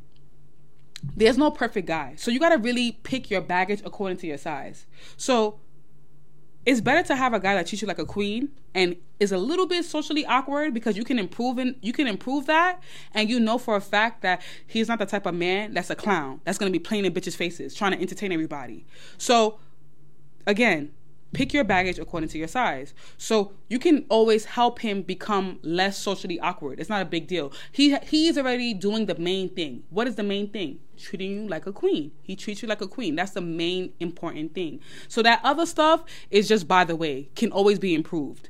there's 1.16 1.38
no 1.38 1.50
perfect 1.50 1.88
guy. 1.88 2.16
So 2.18 2.30
you 2.30 2.42
got 2.42 2.50
to 2.50 2.58
really 2.58 2.92
pick 3.04 3.32
your 3.32 3.40
baggage 3.40 3.82
according 3.86 4.18
to 4.18 4.28
your 4.28 4.38
size. 4.38 4.86
So 5.16 5.62
it's 6.66 6.82
better 6.82 7.08
to 7.08 7.16
have 7.16 7.34
a 7.34 7.40
guy 7.40 7.56
that 7.56 7.68
treats 7.68 7.82
you 7.82 7.88
like 7.88 8.00
a 8.00 8.06
queen 8.06 8.50
and 8.76 8.98
is 9.18 9.32
a 9.32 9.38
little 9.38 9.66
bit 9.66 9.86
socially 9.86 10.26
awkward 10.26 10.74
because 10.74 10.98
you 10.98 11.06
can 11.06 11.18
improve 11.18 11.58
in, 11.58 11.78
you 11.82 11.94
can 11.94 12.06
improve 12.06 12.48
that 12.48 12.82
and 13.14 13.30
you 13.30 13.40
know 13.40 13.58
for 13.58 13.78
a 13.78 13.82
fact 13.82 14.24
that 14.24 14.42
he's 14.68 14.90
not 14.90 15.00
the 15.00 15.06
type 15.06 15.26
of 15.26 15.34
man 15.34 15.74
that's 15.74 15.90
a 15.90 15.96
clown 15.96 16.42
that's 16.44 16.58
going 16.58 16.72
to 16.72 16.78
be 16.78 16.84
playing 16.84 17.06
in 17.06 17.14
bitches 17.14 17.36
faces 17.36 17.74
trying 17.74 17.94
to 17.94 18.02
entertain 18.02 18.34
everybody. 18.34 18.86
So 19.18 19.58
again, 20.46 20.92
pick 21.34 21.54
your 21.54 21.64
baggage 21.64 22.00
according 22.00 22.30
to 22.30 22.38
your 22.38 22.48
size. 22.48 22.94
So 23.18 23.54
you 23.68 23.80
can 23.80 24.06
always 24.10 24.46
help 24.46 24.80
him 24.80 25.02
become 25.02 25.60
less 25.62 25.98
socially 25.98 26.40
awkward. 26.40 26.80
It's 26.80 26.90
not 26.90 27.02
a 27.02 27.06
big 27.06 27.28
deal. 27.28 27.52
He 27.72 27.96
he's 28.04 28.38
already 28.38 28.74
doing 28.74 29.06
the 29.06 29.16
main 29.16 29.50
thing. 29.50 29.84
What 29.90 30.08
is 30.08 30.16
the 30.16 30.24
main 30.24 30.50
thing? 30.50 30.80
Treating 30.98 31.32
you 31.32 31.48
like 31.48 31.66
a 31.66 31.72
queen. 31.72 32.12
He 32.24 32.36
treats 32.36 32.62
you 32.62 32.68
like 32.68 32.82
a 32.82 32.88
queen. 32.88 33.16
That's 33.16 33.32
the 33.32 33.42
main 33.42 33.94
important 34.00 34.54
thing. 34.54 34.80
So 35.08 35.22
that 35.24 35.40
other 35.44 35.66
stuff 35.66 36.04
is 36.30 36.48
just 36.48 36.68
by 36.68 36.84
the 36.84 36.96
way, 36.96 37.30
can 37.36 37.52
always 37.52 37.80
be 37.80 37.94
improved. 37.94 38.50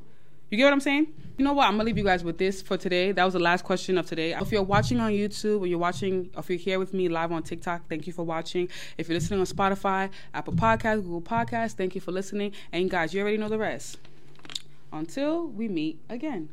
You 0.49 0.57
get 0.57 0.63
what 0.63 0.73
I'm 0.73 0.79
saying? 0.79 1.07
You 1.39 1.45
know 1.45 1.53
what? 1.53 1.67
I'm 1.67 1.75
gonna 1.75 1.85
leave 1.85 1.97
you 1.97 2.03
guys 2.03 2.21
with 2.21 2.37
this 2.37 2.61
for 2.61 2.75
today. 2.75 3.13
That 3.13 3.23
was 3.23 3.31
the 3.31 3.39
last 3.39 3.63
question 3.63 3.97
of 3.97 4.05
today. 4.05 4.33
If 4.33 4.51
you're 4.51 4.61
watching 4.61 4.99
on 4.99 5.13
YouTube 5.13 5.61
or 5.61 5.67
you're 5.67 5.79
watching, 5.79 6.29
or 6.35 6.41
if 6.41 6.49
you're 6.49 6.59
here 6.59 6.79
with 6.79 6.93
me 6.93 7.07
live 7.07 7.31
on 7.31 7.43
TikTok, 7.43 7.87
thank 7.87 8.05
you 8.07 8.11
for 8.11 8.23
watching. 8.23 8.67
If 8.97 9.07
you're 9.07 9.17
listening 9.17 9.39
on 9.39 9.45
Spotify, 9.45 10.09
Apple 10.33 10.51
Podcasts, 10.51 11.01
Google 11.01 11.21
Podcasts, 11.21 11.71
thank 11.71 11.95
you 11.95 12.01
for 12.01 12.11
listening. 12.11 12.51
And 12.73 12.89
guys, 12.89 13.13
you 13.13 13.21
already 13.21 13.37
know 13.37 13.47
the 13.47 13.57
rest. 13.57 13.99
Until 14.91 15.47
we 15.47 15.69
meet 15.69 16.01
again. 16.09 16.49